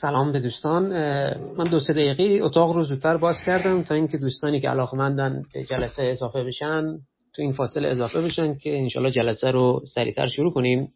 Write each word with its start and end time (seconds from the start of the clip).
سلام 0.00 0.32
به 0.32 0.40
دوستان. 0.40 0.82
من 1.56 1.64
دو 1.70 1.80
سه 1.80 1.92
دقیقه 1.92 2.44
اتاق 2.44 2.72
رو 2.72 2.84
زودتر 2.84 3.16
باز 3.16 3.36
کردم 3.46 3.82
تا 3.82 3.94
اینکه 3.94 4.18
دوستانی 4.18 4.60
که 4.60 4.68
علاقمندن 4.68 5.42
به 5.54 5.64
جلسه 5.64 6.02
اضافه 6.02 6.44
بشن 6.44 6.82
تو 7.34 7.42
این 7.42 7.52
فاصله 7.52 7.88
اضافه 7.88 8.22
بشن 8.22 8.54
که 8.54 8.78
انشالله 8.78 9.10
جلسه 9.10 9.50
رو 9.50 9.82
سریعتر 9.94 10.28
شروع 10.28 10.52
کنیم. 10.52 10.88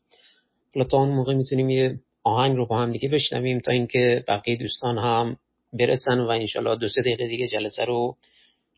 تا 0.91 0.99
اون 0.99 1.09
موقع 1.09 1.35
می‌تونیم 1.35 1.71
یه 1.71 1.99
آهنگ 2.25 2.57
رو 2.57 2.67
با 2.67 2.79
هم 2.79 2.93
دیگه 2.93 3.09
بشنویم 3.09 3.59
تا 3.59 3.73
اینکه 3.73 4.25
بقیه 4.29 4.57
دوستان 4.57 4.99
هم 4.99 5.37
برسن 5.73 6.21
و 6.21 6.29
انشالله 6.29 6.77
دو 6.77 6.89
سه 6.89 7.01
دقیقه 7.01 7.27
دیگه 7.27 7.49
جلسه 7.49 7.85
رو 7.85 8.17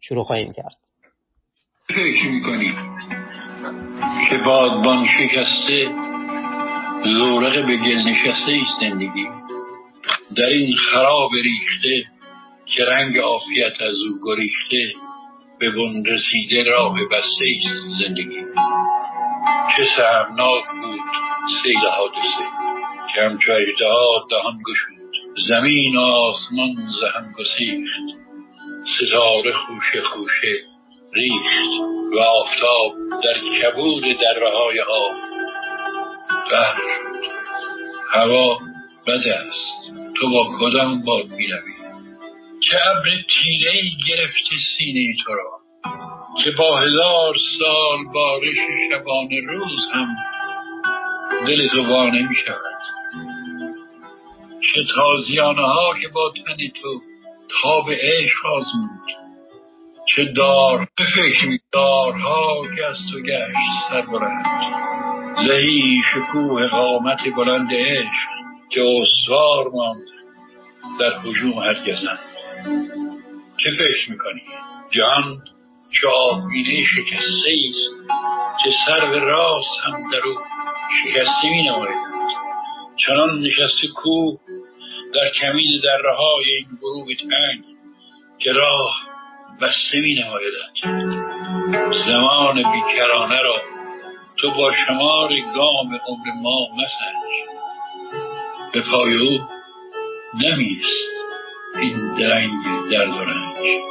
شروع 0.01 0.25
خواهیم 0.25 0.53
کرد. 0.53 0.77
که 4.31 4.39
بادبان 4.47 5.07
شکسته 5.07 5.89
زورق 7.05 7.67
به 7.67 7.77
گل 7.77 7.99
نشسته 8.09 8.59
زندگی؟ 8.81 9.52
در 10.37 10.47
این 10.47 10.77
خراب 10.77 11.31
ریخته 11.35 12.11
که 12.67 12.85
رنگ 12.85 13.19
عافیت 13.19 13.83
از 13.83 13.95
او 14.09 14.19
گریخته 14.25 14.95
به 15.59 15.71
بن 15.71 16.05
رسیده 16.07 16.71
راه 16.71 16.95
بسته 17.11 17.45
است 17.59 18.05
زندگی. 18.05 18.45
چه 19.77 19.85
سهمناک 19.97 20.65
بود 20.83 21.01
سیل 21.63 21.89
حادثه 21.97 22.47
که 23.15 23.23
همچو 23.23 23.53
اجدها 23.53 24.27
دهان 24.31 24.59
گشود. 24.67 25.13
زمین 25.49 25.97
و 25.97 26.01
آسمان 26.01 26.75
زهم 27.01 27.33
گسیخت. 27.39 28.23
ستاره 28.99 29.53
خوشه 29.53 30.03
خوشه 30.03 30.59
ریخت 31.13 31.83
و 32.13 32.19
آفتاب 32.19 32.93
در 33.25 33.39
کبود 33.39 34.03
دره 34.03 34.51
های 34.51 34.81
آب 34.81 35.13
شد. 36.51 37.03
هوا 38.13 38.59
بد 39.07 39.29
است. 39.29 40.02
تو 40.23 40.31
با 40.31 40.49
کدام 40.61 41.03
باد 41.05 41.27
می‌روی؟ 41.27 41.73
چه 42.61 42.77
ابر 42.91 43.09
تیره 43.11 43.71
ای 43.71 43.91
گرفته 44.09 44.57
سینه 44.77 45.15
تو 45.25 45.35
را؟ 45.35 45.61
که 46.45 46.51
با 46.59 46.79
هزار 46.79 47.35
سال 47.59 48.05
بارش 48.15 48.57
شبانه 48.91 49.41
روز 49.41 49.81
هم 49.93 50.09
دل 51.47 51.69
تو 51.69 51.89
وانه 51.89 52.29
می 52.29 52.37
شود 52.47 52.83
چه 54.61 54.85
تازیانه 54.95 55.63
ها 55.63 55.95
که 56.03 56.09
با 56.09 56.33
تن 56.47 56.69
تو 56.83 57.01
تاب 57.63 57.91
عشق 57.91 58.47
آزمود. 58.47 59.09
چه 60.17 60.25
دار 60.25 60.89
فکر 61.15 61.49
می 61.49 61.59
دارها 61.73 62.63
که 62.77 62.87
از 62.87 62.97
تو 63.13 63.21
گشت 63.21 63.91
سر 63.91 64.01
برند. 64.01 64.47
زهی 65.49 66.03
شکوه 66.15 66.69
قامت 66.69 67.21
بلند 67.37 67.69
عشق 67.73 68.33
که 68.71 68.81
استوار 68.83 69.69
ماند 69.73 70.12
در 71.01 71.19
حجوم 71.19 71.53
هرگزن 71.53 72.19
چه 73.57 73.71
فکر 73.71 74.11
می‌کنی؟ 74.11 74.43
جهان 74.91 75.39
آبینه 76.09 76.85
شکسته 76.85 77.51
است 77.69 78.13
که 78.65 78.71
سر 78.87 79.11
به 79.11 79.19
راست 79.19 79.81
هم 79.85 80.11
در 80.13 80.27
او 80.27 80.35
شکسته 81.05 81.51
می 81.51 81.63
نماید 81.63 81.97
چنان 82.97 83.41
نشسته 83.41 83.89
کوه 83.97 84.39
در 85.15 85.31
کمین 85.41 85.81
های 86.19 86.45
این 86.53 86.67
غروب 86.81 87.07
تنگ 87.07 87.65
که 88.39 88.53
راه 88.53 89.01
بسته 89.61 90.01
می 90.01 90.15
نمایدند 90.15 91.13
زمان 92.07 92.55
بیکرانه 92.55 93.43
را 93.43 93.57
تو 94.37 94.51
با 94.51 94.73
شمار 94.87 95.29
گام 95.55 96.01
عمر 96.07 96.33
ما 96.43 96.67
مسنج. 96.75 97.33
به 98.73 98.81
پای 98.81 99.39
نمیست 100.35 101.11
این 101.77 102.15
درنگ 102.17 102.53
درد 102.93 103.09
و 103.09 103.25
رنج 103.25 103.83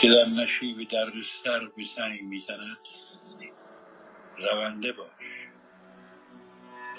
که 0.00 0.08
در 0.08 0.24
نشیب 0.24 0.90
در 0.90 1.12
سر 1.44 1.60
به 1.76 1.84
سنگ 1.96 2.22
می‌زند. 2.22 2.78
رونده 4.38 4.92
باش. 4.92 5.48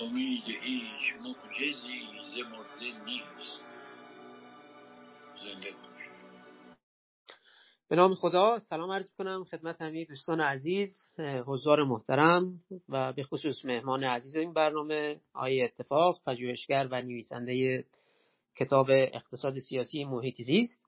امید 0.02 0.44
هیچ 0.48 1.14
معجزی 1.22 2.02
ز 2.36 2.40
مرده 2.52 3.06
نیست. 3.06 3.62
زنده 5.46 5.72
باش. 5.72 5.93
به 7.90 7.96
نام 7.96 8.16
خدا 8.16 8.60
سلام 8.60 8.92
عرض 8.92 9.12
کنم 9.18 9.44
خدمت 9.44 9.82
همه 9.82 10.06
دوستان 10.06 10.42
عزیز 10.42 11.06
حضار 11.46 11.84
محترم 11.84 12.60
و 12.90 13.14
به 13.14 13.24
خصوص 13.24 13.66
مهمان 13.66 14.04
عزیز 14.04 14.36
این 14.36 14.54
برنامه 14.54 15.20
آقای 15.34 15.64
اتفاق 15.64 16.22
پژوهشگر 16.26 16.88
و 16.92 17.02
نویسنده 17.02 17.86
کتاب 18.56 18.88
اقتصاد 18.90 19.60
سیاسی 19.60 20.06
محیط 20.06 20.42
زیست. 20.42 20.82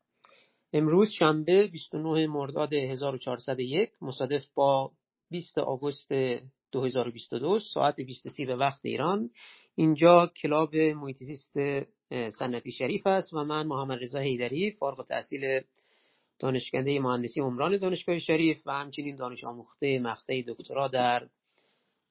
امروز 0.73 1.09
شنبه 1.09 1.67
29 1.67 2.27
مرداد 2.27 2.73
1401 2.73 3.91
مصادف 4.01 4.43
با 4.53 4.91
20 5.29 5.57
آگوست 5.57 6.13
2022 6.71 7.59
ساعت 7.59 7.95
23 7.95 8.45
به 8.45 8.55
وقت 8.55 8.79
ایران. 8.83 9.29
اینجا 9.75 10.31
کلاب 10.41 10.75
محیط 10.75 11.17
زیست 11.17 11.57
سنتی 12.39 12.71
شریف 12.71 13.07
است 13.07 13.33
و 13.33 13.43
من 13.43 13.67
محمد 13.67 13.99
رضا 14.01 14.19
حیدری 14.19 14.71
فارغ 14.71 14.99
التحصیل 14.99 15.61
دانشکده 16.39 16.99
مهندسی 16.99 17.41
عمران 17.41 17.77
دانشگاه 17.77 18.19
شریف 18.19 18.61
و 18.65 18.71
همچنین 18.71 19.15
دانش 19.15 19.43
آموخته 19.43 19.99
مقطع 19.99 20.41
دکترا 20.47 20.87
در 20.87 21.27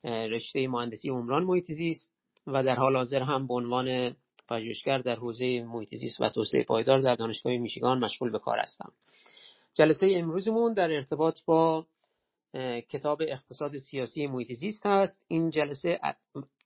رشته 0.05 0.69
مهندسی 0.69 1.09
عمران 1.09 1.45
محیط 1.45 1.73
زیست 1.73 2.11
و 2.47 2.62
در 2.62 2.75
حال 2.75 2.97
حاضر 2.97 3.23
هم 3.23 3.47
به 3.47 3.55
عنوان 3.55 4.17
پژوهشگر 4.49 4.99
در 4.99 5.17
حوزه 5.17 5.62
محیط 5.62 5.95
زیست 5.95 6.21
و 6.21 6.29
توسعه 6.29 6.65
پایدار 6.65 7.01
در 7.01 7.15
دانشگاه 7.15 7.57
میشیگان 7.57 8.05
مشغول 8.05 8.31
به 8.31 8.39
کار 8.39 8.59
هستم. 8.59 8.93
جلسه 9.75 10.07
امروزمون 10.11 10.75
در 10.75 10.91
ارتباط 10.91 11.39
با 11.47 11.87
کتاب 12.89 13.23
اقتصاد 13.23 13.77
سیاسی 13.77 14.27
محیط 14.27 14.53
زیست 14.53 14.87
هست. 14.87 15.25
این 15.29 15.51
جلسه 15.51 16.01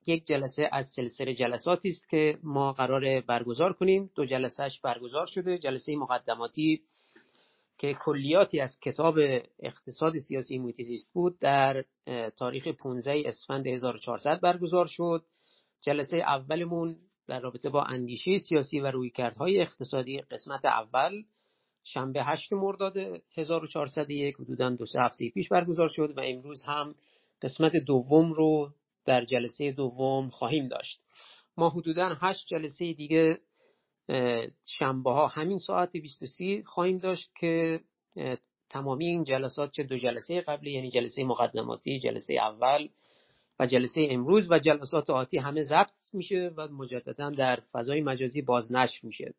یک 0.07 0.27
جلسه 0.27 0.69
از 0.73 0.87
سلسله 0.87 1.35
جلساتی 1.35 1.89
است 1.89 2.09
که 2.09 2.39
ما 2.43 2.73
قرار 2.73 3.21
برگزار 3.21 3.73
کنیم. 3.73 4.11
دو 4.15 4.25
جلسهش 4.25 4.81
برگزار 4.81 5.27
شده. 5.27 5.59
جلسه 5.59 5.97
مقدماتی 5.97 6.83
که 7.79 7.95
کلیاتی 7.95 8.61
از 8.61 8.81
کتاب 8.81 9.19
اقتصاد 9.59 10.19
سیاسی 10.19 10.59
محیط 10.59 10.83
زیست 10.83 11.13
بود 11.13 11.39
در 11.39 11.85
تاریخ 12.37 12.69
15 12.69 13.23
اسفند 13.27 13.67
1400 13.67 14.41
برگزار 14.41 14.87
شد. 14.87 15.25
جلسه 15.81 16.17
اولمون 16.17 16.97
در 17.27 17.41
رابطه 17.41 17.69
با 17.69 17.83
اندیشه 17.83 18.39
سیاسی 18.39 18.81
و 18.81 18.91
رویکردهای 18.91 19.61
اقتصادی 19.61 20.21
قسمت 20.21 20.65
اول 20.65 21.23
شنبه 21.85 22.25
8 22.25 22.53
مرداد 22.53 22.97
1401 23.37 24.37
حدودا 24.37 24.71
دو 24.71 24.87
سه 24.87 25.01
هفته 25.01 25.31
پیش 25.31 25.49
برگزار 25.49 25.89
شد 25.89 26.15
و 26.17 26.21
امروز 26.25 26.63
هم 26.63 26.95
قسمت 27.43 27.73
دوم 27.87 28.33
رو 28.33 28.71
در 29.05 29.25
جلسه 29.25 29.73
دوم 29.73 30.29
خواهیم 30.29 30.67
داشت. 30.67 31.01
ما 31.57 31.71
حدودا 31.71 32.17
هشت 32.21 32.47
جلسه 32.47 32.93
دیگه 32.93 33.39
شنبه 34.79 35.11
ها 35.11 35.27
همین 35.27 35.59
ساعت 35.59 35.97
23 35.97 36.63
خواهیم 36.67 36.99
داشت 36.99 37.31
که 37.41 37.81
تمامی 38.71 39.07
این 39.07 39.25
جلسات 39.25 39.71
چه 39.73 39.83
دو 39.83 39.97
جلسه 39.97 40.41
قبلی 40.41 40.73
یعنی 40.73 40.91
جلسه 40.91 41.25
مقدماتی 41.25 42.01
جلسه 42.01 42.35
اول 42.35 42.89
و 43.61 43.67
جلسه 43.67 44.09
امروز 44.11 44.51
و 44.51 44.59
جلسات 44.59 45.11
آتی 45.11 45.39
همه 45.39 45.63
ضبط 45.63 46.01
میشه 46.13 46.51
و 46.57 46.69
مجددا 46.69 47.31
در 47.31 47.63
فضای 47.73 48.01
مجازی 48.01 48.43
بازنشر 48.43 49.07
میشه. 49.07 49.35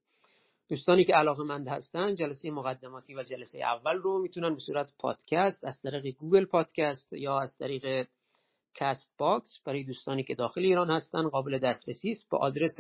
دوستانی 0.69 1.03
که 1.03 1.13
علاقه 1.13 1.44
مند 1.44 1.68
هستن 1.68 2.16
جلسه 2.16 2.51
مقدماتی 2.51 3.16
و 3.16 3.24
جلسه 3.24 3.59
اول 3.59 3.96
رو 3.96 4.22
می‌تونن 4.22 4.53
به 4.53 4.59
صورت 4.59 4.94
پادکست 5.00 5.66
از 5.66 5.81
طریق 5.81 6.16
گوگل 6.16 6.46
پادکست 6.46 7.13
یا 7.13 7.40
از 7.40 7.57
طریق 7.57 8.07
کست 8.75 9.12
باکس 9.18 9.59
برای 9.66 9.84
دوستانی 9.84 10.24
که 10.24 10.36
داخل 10.36 10.62
ایران 10.62 10.90
هستن 10.90 11.30
قابل 11.30 11.57
دسترسی 11.57 12.12
است. 12.12 12.30
به 12.30 12.38
آدرس 12.38 12.77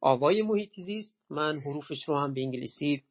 آوای 0.00 0.42
محیطی 0.42 0.82
زیست. 0.82 1.14
من 1.30 1.58
حروفش 1.58 2.08
رو 2.08 2.18
هم 2.18 2.34
به 2.34 2.40
انگلیسی 2.40 3.02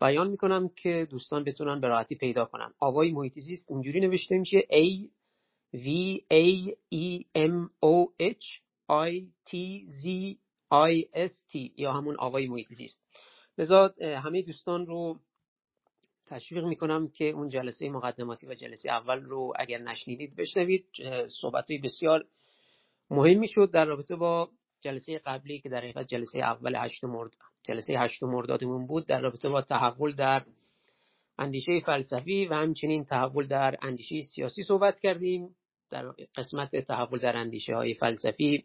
بیان 0.00 0.30
می‌کنم 0.30 0.68
که 0.68 1.06
دوستان 1.10 1.44
بتونن 1.44 1.80
به 1.80 1.88
راحتی 1.88 2.14
پیدا 2.14 2.44
کنن. 2.44 2.72
آوای 2.78 3.12
محیطی 3.12 3.40
زیست 3.40 3.70
اینجوری 3.70 4.00
نوشته 4.00 4.38
میشه 4.38 4.60
A 4.60 5.08
V 5.74 6.18
A 6.32 6.70
E 6.94 7.24
M 7.36 7.68
O 7.84 8.06
H 8.22 8.60
I 8.90 9.22
T 9.48 9.56
Z 10.02 10.36
I 10.72 11.04
S 11.28 11.32
T 11.52 11.70
یا 11.76 11.92
همون 11.92 12.16
آوای 12.18 12.48
محیطی 12.48 12.74
زیست. 12.74 13.02
لذا 13.58 13.94
همه 14.00 14.42
دوستان 14.42 14.86
رو 14.86 15.18
تشویق 16.26 16.64
می‌کنم 16.64 17.08
که 17.08 17.24
اون 17.24 17.48
جلسه 17.48 17.88
مقدماتی 17.88 18.46
و 18.46 18.54
جلسه 18.54 18.90
اول 18.90 19.20
رو 19.20 19.52
اگر 19.56 19.78
نشنیدید 19.78 20.36
بشنوید. 20.36 20.86
صحبت 21.40 21.66
بسیار 21.82 22.24
مهمی 23.10 23.48
شد 23.48 23.70
در 23.70 23.84
رابطه 23.84 24.16
با 24.16 24.50
جلسه 24.80 25.18
قبلی 25.18 25.60
که 25.60 25.68
در 25.68 25.78
حقیقت 25.78 26.06
جلسه 26.06 26.38
اول 26.38 26.74
هشت 26.76 27.04
مرد 27.04 27.32
جلسه 27.62 27.98
هشت 27.98 28.22
مردادمون 28.22 28.86
بود 28.86 29.06
در 29.06 29.20
رابطه 29.20 29.48
با 29.48 29.62
تحول 29.62 30.12
در 30.12 30.42
اندیشه 31.38 31.80
فلسفی 31.80 32.46
و 32.46 32.54
همچنین 32.54 33.04
تحول 33.04 33.46
در 33.46 33.76
اندیشه 33.82 34.22
سیاسی 34.22 34.62
صحبت 34.62 35.00
کردیم. 35.00 35.56
در 35.90 36.08
قسمت 36.36 36.76
تحول 36.76 37.18
در 37.18 37.36
اندیشه 37.36 37.74
های 37.74 37.94
فلسفی 37.94 38.64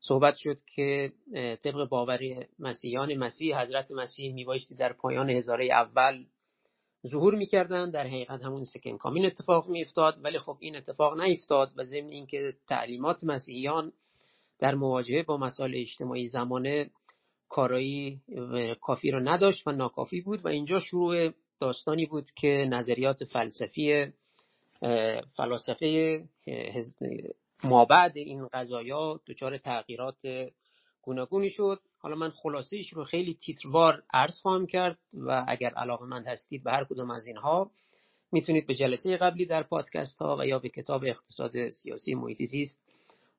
صحبت 0.00 0.36
شد 0.36 0.60
که 0.76 1.12
طبق 1.34 1.88
باور 1.88 2.18
مسیحیان 2.58 3.14
مسیح 3.14 3.60
حضرت 3.60 3.90
مسیح 3.90 4.34
میبایستی 4.34 4.74
در 4.74 4.92
پایان 4.92 5.30
هزاره 5.30 5.66
اول 5.66 6.24
ظهور 7.06 7.34
می‌کردن. 7.34 7.90
در 7.90 8.06
حقیقت 8.06 8.42
همون 8.42 8.64
سکن 8.64 8.96
کامین 8.96 9.26
اتفاق 9.26 9.68
میافتاد 9.68 10.18
ولی 10.24 10.38
خب 10.38 10.56
این 10.60 10.76
اتفاق 10.76 11.20
نیفتاد 11.20 11.72
و 11.76 11.84
ضمن 11.84 12.08
اینکه 12.08 12.54
تعلیمات 12.68 13.24
مسیحیان 13.24 13.92
در 14.60 14.74
مواجهه 14.74 15.22
با 15.22 15.36
مسائل 15.36 15.74
اجتماعی 15.76 16.26
زمانه 16.26 16.90
کارایی 17.48 18.20
کافی 18.80 19.10
رو 19.10 19.20
نداشت 19.20 19.68
و 19.68 19.72
ناکافی 19.72 20.20
بود 20.20 20.44
و 20.44 20.48
اینجا 20.48 20.80
شروع 20.80 21.30
داستانی 21.60 22.06
بود 22.06 22.30
که 22.36 22.68
نظریات 22.70 23.24
فلسفی 23.24 24.06
فلاسفه 25.36 26.22
مابعد 27.64 28.16
این 28.16 28.48
قضایا 28.52 29.20
دچار 29.26 29.58
تغییرات 29.58 30.22
گوناگونی 31.02 31.50
شد. 31.50 31.80
حالا 31.98 32.16
من 32.16 32.30
خلاصه 32.30 32.76
رو 32.92 33.04
خیلی 33.04 33.34
تیتروار 33.34 34.02
عرض 34.12 34.40
خواهم 34.40 34.66
کرد 34.66 34.98
و 35.12 35.44
اگر 35.48 35.70
علاقه 35.70 36.06
مند 36.06 36.26
هستید 36.26 36.64
به 36.64 36.72
هر 36.72 36.84
کدوم 36.84 37.10
از 37.10 37.26
اینها 37.26 37.70
می‌تونید 38.32 38.66
به 38.66 38.74
جلسه 38.74 39.16
قبلی 39.16 39.46
در 39.46 39.62
پادکست 39.62 40.18
ها 40.18 40.36
و 40.40 40.46
یا 40.46 40.58
به 40.58 40.68
کتاب 40.68 41.04
اقتصاد 41.04 41.70
سیاسی 41.70 42.14
محیط 42.14 42.42
زیست 42.42 42.89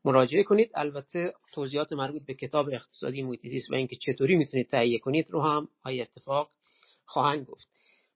مراجعه 0.06 0.44
کنید. 0.44 0.72
البته 0.76 1.34
توضیحات 1.54 1.94
مربوط 1.94 2.26
به 2.26 2.34
کتاب 2.34 2.70
اقتصادی 2.70 3.24
محیط 3.24 3.42
زیست 3.42 3.72
و 3.72 3.76
اینکه 3.76 3.96
چطوری 3.96 4.36
می‌تونید 4.36 4.70
تهیه 4.70 5.00
کنید 5.00 5.32
رو 5.32 5.42
هم 5.42 5.68
های 5.86 6.02
اتفاق 6.02 6.50
خواهند 7.06 7.46
گفت. 7.46 7.68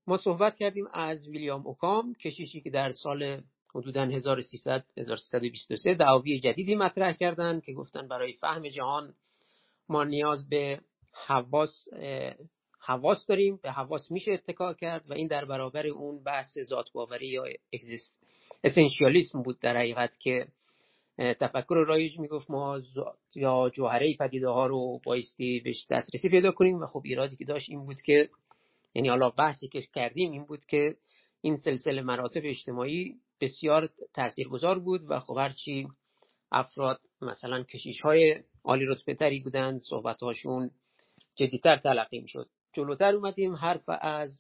ما 0.08 0.18
صحبت 0.18 0.58
کردیم 0.58 0.88
از 0.94 1.28
ویلیام 1.28 1.68
اوکام 1.68 2.16
کشیشی 2.16 2.62
که 2.62 2.70
در 2.70 2.92
سال 2.92 3.42
حدودا 3.76 4.02
1300 4.02 4.86
1323 4.98 5.94
دعاوی 5.94 6.40
جدیدی 6.40 6.76
مطرح 6.76 7.14
کردند 7.14 7.64
که 7.64 7.74
گفتن 7.74 8.08
برای 8.08 8.34
فهم 8.34 8.70
جهان 8.70 9.14
ما 9.90 10.04
نیاز 10.04 10.50
به 10.50 10.80
حواس 11.28 11.88
حواس 12.80 13.26
داریم 13.26 13.60
به 13.64 13.72
حواس 13.72 14.12
میشه 14.12 14.32
اتکا 14.32 14.74
کرد 14.74 15.10
و 15.10 15.14
این 15.14 15.28
در 15.28 15.46
برابر 15.46 15.88
اون 15.88 16.24
بحث 16.24 16.58
ذات 16.60 16.92
باوری 16.92 17.28
یا 17.28 17.44
اسنشیالیسم 18.64 19.42
بود 19.42 19.60
در 19.60 19.78
حقیقت 19.78 20.20
که 20.20 20.48
تفکر 21.18 21.86
رایج 21.88 22.20
می‌گفت 22.20 22.52
ما 22.52 22.80
یا 23.36 23.70
جوهره 23.74 24.18
پدیده 24.20 24.50
ها 24.50 24.68
رو 24.68 25.00
بایستی 25.06 25.60
بهش 25.60 25.88
دسترسی 25.90 26.30
پیدا 26.30 26.52
کنیم 26.52 26.78
و 26.78 26.86
خب 26.86 27.02
ایرادی 27.06 27.36
که 27.36 27.46
داشت 27.46 27.70
این 27.70 27.86
بود 27.86 28.02
که 28.02 28.30
یعنی 28.96 29.10
حالا 29.10 29.30
بحثی 29.30 29.68
که 29.68 29.82
کردیم 29.82 30.32
این 30.32 30.46
بود 30.46 30.66
که 30.66 30.96
این 31.42 31.58
سلسله 31.58 32.02
مراتب 32.02 32.42
اجتماعی 32.44 33.16
بسیار 33.42 33.90
تاثیرگذار 34.14 34.80
بود 34.80 35.02
و 35.10 35.20
خب 35.20 35.38
هرچی 35.38 35.88
افراد 36.52 37.00
مثلا 37.22 37.64
کشیش 37.64 38.02
های 38.02 38.44
عالی 38.64 38.86
رتبه 38.86 39.14
تری 39.14 39.40
بودند 39.40 39.80
صحبت 39.80 40.24
هاشون 40.24 40.72
جدیتر 41.36 41.78
تلقی 41.78 42.20
می 42.20 42.28
شد 42.28 42.50
جلوتر 42.74 43.16
اومدیم 43.16 43.56
حرف 43.56 43.90
از 44.02 44.40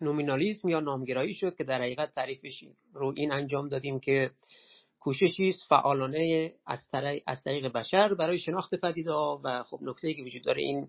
نومینالیزم 0.00 0.68
یا 0.68 0.80
نامگرایی 0.80 1.34
شد 1.34 1.56
که 1.56 1.64
در 1.64 1.82
حقیقت 1.82 2.14
تعریفش 2.14 2.64
رو 2.92 3.14
این 3.16 3.32
انجام 3.32 3.68
دادیم 3.68 4.00
که 4.00 4.30
کوششی 5.02 5.48
است 5.48 5.66
فعالانه 5.68 6.52
از 7.26 7.42
طریق 7.44 7.72
بشر 7.72 8.14
برای 8.14 8.38
شناخت 8.38 8.74
پدیده 8.74 9.12
و 9.12 9.62
خب 9.62 9.78
نکته 9.82 10.14
که 10.14 10.22
وجود 10.22 10.44
داره 10.44 10.62
این 10.62 10.88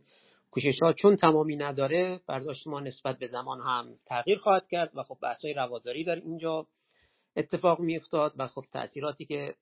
کوشش 0.52 0.82
ها 0.82 0.94
چون 0.94 1.16
تمامی 1.16 1.56
نداره 1.56 2.22
برداشت 2.28 2.68
ما 2.68 2.80
نسبت 2.80 3.20
به 3.20 3.28
زمان 3.28 3.62
هم 3.62 3.96
تغییر 4.06 4.38
خواهد 4.38 4.68
کرد 4.72 4.92
و 4.96 5.04
خب 5.04 5.18
بحث 5.22 5.46
های 5.46 5.54
رواداری 5.54 6.04
در 6.04 6.16
اینجا 6.16 6.68
اتفاق 7.36 7.80
می 7.80 7.96
افتاد 7.96 8.34
و 8.38 8.48
خب 8.48 8.64
تاثیراتی 8.72 9.26
که 9.26 9.56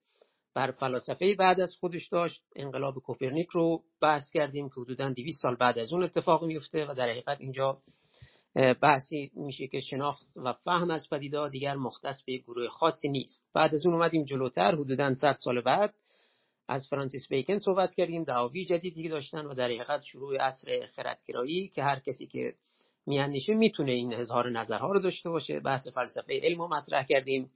بر 0.53 0.71
فلاسفه 0.71 1.35
بعد 1.35 1.59
از 1.59 1.73
خودش 1.79 2.07
داشت 2.07 2.43
انقلاب 2.55 2.95
کوپرنیک 2.95 3.49
رو 3.49 3.83
بحث 4.01 4.31
کردیم 4.31 4.69
که 4.69 4.81
حدودا 4.81 5.09
200 5.09 5.41
سال 5.41 5.55
بعد 5.55 5.79
از 5.79 5.93
اون 5.93 6.03
اتفاق 6.03 6.43
میفته 6.45 6.85
و 6.85 6.93
در 6.93 7.09
حقیقت 7.09 7.41
اینجا 7.41 7.81
بحثی 8.55 9.31
میشه 9.35 9.67
که 9.67 9.79
شناخت 9.79 10.27
و 10.35 10.53
فهم 10.53 10.91
از 10.91 11.09
پدیده 11.09 11.49
دیگر 11.49 11.75
مختص 11.75 12.23
به 12.23 12.37
گروه 12.37 12.67
خاصی 12.67 13.07
نیست. 13.07 13.45
بعد 13.53 13.73
از 13.73 13.85
اون 13.85 13.95
اومدیم 13.95 14.23
جلوتر 14.23 14.75
حدودا 14.75 15.15
100 15.15 15.37
سال 15.39 15.61
بعد 15.61 15.93
از 16.67 16.87
فرانسیس 16.87 17.27
بیکن 17.29 17.59
صحبت 17.59 17.93
کردیم 17.93 18.23
دعاوی 18.23 18.65
جدیدی 18.65 19.09
داشتن 19.09 19.45
و 19.45 19.53
در 19.53 19.65
حقیقت 19.65 20.01
شروع 20.01 20.37
عصر 20.37 20.85
خردگرایی 20.95 21.67
که 21.67 21.83
هر 21.83 21.99
کسی 21.99 22.27
که 22.27 22.53
میاندیشه 23.05 23.53
می‌تونه 23.53 23.91
این 23.91 24.13
اظهار 24.13 24.49
نظرها 24.49 24.91
رو 24.91 24.99
داشته 24.99 25.29
باشه. 25.29 25.59
بحث 25.59 25.87
فلسفه 25.87 26.39
علم 26.43 26.61
رو 26.61 26.67
مطرح 26.67 27.03
کردیم. 27.03 27.51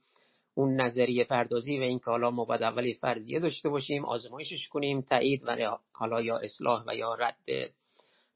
اون 0.54 0.82
نظریه 0.82 1.24
پردازی 1.24 1.80
و 1.80 1.82
این 1.82 2.00
که 2.00 2.06
حالا 2.06 2.32
ما 2.32 2.46
باید 2.46 2.64
اولی 2.64 2.94
فرضیه 2.94 3.40
داشته 3.40 3.70
باشیم 3.70 4.06
آزمایشش 4.06 4.68
کنیم 4.68 5.02
تایید 5.02 5.44
و 5.46 5.78
حالا 5.92 6.22
یا 6.22 6.38
اصلاح 6.38 6.84
و 6.88 6.96
یا 6.96 7.16
رد 7.16 7.38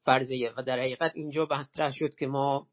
فرضیه 0.03 0.53
و 0.57 0.63
در 0.63 0.79
حقیقت 0.79 1.11
اینجا 1.15 1.47
مطرح 1.51 1.91
شد 1.91 2.15
که 2.15 2.27
ما 2.27 2.67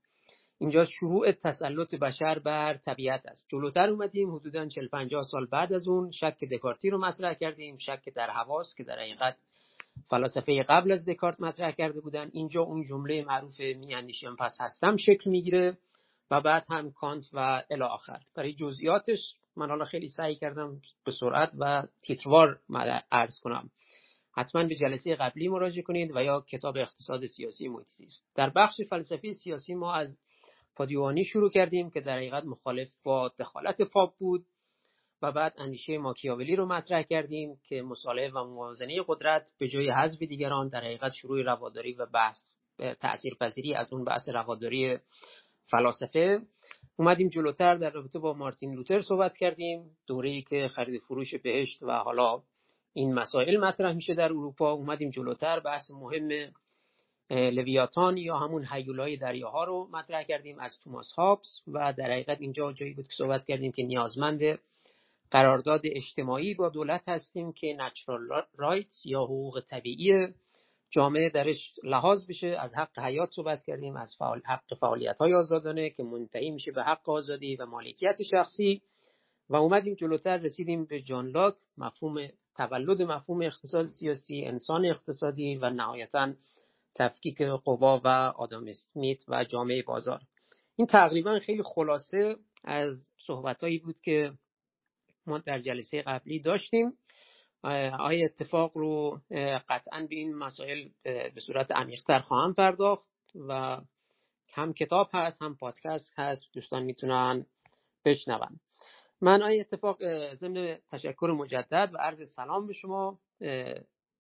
اینجا 0.59 0.85
شروع 0.85 1.33
تسلط 1.33 1.95
بشر 1.95 2.39
بر 2.39 2.75
طبیعت 2.75 3.27
است. 3.27 3.45
جلوتر 3.49 3.91
اومدیم 3.91 4.35
حدودا 4.35 4.69
40 4.69 4.89
50 4.89 5.23
سال 5.23 5.47
بعد 5.47 5.73
از 5.73 5.89
اون 5.89 6.11
شک 6.11 6.45
دکارتی 6.53 6.91
رو 6.91 6.99
مطرح 6.99 7.35
کردیم 7.35 7.79
شک 7.79 8.09
در 8.15 8.31
حواس 8.31 8.75
که 8.75 8.85
در 8.85 8.99
حقیقت 8.99 9.37
فلاسفه 10.11 10.63
قبل 10.63 10.93
از 10.93 11.05
دکارت 11.05 11.41
مطرح 11.41 11.71
کرده 11.71 12.01
بودن. 12.01 12.31
اینجا 12.33 12.63
اون 12.63 12.85
جمله 12.85 13.25
معروف 13.25 13.61
میاندیشم 13.61 14.37
پس 14.37 14.57
هستم 14.61 14.97
شکل 14.97 15.31
می‌گیره 15.31 15.79
و 16.31 16.41
بعد 16.41 16.65
هم 16.71 16.93
کانت 16.93 17.25
و 17.33 17.63
الی 17.71 17.83
آخر. 17.83 18.21
برای 18.35 18.55
جزئیاتش 18.55 19.35
من 19.57 19.69
حالا 19.69 19.85
خیلی 19.85 20.09
سعی 20.09 20.37
کردم 20.37 20.81
به 21.05 21.13
سرعت 21.13 21.53
و 21.59 21.83
تیتروار 22.03 22.61
عرض 23.13 23.41
کنم. 23.41 23.71
حتما 24.37 24.65
به 24.65 24.75
جلسه 24.75 25.15
قبلی 25.15 25.49
مراجعه 25.49 25.83
کنید 25.83 26.17
و 26.17 26.23
یا 26.23 26.41
کتاب 26.41 26.77
اقتصاد 26.77 27.27
سیاسی 27.27 27.69
محیط 27.69 28.13
در 28.35 28.51
بخش 28.51 28.81
فلسفی 28.91 29.33
سیاسی 29.33 29.75
ما 29.75 29.93
از 29.93 30.19
پادیوانی 30.77 31.25
شروع 31.25 31.51
کردیم 31.51 31.91
که 31.91 32.01
در 32.01 32.17
حقیقت 32.17 32.45
مخالف 32.45 32.89
با 33.03 33.33
دخالت 33.39 33.83
پاپ 33.83 34.17
بود 34.19 34.47
و 35.23 35.33
بعد 35.33 35.55
اندیشه 35.59 35.99
ماکیاولی 35.99 36.57
رو 36.57 36.67
مطرح 36.67 37.03
کردیم 37.03 37.61
که 37.69 37.83
مصالحه 37.83 38.31
و 38.31 38.45
موازنه 38.45 39.03
قدرت 39.07 39.51
به 39.59 39.69
جای 39.69 39.91
حذف 39.91 40.19
دیگران 40.19 40.69
در 40.69 40.81
حقیقت 40.81 41.13
شروع 41.13 41.43
رواداری 41.43 41.93
و 41.93 42.07
بحث 42.07 42.39
تاثیرپذیری 43.01 43.75
از 43.75 43.93
اون 43.93 44.05
بحث 44.05 44.29
رواداری 44.29 44.99
فلاسفه. 45.71 46.41
اومدیم 46.97 47.29
جلوتر 47.29 47.75
در 47.75 47.91
رابطه 47.91 48.19
با 48.19 48.33
مارتین 48.33 48.75
لوتر 48.75 49.01
صحبت 49.01 49.37
کردیم 49.37 49.97
دوره‌ای 50.07 50.43
که 50.43 50.69
خرید 50.69 51.03
فروش 51.03 51.35
بهشت 51.35 51.83
و 51.83 51.93
حالا 51.93 52.43
این 52.97 53.15
مسائل 53.15 53.57
مطرح 53.57 53.93
میشه 53.93 54.15
در 54.15 54.25
اروپا. 54.25 54.73
اومدیم 54.73 55.11
جلوتر 55.11 55.61
بحث 55.61 55.91
مهم 55.91 56.53
لویاتان 57.31 58.17
یا 58.17 58.37
همون 58.37 58.65
حیولای 58.65 59.17
دریاها 59.17 59.65
رو 59.65 59.89
مطرح 59.93 60.23
کردیم 60.23 60.59
از 60.59 60.79
توماس 60.81 61.13
هابس 61.13 61.63
و 61.67 61.93
در 61.93 62.11
حقیقت 62.11 62.41
اینجا 62.41 62.73
جایی 62.73 62.95
بود 62.95 63.09
که 63.09 63.15
صحبت 63.19 63.45
کردیم 63.45 63.73
که 63.73 63.83
نیازمند 63.83 64.41
قرارداد 65.31 65.81
اجتماعی 65.85 66.55
با 66.55 66.69
دولت 66.69 67.09
هستیم 67.09 67.53
که 67.53 67.77
نچرال 67.79 68.29
رایتس 68.57 69.07
یا 69.07 69.23
حقوق 69.23 69.63
طبیعی 69.69 70.35
جامعه 70.91 71.31
درش 71.31 71.75
لحاظ 71.83 72.27
بشه. 72.29 72.47
از 72.47 72.75
حق 72.75 72.99
حیات 72.99 73.31
صحبت 73.33 73.65
کردیم 73.65 73.97
از 73.97 74.17
فعال 74.19 74.43
حق 74.45 74.75
فعالیت 74.81 75.19
های 75.19 75.35
آزادانه 75.35 75.91
که 75.91 76.03
منتهی 76.03 76.51
میشه 76.51 76.73
به 76.73 76.83
حق 76.83 77.09
آزادی 77.09 77.57
و 77.57 77.67
مالکیت 77.67 78.23
شخصی. 78.23 78.83
و 79.49 79.57
اومدیم 79.57 79.95
جلوتر 79.95 80.37
رسیدیم 80.37 80.85
به 80.85 81.03
جان 81.03 81.29
لاک 81.29 81.55
مفهوم 81.79 82.29
تولد 82.57 83.03
مفهوم 83.03 83.43
اقتصاد 83.43 83.89
سیاسی 83.89 84.45
انسان 84.45 84.87
اقتصادی 84.87 85.57
و 85.57 85.71
نهایتا 85.71 86.33
تفکیک 86.95 87.43
قوا 87.43 88.01
و 88.05 88.09
آدم 88.37 88.69
اسمیت 88.69 89.19
و 89.29 89.45
جامعه 89.45 89.83
بازار. 89.83 90.21
این 90.77 90.87
تقریبا 90.87 91.39
خیلی 91.39 91.63
خلاصه 91.63 92.37
از 92.65 93.09
صحبتهایی 93.27 93.79
بود 93.79 94.01
که 94.01 94.33
ما 95.27 95.39
در 95.39 95.59
جلسه 95.59 96.03
قبلی 96.03 96.41
داشتیم. 96.41 96.93
آیا 97.99 98.25
اتفاق 98.25 98.77
رو 98.77 99.21
قطعا 99.69 100.07
به 100.11 100.17
این 100.17 100.35
مسائل 100.35 100.89
به 101.05 101.41
صورت 101.47 101.71
عمیقتر 101.71 102.19
خواهم 102.19 102.55
پرداخت 102.55 103.07
و 103.49 103.81
هم 104.53 104.73
کتاب 104.73 105.11
هست 105.13 105.43
هم 105.43 105.57
پادکست 105.57 106.13
هست. 106.17 106.45
دوستان 106.53 106.83
می‌تونن 106.83 107.47
بشنون. 108.05 108.61
من 109.21 109.43
آیا 109.43 109.61
اتفاق 109.61 109.99
ضمن 110.35 110.79
تشکر 110.91 111.35
مجدد 111.39 111.91
و 111.95 111.97
عرض 111.99 112.35
سلام 112.35 112.67
به 112.67 112.73
شما 112.73 113.19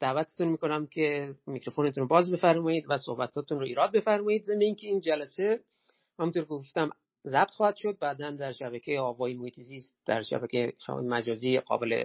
دعوتتون 0.00 0.48
می‌کنم 0.48 0.86
که 0.86 1.34
میکروفونتون 1.46 2.02
رو 2.02 2.08
باز 2.08 2.30
بفرمایید 2.30 2.84
و 2.88 2.96
صحبتاتون 2.96 3.58
رو 3.58 3.64
ایراد 3.64 3.92
بفرمایید. 3.92 4.44
ضمن 4.44 4.62
اینکه 4.62 4.86
این 4.86 5.00
جلسه 5.00 5.60
همونطور 6.18 6.42
که 6.42 6.48
گفتم 6.48 6.90
ضبط 7.26 7.50
خواهد 7.50 7.76
شد 7.76 7.98
بعدا 7.98 8.30
در 8.30 8.52
شبکه 8.52 9.00
آوای 9.00 9.34
محیط 9.34 9.54
در 10.06 10.22
شبکه 10.22 10.72
مجازی 10.88 11.60
قابل 11.60 12.04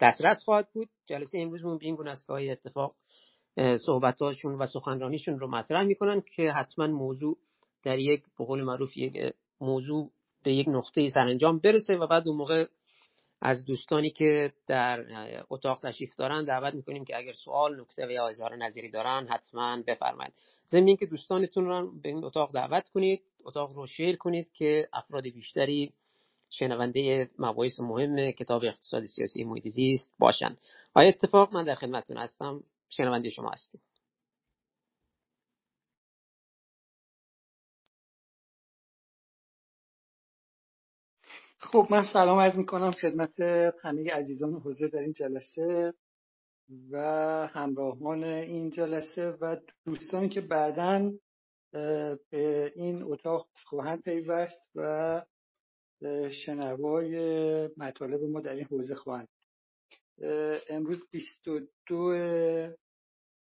دسترس 0.00 0.42
خواهد 0.44 0.68
بود. 0.72 0.88
جلسه 1.06 1.38
امروزمون 1.38 1.78
به 1.78 1.86
این 1.86 1.94
گونه 1.94 2.10
است 2.10 2.26
که 2.26 2.52
اتفاق 2.52 2.94
صحبتاشون 3.86 4.54
و 4.54 4.66
سخنرانیشون 4.66 5.38
رو 5.38 5.48
مطرح 5.48 5.82
می‌کنن 5.82 6.22
که 6.36 6.50
حتما 6.50 6.86
موضوع 6.86 7.36
در 7.82 7.98
یک 7.98 8.22
به 8.38 8.44
معروف 8.44 8.96
یک 8.96 9.34
موضوع 9.60 10.10
به 10.46 10.52
یک 10.52 10.68
نقطه 10.68 11.08
سرانجام 11.08 11.58
برسه 11.58 11.96
و 11.96 12.06
بعد 12.06 12.28
اون 12.28 12.36
موقع 12.36 12.66
از 13.40 13.64
دوستانی 13.64 14.10
که 14.10 14.52
در 14.66 15.04
اتاق 15.50 15.80
تشریف 15.80 16.14
دارن 16.14 16.44
دعوت 16.44 16.74
می‌کنیم 16.74 17.04
که 17.04 17.16
اگر 17.16 17.32
سوال 17.32 17.80
نکته 17.80 18.06
و 18.06 18.10
یا 18.10 18.28
اظهار 18.28 18.56
نظری 18.56 18.90
دارن 18.90 19.26
حتما 19.30 19.82
بفرمایید. 19.86 20.32
ضمن 20.70 20.96
که 20.96 21.06
دوستانتون 21.06 21.66
رو 21.66 22.00
به 22.02 22.08
این 22.08 22.24
اتاق 22.24 22.54
دعوت 22.54 22.88
کنید 22.88 23.22
اتاق 23.44 23.72
رو 23.72 23.86
شیر 23.86 24.16
کنید 24.16 24.52
که 24.52 24.88
افراد 24.92 25.24
بیشتری 25.24 25.92
شنونده 26.50 27.30
مباحث 27.38 27.80
مهم 27.80 28.30
کتاب 28.30 28.64
اقتصاد 28.64 29.06
سیاسی 29.06 29.44
محیط 29.44 29.68
زیست 29.68 30.14
باشن. 30.18 30.56
آیا 30.94 31.08
اتفاق؟ 31.08 31.54
من 31.54 31.64
در 31.64 31.74
خدمتتون 31.74 32.16
هستم. 32.16 32.64
شنونده 32.88 33.30
شما 33.30 33.50
هستیم. 33.50 33.80
خب 41.72 41.86
من 41.90 42.04
سلام 42.12 42.38
عرض 42.38 42.56
می‌کنم 42.56 42.90
خدمت 42.90 43.40
همه 43.82 44.10
عزیزان 44.10 44.54
حوزه 44.54 44.88
در 44.88 44.98
این 44.98 45.12
جلسه 45.12 45.94
و 46.90 46.98
همراهان 47.52 48.24
این 48.24 48.70
جلسه 48.70 49.30
و 49.30 49.56
دوستانی 49.84 50.28
که 50.28 50.40
بعدا 50.40 51.12
به 52.30 52.72
این 52.76 53.02
اتاق 53.02 53.48
خواهند 53.64 54.02
پیوست 54.02 54.70
و 54.74 55.22
شنوای 56.30 57.16
مطالب 57.76 58.22
ما 58.22 58.40
در 58.40 58.54
این 58.54 58.64
حوزه 58.64 58.94
خواهند. 58.94 59.28
امروز 60.68 61.08
22 61.10 62.76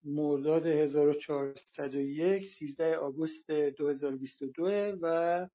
مرداد 0.04 0.66
1401 0.66 2.46
13 2.60 2.96
آگوست 2.96 3.52
2022 3.52 4.64
و 5.02 5.48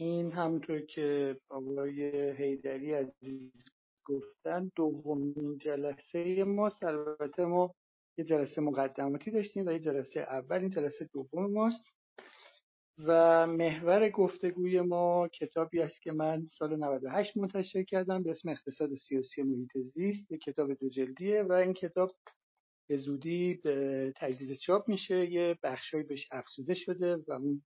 این 0.00 0.32
همونطور 0.32 0.80
که 0.80 1.36
آقای 1.48 2.02
هیدری 2.38 2.94
عزیز 2.94 3.52
گفتن 4.04 4.70
دومین 4.76 5.58
جلسه 5.58 6.44
ما 6.44 6.72
البته 6.82 7.44
ما 7.44 7.74
یه 8.18 8.24
جلسه 8.24 8.60
مقدماتی 8.60 9.30
داشتیم 9.30 9.66
و 9.66 9.72
یه 9.72 9.78
جلسه 9.78 10.20
اول 10.20 10.58
این 10.58 10.68
جلسه 10.68 11.08
دوم 11.12 11.52
ماست. 11.52 11.84
و 12.98 13.46
محور 13.46 14.08
گفتگوی 14.08 14.80
ما 14.80 15.28
کتابی 15.28 15.80
است 15.80 16.02
که 16.02 16.12
من 16.12 16.46
سال 16.58 16.76
98 16.76 17.36
منتشر 17.36 17.82
کردم 17.82 18.22
به 18.22 18.30
اسم 18.30 18.48
اقتصاد 18.48 18.94
سیاسی 18.94 19.42
محیط 19.42 19.78
زیست. 19.78 20.32
یه 20.32 20.38
کتاب 20.38 20.74
دو 20.74 20.88
جلدیه 20.88 21.42
و 21.42 21.52
این 21.52 21.72
کتاب 21.72 22.16
به 22.88 22.96
زودی 22.96 23.54
به 23.54 24.12
تجدید 24.16 24.58
چاپ 24.58 24.88
میشه. 24.88 25.30
یه 25.30 25.58
بخشایی 25.62 26.04
بهش 26.04 26.28
افزوده 26.32 26.74
شده 26.74 27.16
و 27.16 27.32
اون 27.32 27.62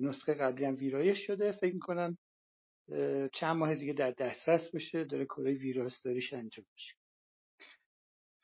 نسخه 0.00 0.34
قبلی 0.34 0.64
هم 0.64 0.74
ویرایش 0.74 1.26
شده 1.26 1.52
فکر 1.52 1.74
می‌کنم 1.74 2.18
چند 3.32 3.56
ماه 3.56 3.74
دیگه 3.74 3.92
در 3.92 4.10
دسترس 4.10 4.70
بشه 4.74 5.04
داره 5.04 5.24
کارهای 5.24 5.54
ویراستاریش 5.54 6.32
انجام 6.32 6.66
میشه. 6.74 6.94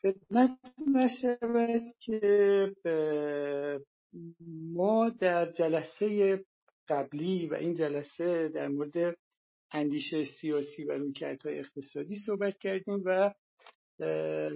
خدمت 0.03 0.59
نشود 0.95 1.83
که 2.01 2.73
ما 4.73 5.11
در 5.11 5.53
جلسه 5.53 6.41
قبلی 6.89 7.47
و 7.47 7.55
این 7.55 7.75
جلسه 7.75 8.49
در 8.49 8.69
مورد 8.69 9.17
اندیشه 9.73 10.25
سیاسی 10.41 10.85
و 10.85 10.93
رویکردهای 10.93 11.59
اقتصادی 11.59 12.17
صحبت 12.27 12.59
کردیم 12.59 13.03
و 13.05 13.35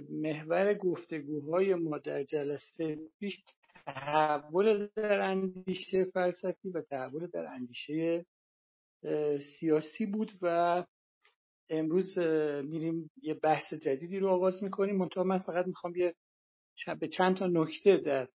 محور 0.09 0.73
گفتگوهای 0.73 1.75
ما 1.75 1.97
در 1.97 2.23
جلسه 2.23 2.97
پیش 3.19 3.43
تحول 3.95 4.87
در 4.95 5.19
اندیشه 5.19 6.05
فلسفی 6.13 6.69
و 6.69 6.81
تحول 6.81 7.27
در 7.27 7.45
اندیشه 7.45 8.25
سیاسی 9.59 10.05
بود 10.05 10.31
و 10.41 10.85
امروز 11.69 12.17
میریم 12.63 13.11
یه 13.21 13.33
بحث 13.33 13.73
جدیدی 13.73 14.19
رو 14.19 14.29
آغاز 14.29 14.63
می‌کنیم. 14.63 14.95
منتها 14.95 15.23
من 15.23 15.39
فقط 15.39 15.67
می‌خوام 15.67 15.95
یه 15.95 16.15
به 16.99 17.07
چند 17.07 17.37
تا 17.37 17.47
نکته 17.47 17.97
در 17.97 18.27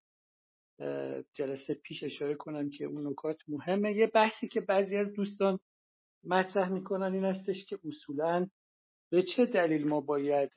جلسه 1.33 1.73
پیش 1.73 2.03
اشاره 2.03 2.35
کنم 2.35 2.69
که 2.69 2.85
اون 2.85 3.07
نکات 3.07 3.37
مهمه. 3.47 3.93
یه 3.93 4.07
بحثی 4.07 4.47
که 4.47 4.61
بعضی 4.61 4.95
از 4.95 5.13
دوستان 5.13 5.59
مطرح 6.23 6.69
می‌کنن 6.69 7.13
این 7.13 7.25
هستش 7.25 7.65
که 7.65 7.79
اصولا 7.85 8.47
به 9.11 9.23
چه 9.23 9.45
دلیل 9.45 9.87
ما 9.87 10.01
باید 10.01 10.51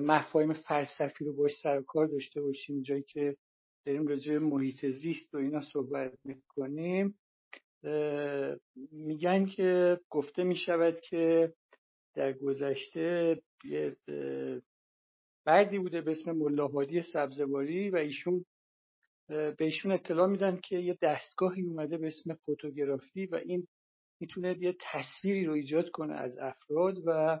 مفاهیم 0.00 0.52
فلسفی 0.52 1.24
رو 1.24 1.36
باش 1.36 1.52
سر 1.62 1.82
کار 1.82 2.06
داشته 2.06 2.40
باشیم؟ 2.42 2.82
جایی 2.82 3.02
که 3.02 3.36
داریم 3.86 4.06
راجع 4.06 4.38
محیط 4.38 4.86
زیست 4.86 5.34
و 5.34 5.38
اینا 5.38 5.60
صحبت 5.60 6.12
می‌کنیم. 6.24 7.18
میگن 8.92 9.46
که 9.46 10.00
گفته 10.10 10.44
می‌شود 10.44 11.00
که 11.00 11.52
در 12.14 12.32
گذشته 12.32 13.36
یه 13.64 13.96
بردی 15.44 15.78
بوده 15.78 16.00
به 16.00 16.10
اسم 16.10 16.32
ملاحادی 16.32 17.02
سبزواری 17.02 17.90
و 17.90 17.96
ایشون 17.96 18.44
به 19.28 19.56
ایشون 19.60 19.92
اطلاع 19.92 20.26
میدن 20.28 20.60
که 20.64 20.76
یه 20.76 20.98
دستگاهی 21.02 21.62
اومده 21.62 21.98
به 21.98 22.06
اسم 22.06 22.34
فوتوگرافی 22.34 23.26
و 23.26 23.34
این 23.34 23.66
می‌تونه 24.20 24.56
یه 24.60 24.76
تصویری 24.80 25.44
رو 25.44 25.52
ایجاد 25.52 25.90
کنه 25.90 26.14
از 26.14 26.38
افراد 26.38 26.98
و 27.06 27.40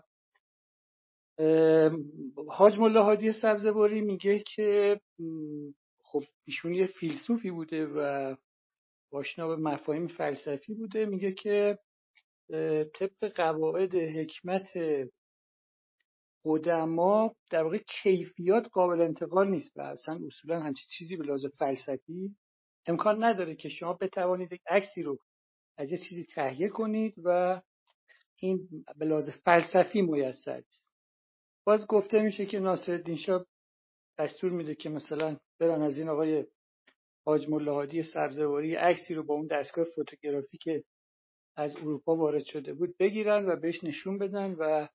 حاج 2.48 2.78
ملاحادی 2.78 3.32
سبزواری 3.32 4.00
میگه 4.00 4.42
که 4.56 5.00
خب 6.12 6.22
ایشون 6.44 6.74
یه 6.74 6.86
فیلسوفی 6.86 7.50
بوده 7.50 7.86
و 7.86 8.34
آشنا 9.12 9.48
به 9.48 9.56
مفاهیم 9.56 10.06
فلسفی 10.06 10.74
بوده. 10.74 11.06
میگه 11.06 11.32
که 11.32 11.78
طبق 12.98 13.32
قواعد 13.34 13.94
حکمت 13.94 14.68
قدما 16.44 17.34
در 17.50 17.62
واقع 17.62 17.78
کیفیات 18.02 18.68
قابل 18.72 19.00
انتقال 19.00 19.50
نیست 19.50 19.76
و 19.76 19.80
اصلا 19.80 20.20
اصولا 20.26 20.60
همچی 20.60 20.86
چیزی 20.98 21.16
به 21.16 21.24
لحاظ 21.24 21.46
فلسفی 21.46 22.36
امکان 22.86 23.24
نداره 23.24 23.54
که 23.54 23.68
شما 23.68 23.92
بتوانید 23.92 24.52
یک 24.52 24.60
عکسی 24.66 25.02
رو 25.02 25.18
از 25.76 25.92
یه 25.92 25.98
چیزی 25.98 26.26
تهیه 26.34 26.68
کنید 26.68 27.14
و 27.24 27.60
این 28.40 28.68
به 28.96 29.06
لحاظ 29.06 29.30
فلسفی 29.44 30.02
میسر 30.02 30.62
است 30.68 30.94
باز 31.64 31.86
گفته 31.86 32.20
میشه 32.20 32.46
که 32.46 32.58
ناصر 32.58 33.16
شاه 33.16 33.46
دستور 34.18 34.50
میده 34.50 34.74
که 34.74 34.88
مثلا 34.88 35.36
برن 35.60 35.82
از 35.82 35.98
این 35.98 36.08
آقای 36.08 36.44
حاج 37.26 37.48
ملاحادی 37.48 38.02
سبزواری 38.02 38.74
عکسی 38.74 39.14
رو 39.14 39.22
با 39.22 39.34
اون 39.34 39.46
دستگاه 39.46 39.84
فوتوگرافی 39.84 40.58
که 40.58 40.84
از 41.56 41.76
اروپا 41.76 42.16
وارد 42.16 42.44
شده 42.44 42.74
بود 42.74 42.96
بگیرن 42.98 43.46
و 43.46 43.56
بهش 43.56 43.84
نشون 43.84 44.18
بدن 44.18 44.54
و 44.58 44.88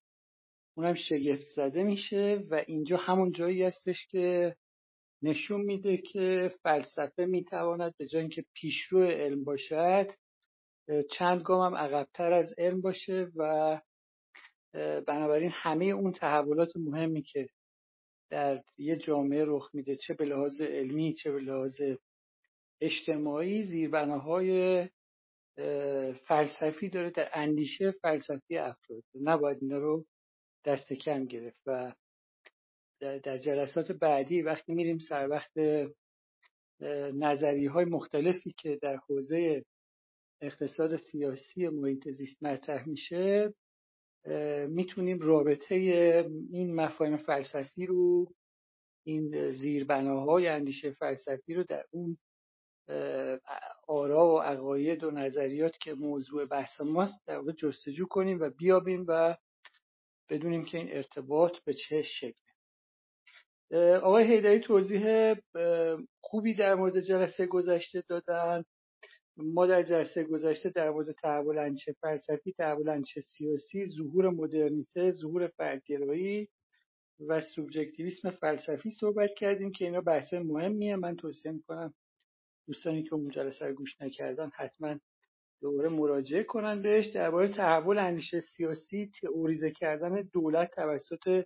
اونم 0.76 0.94
شگفت 0.94 1.46
زده 1.56 1.82
میشه 1.82 2.44
و 2.50 2.64
اینجا 2.66 2.96
همون 2.96 3.32
جایی 3.32 3.62
هستش 3.62 4.06
که 4.06 4.56
نشون 5.22 5.60
میده 5.60 5.96
که 5.96 6.50
فلسفه 6.62 7.24
می‌تواند 7.24 7.94
به 7.98 8.06
جای 8.06 8.20
اینکه 8.20 8.44
پیشرو 8.54 9.04
علم 9.04 9.44
باشد 9.44 10.06
چند 11.10 11.42
گام 11.42 11.72
هم 11.72 11.76
عقبتر 11.78 12.32
از 12.32 12.54
علم 12.58 12.80
باشه 12.80 13.30
و 13.36 13.80
بنابراین 15.06 15.50
همه 15.52 15.84
اون 15.84 16.12
تحولات 16.12 16.76
مهمی 16.76 17.22
که 17.22 17.48
در 18.34 18.62
یه 18.78 18.96
جامعه 18.96 19.44
رخ 19.46 19.70
میده 19.74 19.96
چه 19.96 20.14
به 20.14 20.24
لحاظ 20.24 20.60
علمی 20.60 21.14
چه 21.14 21.32
به 21.32 21.40
لحاظ 21.40 21.80
اجتماعی 22.80 23.62
زیربناهای 23.62 24.88
فلسفی 26.26 26.88
داره 26.88 27.10
در 27.10 27.28
اندیشه 27.32 27.90
فلسفی 27.90 28.56
افراد. 28.58 29.02
نباید 29.20 29.58
اینا 29.60 29.78
رو 29.78 30.04
دست 30.64 30.92
کم 30.92 31.24
گرفت 31.24 31.60
و 31.66 31.92
در 33.00 33.38
جلسات 33.38 33.92
بعدی 33.92 34.42
وقتی 34.42 34.72
میریم 34.72 34.98
سر 34.98 35.28
وقت 35.28 35.52
نظریه 37.14 37.70
های 37.70 37.84
مختلفی 37.84 38.54
که 38.58 38.78
در 38.82 38.96
حوزه 38.96 39.64
اقتصاد 40.40 40.96
سیاسی 40.96 41.68
محیط 41.68 42.08
زیست 42.08 42.42
مطرح 42.42 42.88
میشه 42.88 43.54
می‌تونیم 44.68 45.20
رابطه 45.20 45.74
این 46.52 46.74
مفاهیم 46.74 47.16
فلسفی 47.16 47.86
رو 47.86 48.34
این 49.06 49.52
زیربناهای 49.52 50.48
اندیشه 50.48 50.90
فلسفی 50.90 51.54
رو 51.54 51.64
در 51.64 51.84
اون 51.90 52.18
آرا 53.88 54.26
و 54.26 54.38
عقاید 54.38 55.04
و 55.04 55.10
نظریات 55.10 55.78
که 55.78 55.94
موضوع 55.94 56.46
بحث 56.46 56.80
ماست 56.80 57.26
در 57.26 57.36
واقع 57.36 57.52
جستجو 57.52 58.06
کنیم 58.06 58.40
و 58.40 58.50
بیابیم 58.50 59.04
و 59.08 59.36
بدونیم 60.28 60.64
که 60.64 60.78
این 60.78 60.92
ارتباط 60.92 61.58
به 61.64 61.74
چه 61.74 62.02
شکل 62.02 62.44
آقای 64.02 64.24
هیدری 64.24 64.60
توضیح 64.60 65.34
خوبی 66.20 66.54
در 66.54 66.74
مورد 66.74 67.00
جلسه 67.00 67.46
گذشته 67.46 68.04
دادن. 68.08 68.64
ما 69.36 69.66
در 69.66 69.82
جلسه 69.82 70.24
گذشته 70.24 70.70
در 70.70 70.90
مورد 70.90 71.12
تحول 71.12 71.58
اندیشه 71.58 71.92
فلسفی 72.00 72.52
تحول 72.52 72.88
اندیشه 72.88 73.20
سیاسی 73.20 73.86
ظهور 73.86 74.30
مدرنیته 74.30 75.10
ظهور 75.10 75.46
فردگرایی 75.46 76.48
و 77.28 77.40
سوبژکتیویسم 77.40 78.30
فلسفی 78.30 78.90
صحبت 78.90 79.30
کردیم 79.36 79.72
که 79.72 79.84
اینا 79.84 80.00
بحث 80.00 80.34
مهمیه. 80.34 80.96
من 80.96 81.16
توصیه 81.16 81.52
می‌کنم 81.52 81.94
دوستانی 82.66 83.02
که 83.02 83.14
اون 83.14 83.28
جلسه 83.28 83.66
رو 83.66 83.74
گوش 83.74 84.00
نکردن 84.00 84.50
حتما 84.56 84.98
دوباره 85.60 85.88
مراجعه 85.88 86.42
کنن 86.42 86.82
بهش. 86.82 87.06
درباره 87.06 87.48
تحول 87.48 87.98
اندیشه 87.98 88.40
سیاسی 88.40 89.10
تئوریزه 89.22 89.70
کردن 89.70 90.28
دولت 90.32 90.70
توسط 90.74 91.44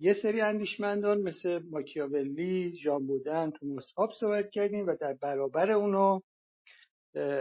یه 0.00 0.12
سری 0.22 0.40
اندیشمندان 0.40 1.22
مثل 1.22 1.60
ماکیاولی، 1.70 2.72
ژان 2.82 3.06
بودن، 3.06 3.50
توماس 3.50 3.92
هاب 3.92 4.10
صحبت 4.20 4.50
کردیم 4.50 4.86
و 4.86 4.96
در 5.00 5.12
برابر 5.12 5.70
اونو 5.70 6.20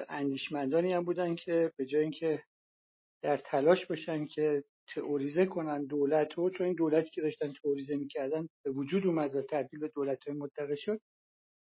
اندیشمندانی 0.09 0.93
هم 0.93 1.03
بودن 1.03 1.35
که 1.35 1.71
به 1.77 1.85
جای 1.85 2.01
اینکه 2.01 2.43
در 3.21 3.37
تلاش 3.37 3.85
باشن 3.85 4.25
که 4.25 4.63
تئوریزه 4.95 5.45
کنن 5.45 5.85
دولت 5.85 6.33
رو 6.33 6.49
چون 6.49 6.67
این 6.67 6.75
دولتی 6.75 7.09
که 7.09 7.21
داشتن 7.21 7.53
تئوریزه 7.63 7.95
می‌کردن 7.95 8.49
به 8.63 8.71
وجود 8.71 9.05
اومد 9.05 9.35
و 9.35 9.41
تبدیل 9.41 9.79
به 9.79 9.91
دولت 9.95 10.27
های 10.27 10.37
متقه 10.37 10.75
شد 10.75 11.01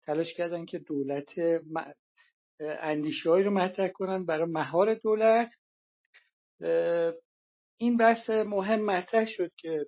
تلاش 0.05 0.33
کردن 0.33 0.65
که 0.65 0.79
دولت 0.79 1.33
اندیشه 2.59 3.29
رو 3.29 3.51
مطرح 3.51 3.87
کنن 3.87 4.25
برای 4.25 4.51
مهار 4.51 4.93
دولت. 4.93 5.53
این 7.77 7.97
بحث 7.99 8.29
مهم 8.29 8.85
مطرح 8.85 9.25
شد 9.27 9.51
که 9.57 9.85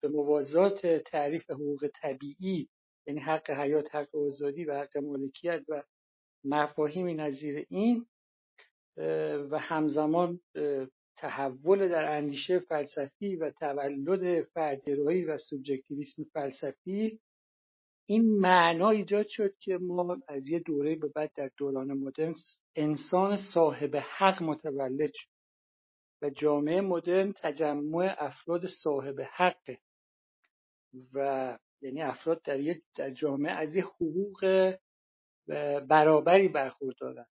به 0.00 0.08
موازات 0.10 0.86
تعریف 0.86 1.50
حقوق 1.50 1.88
طبیعی 2.02 2.68
یعنی 3.06 3.20
حق 3.20 3.50
حیات 3.50 3.94
حق 3.94 4.16
آزادی 4.16 4.64
و 4.64 4.74
حق 4.80 4.96
مالکیت 4.96 5.62
و 5.68 5.82
مفاهیمی 6.44 7.14
نظیر 7.14 7.66
این 7.68 8.06
و 9.50 9.58
همزمان 9.58 10.40
تحول 11.16 11.88
در 11.88 12.16
اندیشه 12.16 12.58
فلسفی 12.58 13.36
و 13.36 13.50
تولد 13.50 14.42
فردگرایی 14.44 15.24
و 15.24 15.38
سوبژکتیویسم 15.38 16.24
فلسفی 16.24 17.20
این 18.06 18.38
معنا 18.38 18.90
ایجاد 18.90 19.26
شد 19.28 19.54
که 19.58 19.78
ما 19.78 20.18
از 20.28 20.48
یه 20.48 20.58
دوره 20.58 20.94
به 20.96 21.08
بعد 21.08 21.32
در 21.36 21.50
دوران 21.56 21.92
مدرن 21.92 22.34
انسان 22.76 23.36
صاحب 23.54 23.96
حق 23.96 24.42
متولد 24.42 25.10
شد 25.14 25.28
و 26.22 26.30
جامعه 26.30 26.80
مدرن 26.80 27.32
تجمع 27.32 28.14
افراد 28.18 28.66
صاحب 28.66 29.20
حقه 29.20 29.78
و 31.14 31.58
یعنی 31.82 32.02
افراد 32.02 32.42
در 32.42 32.60
یک 32.60 32.82
در 32.96 33.10
جامعه 33.10 33.52
از 33.52 33.74
یه 33.74 33.84
حقوق 33.84 34.74
برابری 35.88 36.48
برخوردارن 36.48 37.26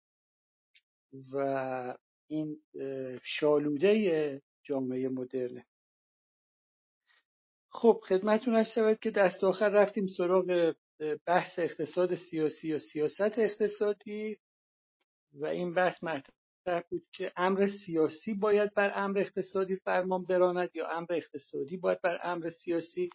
و 1.32 1.96
این 2.26 2.60
شالوده 3.22 4.42
جامعه 4.62 5.08
مدرنه 5.08 5.66
خب 7.74 8.00
خدمتون 8.08 8.54
هست 8.54 8.74
شود 8.74 8.98
که 9.00 9.10
دست 9.10 9.44
آخر 9.44 9.68
رفتیم 9.68 10.06
سراغ 10.06 10.74
بحث 11.26 11.58
اقتصاد 11.58 12.14
سیاسی 12.14 12.68
یا 12.68 12.78
سیاست 12.78 13.38
اقتصادی. 13.38 14.38
و 15.32 15.46
این 15.46 15.74
بحث 15.74 16.04
مطرح 16.04 16.82
بود 16.90 17.06
که 17.12 17.32
امر 17.36 17.68
سیاسی 17.86 18.34
باید 18.34 18.74
بر 18.74 18.92
امر 18.94 19.18
اقتصادی 19.18 19.76
فرمان 19.76 20.24
براند 20.24 20.70
یا 20.74 20.88
امر 20.88 21.12
اقتصادی 21.12 21.76
باید 21.76 22.00
بر 22.00 22.18
امر 22.22 22.50
سیاسی 22.50 23.10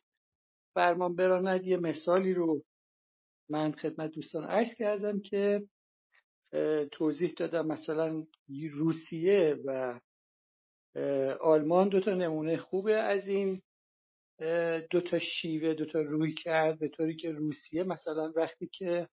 فرمان 0.73 1.15
براند. 1.15 1.65
یه 1.65 1.77
مثالی 1.77 2.33
رو 2.33 2.63
من 3.49 3.71
خدمت 3.71 4.11
دوستان 4.11 4.43
عرض 4.43 4.73
کردم 4.73 5.19
که 5.19 5.63
توضیح 6.91 7.33
دادم 7.37 7.67
مثلا 7.67 8.23
روسیه 8.71 9.57
و 9.65 9.99
آلمان 11.41 11.89
دو 11.89 11.99
تا 11.99 12.13
نمونه 12.13 12.57
خوبه 12.57 12.93
از 12.93 13.27
این 13.27 13.61
دو 14.91 15.01
تا 15.01 15.19
شیوه 15.19 15.73
دو 15.73 15.85
تا 15.85 16.01
روی 16.01 16.33
کرد 16.33 16.79
به 16.79 16.87
طوری 16.87 17.15
که 17.15 17.31
روسیه 17.31 17.83
مثلا 17.83 18.31
وقتی 18.35 18.69
که 18.73 19.07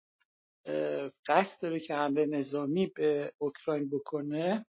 قصد 1.27 1.61
داره 1.63 1.81
که 1.81 1.95
حمله 1.95 2.27
نظامی 2.27 2.87
به 2.87 3.33
اوکراین 3.39 3.91
بکنه 3.91 4.67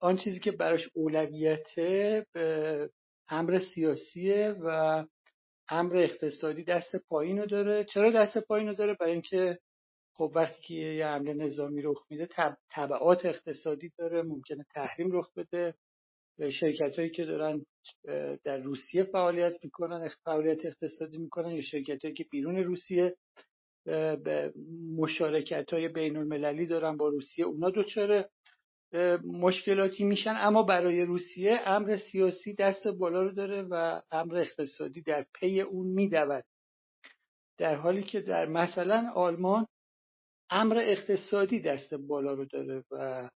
آن 0.00 0.16
چیزی 0.16 0.40
که 0.40 0.50
براش 0.52 0.88
اولویته 0.94 2.26
امر 3.28 3.58
سیاسیه 3.74 4.56
و 4.60 5.04
امر 5.72 5.96
اقتصادی 5.96 6.64
دست 6.64 6.96
پایین 6.96 7.38
رو 7.38 7.46
داره. 7.46 7.84
چرا 7.84 8.10
دست 8.10 8.38
پایین 8.38 8.68
رو 8.68 8.74
داره؟ 8.74 8.94
برای 9.00 9.12
اینکه 9.12 9.58
خب 10.14 10.32
وقتی 10.34 10.62
که 10.62 10.74
یه 10.74 11.06
حمله 11.06 11.34
نظامی 11.34 11.82
رخ 11.82 12.06
میده 12.10 12.28
تبعات 12.70 13.26
اقتصادی 13.26 13.92
داره 13.98 14.22
ممکنه 14.22 14.64
تحریم 14.74 15.08
رخ 15.12 15.32
بده. 15.36 15.74
شرکت 16.52 16.98
هایی 16.98 17.10
که 17.10 17.24
دارن 17.24 17.64
در 18.44 18.58
روسیه 18.58 19.04
فعالیت 19.04 19.54
می‌کنن 19.64 20.08
فعالیت 20.24 20.66
اقتصادی 20.66 21.18
می‌کنن 21.18 21.50
یا 21.50 21.62
شرکت 21.62 22.02
هایی 22.04 22.14
که 22.14 22.24
بیرون 22.30 22.56
روسیه 22.56 23.16
به 23.84 24.52
مشارکت 24.96 25.72
های 25.72 25.88
بین 25.88 26.16
المللی 26.16 26.66
دارن 26.66 26.96
با 26.96 27.08
روسیه 27.08 27.44
اونا 27.44 27.70
دچار 27.70 28.28
مشکلاتی 29.24 30.04
میشن 30.04 30.34
اما 30.36 30.62
برای 30.62 31.02
روسیه 31.02 31.60
امر 31.64 31.96
سیاسی 31.96 32.54
دست 32.54 32.86
بالا 32.88 33.22
رو 33.22 33.32
داره 33.32 33.62
و 33.62 34.00
امر 34.10 34.36
اقتصادی 34.36 35.02
در 35.02 35.26
پی 35.34 35.60
اون 35.60 35.86
میدود. 35.86 36.44
در 37.58 37.74
حالی 37.74 38.02
که 38.02 38.20
در 38.20 38.46
مثلا 38.46 39.10
آلمان 39.14 39.66
امر 40.50 40.78
اقتصادی 40.78 41.60
دست 41.60 41.94
بالا 41.94 42.32
رو 42.32 42.44
داره 42.44 42.84
و 42.90 43.28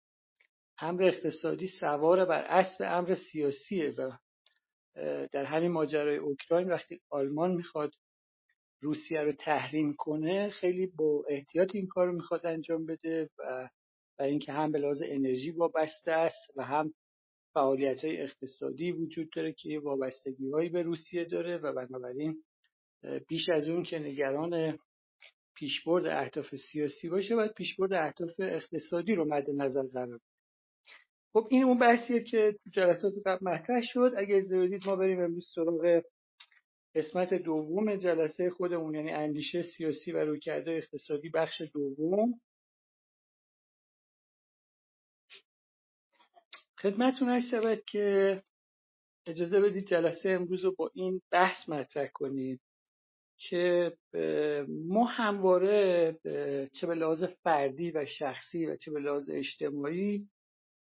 امر 0.78 1.02
اقتصادی 1.02 1.68
سوار 1.80 2.24
بر 2.24 2.42
اسب 2.42 2.84
امر 2.84 3.14
سیاسیه 3.14 3.90
و 3.90 4.10
در 5.32 5.44
همین 5.44 5.70
ماجرای 5.70 6.16
اوکراین 6.16 6.70
وقتی 6.70 7.00
آلمان 7.10 7.50
می‌خواد 7.50 7.92
روسیه 8.80 9.20
رو 9.20 9.32
تحریم 9.32 9.94
کنه 9.98 10.50
خیلی 10.50 10.86
با 10.86 11.24
احتیاط 11.28 11.74
این 11.74 11.86
کار 11.86 12.06
رو 12.06 12.12
می‌خواد 12.12 12.46
انجام 12.46 12.86
بده 12.86 13.30
و 13.38 13.68
و 14.18 14.22
اینکه 14.22 14.52
هم 14.52 14.72
به 14.72 14.78
لحاظ 14.78 15.02
انرژی 15.06 15.50
وابسته 15.50 16.12
است 16.12 16.50
و 16.56 16.64
هم 16.64 16.94
فعالیت 17.54 18.04
های 18.04 18.22
اقتصادی 18.22 18.92
وجود 18.92 19.30
داره 19.36 19.52
که 19.52 19.78
وابستگی 19.78 20.50
هایی 20.50 20.68
به 20.68 20.82
روسیه 20.82 21.24
داره 21.24 21.58
و 21.58 21.72
بنابراین 21.72 22.42
بیش 23.28 23.48
از 23.48 23.68
اون 23.68 23.82
که 23.82 23.98
نگران 23.98 24.78
پیشبرد 25.54 26.06
اهداف 26.06 26.54
سیاسی 26.72 27.08
باشه 27.08 27.36
باید 27.36 27.52
پیشبرد 27.52 27.92
اهداف 27.92 28.30
اقتصادی 28.38 29.14
رو 29.14 29.24
مد 29.24 29.50
نظر 29.50 29.82
قرار 29.82 30.20
خب 31.32 31.48
این 31.50 31.64
اون 31.64 31.78
بحثیه 31.78 32.22
که 32.22 32.54
جلسات 32.70 33.12
قبل 33.26 33.46
مطرح 33.48 33.80
شد. 33.82 34.12
اگر 34.16 34.36
اجازه 34.36 34.78
ما 34.86 34.96
بریم 34.96 35.20
امروز 35.20 35.46
سراغ 35.54 36.02
قسمت 36.94 37.34
دوم 37.34 37.96
جلسه 37.96 38.50
خودمون 38.50 38.94
یعنی 38.94 39.10
اندیشه 39.10 39.62
سیاسی 39.62 40.12
و 40.12 40.18
رویکرد 40.18 40.68
اقتصادی 40.68 41.28
بخش 41.28 41.62
دوم. 41.72 42.40
خدمتتون 46.84 47.28
هست 47.28 47.50
شود 47.50 47.82
که 47.86 48.42
اجازه 49.26 49.60
بدید 49.60 49.86
جلسه 49.86 50.30
امروز 50.30 50.64
رو 50.64 50.74
با 50.78 50.90
این 50.94 51.20
بحث 51.30 51.68
مطرح 51.68 52.08
کنید 52.14 52.60
که 53.36 53.92
ما 54.68 55.04
همواره 55.04 56.12
چه 56.72 56.86
به 56.86 56.94
لحاظ 56.94 57.24
فردی 57.24 57.90
و 57.90 58.06
شخصی 58.06 58.66
و 58.66 58.76
چه 58.76 58.90
به 58.90 59.00
لحاظ 59.00 59.30
اجتماعی 59.32 60.28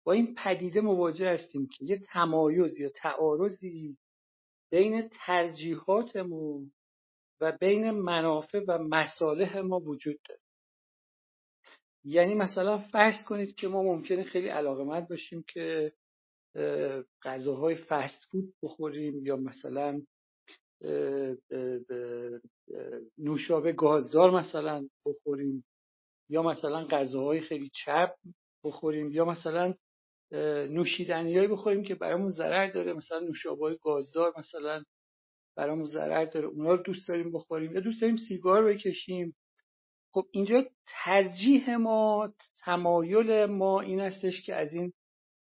با 0.04 0.12
این 0.12 0.34
پدیده 0.34 0.80
مواجه 0.80 1.30
هستیم 1.30 1.68
که 1.68 1.84
یه 1.84 1.98
تمایز 1.98 2.80
یا 2.80 2.88
تعارضی 2.88 3.96
بین 4.70 5.10
ترجیحاتمون 5.26 6.72
و 7.40 7.52
بین 7.52 7.90
منافع 7.90 8.64
و 8.68 8.78
مصالح 8.78 9.58
ما 9.58 9.80
وجود 9.80 10.16
داره. 10.28 10.43
یعنی 12.04 12.34
مثلا 12.34 12.78
فرض 12.78 13.14
کنید 13.28 13.54
که 13.54 13.68
ما 13.68 13.82
ممکنه 13.82 14.22
خیلی 14.22 14.48
علاقمند 14.48 15.08
باشیم 15.08 15.44
که 15.48 15.92
غذاهای 17.22 17.74
فست 17.74 18.24
فود 18.30 18.54
بخوریم 18.62 19.26
یا 19.26 19.36
مثلا 19.36 20.02
نوشابه 23.18 23.72
گازدار 23.72 24.30
مثلا 24.30 24.88
بخوریم 25.06 25.64
یا 26.28 26.42
مثلا 26.42 26.86
غذاهای 26.90 27.40
خیلی 27.40 27.70
چپ 27.84 28.14
بخوریم 28.64 29.10
یا 29.10 29.24
مثلا 29.24 29.74
نوشیدنیهایی 30.70 31.48
بخوریم 31.48 31.82
که 31.82 31.94
برامون 31.94 32.28
ضرر 32.28 32.70
داره 32.70 32.92
مثلا 32.92 33.20
نوشابه 33.20 33.78
گازدار 33.82 34.32
مثلا 34.38 34.84
برامون 35.56 35.84
ضرر 35.84 36.24
داره 36.24 36.46
اونا 36.46 36.74
رو 36.74 36.82
دوست 36.82 37.08
داریم 37.08 37.32
بخوریم 37.32 37.74
یا 37.74 37.80
دوست 37.80 38.00
داریم 38.00 38.16
سیگار 38.16 38.64
بکشیم 38.64 39.36
خب 40.14 40.26
اینجا 40.32 40.64
ترجیح 40.86 41.76
ما 41.76 42.34
تمایل 42.64 43.44
ما 43.44 43.80
این 43.80 44.00
هستش 44.00 44.42
که 44.42 44.54
از 44.54 44.74
این 44.74 44.92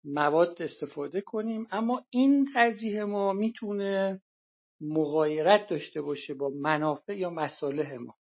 مواد 0.04 0.62
استفاده 0.62 1.20
کنیم. 1.20 1.66
اما 1.70 2.04
این 2.10 2.48
ترجیح 2.54 3.02
ما 3.02 3.32
می‌تونه 3.32 4.20
مغایرت 4.80 5.66
داشته 5.68 6.02
باشه 6.02 6.34
با 6.34 6.48
منافع 6.48 7.18
یا 7.18 7.30
مصالح 7.30 7.96
ما. 7.96 8.14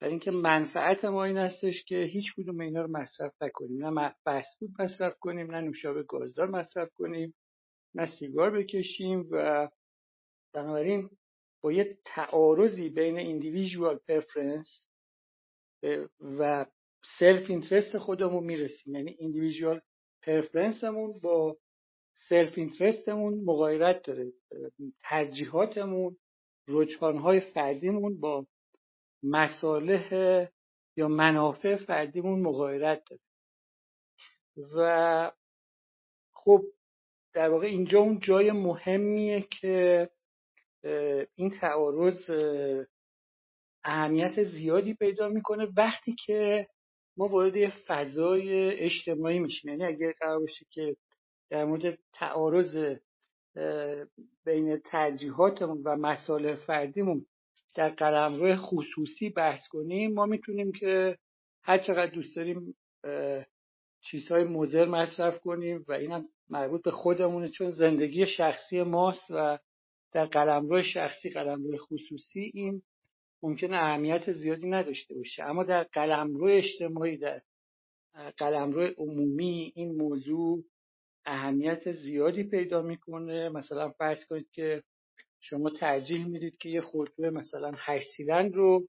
برای 0.00 0.12
اینکه 0.12 0.30
منفعت 0.30 1.04
ما 1.04 1.24
این 1.24 1.36
هستش 1.36 1.84
که 1.84 1.96
هیچ 1.96 2.34
کدوم 2.36 2.60
اینا 2.60 2.82
رو 2.82 2.90
مصرف 2.90 3.42
نکنیم. 3.42 3.86
نه 3.86 4.14
فسفود 4.24 4.70
مصرف 4.78 5.18
کنیم 5.18 5.50
نه 5.50 5.60
نوشابه 5.60 6.02
گازدار 6.02 6.50
مصرف 6.50 6.88
کنیم 6.94 7.34
نه 7.94 8.06
سیگار 8.06 8.50
بکشیم 8.50 9.28
و 9.30 9.68
بنابراین 10.54 11.10
با 11.62 11.72
یه 11.72 11.98
تعارضی 12.04 12.88
بین 12.88 13.40
individual 13.40 13.98
preference 14.08 14.89
و 16.38 16.66
self 17.18 17.50
interest 17.50 17.98
خودمون 17.98 18.44
می‌رسیم. 18.44 18.94
یعنی 18.94 19.16
individual 19.18 19.80
preference 20.22 20.96
مون 20.96 21.18
با 21.20 21.56
self 22.28 22.58
interest 22.58 23.20
مون 23.20 23.44
مغایرت 23.44 24.02
داره. 24.02 24.32
ترجیحاتمون 25.02 26.16
رجحانهای 26.68 27.40
فردیمون 27.40 28.20
با 28.20 28.46
مصالح 29.22 30.14
یا 30.96 31.08
منافع 31.08 31.76
فردیمون 31.76 32.40
مغایرت 32.40 33.02
داره. 33.10 33.22
و 34.76 35.32
خب 36.32 36.62
در 37.34 37.50
واقع 37.50 37.66
اینجا 37.66 38.00
اون 38.00 38.18
جای 38.18 38.50
مهمیه 38.50 39.48
که 39.60 40.10
این 41.34 41.50
تعارض 41.60 42.30
اهمیت 43.84 44.42
زیادی 44.42 44.94
پیدا 44.94 45.28
می‌کنه 45.28 45.68
وقتی 45.76 46.14
که 46.26 46.66
ما 47.16 47.26
وارد 47.28 47.56
یه 47.56 47.72
فضای 47.86 48.70
اجتماعی 48.70 49.38
میشیم. 49.38 49.70
یعنی 49.70 49.84
اگر 49.84 50.12
قرار 50.20 50.40
باشه 50.40 50.66
که 50.70 50.96
در 51.50 51.64
مورد 51.64 51.98
تعارض 52.12 52.96
بین 54.44 54.76
ترجیحاتمون 54.76 55.82
و 55.84 55.96
مسائل 55.96 56.54
فردیمون 56.54 57.26
در 57.74 57.88
قلمرو 57.88 58.56
خصوصی 58.56 59.30
بحث 59.30 59.68
کنیم 59.68 60.12
ما 60.14 60.26
می‌تونیم 60.26 60.72
که 60.72 61.18
هر 61.62 61.78
چقدر 61.78 62.10
دوست 62.10 62.36
داریم 62.36 62.74
چیزهای 64.00 64.44
مزر 64.44 64.84
مصرف 64.84 65.40
کنیم 65.40 65.84
و 65.88 65.92
اینم 65.92 66.28
مربوط 66.48 66.82
به 66.82 66.90
خودمونه 66.90 67.48
چون 67.48 67.70
زندگی 67.70 68.26
شخصی 68.26 68.82
ماست 68.82 69.30
و 69.30 69.58
در 70.12 70.26
قلمرو 70.26 70.82
شخصی 70.82 71.30
قلمرو 71.30 71.76
خصوصی 71.78 72.50
این 72.54 72.82
ممکنه 73.42 73.76
اهمیت 73.76 74.32
زیادی 74.32 74.68
نداشته 74.68 75.14
باشه. 75.14 75.44
اما 75.44 75.64
در 75.64 75.82
قلمرو 75.82 76.46
اجتماعی 76.46 77.16
در 77.16 77.42
قلمرو 78.36 78.82
عمومی 78.98 79.72
این 79.76 79.96
موضوع 79.96 80.64
اهمیت 81.24 81.92
زیادی 81.92 82.44
پیدا 82.44 82.82
می‌کنه. 82.82 83.48
مثلا 83.48 83.90
فرض 83.90 84.26
کنید 84.26 84.50
که 84.52 84.82
شما 85.40 85.70
ترجیح 85.70 86.26
می‌دید 86.26 86.56
که 86.56 86.68
یه 86.68 86.80
خودرو 86.80 87.30
مثلا 87.30 87.72
هشت 87.76 88.06
سیلند 88.16 88.54
رو 88.54 88.86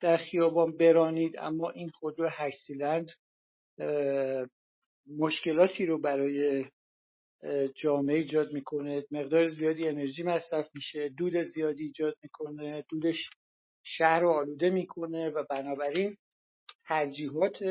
در 0.00 0.16
خیابان 0.16 0.76
برانید 0.76 1.34
اما 1.38 1.70
این 1.70 1.88
خودرو 1.88 2.28
هشت 2.30 2.58
سیلند 2.66 3.10
مشکلاتی 5.18 5.86
رو 5.86 5.98
برای 5.98 6.64
جامعه 7.74 8.16
ایجاد 8.16 8.52
می‌کنه. 8.52 9.04
مقدار 9.10 9.46
زیادی 9.46 9.88
انرژی 9.88 10.22
مصرف 10.22 10.70
میشه 10.74 11.08
دود 11.08 11.42
زیادی 11.42 11.84
ایجاد 11.84 12.14
می‌کنه 12.22 12.84
دودش 12.88 13.30
شهر 13.82 14.20
رو 14.20 14.30
آلوده 14.30 14.70
می‌کنه 14.70 15.30
و 15.30 15.44
بنابراین 15.50 16.16
ترجیحات 16.84 17.64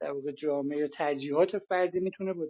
در 0.00 0.10
واقع 0.10 0.32
جامعه 0.32 0.88
ترجیحات 0.88 1.58
فردی 1.58 2.00
می‌تونه 2.00 2.32
با 2.32 2.46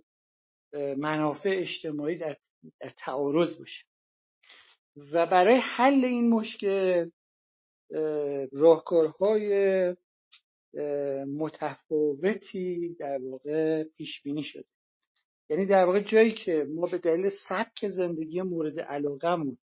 منافع 0.97 1.51
اجتماعی 1.53 2.19
در, 2.19 2.37
در 2.81 2.91
تعارض 2.99 3.59
باشه. 3.59 3.85
و 5.13 5.27
برای 5.27 5.57
حل 5.57 6.05
این 6.05 6.31
مشکل 6.31 7.11
راهکارهای 8.53 9.53
متفاوتی 11.27 12.97
در 12.99 13.19
واقع 13.23 13.85
پیش 13.85 14.23
بینی 14.23 14.43
شده. 14.43 14.65
یعنی 15.51 15.67
در 15.67 15.85
واقع 15.85 16.01
جایی 16.01 16.33
که 16.33 16.67
ما 16.75 16.87
به 16.87 16.99
دلیل 16.99 17.31
سبک 17.49 17.89
زندگی 17.89 18.43
مورد 18.43 18.81
علاقهمون 18.81 19.59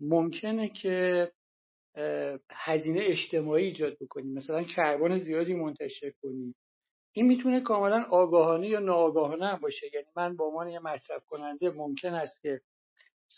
ممکنه 0.00 0.68
که 0.68 1.30
هزینه 2.50 3.00
اجتماعی 3.02 3.64
ایجاد 3.64 3.96
بکنیم. 4.00 4.34
مثلا 4.34 4.62
کربن 4.62 5.16
زیادی 5.16 5.54
منتشر 5.54 6.10
کنیم. 6.22 6.54
این 7.12 7.26
می‌تونه 7.26 7.60
کاملا 7.60 8.02
آگاهانه 8.10 8.68
یا 8.68 8.80
ناآگاهانه 8.80 9.46
هم 9.46 9.58
باشه. 9.58 9.86
یعنی 9.94 10.06
من 10.16 10.36
به 10.36 10.44
عنوان 10.44 10.68
یه 10.68 10.78
مصرف 10.78 11.24
کننده 11.26 11.70
ممکن 11.70 12.14
است 12.14 12.42
که 12.42 12.60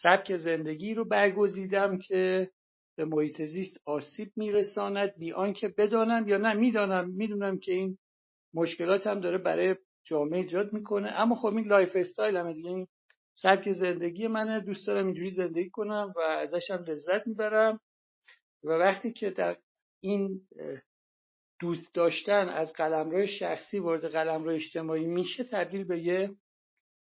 سبک 0.02 0.36
زندگی 0.36 0.94
رو 0.94 1.04
برگزیدم 1.04 1.98
که 1.98 2.50
به 2.96 3.04
محیط 3.04 3.42
زیست 3.42 3.80
آسیب 3.86 4.32
میرساند 4.36 5.18
بی 5.18 5.32
آنکه 5.32 5.68
بدانم 5.78 6.28
یا 6.28 6.38
نه 6.38 6.52
می‌دانم 6.52 7.10
می‌دونم 7.10 7.58
که 7.58 7.72
این 7.72 7.98
مشکلات 8.54 9.06
هم 9.06 9.20
داره 9.20 9.38
برای 9.38 9.76
جامعه 10.04 10.40
ایجاد 10.40 10.72
می‌کنه. 10.72 11.08
اما 11.08 11.34
خب 11.34 11.46
این 11.46 11.66
lifestyle 11.66 12.36
همه 12.36 12.52
دیگه 12.54 12.70
این 12.70 12.86
سبک 13.42 13.72
زندگی 13.72 14.26
منه. 14.26 14.60
دوست 14.60 14.86
دارم 14.86 15.06
اینجوری 15.06 15.30
زندگی 15.30 15.70
کنم 15.70 16.12
و 16.16 16.20
ازش 16.20 16.70
هم 16.70 16.84
لذت 16.84 17.26
می‌برم. 17.26 17.80
و 18.64 18.68
وقتی 18.68 19.12
که 19.12 19.30
در 19.30 19.56
این 20.00 20.40
دوست 21.60 21.94
داشتن 21.94 22.48
از 22.48 22.72
قلمرو 22.72 23.26
شخصی 23.26 23.78
وارد 23.78 24.04
قلمرو 24.04 24.54
اجتماعی 24.54 25.06
میشه 25.06 25.44
تبدیل 25.44 25.84
به 25.84 26.02
یه 26.02 26.30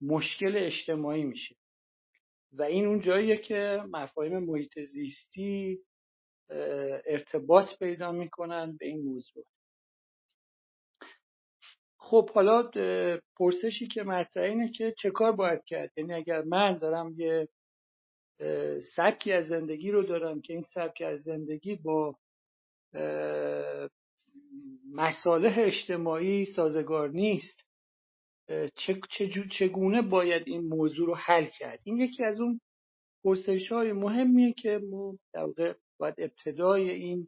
مشکل 0.01 0.53
اجتماعی 0.55 1.23
میشه. 1.23 1.55
و 2.53 2.63
این 2.63 2.85
اون 2.85 3.01
جاییه 3.01 3.37
که 3.37 3.83
مفاهیم 3.89 4.39
محیط 4.39 4.79
زیستی 4.79 5.79
ارتباط 7.05 7.79
پیدا 7.79 8.11
می‌کنن 8.11 8.77
به 8.79 8.85
این 8.85 9.01
موضوع. 9.01 9.43
خب 11.97 12.29
حالا 12.29 12.71
پرسشی 13.37 13.87
که 13.87 14.03
مطرح 14.03 14.43
اینه 14.43 14.71
که 14.71 14.93
چه 14.97 15.11
کار 15.11 15.31
باید 15.31 15.63
کرد؟ 15.65 15.91
یعنی 15.97 16.13
اگر 16.13 16.41
من 16.41 16.77
دارم 16.77 17.13
یه 17.17 17.47
سبکی 18.95 19.31
از 19.33 19.47
زندگی 19.47 19.91
رو 19.91 20.03
دارم 20.03 20.41
که 20.41 20.53
این 20.53 20.65
سبک 20.73 21.01
از 21.01 21.21
زندگی 21.21 21.75
با 21.75 22.15
مصالح 24.93 25.55
اجتماعی 25.57 26.45
سازگار 26.45 27.09
نیست. 27.09 27.65
چگونه 29.49 30.01
باید 30.01 30.43
این 30.45 30.61
موضوع 30.61 31.07
رو 31.07 31.15
حل 31.15 31.45
کرد؟ 31.45 31.79
این 31.83 31.97
یکی 31.97 32.23
از 32.23 32.41
اون 32.41 32.61
پرسش 33.23 33.71
های 33.71 33.93
مهمیه 33.93 34.53
که 34.53 34.79
ما 34.89 35.17
در 35.33 35.43
واقع 35.43 35.73
باید 35.97 36.15
ابتدای 36.17 36.89
این 36.89 37.27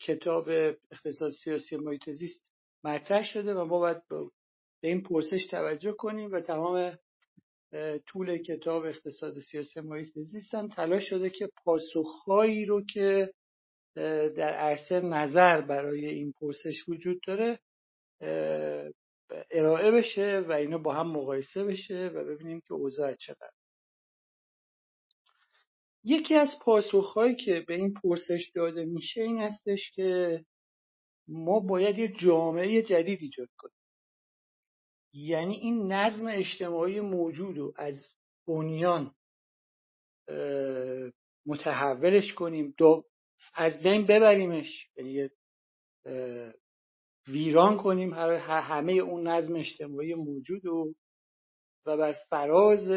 کتاب 0.00 0.48
اقتصاد 0.90 1.32
سیاسی 1.32 1.76
محیط 1.76 2.10
زیست 2.10 2.50
مطرح 2.84 3.24
شده 3.24 3.54
و 3.54 3.64
ما 3.64 3.78
باید 3.78 4.02
به 4.82 4.88
این 4.88 5.02
پرسش 5.02 5.46
توجه 5.46 5.92
کنیم 5.92 6.32
و 6.32 6.40
تمام 6.40 6.98
طول 8.06 8.38
کتاب 8.38 8.84
اقتصاد 8.84 9.38
سیاسی 9.38 9.80
محیط 9.80 10.18
زیست 10.18 10.54
هم 10.54 10.68
تلاش 10.68 11.08
شده 11.08 11.30
که 11.30 11.50
پاسخهایی 11.64 12.64
رو 12.64 12.84
که 12.86 13.32
در 14.36 14.54
عرصه 14.54 15.00
نظر 15.00 15.60
برای 15.60 16.06
این 16.06 16.32
پرسش 16.40 16.88
وجود 16.88 17.20
داره 17.26 17.58
ارائه 19.50 19.90
بشه 19.90 20.44
و 20.48 20.52
اینا 20.52 20.78
با 20.78 20.94
هم 20.94 21.10
مقایسه 21.10 21.64
بشه 21.64 22.10
و 22.14 22.24
ببینیم 22.24 22.60
که 22.60 22.74
اوضاع 22.74 23.14
چقدر 23.14 23.50
یکی 26.04 26.34
از 26.34 26.48
پاسخهایی 26.62 27.36
که 27.36 27.64
به 27.68 27.74
این 27.74 27.94
پرسش 27.94 28.52
داده 28.54 28.84
میشه 28.84 29.20
این 29.20 29.38
هستش 29.38 29.90
که 29.94 30.40
ما 31.28 31.60
باید 31.60 31.98
یه 31.98 32.08
جامعه 32.08 32.82
جدید 32.82 33.18
ایجاد 33.22 33.48
کنیم. 33.58 33.83
یعنی 35.14 35.54
این 35.54 35.92
نظم 35.92 36.26
اجتماعی 36.26 37.00
موجود 37.00 37.58
رو 37.58 37.74
از 37.76 38.06
بنیان 38.48 39.14
متحولش 41.46 42.34
کنیم. 42.34 42.74
از 43.54 43.82
بین 43.82 44.06
ببریمش. 44.06 44.88
یعنی 44.96 45.28
ویران 47.28 47.76
کنیم 47.76 48.14
همه 48.14 48.92
اون 48.92 49.28
نظم 49.28 49.56
اجتماعی 49.56 50.14
موجود 50.14 50.66
و 50.66 50.94
و 51.86 51.96
بر 51.96 52.12
فراز 52.12 52.88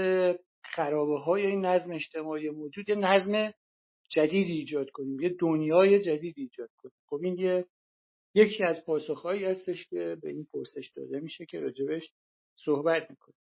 خرابه 0.63 1.19
های 1.19 1.45
این 1.45 1.65
نظم 1.65 1.91
اجتماعی 1.91 2.49
موجود 2.49 2.89
یه 2.89 2.95
نظم 2.95 3.53
جدید 4.10 4.47
ایجاد 4.47 4.89
کنیم. 4.89 5.19
یه 5.19 5.36
دنیای 5.39 5.99
جدید 5.99 6.36
ایجاد 6.38 6.69
کنیم. 6.77 6.93
خب 7.10 7.19
این 7.23 7.38
یه 7.38 7.65
یکی 8.38 8.63
از 8.63 8.86
پاسخهایی 8.86 9.45
هستش 9.45 9.88
که 9.88 10.17
به 10.21 10.30
این 10.30 10.47
پرسش 10.54 10.91
داده 10.95 11.19
میشه 11.19 11.45
که 11.45 11.60
راجبش 11.60 12.12
صحبت 12.56 13.10
می‌کنیم. 13.10 13.38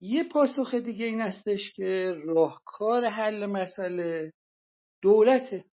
یه 0.00 0.24
پاسخ 0.24 0.74
دیگه 0.74 1.04
این 1.06 1.20
هستش 1.20 1.72
که 1.72 2.14
راهکار 2.24 3.04
حل 3.04 3.46
مسئله 3.46 4.32
دولته 5.02 5.64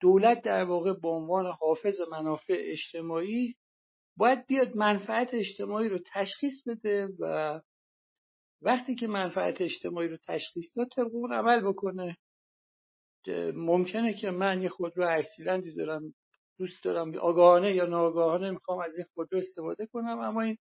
دولت 0.00 0.42
در 0.42 0.64
واقع 0.64 0.92
به 0.92 1.08
عنوان 1.08 1.46
حافظ 1.60 2.00
منافع 2.10 2.56
اجتماعی 2.58 3.54
باید 4.16 4.46
بیاد 4.46 4.76
منفعت 4.76 5.30
اجتماعی 5.34 5.88
رو 5.88 5.98
تشخیص 6.14 6.68
بده 6.68 7.08
و 7.18 7.60
وقتی 8.62 8.94
که 8.94 9.06
منفعت 9.06 9.60
اجتماعی 9.60 10.08
رو 10.08 10.16
تشخیص 10.16 10.76
داد 10.76 10.88
طبق 10.96 11.14
اون 11.14 11.32
عمل 11.32 11.68
بکنه. 11.68 12.16
ممکنه 13.54 14.14
که 14.14 14.30
من 14.30 14.62
یه 14.62 14.68
خودرو 14.68 15.08
هشت 15.08 15.28
دارم 15.76 16.14
دوست 16.58 16.84
دارم 16.84 17.18
آگاهانه 17.18 17.74
یا 17.74 17.86
ناآگاهانه 17.86 18.50
می‌خوام 18.50 18.80
از 18.80 18.96
این 18.96 19.06
خودرو 19.14 19.38
استفاده 19.38 19.86
کنم. 19.86 20.18
اما 20.18 20.42
این 20.42 20.56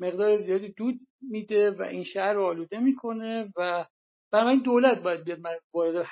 مقدار 0.00 0.36
زیادی 0.36 0.72
دود 0.72 1.00
میده 1.20 1.70
و 1.70 1.82
این 1.82 2.04
شهر 2.04 2.32
رو 2.32 2.44
آلوده 2.44 2.78
می‌کنه 2.78 3.52
و 3.56 3.86
این 4.32 4.62
دولت 4.62 5.02
باید 5.02 5.24
بیاد 5.24 5.40
وارد, 5.74 6.06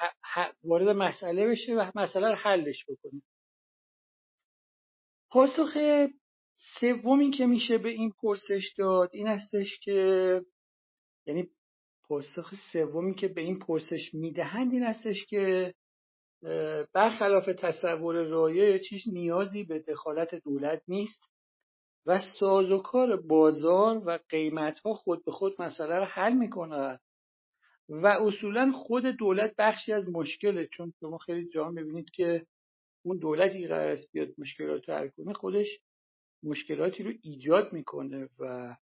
وارد 0.65 0.89
مسئله 0.89 1.49
بشه 1.49 1.75
و 1.75 1.91
مسئله 1.95 2.29
رو 2.29 2.35
حلش 2.35 2.85
بکنه. 2.89 3.23
پاسخ 5.31 5.77
سومی 6.81 7.31
که 7.31 7.47
میشه 7.47 7.79
به 7.79 7.89
این 7.89 8.13
پرسش 8.23 8.75
داد 8.79 9.11
این 9.13 9.27
هستش 9.27 9.79
که 9.83 10.41
یعنی 11.27 11.49
پاسخ 12.09 12.55
سومی 12.73 13.15
که 13.15 13.29
به 13.29 13.41
این 13.41 13.59
پرسش 13.59 14.15
می‌دهند 14.15 14.73
این 14.73 14.83
هستش 14.83 15.27
که 15.27 15.75
برخلاف 16.93 17.45
تصور 17.59 18.25
رایه 18.25 18.79
چیز 18.79 19.03
نیازی 19.13 19.65
به 19.65 19.79
دخالت 19.79 20.35
دولت 20.35 20.83
نیست 20.89 21.23
و 22.07 22.19
سازوکار 22.41 23.17
بازار 23.17 24.03
و 24.07 24.19
قیمت 24.29 24.79
ها 24.79 24.95
خود 24.95 25.25
به 25.25 25.33
خود 25.33 25.63
مسئله 25.63 25.97
رو 25.97 26.05
حل 26.05 26.33
می‌کنند 26.33 27.01
و 27.89 28.07
اصولا 28.07 28.73
خود 28.73 29.07
دولت 29.07 29.55
بخشی 29.59 29.93
از 29.93 30.09
مشکله 30.09 30.67
چون 30.67 30.93
شما 31.01 31.19
خیلی 31.19 31.49
جا 31.49 31.69
می‌بینید 31.69 32.11
که 32.11 32.47
اون 33.05 33.19
دولتی 33.19 33.67
قرار 33.69 33.89
است 33.89 34.13
بیاد 34.13 34.29
مشکلات 34.39 34.89
رو 34.89 34.95
حل 34.95 35.09
کنه 35.09 35.33
خودش 35.33 35.67
مشکلاتی 36.43 37.03
رو 37.03 37.13
ایجاد 37.23 37.73
می‌کنه 37.73 38.29
و 38.39 38.77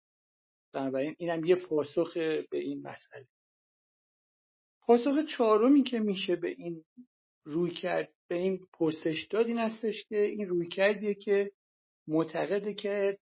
بنابراین 0.73 1.15
اینم 1.17 1.45
یه 1.45 1.55
پاسخ 1.55 2.13
به 2.51 2.57
این 2.57 2.81
مسئله. 2.81 3.27
پاسخ 4.81 5.15
چهارمی 5.37 5.83
که 5.83 5.99
میشه 5.99 6.35
به 6.35 6.47
این 6.47 6.83
روی 7.45 7.71
کرد 7.71 8.10
به 8.27 8.36
این 8.36 8.60
پرسش 8.73 9.27
داد 9.29 9.47
این 9.47 9.58
هستش 9.58 10.05
که 10.05 10.17
این 10.17 10.47
روی 10.47 10.67
کردیه 10.67 11.13
که 11.13 11.51
معتقده 12.08 12.73
که 12.73 13.17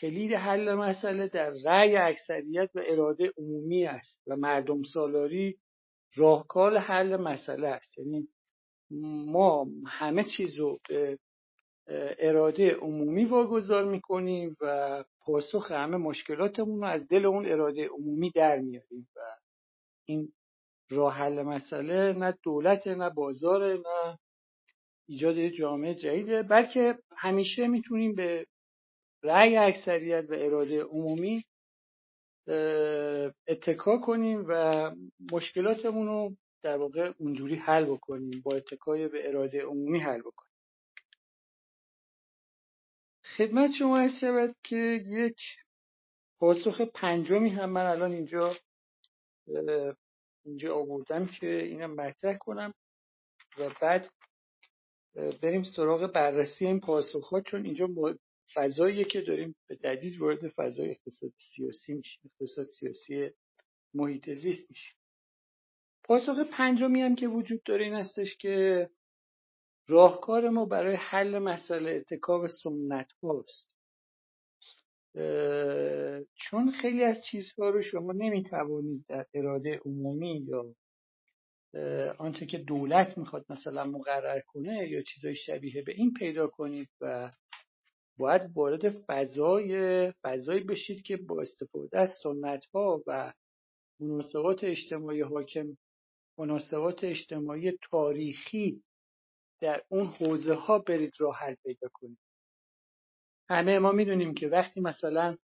کلید 0.00 0.32
حل 0.32 0.74
مسئله 0.74 1.28
در 1.28 1.52
رأی 1.64 1.96
اکثریت 1.96 2.70
و 2.74 2.82
اراده 2.86 3.32
عمومی 3.36 3.86
است 3.86 4.22
و 4.26 4.36
مردم 4.36 4.82
سالاری 4.82 5.58
راهکار 6.16 6.76
حل 6.76 7.16
مسئله 7.16 7.68
است. 7.68 7.98
یعنی 7.98 8.28
ما 9.26 9.66
همه 9.86 10.24
چیز 10.36 10.58
رو 10.58 10.78
اراده 12.18 12.74
عمومی 12.74 13.24
واگذار 13.24 13.84
می‌کنیم 13.84 14.56
و 14.60 15.04
پاسخ 15.20 15.72
همه 15.72 15.96
مشکلاتمون 15.96 16.80
رو 16.80 16.86
از 16.86 17.08
دل 17.08 17.26
اون 17.26 17.46
اراده 17.46 17.88
عمومی 17.88 18.30
در 18.30 18.58
میاریم 18.58 19.08
و 19.16 19.20
این 20.04 20.32
راه 20.90 21.14
حل 21.14 21.42
مسئله 21.42 22.12
نه 22.12 22.34
دولت 22.42 22.86
نه 22.86 23.10
بازار 23.10 23.72
نه 23.72 24.18
ایجاد 25.08 25.48
جامعه 25.48 25.94
جدیده. 25.94 26.42
بلکه 26.42 26.98
همیشه 27.16 27.66
می‌تونیم 27.66 28.14
به 28.14 28.46
رأی 29.22 29.56
اکثریت 29.56 30.24
و 30.28 30.34
اراده 30.34 30.82
عمومی 30.82 31.44
اتکا 33.48 33.98
کنیم 33.98 34.44
و 34.48 34.90
مشکلاتمون 35.32 36.06
رو 36.06 36.36
در 36.62 36.76
واقع 36.76 37.12
اونجوری 37.18 37.54
حل 37.54 37.84
بکنیم. 37.84 38.40
با 38.44 38.56
اتکای 38.56 39.08
به 39.08 39.28
اراده 39.28 39.62
عمومی 39.62 39.98
حل 40.00 40.20
بکنیم. 40.20 40.52
خدمت 43.36 43.70
شما 43.78 43.98
هست 43.98 44.20
شود 44.20 44.54
که 44.64 44.76
یک 45.06 45.36
پاسخ 46.38 46.80
پنجمی 46.80 47.50
هم 47.50 47.70
من 47.70 47.86
الان 47.86 48.12
اینجا 48.12 48.56
اینجا 50.44 50.76
آوردم 50.76 51.26
که 51.26 51.62
اینم 51.62 51.94
مطرح 51.94 52.36
کنم. 52.36 52.74
و 53.58 53.70
بعد 53.80 54.10
بریم 55.42 55.62
سراغ 55.62 56.12
بررسی 56.12 56.66
این 56.66 56.80
پاسخ 56.80 57.28
ها 57.28 57.40
چون 57.40 57.64
اینجا 57.64 57.88
فضاییه 58.54 59.04
که 59.04 59.20
داریم 59.20 59.56
به 59.68 59.76
تدریج 59.76 60.20
وارد 60.20 60.48
فضای 60.48 60.90
اقتصاد 60.90 61.32
سیاسی 61.36 61.94
میشیم. 61.94 62.22
اقتصاد 62.24 62.64
سیاسی 62.64 63.30
محیط 63.94 64.30
زیست 64.30 64.70
میشیم. 64.70 64.96
پاسخ 66.04 66.38
پنجمی 66.38 67.02
هم 67.02 67.14
که 67.14 67.28
وجود 67.28 67.62
داره 67.62 67.84
این 67.84 67.94
هستش 67.94 68.36
که 68.36 68.90
راهکار 69.88 70.48
ما 70.48 70.64
برای 70.64 70.94
حل 70.94 71.38
مسئله 71.38 71.90
اتکاب 71.90 72.46
سنت 72.46 73.12
هاست 73.22 73.77
چون 76.34 76.70
خیلی 76.70 77.04
از 77.04 77.24
چیزها 77.24 77.70
رو 77.70 77.82
شما 77.82 78.12
نمی‌توانید 78.12 79.04
در 79.08 79.26
اراده 79.34 79.80
عمومی 79.84 80.46
یا 80.48 80.74
آنچه 82.18 82.46
که 82.46 82.58
دولت 82.58 83.18
می‌خواد 83.18 83.44
مثلا 83.48 83.84
مقرر 83.84 84.40
کنه 84.40 84.88
یا 84.88 85.02
چیزای 85.02 85.36
شبیه 85.36 85.82
به 85.82 85.92
این 85.96 86.12
پیدا 86.12 86.46
کنید 86.46 86.88
و 87.00 87.32
باید 88.18 88.50
وارد 88.54 88.90
فضای 88.90 90.12
فضایی 90.22 90.60
بشید 90.64 91.02
که 91.02 91.16
با 91.16 91.40
استفاده 91.40 91.98
از 91.98 92.10
سنت 92.22 92.64
ها 92.74 93.02
و 93.06 93.32
مناسبات 94.00 94.64
اجتماعی 94.64 95.20
حاکم 95.20 95.76
مناسبات 96.38 97.04
اجتماعی 97.04 97.78
تاریخی 97.90 98.82
در 99.60 99.82
اون 99.88 100.06
حوزه 100.06 100.54
ها 100.54 100.78
برید 100.78 101.12
راه 101.18 101.36
حل 101.36 101.54
پیدا 101.64 101.88
کنید. 101.92 102.18
همه 103.48 103.78
ما 103.78 103.92
می‌دونیم 103.92 104.34
که 104.34 104.48
وقتی 104.48 104.80
مثلا 104.80 105.36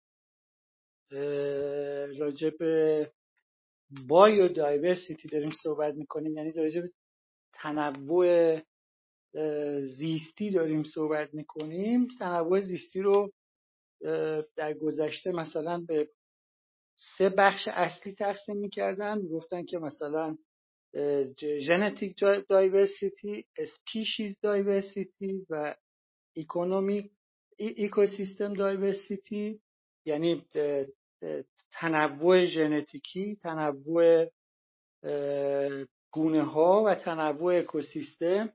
راجع 2.19 2.49
به 2.59 3.11
بایو 4.07 4.47
دایورسیتی 4.47 5.27
داریم 5.27 5.51
صحبت 5.63 5.93
می‌کنیم 5.95 6.37
یعنی 6.37 6.51
راجع 6.51 6.81
به 6.81 6.91
تنوع 7.53 8.59
زیستی 9.81 10.51
داریم 10.51 10.83
صحبت 10.83 11.33
می‌کنیم 11.33 12.07
تنوع 12.19 12.61
زیستی 12.61 13.01
رو 13.01 13.31
در 14.55 14.73
گذشته 14.73 15.31
مثلا 15.31 15.79
به 15.87 16.09
سه 17.17 17.29
بخش 17.29 17.67
اصلی 17.67 18.13
تقسیم 18.13 18.57
می‌کردن. 18.57 19.27
گفتن 19.27 19.65
که 19.65 19.77
مثلا 19.77 20.37
genetic 21.59 22.19
diversity 22.49 23.45
species 23.57 24.35
diversity 24.41 25.45
و 25.49 25.75
economy 26.37 27.11
ecosystem 27.59 28.53
diversity 28.53 29.59
یعنی 30.05 30.45
تنوع 31.71 32.45
ژنتیکی 32.45 33.35
تنوع 33.35 34.27
گونه 36.11 36.43
ها 36.43 36.83
و 36.85 36.95
تنوع 36.95 37.57
اکوسیستم. 37.57 38.53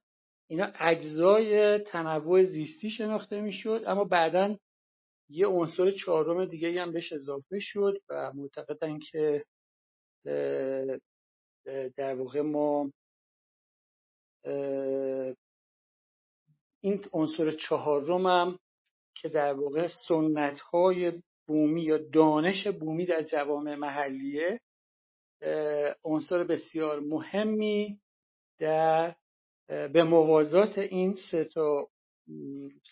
اینا 0.50 0.72
اجزای 0.74 1.78
تنوع 1.78 2.44
زیستی 2.44 2.90
شناخته 2.90 3.40
می‌شد 3.40 3.82
اما 3.86 4.04
بعدا 4.04 4.56
یه 5.30 5.46
عنصر 5.46 5.90
چهارم 5.90 6.44
دیگه 6.44 6.82
هم 6.82 6.92
بهش 6.92 7.12
اضافه 7.12 7.58
شد 7.60 8.02
و 8.08 8.32
معتقدن 8.34 8.98
که 8.98 9.44
در 11.96 12.14
واقع 12.14 12.40
ما 12.40 12.92
این 16.80 17.04
عنصر 17.12 17.50
چهارم 17.50 18.26
هم 18.26 18.58
که 19.20 19.28
در 19.28 19.52
واقع 19.52 19.88
سنت 20.08 20.60
های 20.60 21.12
بومی 21.46 21.82
یا 21.82 21.98
دانش 21.98 22.66
بومی 22.66 23.06
در 23.06 23.22
جوامع 23.22 23.74
محلیه 23.74 24.60
عنصر 26.04 26.44
بسیار 26.44 27.00
مهمی 27.00 28.00
در 28.58 29.14
به 29.68 30.02
موازات 30.02 30.78
این 30.78 31.14
سه 31.30 31.44
تا 31.44 31.88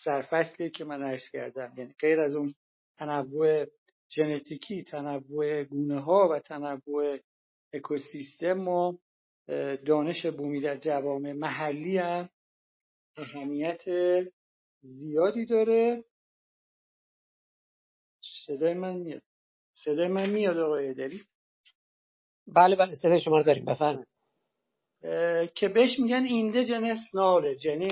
سرفصلی 0.03 0.69
که 0.69 0.85
من 0.85 1.03
عرض 1.03 1.29
کردم. 1.33 1.73
یعنی 1.77 1.93
غیر 1.99 2.19
از 2.19 2.35
اون 2.35 2.53
تنوع 2.97 3.65
ژنتیکی 4.15 4.83
تنوع 4.83 5.63
گونه 5.63 5.99
ها 5.99 6.29
و 6.31 6.39
تنوع 6.39 7.17
اکوسیستم 7.73 8.67
و 8.67 8.97
دانش 9.85 10.25
بومی 10.25 10.61
در 10.61 10.77
جوامع 10.77 11.31
محلی 11.31 11.97
هم 11.97 12.29
اهمیت 13.17 13.81
زیادی 14.81 15.45
داره. 15.45 16.03
صدای 18.47 18.73
من 18.73 18.97
میاد. 18.97 19.21
صدای 19.73 20.07
من 20.07 20.29
میاد 20.29 20.57
آقای 20.57 20.93
داری 20.93 21.21
بله 22.47 22.75
بله 22.75 22.95
صدای 22.95 23.21
شما 23.21 23.37
رو 23.37 23.43
داریم. 23.43 23.65
بفرمایید. 23.65 24.07
که 25.55 25.67
بهش 25.67 25.99
میگن 25.99 26.23
ایندیجنس 26.23 26.99
نالج 27.13 27.65
یعنی 27.65 27.87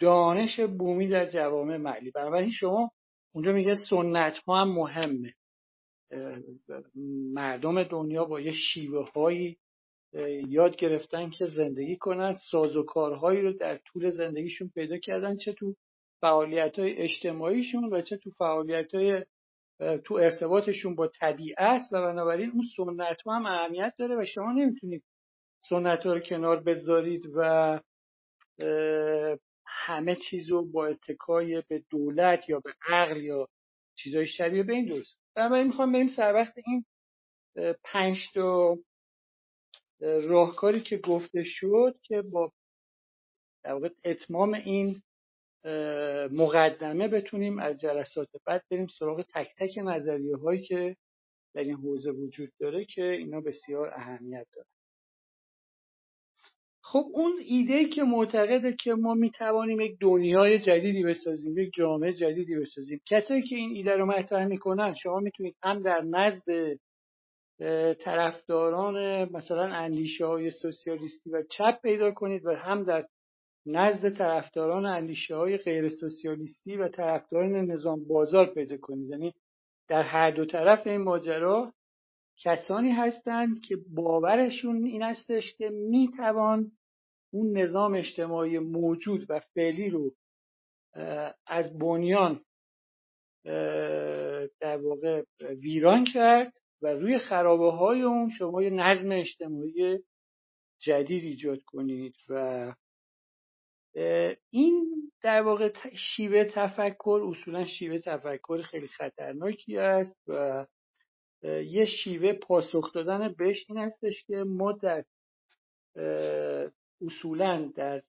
دانش 0.00 0.60
بومی 0.60 1.08
در 1.08 1.26
جوامع 1.28 1.76
محلی 1.76 2.10
بنابراین 2.10 2.50
شما 2.50 2.90
اونجا 3.34 3.52
میگه 3.52 3.76
سنت 3.90 4.36
ها 4.36 4.60
هم 4.60 4.68
مهمه. 4.68 5.34
مردم 7.34 7.82
دنیا 7.82 8.24
با 8.24 8.40
یه 8.40 8.52
شیوه 8.52 9.10
هایی 9.10 9.56
یاد 10.48 10.76
گرفتن 10.76 11.30
که 11.30 11.46
زندگی 11.46 11.96
کنن 11.96 12.34
سازوکارهایی 12.50 13.42
رو 13.42 13.52
در 13.52 13.78
طول 13.78 14.10
زندگیشون 14.10 14.70
پیدا 14.74 14.98
کردن 14.98 15.36
چه 15.36 15.52
تو 15.52 15.74
فعالیت 16.20 16.78
های 16.78 16.92
اجتماعیشون 16.92 17.84
و 17.84 18.00
چه 18.00 18.16
تو 18.16 18.30
فعالیت 18.30 18.94
های 18.94 19.24
تو 20.04 20.14
ارتباطشون 20.14 20.94
با 20.94 21.08
طبیعت 21.08 21.82
و 21.92 22.02
بنابراین 22.02 22.50
اون 22.50 22.62
سنت 22.76 23.22
ها 23.22 23.36
هم 23.36 23.46
اهمیت 23.46 23.94
داره 23.98 24.16
و 24.16 24.24
شما 24.24 24.52
نمی‌تونید 24.52 25.04
سنت 25.58 26.06
ها 26.06 26.12
رو 26.12 26.20
کنار 26.20 26.60
بذارید 26.60 27.22
و 27.34 27.80
همه 29.66 30.16
چیز 30.16 30.50
رو 30.50 30.66
با 30.66 30.86
اتکای 30.86 31.62
به 31.68 31.82
دولت 31.90 32.48
یا 32.48 32.60
به 32.60 32.74
عقل 32.88 33.22
یا 33.22 33.48
چیزای 33.94 34.26
شبیه 34.26 34.62
به 34.62 34.72
این 34.72 34.86
درست. 34.86 35.20
بنابراین 35.36 35.66
می‌خوام 35.66 35.92
بریم 35.92 36.08
سر 36.08 36.34
وقت 36.34 36.52
این 36.66 36.84
پنج 37.84 38.18
تا 38.34 38.78
راهکاری 40.00 40.80
که 40.80 40.96
گفته 40.96 41.44
شد 41.46 41.96
که 42.02 42.22
با 42.22 42.52
در 43.64 43.72
واقع 43.72 43.88
اتمام 44.04 44.54
این 44.54 45.02
مقدمه 46.32 47.08
بتونیم 47.08 47.58
از 47.58 47.80
جلسات 47.80 48.28
بعد 48.46 48.62
بریم 48.70 48.86
سراغ 48.86 49.22
تک 49.34 49.48
تک 49.58 49.78
نظریه 49.78 50.36
هایی 50.36 50.62
که 50.62 50.96
در 51.54 51.62
این 51.62 51.74
حوزه 51.74 52.10
وجود 52.10 52.48
داره 52.60 52.84
که 52.84 53.04
اینا 53.04 53.40
بسیار 53.40 53.92
اهمیت 53.94 54.46
داره 54.52 54.66
خب 56.84 57.06
اون 57.12 57.32
ایده 57.46 57.84
که 57.84 58.02
معتقده 58.02 58.76
که 58.80 58.94
ما 58.94 59.14
می‌توانیم 59.14 59.80
یک 59.80 59.96
دنیای 60.00 60.58
جدیدی 60.58 61.02
بسازیم 61.02 61.58
یک 61.58 61.70
جامعه 61.74 62.12
جدیدی 62.12 62.56
بسازیم. 62.56 63.00
کسایی 63.06 63.42
که 63.42 63.56
این 63.56 63.70
ایده 63.70 63.96
رو 63.96 64.06
مطرح 64.06 64.46
می‌کنن 64.46 64.94
شما 64.94 65.20
می‌تونید 65.20 65.56
هم 65.62 65.82
در 65.82 66.00
نزد 66.00 66.78
طرفداران 67.94 69.24
مثلا 69.32 69.64
اندیشه 69.64 70.26
های 70.26 70.50
سوسیالیستی 70.50 71.30
و 71.30 71.42
چپ 71.50 71.82
پیدا 71.82 72.10
کنید 72.10 72.46
و 72.46 72.50
هم 72.50 72.84
در 72.84 73.06
نزد 73.66 74.16
طرفداران 74.16 74.86
اندیشه 74.86 75.36
های 75.36 75.56
غیر 75.56 75.88
سوسیالیستی 75.88 76.76
و 76.76 76.88
طرفداران 76.88 77.52
نظام 77.52 78.04
بازار 78.08 78.54
پیدا 78.54 78.76
کنید. 78.76 79.10
یعنی 79.10 79.34
در 79.88 80.02
هر 80.02 80.30
دو 80.30 80.46
طرف 80.46 80.86
این 80.86 81.02
ماجرا 81.02 81.72
کسانی 82.38 82.90
هستند 82.90 83.60
که 83.60 83.76
باورشون 83.94 84.86
این 84.86 85.02
هستش 85.02 85.54
که 85.58 85.70
می‌توان 85.70 86.72
اون 87.32 87.58
نظام 87.58 87.94
اجتماعی 87.94 88.58
موجود 88.58 89.26
و 89.28 89.40
فعلی 89.54 89.88
رو 89.88 90.10
از 91.46 91.78
بنیان 91.78 92.40
در 94.60 94.76
واقع 94.82 95.22
ویران 95.40 96.04
کرد 96.04 96.52
و 96.82 96.86
روی 96.86 97.18
خرابه 97.18 97.70
های 97.70 98.02
اون 98.02 98.28
شما 98.28 98.62
یه 98.62 98.70
نظم 98.70 99.12
اجتماعی 99.12 99.98
جدید 100.80 101.24
ایجاد 101.24 101.62
کنید 101.62 102.14
و 102.28 102.72
این 104.50 105.12
در 105.22 105.42
واقع 105.42 105.72
شیوه 105.94 106.44
تفکر 106.44 107.20
اصولا 107.28 107.64
شیوه 107.64 107.98
تفکر 107.98 108.62
خیلی 108.62 108.88
خطرناکی 108.88 109.78
است 109.78 110.16
و 110.28 110.66
یه 111.66 111.86
شیوه 111.86 112.32
پاسخ 112.32 112.92
دادن 112.92 113.34
بهش 113.38 113.64
این 113.68 113.78
هستش 113.78 114.24
که 114.24 114.36
ما 114.36 114.72
در 114.72 115.04
اصولا 117.06 117.72
در 117.74 118.02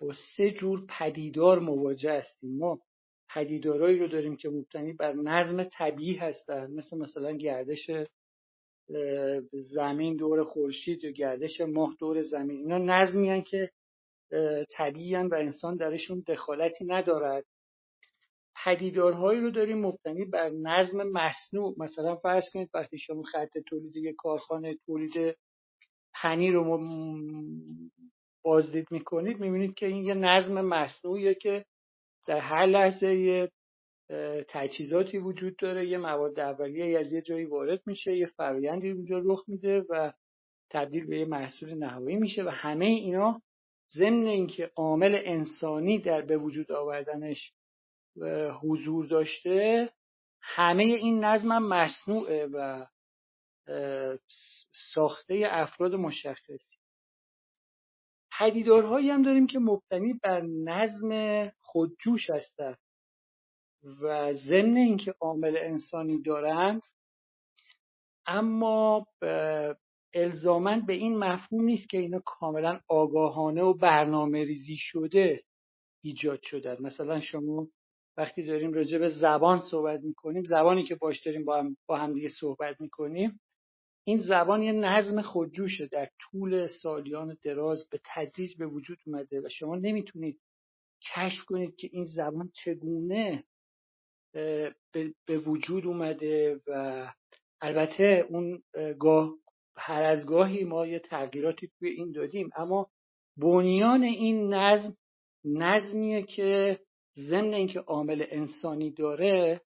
با 0.00 0.12
سه 0.36 0.50
جور 0.50 0.86
پدیدار 0.88 1.58
مواجه 1.58 2.12
هستیم. 2.12 2.58
ما 2.58 2.80
پدیدارایی 3.34 3.98
رو 3.98 4.08
داریم 4.08 4.36
که 4.36 4.48
مبتنی 4.48 4.92
بر 4.92 5.12
نظم 5.12 5.64
طبیعی 5.64 6.16
هستن 6.16 6.70
مثل 6.70 6.98
مثلا 6.98 7.32
گردش 7.32 7.90
زمین 9.52 10.16
دور 10.16 10.44
خورشید 10.44 11.04
یا 11.04 11.10
گردش 11.10 11.60
ماه 11.60 11.96
دور 11.98 12.22
زمین. 12.22 12.56
اینا 12.56 12.78
نظمی 12.78 13.42
که 13.42 13.70
طبیعی 14.70 15.16
و 15.16 15.34
انسان 15.34 15.76
درشون 15.76 16.24
دخالتی 16.26 16.84
ندارد. 16.84 17.44
پدیدارهایی 18.64 19.40
رو 19.40 19.50
داریم 19.50 19.78
مبتنی 19.78 20.24
بر 20.24 20.48
نظم 20.50 21.02
مصنوع. 21.02 21.74
مثلا 21.78 22.16
فرض 22.16 22.44
کنید 22.52 22.70
وقتی 22.74 22.98
شما 22.98 23.22
خط 23.22 23.58
تولید 23.66 24.16
کارخانه 24.16 24.76
تولید 24.86 25.36
پنیر 26.14 26.52
رو 26.52 26.78
بازدید 28.44 28.86
می‌کنید 28.90 29.40
می‌بینید 29.40 29.74
که 29.74 29.86
این 29.86 30.04
یه 30.04 30.14
نظم 30.14 30.60
مصنوعیه 30.60 31.34
که 31.34 31.64
در 32.26 32.38
هر 32.38 32.66
لحظه 32.66 33.14
یه 33.14 33.50
تجهیزاتی 34.48 35.18
وجود 35.18 35.56
داره 35.56 35.88
یه 35.88 35.98
مواد 35.98 36.40
اولیه 36.40 36.98
از 36.98 37.12
یه 37.12 37.22
جایی 37.22 37.44
وارد 37.44 37.82
میشه 37.86 38.16
یه 38.16 38.26
فرایندی 38.26 38.90
اونجا 38.90 39.18
رخ 39.24 39.44
میده 39.48 39.84
و 39.90 40.12
تبدیل 40.70 41.06
به 41.06 41.18
یه 41.18 41.24
محصول 41.24 41.74
نهایی 41.74 42.16
میشه 42.16 42.44
و 42.44 42.48
همه 42.48 42.84
اینا 42.84 43.42
ضمن 43.94 44.26
اینکه 44.26 44.70
عامل 44.76 45.22
انسانی 45.24 45.98
در 45.98 46.22
به 46.22 46.36
وجود 46.36 46.72
آوردنش 46.72 47.52
حضور 48.62 49.06
داشته 49.06 49.90
همه 50.40 50.84
این 50.84 51.24
نظم 51.24 51.58
مصنوعه 51.58 52.46
و 52.46 52.86
ساخته 54.94 55.46
افراد 55.50 55.94
مشخصی. 55.94 56.78
پدیدارهایی 58.38 59.10
هم 59.10 59.22
داریم 59.22 59.46
که 59.46 59.58
مبتنی 59.58 60.12
بر 60.22 60.40
نظم 60.40 61.52
خودجوش 61.60 62.30
هستند 62.30 62.78
و 64.00 64.34
ضمن 64.34 64.76
اینکه 64.76 65.14
عامل 65.20 65.56
انسانی 65.56 66.22
دارند 66.22 66.82
اما 68.26 69.06
الزاما 70.16 70.80
به 70.80 70.92
این 70.92 71.18
مفهوم 71.18 71.64
نیست 71.64 71.88
که 71.88 71.98
اینا 71.98 72.22
کاملا 72.24 72.80
آگاهانه 72.88 73.62
و 73.62 73.74
برنامه 73.74 74.44
ریزی 74.44 74.76
شده 74.78 75.42
ایجاد 76.04 76.42
شدن. 76.42 76.76
مثلا 76.80 77.20
شما 77.20 77.68
وقتی 78.16 78.42
داریم 78.42 78.72
راجع 78.72 78.98
به 78.98 79.08
زبان 79.08 79.60
صحبت 79.60 80.00
می‌کنیم 80.00 80.44
زبانی 80.44 80.84
که 80.84 80.94
باش 80.94 81.20
داریم 81.20 81.44
با 81.44 81.58
هم, 81.58 81.76
با 81.88 81.96
هم 81.96 82.14
دیگه 82.14 82.28
صحبت 82.28 82.80
می‌کنیم 82.80 83.40
این 84.04 84.18
زبان 84.18 84.62
یه 84.62 84.72
نظم 84.72 85.22
خودجوشه. 85.22 85.86
در 85.86 86.10
طول 86.20 86.66
سالیان 86.66 87.36
دراز 87.42 87.88
به 87.90 88.00
تدریج 88.04 88.56
به 88.58 88.66
وجود 88.66 88.98
اومده 89.06 89.40
و 89.40 89.48
شما 89.48 89.76
نمی‌تونید 89.76 90.40
کشف 91.14 91.44
کنید 91.46 91.76
که 91.76 91.88
این 91.92 92.04
زبان 92.04 92.50
چگونه 92.64 93.44
به 95.26 95.38
وجود 95.46 95.86
اومده 95.86 96.60
و 96.66 97.06
البته 97.60 98.26
اون 98.28 98.62
گاه 98.98 99.34
هر 99.78 100.02
از 100.02 100.26
گاهی 100.26 100.64
ما 100.64 100.86
یه 100.86 100.98
تغییراتی 100.98 101.70
توی 101.78 101.88
این 101.90 102.12
دادیم 102.12 102.50
اما 102.56 102.90
بنیان 103.36 104.02
این 104.02 104.54
نظم 104.54 104.96
نظمیه 105.44 106.22
که 106.22 106.80
ضمن 107.16 107.54
اینکه 107.54 107.80
عامل 107.80 108.24
انسانی 108.30 108.90
داره 108.90 109.60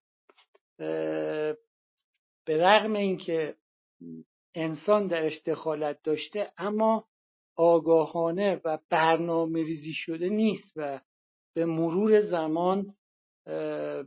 به 2.45 2.57
رغم 2.57 2.93
اینکه 2.93 3.55
انسان 4.55 5.07
درش 5.07 5.41
دخالت 5.45 5.99
داشته 6.03 6.51
اما 6.57 7.05
آگاهانه 7.55 8.61
و 8.65 8.79
برنامه 8.89 9.63
ریزی 9.63 9.93
شده 9.93 10.29
نیست 10.29 10.73
و 10.75 11.01
به 11.55 11.65
مرور 11.65 12.19
زمان 12.19 12.95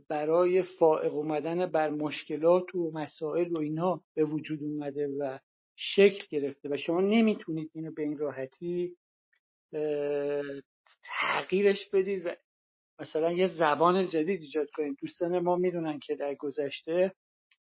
برای 0.09 0.63
فائق 0.63 1.13
اومدن 1.13 1.65
بر 1.65 1.89
مشکلات 1.89 2.75
و 2.75 2.91
مسائل 2.93 3.51
و 3.51 3.59
اینا 3.59 4.01
به 4.15 4.23
وجود 4.23 4.63
اومده 4.63 5.07
و 5.07 5.39
شکل 5.75 6.25
گرفته 6.29 6.69
و 6.69 6.77
شما 6.77 7.01
نمی‌تونید 7.01 7.71
اینو 7.73 7.91
به 7.91 8.01
این 8.01 8.17
راحتی 8.17 8.95
تغییرش 11.03 11.89
بدید 11.93 12.25
و 12.25 12.35
مثلا 12.99 13.31
یه 13.31 13.47
زبان 13.47 14.07
جدید 14.07 14.41
ایجاد 14.41 14.69
کنید. 14.69 14.97
دوستان 15.01 15.39
ما 15.39 15.55
می‌دونن 15.55 15.99
که 15.99 16.15
در 16.15 16.35
گذشته 16.35 17.11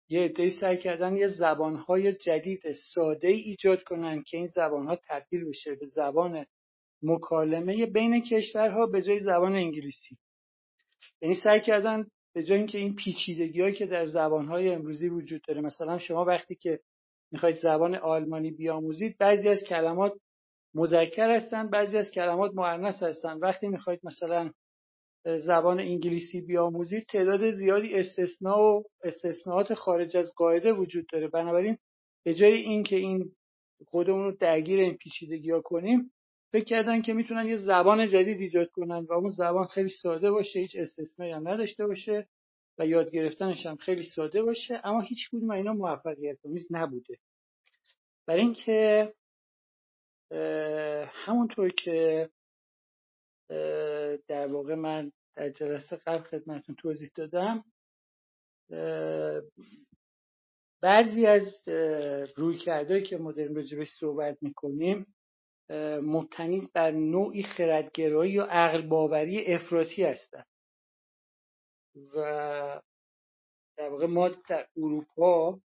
یه 0.08 0.20
عدهای 0.20 0.50
سعی 0.50 0.78
کردن 0.78 1.16
یه 1.16 1.28
زبانهای 1.28 2.12
جدید 2.12 2.72
ساده 2.94 3.28
ایجاد 3.28 3.82
کنن 3.82 4.22
که 4.22 4.36
این 4.36 4.46
زبانها 4.46 4.98
تبدیل 5.08 5.44
بشه 5.44 5.74
به 5.74 5.86
زبان 5.86 6.46
مکالمه 7.02 7.86
بین 7.86 8.22
کشورها 8.24 8.86
به 8.86 9.02
جای 9.02 9.18
زبان 9.18 9.54
انگلیسی. 9.54 10.16
یعنی 11.22 11.34
سعی 11.34 11.60
کردن 11.60 12.06
به 12.34 12.42
جای 12.42 12.58
اینکه 12.58 12.78
این 12.78 12.94
پیچیدگی 12.94 13.72
که 13.72 13.86
در 13.86 14.06
زبانهای 14.06 14.68
امروزی 14.68 15.08
وجود 15.08 15.42
داره 15.48 15.60
مثلا 15.60 15.98
شما 15.98 16.24
وقتی 16.24 16.54
که 16.54 16.80
می‌خواید 17.32 17.56
زبان 17.56 17.94
آلمانی 17.94 18.50
بیاموزید 18.50 19.18
بعضی 19.18 19.48
از 19.48 19.62
کلمات 19.62 20.12
مذکر 20.74 21.36
هستند 21.36 21.70
بعضی 21.70 21.96
از 21.96 22.10
کلمات 22.10 22.54
مؤنث 22.54 23.02
هستند 23.02 23.42
وقتی 23.42 23.68
می‌خواید 23.68 24.00
مثلا 24.02 24.50
زبان 25.24 25.80
انگلیسی 25.80 26.40
بیاموزید 26.40 27.06
تعداد 27.06 27.50
زیادی 27.50 27.94
استثناء 27.94 28.58
و 28.58 28.82
استثناءات 29.04 29.74
خارج 29.74 30.16
از 30.16 30.32
قاعده 30.36 30.72
وجود 30.72 31.06
داره. 31.12 31.28
بنابراین 31.28 31.78
به 32.24 32.34
جای 32.34 32.52
اینکه 32.52 32.96
این 32.96 33.32
خودمون 33.86 34.24
رو 34.24 34.36
درگیر 34.40 34.80
این 34.80 34.96
پیچیدگی 34.96 35.50
ها 35.50 35.60
کنیم 35.60 36.12
فکر 36.52 36.64
کردن 36.64 37.02
که 37.02 37.12
می‌تونن 37.12 37.46
یه 37.46 37.56
زبان 37.56 38.08
جدید 38.08 38.40
ایجاد 38.40 38.70
کنن 38.70 39.06
و 39.08 39.12
اون 39.12 39.30
زبان 39.30 39.66
خیلی 39.66 39.88
ساده 40.02 40.30
باشه 40.30 40.60
هیچ 40.60 40.76
استثنایی 40.76 41.32
هم 41.32 41.48
نداشته 41.48 41.86
باشه. 41.86 42.26
و 42.78 42.86
یاد 42.86 43.10
گرفتنش 43.10 43.66
هم 43.66 43.76
خیلی 43.76 44.02
ساده 44.02 44.42
باشه 44.42 44.80
اما 44.84 45.00
هیچ 45.00 45.28
کدوم 45.32 45.50
اینا 45.50 45.72
موفقیت 45.72 46.46
آمیز 46.46 46.66
نبوده. 46.70 47.18
برای 48.26 48.40
اینکه 48.40 49.12
همونطور 51.12 51.70
که 51.70 52.30
در 54.28 54.46
واقع 54.46 54.74
من 54.74 55.12
در 55.36 55.50
جلسه 55.50 55.96
قبل 55.96 56.22
خدمتتون 56.22 56.74
توضیح 56.74 57.10
دادم 57.14 57.64
بعضی 60.82 61.26
از 61.26 61.68
روی 62.36 62.58
کرده 62.58 63.02
که 63.02 63.16
ما 63.16 63.32
داریم 63.32 63.54
راجبش 63.54 63.88
صحبت 64.00 64.38
می‌کنیم 64.42 65.06
مبتنی 66.02 66.68
بر 66.74 66.90
نوعی 66.90 67.42
خردگرایی 67.42 68.38
و 68.38 68.42
عقل 68.42 68.82
باوری 68.82 69.54
افراطی 69.54 70.04
هستن. 70.04 70.44
و 71.94 72.80
در 73.76 73.88
واقع 73.88 74.06
ما 74.06 74.28
در 74.28 74.66
اروپا 74.76 75.60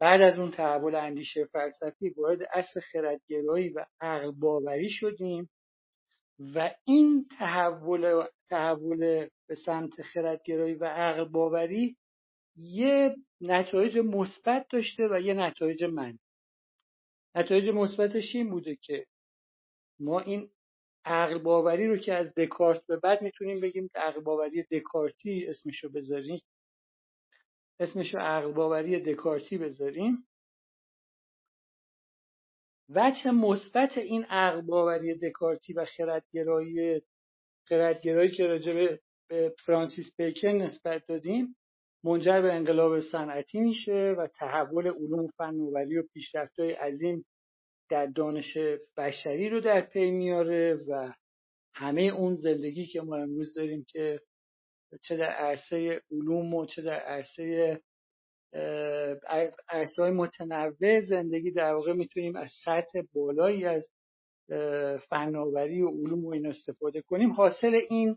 بعد 0.00 0.20
از 0.20 0.38
اون 0.38 0.50
تحول 0.50 0.94
اندیشه 0.94 1.44
فلسفی 1.44 2.08
وارد 2.08 2.42
اصل 2.52 2.80
خردگرایی 2.80 3.68
و 3.68 3.84
عقل 4.00 4.30
باوری 4.30 4.90
شدیم 4.90 5.50
و 6.54 6.74
این 6.86 7.26
تحول 7.38 8.26
تحول 8.50 9.28
به 9.48 9.54
سمت 9.54 10.02
خردگرایی 10.02 10.74
و 10.74 10.84
عقل 10.84 11.24
باوری 11.24 11.96
یه 12.56 13.16
نتایج 13.40 13.98
مثبت 13.98 14.66
داشته 14.70 15.08
و 15.10 15.20
یه 15.20 15.34
نتایج 15.34 15.84
من 15.84 16.18
نتایج 17.34 17.68
مثبتش 17.68 18.34
این 18.34 18.50
بوده 18.50 18.76
که 18.76 19.06
ما 20.00 20.20
این 20.20 20.50
عقل 21.04 21.38
باوری 21.38 21.86
رو 21.86 21.96
که 21.96 22.14
از 22.14 22.34
دکارت 22.34 22.86
به 22.86 22.96
بعد 22.96 23.22
می‌تونیم 23.22 23.60
بگیم 23.60 23.90
عقل 23.94 24.20
باوری 24.20 24.62
دکارتی 24.62 25.46
اسمشو 25.48 25.88
بذاریم. 25.88 26.40
اسمشو 27.80 28.18
عقل 28.18 28.52
باوری 28.52 29.00
دکارتی 29.00 29.58
بذاریم. 29.58 30.26
وجه 32.88 33.30
مثبت 33.30 33.98
این 33.98 34.24
عقل 34.24 34.60
باوری 34.60 35.14
دکارتی 35.14 35.72
و 35.72 35.84
خردگرایی 35.84 37.02
خردگرایی 37.68 38.30
که 38.30 38.46
راجع 38.46 38.72
به 38.74 39.00
فرانسیس 39.66 40.06
بیکن 40.16 40.48
نسبت 40.48 41.06
دادیم 41.06 41.56
منجر 42.04 42.40
به 42.40 42.52
انقلاب 42.52 43.00
صنعتی 43.00 43.60
میشه 43.60 44.14
و 44.18 44.26
تحول 44.26 44.86
علوم 44.86 45.26
فناوری 45.26 45.98
و 45.98 46.02
پیشرفت‌های 46.02 46.72
عظیم 46.72 47.24
در 47.92 48.06
دانش 48.06 48.56
بشری 48.96 49.48
رو 49.48 49.60
در 49.60 49.80
پی 49.80 50.10
میاره 50.10 50.74
و 50.88 51.12
همه 51.74 52.02
اون 52.02 52.36
زندگی 52.36 52.86
که 52.86 53.00
ما 53.00 53.16
امروز 53.16 53.54
داریم 53.54 53.86
که 53.88 54.20
چه 55.02 55.16
در 55.16 55.30
عرصه 55.30 56.00
علوم 56.10 56.54
و 56.54 56.66
چه 56.66 56.82
در 56.82 57.00
عرصه 57.00 57.80
عرصه 59.68 60.02
های 60.02 60.10
متنوع 60.10 61.00
زندگی 61.00 61.50
در 61.50 61.74
واقع 61.74 61.92
می‌تونیم 61.92 62.36
از 62.36 62.50
سطح 62.64 63.02
بالایی 63.12 63.64
از 63.64 63.88
فناوری 65.08 65.82
و 65.82 65.88
علوم 65.88 66.24
و 66.24 66.28
این 66.32 66.46
استفاده 66.46 67.02
کنیم. 67.02 67.32
حاصل 67.32 67.80
این 67.90 68.16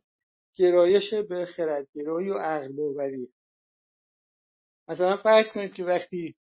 گرایش 0.58 1.14
به 1.14 1.46
خردگرایی 1.46 2.30
و 2.30 2.38
عقل 2.38 3.26
مثلا 4.88 5.18
فرض 5.18 5.46
کنید 5.54 5.74
که 5.74 5.84
وقتی 5.84 6.36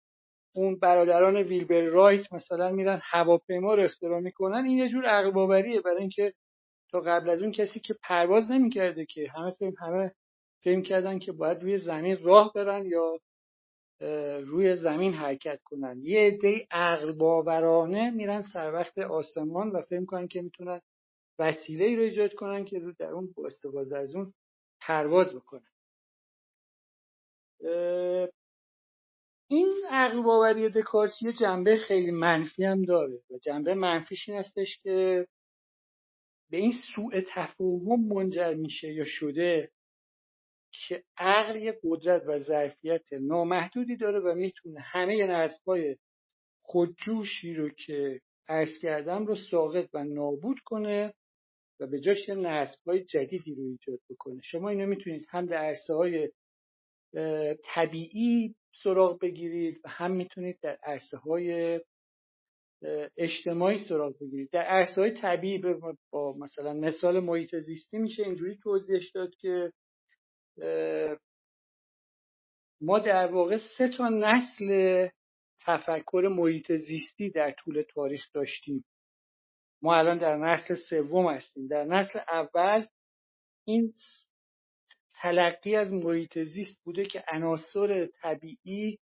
اون 0.53 0.79
برادران 0.79 1.37
ویلبر 1.37 1.81
رایت 1.81 2.33
مثلا 2.33 2.71
میرن 2.71 3.01
هواپیما 3.03 3.75
رو 3.75 3.83
اختراع 3.85 4.21
می‌کنن 4.21 4.65
این 4.65 4.79
یه 4.79 4.89
جور 4.89 5.05
عقل 5.05 5.31
باوریه 5.31 5.81
برای 5.81 6.01
اینکه 6.01 6.35
تا 6.91 7.01
قبل 7.01 7.31
از 7.31 7.43
اون 7.43 7.53
کسی 7.53 7.81
که 7.81 7.95
پرواز 8.03 8.51
نمی‌کرده 8.51 9.07
که 9.07 9.29
همه 9.35 9.51
فهم 9.51 9.75
همه 9.79 10.13
فهم 10.65 10.83
کردن 10.83 11.19
که 11.19 11.33
باید 11.33 11.63
روی 11.63 11.79
زمین 11.79 12.19
راه 12.23 12.53
برن 12.53 12.87
یا 12.87 13.19
روی 14.41 14.77
زمین 14.77 15.13
حرکت 15.13 15.61
کنن. 15.65 16.01
یه 16.03 16.21
عده 16.21 16.67
عقل 16.71 17.13
باورانه 17.13 18.11
میرن 18.11 18.43
سر 18.43 18.73
وقت 18.73 18.99
آسمان 18.99 19.71
و 19.71 19.83
فهم 19.83 20.07
کنن 20.07 20.29
که 20.29 20.43
می‌تونن 20.43 20.81
وسیله 21.39 21.85
ای 21.85 21.97
رو 21.97 22.03
ایجاد 22.03 22.35
کنن 22.35 22.65
که 22.65 22.79
رو 22.79 22.93
در 22.99 23.11
اون 23.13 23.33
با 23.37 23.47
استفاده 23.47 23.99
از 23.99 24.15
اون 24.15 24.35
پرواز 24.81 25.35
بکنن. 25.35 25.69
این 29.53 29.73
عقل 29.91 30.23
باوری 30.23 30.69
دکارتی 30.69 31.33
جنبه 31.33 31.77
خیلی 31.77 32.11
منفی 32.11 32.65
هم 32.65 32.83
داره 32.83 33.15
و 33.31 33.39
جنبه 33.39 33.75
منفیش 33.75 34.29
این 34.29 34.39
هستش 34.39 34.79
که 34.83 35.27
به 36.51 36.57
این 36.57 36.73
سوء 36.95 37.21
تفاهم 37.29 38.01
منجر 38.01 38.55
میشه 38.55 38.93
یا 38.93 39.05
شده 39.05 39.71
که 40.73 41.03
عقل 41.17 41.57
یه 41.57 41.79
قدرت 41.85 42.23
و 42.27 42.39
ظرفیت 42.39 43.13
نامحدودی 43.13 43.97
داره 43.97 44.21
و 44.21 44.35
می‌تونه 44.35 44.81
همه 44.81 45.27
نسبای 45.27 45.97
خودجوشی 46.63 47.55
رو 47.55 47.69
که 47.69 48.21
عرض 48.49 48.79
کردم 48.83 49.27
رو 49.27 49.37
ساقط 49.37 49.89
و 49.93 50.05
نابود 50.05 50.61
کنه 50.65 51.15
و 51.81 51.87
به 51.87 52.01
جاش 52.01 52.29
یه 52.29 52.35
نسبای 52.35 53.05
جدیدی 53.05 53.55
رو 53.55 53.63
ایجاد 53.63 54.01
بکنه. 54.11 54.41
شما 54.43 54.69
اینو 54.69 54.87
می‌تونید 54.87 55.27
هم 55.29 55.47
در 55.47 55.57
عرصه 55.57 55.95
های 55.95 56.31
طبیعی 57.65 58.55
سراغ 58.83 59.21
بگیرید 59.21 59.81
و 59.85 59.89
هم 59.89 60.11
می‌تونید 60.11 60.61
در 60.61 60.79
عرصه 60.83 61.17
های 61.17 61.81
اجتماعی 63.17 63.79
سراغ 63.89 64.19
بگیرید. 64.19 64.51
در 64.51 64.63
عرصه 64.63 65.01
های 65.01 65.11
طبیعی 65.11 65.63
با 66.11 66.33
مثلا 66.39 66.73
مثال 66.73 67.21
محیط 67.21 67.57
زیستی 67.57 67.99
میشه 67.99 68.23
اینجوری 68.23 68.57
توضیحش 68.57 69.11
داد 69.11 69.35
که 69.35 69.73
ما 72.81 72.99
در 72.99 73.27
واقع 73.27 73.59
سه 73.79 73.89
تا 73.89 74.09
نسل 74.09 75.09
تفکر 75.61 76.29
محیط 76.37 76.73
زیستی 76.73 77.31
در 77.31 77.51
طول 77.59 77.83
تاریخ 77.95 78.33
داشتیم. 78.35 78.85
ما 79.83 79.95
الان 79.97 80.19
در 80.19 80.37
نسل 80.37 80.75
سوم 80.75 81.31
هستیم. 81.31 81.67
در 81.67 81.85
نسل 81.85 82.19
اول 82.29 82.87
این 83.67 83.95
تلقی 85.23 85.77
از 85.77 85.93
محیط 85.93 86.39
زیست 86.39 86.85
بوده 86.85 87.05
که 87.05 87.25
عناصر 87.29 88.07
طبیعی 88.07 88.99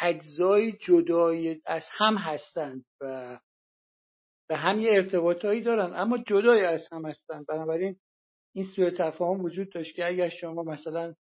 اجزای 0.00 0.72
جدای 0.72 1.60
از 1.66 1.82
هم 1.90 2.14
هستند 2.14 2.84
و 3.00 3.38
به 4.48 4.56
هم 4.56 4.78
یه 4.78 4.90
ارتباطایی 4.90 5.62
دارن 5.62 5.92
اما 5.96 6.18
جدای 6.18 6.64
از 6.64 6.88
هم 6.92 7.06
هستند. 7.06 7.46
بنابراین 7.46 7.96
این 8.54 8.64
سوء 8.76 8.90
تفاهم 8.90 9.44
وجود 9.44 9.72
داشت 9.72 9.96
که 9.96 10.06
اگر 10.06 10.28
شما 10.28 10.62
مثلا 10.62 11.14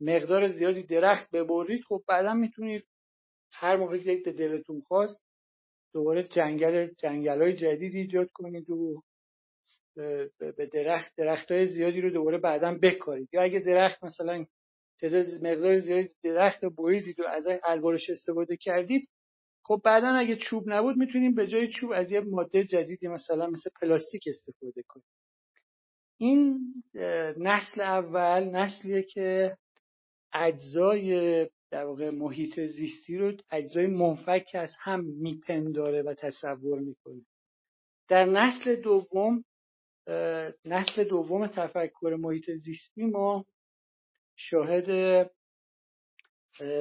مقدار 0.00 0.48
زیادی 0.48 0.82
درخت 0.82 1.30
ببرید 1.30 1.84
خب 1.88 2.02
بعدا 2.08 2.34
می‌تونید 2.34 2.86
هر 3.52 3.76
موقع 3.76 3.98
که 3.98 4.32
دلتون 4.32 4.80
خواست 4.80 5.26
دوباره 5.94 6.22
جنگل 6.22 6.86
جنگل 6.98 7.42
های 7.42 7.56
جدید 7.56 7.94
ایجاد 7.94 8.30
کنید 8.30 8.70
و 8.70 9.02
به 10.38 10.70
درخت 10.72 11.12
درخت 11.16 11.52
های 11.52 11.66
زیادی 11.66 12.00
رو 12.00 12.10
دوباره 12.10 12.38
بعدا 12.38 12.78
بکارید. 12.82 13.28
یا 13.32 13.42
اگه 13.42 13.58
درخت 13.58 14.04
مثلا 14.04 14.46
تعداد 15.00 15.26
مقدار 15.34 15.76
زیادی 15.76 16.08
درخت 16.22 16.64
بریدید 16.64 17.20
و 17.20 17.26
از 17.26 17.46
الوارش 17.64 18.10
استفاده 18.10 18.56
کردید 18.56 19.08
خب 19.64 19.80
بعدا 19.84 20.08
اگه 20.08 20.36
چوب 20.36 20.64
نبود 20.66 20.96
می‌تونیم 20.96 21.34
به 21.34 21.46
جای 21.46 21.68
چوب 21.68 21.90
از 21.92 22.12
یه 22.12 22.20
ماده 22.20 22.64
جدیدی 22.64 23.08
مثلا 23.08 23.46
مثل 23.46 23.70
پلاستیک 23.80 24.22
استفاده 24.26 24.82
کنیم. 24.88 25.06
این 26.18 26.58
نسل 27.36 27.80
اول 27.80 28.44
نسلیه 28.44 29.02
که 29.02 29.56
اجزای 30.32 31.48
در 31.70 31.84
واقع 31.84 32.10
محیط 32.10 32.60
زیستی 32.60 33.18
رو 33.18 33.32
اجزای 33.50 33.86
منفک 33.86 34.46
از 34.54 34.74
هم 34.78 35.04
میپنداره 35.04 36.02
و 36.02 36.14
تصور 36.14 36.78
می‌کنه. 36.78 37.22
در 38.08 38.24
نسل 38.24 38.76
دوم 38.76 39.44
نسل 40.64 41.04
دوم 41.04 41.46
تفکر 41.46 42.16
محیط 42.20 42.50
زیستی 42.50 43.04
ما 43.04 43.44
شاهد 44.36 44.90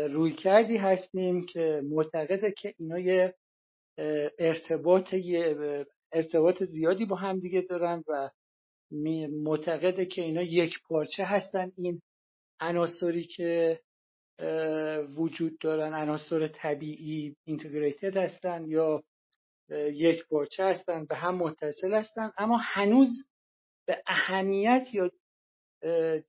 روی 0.10 0.34
کردی 0.34 0.78
هستیم 0.78 1.46
که 1.46 1.82
معتقده 1.90 2.52
که 2.52 2.74
اینا 2.78 3.00
یه 3.00 3.36
ارتباط 4.40 5.16
ارتباط 6.12 6.64
زیادی 6.64 7.06
با 7.06 7.16
هم 7.16 7.40
دیگه 7.40 7.62
دارن 7.62 8.04
و 8.08 8.30
معتقده 9.44 10.06
که 10.06 10.22
اینا 10.22 10.42
یک 10.42 10.80
پارچه 10.88 11.24
هستن. 11.24 11.72
این 11.78 12.02
عناصری 12.60 13.24
که 13.24 13.80
وجود 15.18 15.60
دارن 15.60 15.94
عناصر 15.94 16.48
طبیعی 16.48 17.36
اینتگریتد 17.46 18.18
هستن 18.18 18.66
یا 18.68 19.04
یک 19.70 20.28
پارچه 20.28 20.64
هستن 20.64 21.06
به 21.06 21.16
هم 21.16 21.36
متصل 21.36 21.94
هستن 21.94 22.32
اما 22.38 22.58
هنوز 22.58 23.10
به 23.88 24.04
اهمیت 24.08 24.88
یا 24.94 25.12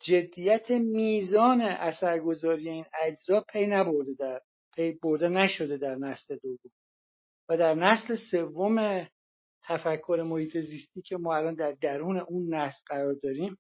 جدیت 0.01 0.71
میزان 0.71 1.61
اثرگذاری 1.61 2.69
این 2.69 2.85
اجزا 3.03 3.41
پی 3.41 3.67
نبرده 3.67 4.15
در 4.19 4.41
پی 4.75 4.99
برده 5.03 5.29
نشده 5.29 5.77
در 5.77 5.95
نسل 5.95 6.37
دوم. 6.37 6.71
و 7.49 7.57
در 7.57 7.75
نسل 7.75 8.17
سوم 8.31 9.07
تفکر 9.65 10.25
محیط 10.27 10.59
زیستی 10.59 11.03
که 11.03 11.17
ما 11.17 11.37
الان 11.37 11.55
در 11.55 11.73
درون 11.73 12.19
اون 12.19 12.55
نسل 12.55 12.79
قرار 12.87 13.13
داریم 13.13 13.59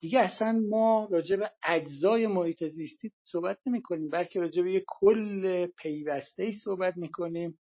دیگه 0.00 0.20
اصلا 0.20 0.52
ما 0.68 1.08
راجع 1.10 1.36
به 1.36 1.50
اجزای 1.62 2.26
محیط 2.26 2.64
زیستی 2.64 3.12
صحبت 3.24 3.58
نمی 3.66 3.82
کنیم 3.82 4.08
بلکه 4.08 4.40
راجع 4.40 4.62
به 4.62 4.72
یک 4.72 4.84
کل 4.88 5.66
پیوسته 5.66 6.42
ای 6.42 6.52
صحبت 6.52 6.96
می 6.96 7.10
کنیم 7.10 7.58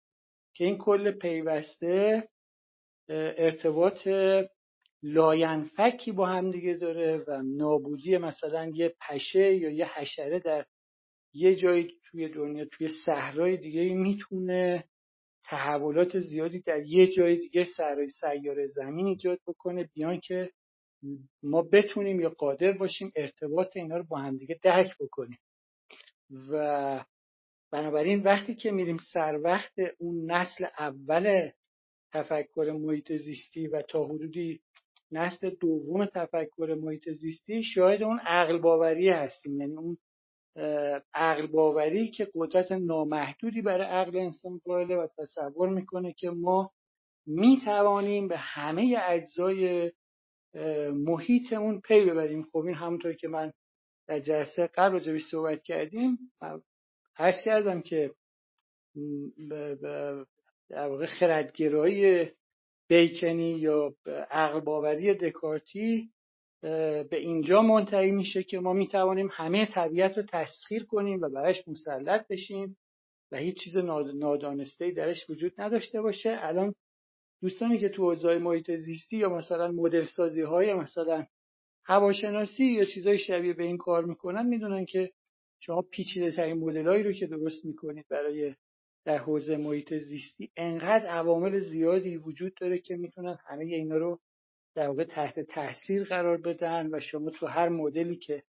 که 0.58 0.64
این 0.64 0.78
کل 0.78 1.10
پیوسته 1.10 2.28
ارتباط 3.08 4.08
لاینفکی 5.02 6.12
با 6.12 6.26
هم 6.26 6.50
دیگه 6.50 6.74
داره 6.74 7.24
و 7.28 7.42
نابودی 7.42 8.18
مثلا 8.18 8.70
یه 8.74 8.94
پشه 9.00 9.54
یا 9.54 9.70
یه 9.70 9.86
حشره 9.98 10.40
در 10.40 10.64
یه 11.34 11.56
جایی 11.56 11.94
توی 12.04 12.28
دنیا 12.28 12.64
توی 12.64 12.88
صحرای 13.04 13.56
دیگه 13.56 13.94
می‌تونه 13.94 14.84
تحولات 15.44 16.18
زیادی 16.18 16.60
در 16.60 16.82
یه 16.86 17.06
جای 17.06 17.36
دیگه 17.36 17.64
سرای 17.76 18.08
سیاره 18.08 18.66
زمین 18.66 19.06
ایجاد 19.06 19.38
بکنه 19.46 19.88
بیان 19.94 20.20
که 20.20 20.50
ما 21.42 21.62
بتونیم 21.62 22.20
یا 22.20 22.30
قادر 22.30 22.72
باشیم 22.72 23.12
ارتباط 23.16 23.76
اینا 23.76 23.96
رو 23.96 24.04
با 24.04 24.18
همدیگه 24.18 24.60
درک 24.62 24.96
بکنیم. 25.00 25.38
و 26.50 27.04
بنابراین 27.72 28.22
وقتی 28.22 28.54
که 28.54 28.70
میریم 28.70 28.96
سر 29.12 29.40
وقت 29.44 29.72
اون 29.98 30.30
نسل 30.30 30.66
اول 30.78 31.50
تفکر 32.12 32.76
محیط 32.80 33.12
زیستی 33.12 33.66
و 33.66 33.82
تا 33.82 34.04
حدودی 34.04 34.60
نسل 35.12 35.50
دوم 35.50 36.06
تفکر 36.06 36.76
محیط 36.82 37.10
زیستی 37.10 37.62
شاید 37.62 38.02
اون 38.02 38.18
عقل 38.18 38.58
باوری 38.58 39.08
هستیم. 39.08 39.60
یعنی 39.60 39.76
اون 39.76 39.96
عقل 41.14 41.46
باوری 41.46 42.10
که 42.10 42.28
قدرت 42.34 42.72
نامحدودی 42.72 43.62
برای 43.62 43.86
عقل 43.86 44.16
انسان 44.16 44.60
قائله 44.64 44.96
و 44.96 45.06
تصور 45.18 45.68
می‌کنه 45.68 46.12
که 46.12 46.30
ما 46.30 46.70
می‌توانیم 47.26 48.28
به 48.28 48.36
همه 48.36 48.96
اجزای 49.08 49.92
محیط 50.94 51.52
اون 51.52 51.80
پی 51.80 52.04
ببریم. 52.04 52.42
خب 52.52 52.58
این 52.58 52.74
همونطور 52.74 53.12
که 53.12 53.28
من 53.28 53.52
در 54.08 54.18
جلسه 54.18 54.66
قبل 54.66 54.92
راجبش 54.92 55.22
صحبت 55.30 55.62
کردیم. 55.62 56.18
عرض 57.18 57.42
کردم 57.44 57.80
که 57.80 58.10
در 60.70 60.88
واقع 60.88 61.06
خردگرایی 61.06 62.30
بیکنی 62.88 63.50
یا 63.58 63.94
عقل 64.30 64.60
باوری 64.60 65.14
دکارتی 65.14 66.10
به 66.62 67.08
اینجا 67.12 67.62
منتهی 67.62 68.10
میشه 68.10 68.42
که 68.42 68.58
ما 68.58 68.72
می‌توانیم 68.72 69.28
همه 69.32 69.66
طبیعت 69.66 70.16
رو 70.16 70.22
تسخیر 70.28 70.84
کنیم 70.84 71.20
و 71.20 71.28
برایش 71.28 71.68
مسلط 71.68 72.28
بشیم 72.28 72.76
و 73.32 73.36
هیچ 73.36 73.64
چیز 73.64 73.76
نادانسته 74.14 74.90
درش 74.90 75.30
وجود 75.30 75.52
نداشته 75.58 76.02
باشه. 76.02 76.38
الان 76.40 76.74
دوستانی 77.42 77.78
که 77.78 77.88
تو 77.88 78.02
حوزه 78.02 78.38
محیط 78.38 78.70
زیستی 78.70 79.16
یا 79.16 79.28
مثلا 79.28 79.72
مدل 79.72 80.04
سازی 80.04 80.42
های 80.42 80.74
مثلا 80.74 81.26
هواشناسی 81.84 82.64
یا 82.64 82.84
چیزای 82.84 83.18
شبیه 83.18 83.52
به 83.52 83.64
این 83.64 83.76
کار 83.76 84.04
می‌کنن 84.04 84.46
می‌دونن 84.46 84.84
که 84.84 85.10
شما 85.60 85.82
پیچیده 85.82 86.30
ترین 86.30 86.58
مدلایی 86.58 87.02
رو 87.02 87.12
که 87.12 87.26
درست 87.26 87.64
می‌کنید 87.64 88.06
برای 88.10 88.54
در 89.04 89.18
حوزه 89.18 89.56
محیط 89.56 89.94
زیستی 89.94 90.50
انقدر 90.56 91.06
عوامل 91.06 91.58
زیادی 91.58 92.16
وجود 92.16 92.54
داره 92.60 92.78
که 92.78 92.96
می‌تونن 92.96 93.38
همه 93.46 93.64
اینا 93.64 93.96
رو 93.96 94.18
در 94.74 94.88
واقع 94.88 95.04
تحت 95.04 95.40
تاثیر 95.40 96.04
قرار 96.04 96.36
بدن 96.36 96.88
و 96.92 97.00
شما 97.00 97.30
تو 97.30 97.46
هر 97.46 97.68
مدلی 97.68 98.16
که 98.16 98.42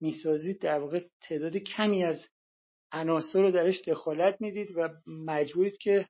می‌سازید 0.00 0.58
در 0.60 0.78
واقع 0.78 1.04
تعداد 1.22 1.56
کمی 1.56 2.04
از 2.04 2.26
عناصر 2.92 3.42
رو 3.42 3.50
درش 3.50 3.88
دخالت 3.88 4.40
می‌دید 4.40 4.68
و 4.76 4.88
مجبورید 5.06 5.78
که 5.78 6.06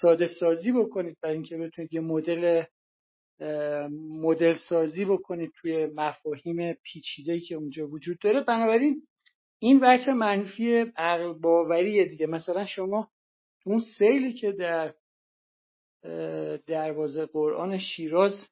ساده 0.00 0.28
سازی 0.40 0.72
بکنید 0.72 1.16
برای 1.22 1.34
اینکه 1.34 1.56
بتونید 1.56 1.94
یه 1.94 2.00
مدل 2.00 2.62
مدل 4.10 4.54
سازی 4.68 5.04
بکنید 5.04 5.52
توی 5.60 5.86
مفاهیم 5.86 6.72
پیچیده‌ای 6.72 7.40
که 7.40 7.54
اونجا 7.54 7.86
وجود 7.88 8.18
داره. 8.18 8.40
بنابراین 8.40 9.02
این 9.62 9.80
بچه 9.80 10.12
منفی 10.12 10.80
عقل 10.96 11.32
باوریه 11.32 12.04
دیگه. 12.04 12.26
مثلا 12.26 12.66
شما 12.66 13.08
اون 13.66 13.80
سیلی 13.98 14.32
که 14.32 14.52
در 14.52 14.94
دروازه 16.66 17.26
قرآن 17.26 17.78
شیراز 17.78 18.48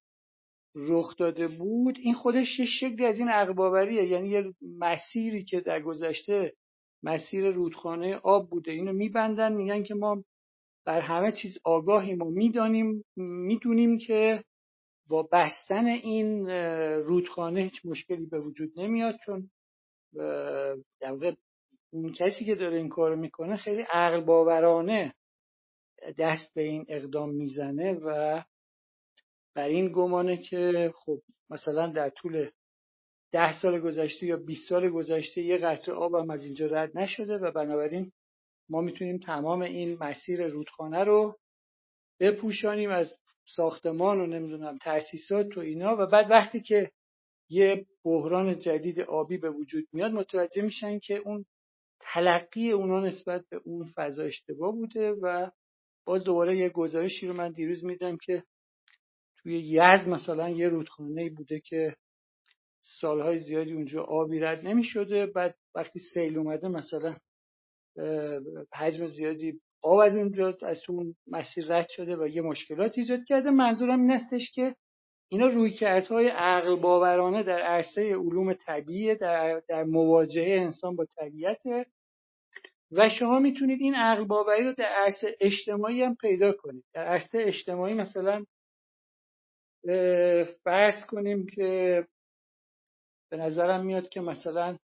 رخ 0.74 1.16
داده 1.16 1.48
بود 1.48 1.98
این 1.98 2.14
خودش 2.14 2.58
یه 2.58 2.66
شکلی 2.66 3.06
از 3.06 3.18
این 3.18 3.28
عقل 3.28 3.52
باوریه 3.52 4.06
یعنی 4.06 4.28
یه 4.28 4.54
مسیری 4.78 5.44
که 5.44 5.60
در 5.60 5.80
گذشته 5.80 6.52
مسیر 7.02 7.50
رودخانه 7.50 8.16
آب 8.16 8.50
بوده 8.50 8.72
اینو 8.72 8.92
میبندن 8.92 9.52
میگن 9.52 9.82
که 9.82 9.94
ما 9.94 10.24
بر 10.86 11.00
همه 11.00 11.32
چیز 11.32 11.58
آگاهیم 11.64 12.22
و 12.22 12.30
می‌دانیم 12.30 13.04
می‌دونیم 13.16 13.98
که 13.98 14.44
با 15.08 15.28
بستن 15.32 15.86
این 15.86 16.50
رودخانه 16.96 17.60
هیچ 17.60 17.86
مشکلی 17.86 18.26
به 18.26 18.40
وجود 18.40 18.80
نمیاد 18.80 19.16
چون 19.26 19.50
در 21.00 21.36
اون 21.92 22.12
کسی 22.12 22.44
که 22.44 22.54
داره 22.54 22.76
این 22.76 22.88
کارو 22.88 23.16
می‌کنه 23.16 23.56
خیلی 23.56 23.82
عقل 23.82 24.20
باورانه 24.20 25.14
دست 26.18 26.54
به 26.54 26.62
این 26.62 26.86
اقدام 26.88 27.30
می‌زنه 27.34 27.92
و 27.92 28.42
بر 29.54 29.68
این 29.68 29.92
گمانه 29.92 30.36
که 30.36 30.92
خب 30.96 31.22
مثلا 31.50 31.86
در 31.86 32.10
طول 32.10 32.50
ده 33.32 33.60
سال 33.62 33.80
گذشته 33.80 34.26
یا 34.26 34.36
20 34.36 34.68
سال 34.68 34.90
گذشته 34.90 35.42
یه 35.42 35.58
قطره 35.58 35.94
آب 35.94 36.14
هم 36.14 36.30
از 36.30 36.44
اینجا 36.44 36.66
رد 36.66 36.98
نشده 36.98 37.38
و 37.38 37.50
بنابراین 37.50 38.12
ما 38.68 38.80
می‌تونیم 38.80 39.18
تمام 39.18 39.62
این 39.62 39.98
مسیر 40.00 40.46
رودخانه 40.46 41.04
رو 41.04 41.38
بپوشانیم 42.20 42.90
از 42.90 43.18
ساختمان 43.46 44.20
و 44.20 44.26
نمی‌دونم 44.26 44.78
تاسیسات 44.78 45.56
و 45.56 45.60
اینا 45.60 45.96
و 45.98 46.06
بعد 46.06 46.30
وقتی 46.30 46.60
که 46.60 46.90
یه 47.50 47.86
بحران 48.04 48.58
جدید 48.58 49.00
آبی 49.00 49.38
به 49.38 49.50
وجود 49.50 49.84
میاد 49.92 50.12
متوجه 50.12 50.62
میشن 50.62 50.98
که 50.98 51.16
اون 51.16 51.44
تلقی 52.00 52.70
اونا 52.70 53.00
نسبت 53.00 53.44
به 53.50 53.60
اون 53.64 53.92
فضا 53.96 54.22
اشتباه 54.22 54.72
بوده 54.72 55.10
و 55.10 55.50
باز 56.04 56.24
دوباره 56.24 56.56
یه 56.56 56.68
گزارشی 56.68 57.26
رو 57.26 57.34
من 57.34 57.52
دیروز 57.52 57.84
میدم 57.84 58.16
که 58.16 58.42
توی 59.42 59.60
یزد 59.60 60.08
مثلا 60.08 60.48
یه 60.48 60.68
رودخانه 60.68 61.30
بوده 61.30 61.60
که 61.60 61.96
سالهای 62.82 63.38
زیادی 63.38 63.72
اونجا 63.72 64.02
آبی 64.02 64.38
رد 64.38 64.66
نمی‌شده. 64.66 65.26
بعد 65.26 65.54
وقتی 65.74 65.98
سیل 66.14 66.38
اومده 66.38 66.68
مثلا 66.68 67.16
حجم 68.74 69.06
زیادی 69.06 69.60
آب 69.82 69.98
از 69.98 70.16
اونجا 70.16 70.58
از 70.62 70.82
اون 70.88 71.14
مسیر 71.26 71.66
رد 71.68 71.86
شده 71.90 72.16
و 72.16 72.26
یه 72.26 72.42
مشکلات 72.42 72.98
ایجاد 72.98 73.20
کرده. 73.28 73.50
منظورم 73.50 74.00
این 74.00 74.10
استش 74.10 74.50
که 74.54 74.74
اینا 75.32 75.46
رویکردهای 75.46 76.28
عقل 76.28 76.76
باورانه 76.76 77.42
در 77.42 77.60
عرصه 77.60 78.02
علوم 78.02 78.52
طبیعی 78.52 79.14
در, 79.14 79.62
در 79.68 79.84
مواجهه 79.84 80.60
انسان 80.60 80.96
با 80.96 81.06
طبیعت. 81.16 81.86
و 82.92 83.08
شما 83.08 83.38
می‌تونید 83.38 83.80
این 83.80 83.94
عقل 83.94 84.24
باوری 84.24 84.64
رو 84.64 84.72
در 84.72 84.84
عرصه 84.84 85.36
اجتماعی 85.40 86.02
هم 86.02 86.14
پیدا 86.14 86.52
کنید. 86.52 86.84
در 86.92 87.04
عرصه 87.04 87.38
اجتماعی 87.38 87.94
مثلا 87.94 88.44
فرض 90.64 91.06
کنیم 91.06 91.46
که 91.46 92.06
به 93.30 93.36
نظرم 93.36 93.86
میاد 93.86 94.08
که 94.08 94.20
مثلا 94.20 94.78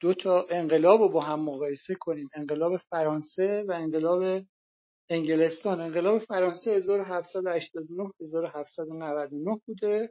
دو 0.00 0.14
تا 0.14 0.46
انقلاب 0.50 1.00
رو 1.00 1.08
با 1.08 1.20
هم 1.20 1.40
مقایسه 1.40 1.94
کنید 1.94 2.28
انقلاب 2.34 2.76
فرانسه 2.76 3.64
و 3.68 3.72
انقلاب 3.72 4.42
انگلستان. 5.08 5.80
انقلاب 5.80 6.18
فرانسه 6.18 6.70
1789 6.70 8.10
1799 8.20 9.60
بوده 9.66 10.10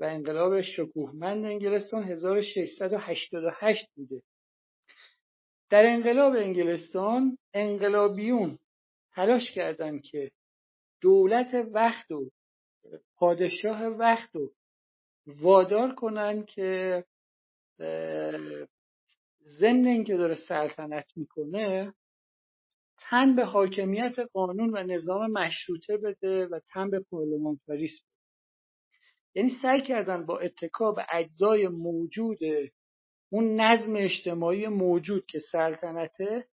و 0.00 0.04
انقلاب 0.04 0.60
شکوهمند 0.60 1.44
انگلستان 1.44 2.02
1688 2.02 3.90
بوده. 3.96 4.22
در 5.70 5.86
انقلاب 5.86 6.32
انگلستان 6.34 7.38
انقلابیون 7.54 8.58
تلاش 9.14 9.52
کردند 9.52 10.02
که 10.02 10.30
دولت 11.00 11.66
وقت 11.72 12.10
و 12.10 12.30
پادشاه 13.16 13.86
وقت 13.86 14.36
و 14.36 14.52
وادار 15.26 15.94
کنن 15.94 16.44
که 16.44 17.04
ضمن 19.44 19.86
اینکه 19.86 20.16
داره 20.16 20.34
سلطنت 20.34 21.12
می‌کنه 21.16 21.94
تن 23.08 23.36
به 23.36 23.44
حاکمیت 23.44 24.18
قانون 24.32 24.70
و 24.70 24.82
نظام 24.82 25.30
مشروطه 25.30 25.96
بده 25.96 26.46
و 26.46 26.60
تن 26.72 26.90
به 26.90 27.00
پارلمانتاریسم 27.10 28.04
یعنی 29.34 29.50
سعی 29.62 29.82
کردن 29.82 30.26
با 30.26 30.38
اتکا 30.38 30.92
به 30.92 31.06
اجزای 31.12 31.68
موجود 31.68 32.38
اون 33.32 33.60
نظم 33.60 33.92
اجتماعی 33.96 34.68
موجود 34.68 35.26
که 35.26 35.38
سلطنته 35.38 36.46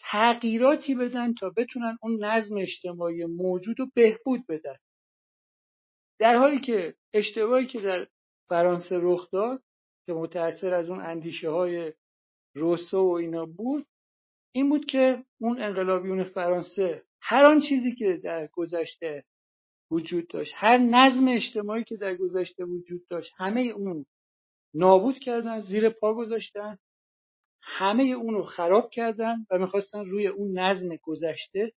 تغییراتی 0.00 0.94
بدن 0.94 1.34
تا 1.34 1.50
بتونن 1.56 1.98
اون 2.02 2.24
نظم 2.24 2.56
اجتماعی 2.56 3.24
موجود 3.24 3.80
رو 3.80 3.86
بهبود 3.94 4.46
بدن. 4.48 4.76
در 6.18 6.36
حالی 6.36 6.60
که 6.60 6.94
اشتباهی 7.14 7.66
که 7.66 7.80
در 7.80 8.06
فرانسه 8.48 8.98
رخ 9.02 9.30
داد 9.30 9.62
که 10.06 10.12
متأثر 10.12 10.74
از 10.74 10.88
اون 10.88 11.00
اندیشه 11.00 11.50
های 11.50 11.92
روسو 12.54 12.98
و 12.98 13.12
اینا 13.12 13.46
بود 13.46 13.86
این 14.56 14.68
بود 14.68 14.86
که 14.86 15.24
اون 15.40 15.62
انقلابیون 15.62 16.24
فرانسه 16.24 17.02
هر 17.20 17.44
آن 17.44 17.60
چیزی 17.60 17.94
که 17.94 18.20
در 18.24 18.46
گذشته 18.46 19.24
وجود 19.90 20.28
داشت 20.28 20.52
هر 20.56 20.78
نظم 20.78 21.28
اجتماعی 21.28 21.84
که 21.84 21.96
در 21.96 22.14
گذشته 22.16 22.64
وجود 22.64 23.08
داشت 23.08 23.32
همه 23.36 23.60
اون 23.60 24.06
نابود 24.74 25.18
کردن 25.18 25.60
زیر 25.60 25.88
پا 25.88 26.14
گذاشتن 26.14 26.78
همه 27.62 28.02
اون 28.02 28.34
رو 28.34 28.42
خراب 28.42 28.90
کردن 28.90 29.46
و 29.50 29.58
می‌خواستن 29.58 30.04
روی 30.04 30.26
اون 30.26 30.58
نظم 30.58 30.96
گذشته 31.02 31.72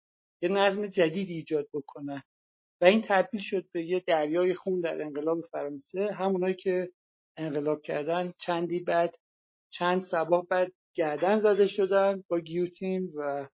یه 0.42 0.48
نظم 0.48 0.86
جدید 0.86 1.28
ایجاد 1.30 1.66
بکنن. 1.74 2.22
و 2.80 2.84
این 2.84 3.02
تبدیل 3.08 3.40
شد 3.40 3.64
به 3.72 3.84
یه 3.84 4.00
دریای 4.06 4.54
خون 4.54 4.80
در 4.80 5.02
انقلاب 5.02 5.40
فرانسه 5.40 6.12
همونایی 6.12 6.54
که 6.54 6.90
انقلاب 7.36 7.82
کردن 7.82 8.32
چندی 8.38 8.80
بعد 8.80 9.16
چند 9.70 10.02
سباه 10.02 10.46
بعد 10.46 10.72
گردن 10.96 11.38
زده 11.38 11.66
شدن 11.66 12.22
با 12.28 12.40
گیوتین 12.40 13.10
و 13.16 13.48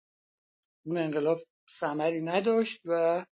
اون 0.87 0.99
انقلاب 0.99 1.39
ثمری 1.81 2.21
نداشت 2.21 2.81
و 2.85 3.25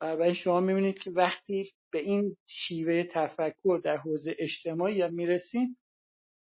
و 0.00 0.34
شما 0.34 0.60
می‌بینید 0.60 0.98
که 0.98 1.10
وقتی 1.10 1.72
به 1.92 1.98
این 1.98 2.36
شیوه 2.46 3.04
تفکر 3.10 3.80
در 3.84 3.96
حوزه 3.96 4.36
اجتماعی 4.38 5.08
می‌رسیم 5.08 5.76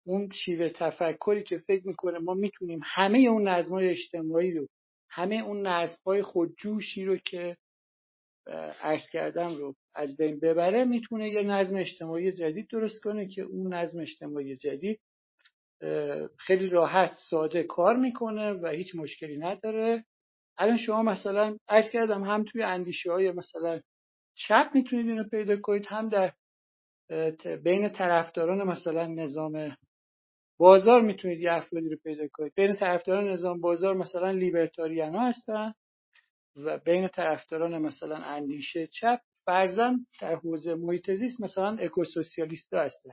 اون 0.05 0.30
شیوه 0.32 0.70
تفکری 0.70 1.43
که 1.43 1.57
فکر 1.57 1.88
می‌کنه 1.88 2.20
ما 2.20 2.34
می‌تونیم 2.34 2.80
همه 2.84 3.20
اون 3.20 3.47
نظمای 3.47 3.89
اجتماعی 3.89 4.51
رو 4.51 4.68
همه 5.10 5.36
اون 5.36 5.68
نظم 5.68 5.97
های 6.05 6.22
خودجوشی 6.22 7.05
رو 7.05 7.18
که 7.18 7.57
عرض 8.82 9.10
کردم 9.12 9.55
رو 9.55 9.76
از 9.95 10.18
بین 10.18 10.39
ببره 10.39 10.84
می‌تونه 10.84 11.30
یه 11.30 11.43
نظم 11.43 11.78
اجتماعی 11.78 12.32
جدید 12.32 12.68
درست 12.70 13.01
کنه 13.01 13.28
که 13.28 13.41
اون 13.41 13.74
نظم 13.74 13.99
اجتماعی 13.99 14.55
جدید 14.57 14.99
خیلی 16.38 16.69
راحت 16.69 17.13
ساده 17.30 17.63
کار 17.63 17.95
می‌کنه 17.95 18.53
و 18.53 18.67
هیچ 18.67 18.95
مشکلی 18.95 19.38
نداره. 19.38 20.05
الان 20.57 20.77
شما 20.77 21.03
مثلا 21.03 21.57
عرض 21.69 21.91
کردم 21.93 22.23
هم 22.23 22.43
توی 22.43 22.63
اندیشه 22.63 23.11
های 23.11 23.32
مثلا 23.32 23.80
چپ 24.36 24.69
می‌تونید 24.73 25.09
اینو 25.09 25.23
پیدا 25.23 25.57
کنید 25.61 25.86
هم 25.88 26.09
در 26.09 26.34
بین 27.63 27.89
طرفداران 27.89 28.63
مثلا 28.63 29.07
نظام 29.07 29.75
بازار 30.59 31.01
می‌تونید 31.01 31.39
یه 31.39 31.53
افرادی 31.53 31.89
رو 31.89 31.97
پیدا 32.03 32.23
کنید. 32.34 32.53
بین 32.55 32.73
طرفداران 32.73 33.30
نظام 33.30 33.61
بازار 33.61 33.93
مثلا 33.95 34.32
لیبرتاریان 34.32 35.15
ها 35.15 35.27
هستن 35.27 35.73
و 36.55 36.77
بین 36.77 37.07
طرفداران 37.07 37.77
مثلا 37.77 38.15
اندیشه 38.17 38.88
چپ 38.88 39.19
فرزن 39.45 40.05
در 40.21 40.36
حوزه 40.36 40.75
محیط 40.75 41.11
زیست 41.11 41.41
مثلا 41.41 41.77
اکوسوسیالیست 41.80 42.73
هستن. 42.73 43.11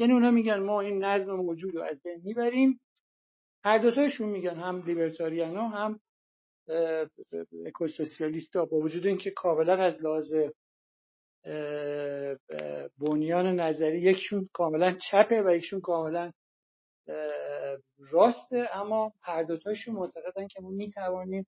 یعنی 0.00 0.12
اونا 0.12 0.30
میگن 0.30 0.58
ما 0.58 0.80
این 0.80 1.04
نظم 1.04 1.32
موجود 1.32 1.74
رو 1.74 1.82
از 1.82 2.02
بین 2.02 2.20
می‌بریم. 2.24 2.80
هر 3.64 3.78
دوتاشون 3.78 4.28
میگن 4.28 4.54
هم 4.54 4.82
لیبرتاریان 4.86 5.56
ها 5.56 5.68
هم 5.68 6.00
اکوسوسیالیست 7.66 8.56
ها 8.56 8.64
با 8.64 8.76
وجود 8.76 9.06
اینکه 9.06 9.30
کاملا 9.30 9.84
از 9.84 10.02
لحاظ 10.02 10.34
بنیان 12.98 13.60
نظری 13.60 14.00
یکشون 14.00 14.48
کاملا 14.52 14.96
چپه 15.10 15.42
و 15.42 15.56
یکشون 15.56 15.80
کاملا 15.80 16.32
راسته 17.98 18.68
اما 18.72 19.12
هر 19.22 19.42
دوتاشون 19.42 19.94
معتقدن 19.94 20.46
که 20.46 20.60
ما 20.60 20.70
می‌توانیم 20.70 21.46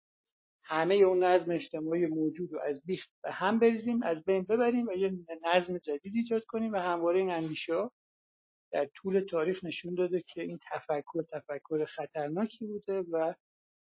همه 0.65 0.95
اون 0.95 1.25
نظم 1.25 1.53
اجتماعی 1.53 2.07
موجود 2.07 2.53
رو 2.53 2.61
از 2.61 2.83
بیخ 2.85 3.07
به 3.23 3.33
هم 3.33 3.59
بریزیم 3.59 4.03
از 4.03 4.25
بین 4.25 4.43
ببریم 4.43 4.87
و 4.89 4.93
یه 4.93 5.13
نظم 5.45 5.79
جدید 5.79 6.15
ایجاد 6.15 6.45
کنیم 6.45 6.73
و 6.73 6.77
همواره 6.77 7.19
این 7.19 7.31
اندیشه 7.31 7.91
در 8.73 8.89
طول 8.95 9.21
تاریخ 9.21 9.65
نشون 9.65 9.95
داده 9.95 10.23
که 10.27 10.43
این 10.43 10.59
تفکر 10.73 11.23
تفکر 11.33 11.85
خطرناکی 11.85 12.67
بوده 12.67 13.01
و 13.01 13.35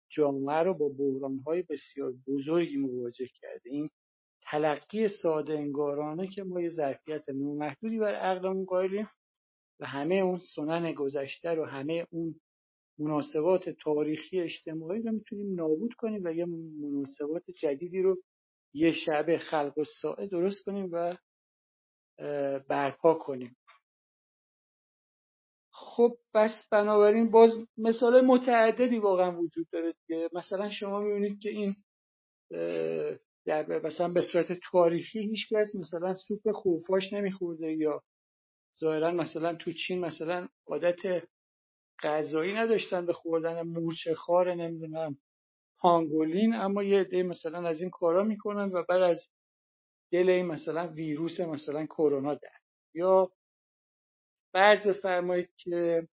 جامعه 0.10 0.58
رو 0.58 0.74
با 0.74 0.90
بحرانهای 0.90 1.62
بسیار 1.62 2.14
بزرگی 2.28 2.78
مواجه 2.78 3.28
کرده. 3.42 3.70
این 3.70 3.90
تلقی 4.42 5.08
ساده 5.08 5.54
انگارانه 5.54 6.28
که 6.28 6.44
ما 6.44 6.62
یه 6.62 6.70
ظرفیت 6.70 7.30
نامحدودی 7.30 8.00
بر 8.00 8.16
عقلمون 8.16 8.66
قائلیم 8.66 9.10
و 9.80 9.86
همه 9.86 10.16
اون 10.16 10.40
سنن 10.56 10.94
گذشته 10.94 11.50
رو 11.50 11.66
همه 11.66 12.08
اون 12.10 12.36
مناسبات 13.00 13.70
تاریخی 13.70 14.40
اجتماعی 14.40 15.02
رو 15.02 15.12
می‌تونیم 15.12 15.56
نابود 15.56 15.94
کنیم 15.94 16.22
و 16.24 16.34
یه 16.34 16.46
مناسبات 16.82 17.52
جدیدی 17.52 18.02
رو 18.02 18.18
یه 18.74 18.92
شبه 18.92 19.38
خلق 19.38 19.78
و 19.78 19.84
ساعه 20.02 20.28
درست 20.28 20.64
کنیم 20.64 20.90
و 20.92 21.18
برپا 22.68 23.14
کنیم. 23.14 23.56
خب 25.90 26.18
بس 26.34 26.68
بنابراین 26.72 27.32
باز 27.32 27.52
مثال 27.78 28.22
متعددی 28.22 28.98
واقعا 29.00 29.40
وجود 29.40 29.68
داره 29.72 29.94
که 30.08 30.30
مثلا 30.34 30.70
شما 30.72 31.00
می‌بینید 31.00 31.40
که 31.40 31.50
این 31.50 31.76
در 33.46 33.82
مثلا 33.84 34.08
به 34.08 34.22
صورت 34.22 34.48
تاریخی 34.72 35.20
هیچ 35.20 35.54
کس 35.54 35.76
مثلا 35.76 36.14
سوپ 36.14 36.52
خوفاش 36.52 37.14
نمیخورده 37.14 37.74
یا 37.74 38.04
ظاهرا 38.80 39.12
مثلا 39.12 39.56
تو 39.56 39.72
چین 39.72 40.00
مثلا 40.00 40.48
عادت 40.68 41.24
غذایی 42.04 42.54
نداشتن 42.54 43.06
به 43.06 43.14
خوردن 43.14 43.62
مورچه 43.62 44.16
خار 44.16 44.54
نمی‌دونم 44.54 45.18
پانگولین 45.80 46.54
اما 46.54 46.84
یه 46.84 47.00
عده 47.00 47.24
مثلا 47.24 47.68
از 47.68 47.82
این 47.82 47.90
کارا 47.90 48.24
می‌کنن 48.24 48.72
و 48.72 48.84
بعد 48.90 49.02
از 49.02 49.20
دل 50.12 50.30
این 50.30 50.46
مثلا 50.46 50.88
ویروس 50.88 51.40
مثلا 51.40 51.86
کرونا 51.86 52.34
در 52.36 52.58
یا 52.96 53.32
فرض 54.54 54.88
بفرمایید 54.88 55.50
که 55.58 56.08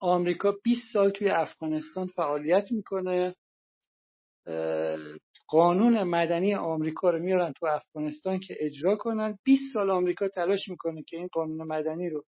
آمریکا 0.00 0.52
20 0.64 0.92
سال 0.92 1.10
توی 1.10 1.30
افغانستان 1.30 2.06
فعالیت 2.06 2.72
می‌کنه. 2.72 3.34
قانون 5.48 6.02
مدنی 6.02 6.54
آمریکا 6.54 7.10
رو 7.10 7.18
میارن 7.18 7.52
تو 7.52 7.66
افغانستان 7.66 8.40
که 8.40 8.56
اجرا 8.60 8.96
کنن. 8.96 9.38
20 9.44 9.62
سال 9.74 9.90
آمریکا 9.90 10.28
تلاش 10.28 10.68
می‌کنه 10.68 11.02
که 11.02 11.16
این 11.16 11.28
قانون 11.32 11.66
مدنی 11.66 12.10
رو 12.10 12.24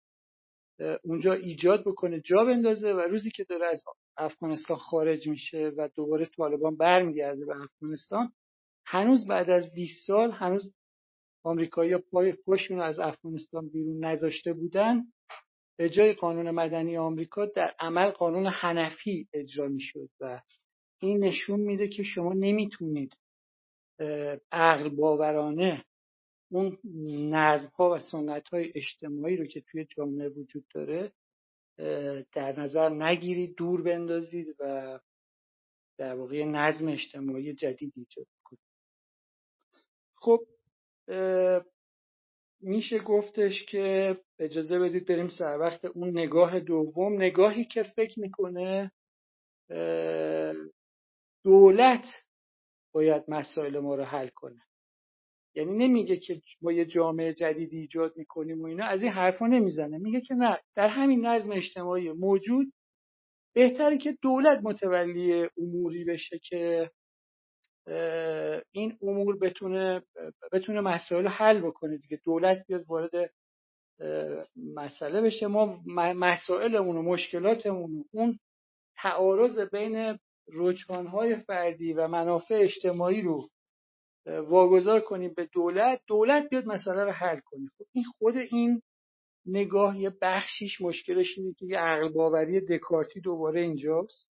اونجا 1.03 1.33
ایجاد 1.33 1.81
بکنه 1.85 2.21
جا 2.21 2.45
بندازه 2.45 2.93
و 2.93 2.99
روزی 2.99 3.31
که 3.31 3.43
داره 3.43 3.65
از 3.65 3.83
افغانستان 4.17 4.77
خارج 4.77 5.27
میشه 5.27 5.71
و 5.77 5.89
دوباره 5.95 6.25
طالبان 6.25 6.77
برمیگرده 6.77 7.45
به 7.45 7.55
افغانستان 7.61 8.31
هنوز 8.85 9.27
بعد 9.27 9.49
از 9.49 9.73
20 9.73 10.07
سال 10.07 10.31
هنوز 10.31 10.73
آمریکایی 11.43 11.97
پای 11.97 12.33
پشون 12.47 12.81
از 12.81 12.99
افغانستان 12.99 13.69
بیرون 13.69 14.05
نذاشته 14.05 14.53
بودن 14.53 15.03
به 15.77 15.89
جای 15.89 16.13
قانون 16.13 16.51
مدنی 16.51 16.97
آمریکا 16.97 17.45
در 17.45 17.75
عمل 17.79 18.09
قانون 18.09 18.47
حنفی 18.47 19.27
اجرا 19.33 19.67
می‌شد 19.67 20.09
و 20.19 20.41
این 20.99 21.23
نشون 21.23 21.59
میده 21.59 21.87
که 21.87 22.03
شما 22.03 22.33
نمی‌تونید 22.33 23.17
عقل 24.51 24.89
باورانه 24.89 25.85
اون 26.51 26.77
نظم 27.33 27.71
و 27.79 27.99
سنت 27.99 28.49
های 28.49 28.71
اجتماعی 28.75 29.37
رو 29.37 29.45
که 29.45 29.61
توی 29.61 29.85
جامعه 29.85 30.29
وجود 30.29 30.65
داره 30.73 31.11
در 32.33 32.59
نظر 32.59 32.89
نگیرید 32.89 33.55
دور 33.55 33.81
بندازید 33.81 34.55
و 34.59 34.99
در 35.97 36.15
واقع 36.15 36.43
نظم 36.43 36.87
اجتماعی 36.87 37.53
جدید 37.53 37.93
ایجاد 37.95 38.27
کنید. 38.43 38.61
خب 40.15 40.39
میشه 42.61 42.99
گفتش 42.99 43.65
که 43.65 44.17
اجازه 44.39 44.79
بدید 44.79 45.07
بریم 45.07 45.27
سر 45.27 45.59
وقت 45.59 45.85
اون 45.85 46.09
نگاه 46.09 46.59
دوم. 46.59 47.21
نگاهی 47.21 47.65
که 47.65 47.83
فکر 47.83 48.19
می‌کنه 48.19 48.91
دولت 51.43 52.05
باید 52.93 53.23
مسائل 53.27 53.79
ما 53.79 53.95
رو 53.95 54.03
حل 54.03 54.27
کنه. 54.27 54.61
یعنی 55.55 55.87
نمیگه 55.87 56.17
که 56.17 56.41
با 56.61 56.71
یه 56.71 56.85
جامعه 56.85 57.33
جدیدی 57.33 57.77
ایجاد 57.77 58.17
می‌کنیم 58.17 58.61
و 58.61 58.65
اینا 58.65 58.85
از 58.85 59.03
این 59.03 59.11
حرفا 59.11 59.47
نمی‌زنه. 59.47 59.97
میگه 59.97 60.21
که 60.21 60.35
نه 60.35 60.59
در 60.75 60.87
همین 60.87 61.25
نظم 61.25 61.51
اجتماعی 61.51 62.11
موجود 62.11 62.73
بهتره 63.55 63.97
که 63.97 64.17
دولت 64.21 64.59
متولی 64.63 65.49
اموری 65.57 66.03
بشه 66.03 66.39
که 66.43 66.91
این 68.71 68.97
امور 69.01 69.37
بتونه 69.37 70.03
بتونه 70.51 70.81
مسائل 70.81 71.23
رو 71.23 71.29
حل 71.29 71.61
بکنه 71.61 71.97
دیگه. 71.97 72.21
دولت 72.25 72.67
بیاد 72.67 72.85
وارد 72.87 73.31
مسئله 74.55 75.21
بشه. 75.21 75.47
ما 75.47 75.79
مسائلمون 76.13 76.97
و 76.97 77.01
مشکلاتمون 77.01 78.05
اون 78.11 78.39
تعارض 78.97 79.59
بین 79.59 80.19
رجحانهای 80.53 81.35
فردی 81.35 81.93
و 81.93 82.07
منافع 82.07 82.55
اجتماعی 82.55 83.21
رو 83.21 83.49
واگذار 84.25 84.99
کنیم 84.99 85.33
به 85.35 85.45
دولت. 85.45 86.01
دولت 86.07 86.49
بیاد 86.49 86.65
مسئله 86.65 87.03
رو 87.03 87.11
حل 87.11 87.39
کنه. 87.39 87.69
خب 87.77 87.85
این 87.91 88.05
خود 88.17 88.37
این 88.37 88.81
نگاه 89.45 89.99
یه 89.99 90.13
بخشیش 90.21 90.81
مشکلش 90.81 91.37
اینه 91.37 91.53
که 91.53 91.77
عقل 91.77 92.09
باوری 92.09 92.61
دکارتی 92.61 93.21
دوباره 93.21 93.61
اینجاست. 93.61 94.29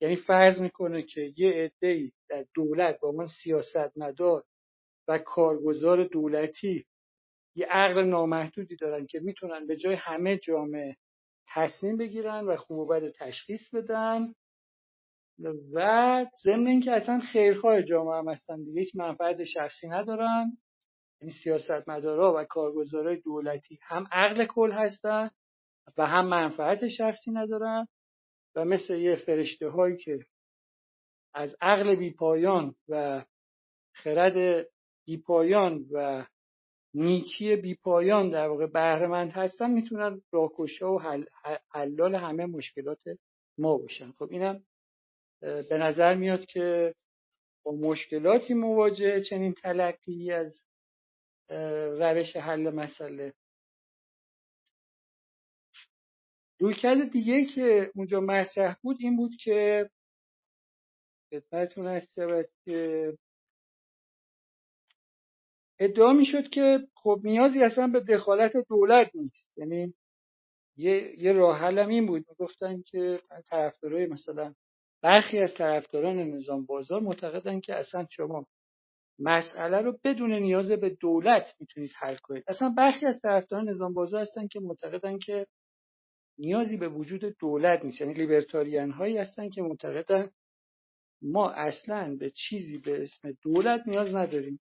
یعنی 0.00 0.16
فرض 0.16 0.60
می‌کنه 0.60 1.02
که 1.02 1.32
یه 1.36 1.50
عده 1.50 2.12
در 2.28 2.46
دولت 2.54 3.00
با 3.00 3.12
من 3.12 3.26
سیاست 3.26 3.98
مدار 3.98 4.44
و 5.08 5.18
کارگزار 5.18 6.04
دولتی 6.04 6.86
یه 7.56 7.66
عقل 7.66 8.04
نامحدودی 8.04 8.76
دارن 8.76 9.06
که 9.06 9.20
می‌تونن 9.20 9.66
به 9.66 9.76
جای 9.76 9.94
همه 9.94 10.38
جامعه 10.38 10.96
تصمیم 11.48 11.96
بگیرن 11.96 12.44
و 12.44 12.56
خوب 12.56 12.78
و 12.78 12.86
بد 12.86 13.10
تشخیص 13.10 13.70
بدن 13.74 14.34
و 15.72 16.26
ضمن 16.42 16.66
اینکه 16.66 16.92
اصلا 16.92 17.18
خیرخواه 17.18 17.82
جامعه 17.82 18.18
هم 18.18 18.28
هستن 18.28 18.64
دیگه 18.64 18.82
یک 18.82 18.96
منفعت 18.96 19.44
شخصی 19.44 19.88
ندارن. 19.88 20.58
یعنی 21.20 21.32
سیاستمدارا 21.42 22.34
و 22.36 22.44
کارگزارای 22.44 23.16
دولتی 23.16 23.78
هم 23.82 24.06
عقل 24.12 24.46
کل 24.46 24.72
هستن 24.72 25.30
و 25.98 26.06
هم 26.06 26.26
منفعت 26.26 26.88
شخصی 26.88 27.30
ندارن. 27.30 27.88
و 28.56 28.64
مثل 28.64 28.94
یه 28.94 29.16
فرشته 29.16 29.68
هایی 29.68 29.96
که 29.96 30.26
از 31.34 31.56
عقل 31.60 31.94
بیپایان 31.94 32.74
و 32.88 33.24
خرد 33.94 34.66
بیپایان 35.06 35.86
و 35.92 36.26
نیکی 36.94 37.56
بیپایان 37.56 38.30
در 38.30 38.48
واقع 38.48 38.66
بهرهمند 38.66 39.32
هستن 39.32 39.70
می‌تونن 39.70 40.22
راکشا 40.32 40.92
و 40.92 41.00
حلال 41.72 42.14
همه 42.14 42.46
مشکلات 42.46 42.98
ما 43.58 43.78
باشن. 43.78 44.12
خب 44.12 44.28
اینم 44.30 44.62
به 45.40 45.78
نظر 45.78 46.14
میاد 46.14 46.46
که 46.46 46.94
با 47.64 47.72
مشکلاتی 47.72 48.54
مواجه 48.54 49.20
چنین 49.20 49.54
تلقی 49.54 50.32
از 50.32 50.60
روش 52.00 52.36
حل 52.36 52.70
مسئله. 52.70 53.34
رویکرد 56.60 57.10
دیگه 57.10 57.44
که 57.44 57.90
اونجا 57.94 58.20
مطرح 58.20 58.76
بود 58.82 58.96
این 59.00 59.16
بود 59.16 59.36
که 59.40 59.90
خدمتتون 61.30 61.86
هست 61.86 62.06
شود 62.14 62.48
که 62.64 63.12
ادعا 65.78 66.12
می‌شد 66.12 66.48
که 66.48 66.78
خب 66.94 67.20
نیازی 67.24 67.62
اصلا 67.62 67.86
به 67.86 68.00
دخالت 68.00 68.52
دولت 68.68 69.10
نیست. 69.14 69.58
یعنی 69.58 69.94
یه, 70.76 71.14
یه 71.22 71.32
راه 71.32 71.58
حلم 71.58 71.88
این 71.88 72.06
بود. 72.06 72.24
می‌گفتن 72.28 72.82
که 72.82 73.20
طرفدارای 73.46 74.06
مثلا 74.06 74.54
برخی 75.02 75.38
از 75.38 75.54
طرفداران 75.54 76.18
نظام 76.18 76.66
بازار 76.66 77.00
معتقدن 77.00 77.60
که 77.60 77.74
اصلا 77.74 78.06
شما 78.10 78.46
مسئله 79.18 79.80
رو 79.80 79.98
بدون 80.04 80.32
نیاز 80.32 80.70
به 80.72 80.90
دولت 80.90 81.56
می‌تونید 81.60 81.90
حل 81.96 82.16
کنید. 82.16 82.44
اصلا 82.48 82.68
برخی 82.68 83.06
از 83.06 83.20
طرفداران 83.20 83.68
نظام 83.68 83.94
بازار 83.94 84.20
هستن 84.20 84.48
که 84.48 84.60
معتقدن 84.60 85.18
که 85.18 85.46
نیازی 86.38 86.76
به 86.76 86.88
وجود 86.88 87.36
دولت 87.38 87.84
نیست. 87.84 88.00
یعنی 88.00 88.14
لیبرتاریان 88.14 88.90
هایی 88.90 89.18
هستن 89.18 89.50
که 89.50 89.62
معتقدن 89.62 90.30
ما 91.22 91.50
اصلا 91.50 92.16
به 92.16 92.30
چیزی 92.30 92.78
به 92.78 93.02
اسم 93.02 93.32
دولت 93.42 93.82
نیاز 93.86 94.14
نداریم. 94.14 94.60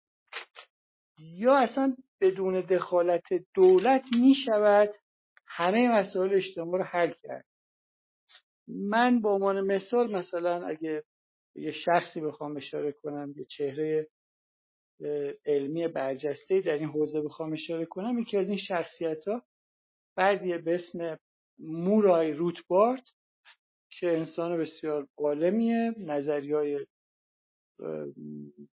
یا 1.18 1.56
اصلا 1.56 1.96
بدون 2.20 2.60
دخالت 2.60 3.26
دولت 3.54 4.04
می 4.16 4.34
شود 4.34 4.94
همه 5.46 5.88
مسائل 5.88 6.34
اجتماع 6.34 6.78
رو 6.78 6.84
حل 6.84 7.12
کرد. 7.22 7.44
من 8.68 9.20
به 9.22 9.28
عنوان 9.28 9.60
مثال 9.60 10.16
مثلا 10.16 10.66
اگه 10.66 11.02
یه 11.54 11.72
شخصی 11.72 12.20
بخوام 12.20 12.56
اشاره 12.56 12.92
کنم 12.92 13.34
یه 13.36 13.44
چهره 13.44 14.08
علمی 15.46 15.88
برجسته 15.88 16.60
در 16.60 16.72
این 16.72 16.88
حوزه 16.88 17.20
بخوام 17.20 17.52
اشاره 17.52 17.86
کنم 17.86 18.18
یکی 18.18 18.36
از 18.36 18.48
این 18.48 18.58
شخصیت 18.58 19.28
ها 19.28 19.42
بعدیه 20.16 20.58
به 20.58 20.74
اسم 20.74 21.18
مورای 21.58 22.32
روتبارت 22.32 23.10
که 23.90 24.18
انسان 24.18 24.58
بسیار 24.58 25.08
عالمیه 25.18 25.94
نظری 25.98 26.52
های 26.52 26.86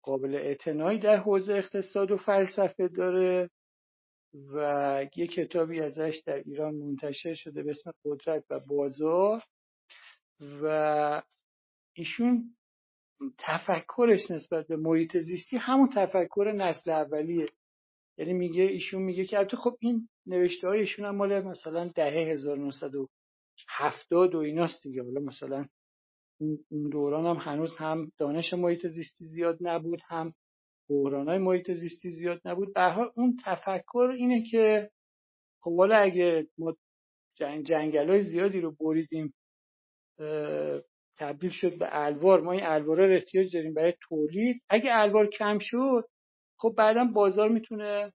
قابل 0.03 0.35
اعتنایی 0.35 0.99
در 0.99 1.17
حوزه 1.17 1.53
اقتصاد 1.53 2.11
و 2.11 2.17
فلسفه 2.17 2.89
داره 2.89 3.51
و 4.55 5.07
یه 5.17 5.27
کتابی 5.27 5.81
ازش 5.81 6.23
در 6.27 6.43
ایران 6.47 6.75
منتشر 6.75 7.35
شده 7.35 7.63
به 7.63 7.71
اسم 7.71 7.93
قدرت 8.05 8.45
و 8.51 8.61
بازار 8.61 9.43
و 10.63 11.23
ایشون 11.97 12.57
تفکرش 13.39 14.31
نسبت 14.31 14.67
به 14.67 14.77
محیط 14.77 15.19
زیستی 15.19 15.57
همون 15.57 15.89
تفکر 15.95 16.53
نسل 16.57 16.91
اولیه. 16.91 17.49
یعنی 18.21 18.33
میگه 18.33 18.63
ایشون 18.63 19.03
میگه 19.03 19.25
که 19.25 19.39
البته 19.39 19.57
خب 19.57 19.77
این 19.81 20.09
نوشته 20.27 20.69
های 20.69 20.81
ایشون 20.81 21.05
هم 21.05 21.17
مال 21.17 21.41
مثلا 21.41 21.91
دهه 21.97 22.33
1970 22.33 24.35
و 24.35 24.39
ایناست 24.39 24.83
دیگه. 24.83 25.03
حالا 25.03 25.21
مثلا 25.21 25.67
اون 26.41 26.89
دوران 26.91 27.27
هم 27.27 27.37
هنوز 27.37 27.77
هم 27.77 28.13
دانش 28.19 28.55
محیط 28.55 28.87
زیستی 28.87 29.25
زیاد 29.25 29.59
نبود 29.61 30.01
هم 30.09 30.35
بحران 30.89 31.29
های 31.29 31.39
محیط 31.39 31.71
زیستی 31.71 32.11
زیاد 32.11 32.41
نبود. 32.45 32.75
به 32.75 32.83
حال 32.83 33.11
اون 33.17 33.37
تفکر 33.45 34.15
اینه 34.19 34.45
که 34.51 34.91
خب 35.63 35.77
حالا 35.77 35.97
اگه 35.97 36.47
ما 36.59 36.77
جنگ 37.35 37.67
جنگل 37.67 38.11
های 38.11 38.23
زیادی 38.23 38.61
رو 38.61 38.77
بریدیم 38.81 39.35
تبدیل 41.19 41.51
شد 41.51 41.79
به 41.79 41.89
الوار. 41.91 42.41
ما 42.41 42.53
این 42.53 42.65
الوار 42.65 43.07
رو 43.07 43.15
احتیاج 43.15 43.57
داریم 43.57 43.75
برای 43.75 43.95
تولید. 44.09 44.63
اگه 44.69 44.91
الوار 44.93 45.27
کم 45.27 45.59
شد 45.59 46.05
خب 46.61 46.75
بعدا 46.77 47.05
بازار 47.05 47.49
می‌تونه 47.49 48.13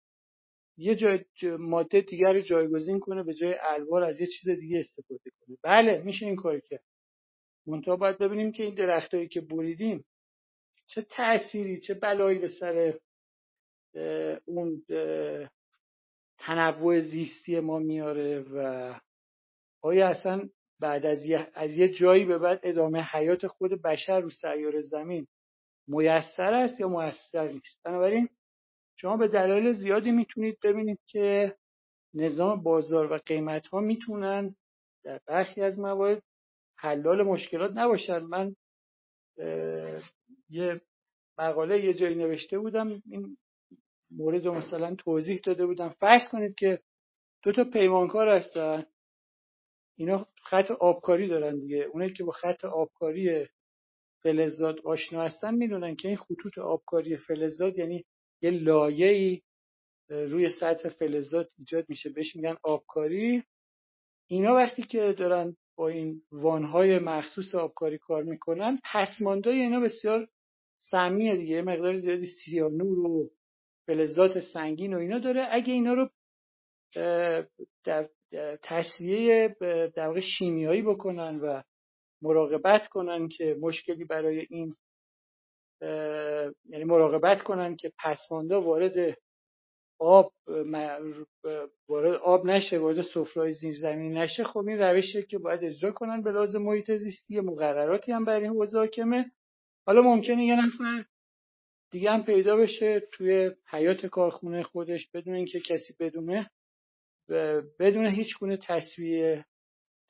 یه 0.76 0.94
جای 0.94 1.24
ماده 1.58 2.00
دیگر 2.00 2.32
رو 2.32 2.40
جایگزین 2.40 3.00
کنه 3.00 3.22
به 3.22 3.34
جای 3.34 3.54
الوار 3.62 4.02
از 4.02 4.20
یه 4.20 4.26
چیز 4.26 4.50
دیگه 4.50 4.78
استفاده 4.78 5.30
کنه. 5.40 5.56
بله 5.62 6.02
میشه 6.02 6.26
این 6.26 6.36
کار 6.36 6.60
کرد. 6.60 6.84
منتها 7.66 7.96
باید 7.96 8.18
ببینیم 8.18 8.52
که 8.52 8.62
این 8.62 8.74
درختایی 8.74 9.28
که 9.28 9.40
بریدیم 9.40 10.04
چه 10.86 11.02
تأثیری 11.02 11.80
چه 11.80 11.94
بلایی 11.94 12.38
به 12.38 12.48
سر 12.48 12.98
اون 14.44 14.82
تنوع 16.38 17.00
زیستی 17.00 17.60
ما 17.60 17.78
میاره 17.78 18.40
و 18.40 18.94
آیا 19.82 20.08
اصلا 20.08 20.48
بعد 20.80 21.06
از 21.06 21.24
یه, 21.24 21.48
از 21.54 21.76
یه 21.76 21.88
جایی 21.88 22.24
به 22.24 22.38
بعد 22.38 22.60
ادامه 22.62 23.02
حیات 23.02 23.46
خود 23.46 23.82
بشر 23.82 24.20
رو 24.20 24.30
سیار 24.30 24.80
زمین 24.80 25.26
میسر 25.88 26.54
است 26.54 26.80
یا 26.80 26.88
موثر 26.88 27.52
نیست؟ 27.52 27.80
بنابراین 27.84 28.28
شما 28.96 29.16
به 29.16 29.28
دلایل 29.28 29.72
زیادی 29.72 30.10
می‌تونید 30.10 30.58
ببینید 30.64 31.00
که 31.06 31.56
نظام 32.14 32.62
بازار 32.62 33.12
و 33.12 33.18
قیمت 33.26 33.66
ها 33.66 33.80
می‌تونن 33.80 34.56
در 35.04 35.20
برخی 35.26 35.62
از 35.62 35.78
موارد 35.78 36.22
حلال 36.76 37.22
مشکلات 37.22 37.72
نباشن 37.74 38.18
من 38.18 38.56
یه 40.50 40.80
مقاله 41.38 41.84
یه 41.84 41.94
جایی 41.94 42.14
نوشته 42.14 42.58
بودم 42.58 43.02
این 43.06 43.36
مورد 44.10 44.46
رو 44.46 44.54
مثلا 44.54 44.94
توضیح 44.94 45.40
داده 45.44 45.66
بودم. 45.66 45.88
فرض 45.88 46.22
کنید 46.32 46.54
که 46.54 46.80
دو 47.42 47.52
تا 47.52 47.64
پیمانکار 47.64 48.28
هستن 48.28 48.86
اینا 49.96 50.26
خط 50.44 50.70
آبکاری 50.70 51.28
دارن 51.28 51.60
دیگه. 51.60 51.76
اونایی 51.76 52.12
که 52.12 52.24
با 52.24 52.32
خط 52.32 52.64
آبکاری 52.64 53.46
فلزات 54.24 54.76
آشنا 54.84 55.22
هستن 55.22 55.54
می‌دونن 55.54 55.96
که 55.96 56.08
این 56.08 56.16
خطوط 56.16 56.58
آبکاری 56.58 57.16
فلزات 57.16 57.78
یعنی 57.78 58.04
یه 58.42 58.50
لایه‌ای 58.50 59.40
روی 60.08 60.50
سطح 60.50 60.88
فلزات 60.88 61.48
ایجاد 61.58 61.84
میشه. 61.88 62.10
بهش 62.10 62.36
میگن 62.36 62.56
آبکاری. 62.62 63.42
اینا 64.30 64.54
وقتی 64.54 64.82
که 64.82 65.14
دارن 65.18 65.56
با 65.76 65.88
این 65.88 66.22
وانهای 66.32 66.98
مخصوص 66.98 67.54
آبکاری 67.54 67.98
کار 67.98 68.22
می‌کنن 68.22 68.78
پسماندای 68.92 69.60
اینا 69.60 69.80
بسیار 69.80 70.28
سمیه 70.90 71.36
دیگه. 71.36 71.62
مقدار 71.62 71.94
زیادی 71.94 72.26
سیانور 72.26 72.98
و 72.98 73.30
فلزات 73.86 74.40
سنگین 74.40 74.94
و 74.94 74.98
اینا 74.98 75.18
داره. 75.18 75.46
اگه 75.50 75.72
اینا 75.72 75.94
رو 75.94 76.10
در 77.84 78.08
تصویه 78.62 79.56
در 79.96 80.06
واقع 80.06 80.20
شیمیایی 80.20 80.82
بکنن 80.82 81.40
و 81.40 81.62
مراقبت 82.24 82.88
کنن 82.88 83.28
که 83.28 83.56
مشکلی 83.60 84.04
برای 84.04 84.46
این 84.50 84.74
یعنی 86.68 86.84
مراقبت 86.84 87.42
کنن 87.42 87.76
که 87.76 87.92
پسماندا 88.04 88.60
وارد 88.60 89.18
آب 89.98 90.32
وارد 91.88 92.14
آب 92.14 92.46
نشه 92.46 92.78
وارد 92.78 93.02
سفرهای 93.02 93.52
زیرزمینی 93.52 94.14
نشه. 94.14 94.44
خب 94.44 94.58
این 94.58 94.78
روشه 94.78 95.22
که 95.22 95.38
باید 95.38 95.64
اجرا 95.64 95.92
کنن 95.92 96.22
به 96.22 96.30
لازم 96.30 96.62
محیط 96.62 96.92
زیستی 96.92 97.40
مقرراتی 97.40 98.12
هم 98.12 98.24
برای 98.24 98.42
این 98.42 98.50
حوزه 98.50 98.78
حاکمه. 98.78 99.30
حالا 99.86 100.02
ممکنه 100.02 100.44
یه 100.44 100.66
نفر 100.66 101.04
دیگه 101.90 102.10
هم 102.10 102.24
پیدا 102.24 102.56
بشه 102.56 103.00
توی 103.12 103.50
حیات 103.70 104.06
کارخونه 104.06 104.62
خودش 104.62 105.10
بدون 105.14 105.34
اینکه 105.34 105.60
کسی 105.60 105.94
بدونه 106.00 106.50
بدون 107.78 108.06
هیچ 108.06 108.38
گونه 108.38 108.56
تصویه 108.56 109.44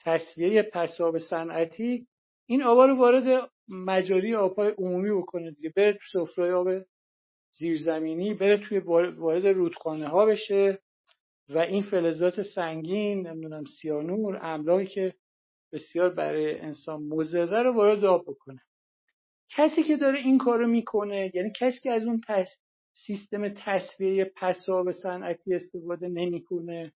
تصویه 0.05 0.63
پساب 0.63 1.19
صنعتی 1.19 2.07
این 2.47 2.63
آبا 2.63 2.87
رو 2.87 2.97
وارد 2.97 3.51
مجاری 3.69 4.35
آبهای 4.35 4.71
عمومی 4.79 5.11
بکنه 5.11 5.51
دیگه. 5.51 5.73
بره 5.77 5.93
تو 5.93 6.27
سفره 6.27 6.55
آب 6.55 6.69
زیرزمینی 7.53 8.35
بره 8.35 8.59
توی 8.59 8.79
وارد 8.79 9.47
رودخانه 9.47 10.09
ها 10.09 10.27
بشه 10.27 10.79
و 11.49 11.59
این 11.59 11.83
فلزات 11.83 12.43
سنگین 12.43 13.27
نمی‌دونم 13.27 13.65
سیانور 13.65 14.39
املاکی 14.43 14.87
که 14.87 15.15
بسیار 15.73 16.11
برای 16.11 16.59
انسان 16.59 17.03
مضره 17.03 17.63
رو 17.63 17.75
وارد 17.75 18.05
آب 18.05 18.23
بکنه. 18.23 18.61
کسی 19.51 19.83
که 19.83 19.97
داره 19.97 20.19
این 20.19 20.39
کارو 20.39 20.67
می‌کنه 20.67 21.31
یعنی 21.35 21.53
کسی 21.57 21.81
که 21.83 21.91
از 21.91 22.05
اون 22.05 22.21
سیستم 23.07 23.49
تصویه 23.49 24.33
پساب 24.37 24.93
صنعتی 24.93 25.55
استفاده 25.55 26.09
نمی‌کنه 26.09 26.93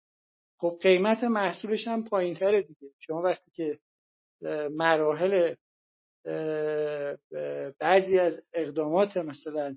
خب 0.61 0.79
قیمت 0.83 1.25
محصولش 1.25 1.89
هم 1.89 2.05
پایین 2.05 2.35
تره 2.35 2.63
دیگه. 2.63 2.91
شما 3.01 3.23
وقتی 3.23 3.51
که 3.51 3.79
مراحل 4.71 5.55
بعضی 7.81 8.19
از 8.19 8.43
اقدامات 8.53 9.17
مثلا 9.17 9.77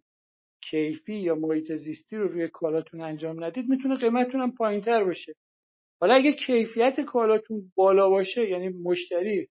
کیفی 0.64 1.14
یا 1.16 1.36
محیط 1.36 1.74
زیستی 1.76 2.16
رو 2.18 2.28
روی 2.28 2.48
کالاتون 2.48 3.02
انجام 3.02 3.44
ندید 3.44 3.70
می‌تونه 3.70 3.98
قیمتتون 3.98 4.42
هم 4.42 4.52
پایین 4.56 4.82
تر 4.82 5.04
باشه. 5.04 5.34
حالا 6.02 6.14
اگه 6.14 6.34
کیفیت 6.34 7.02
کالاتون 7.02 7.72
بالا 7.76 8.10
باشه 8.10 8.50
یعنی 8.50 8.70
مشتری 8.70 9.50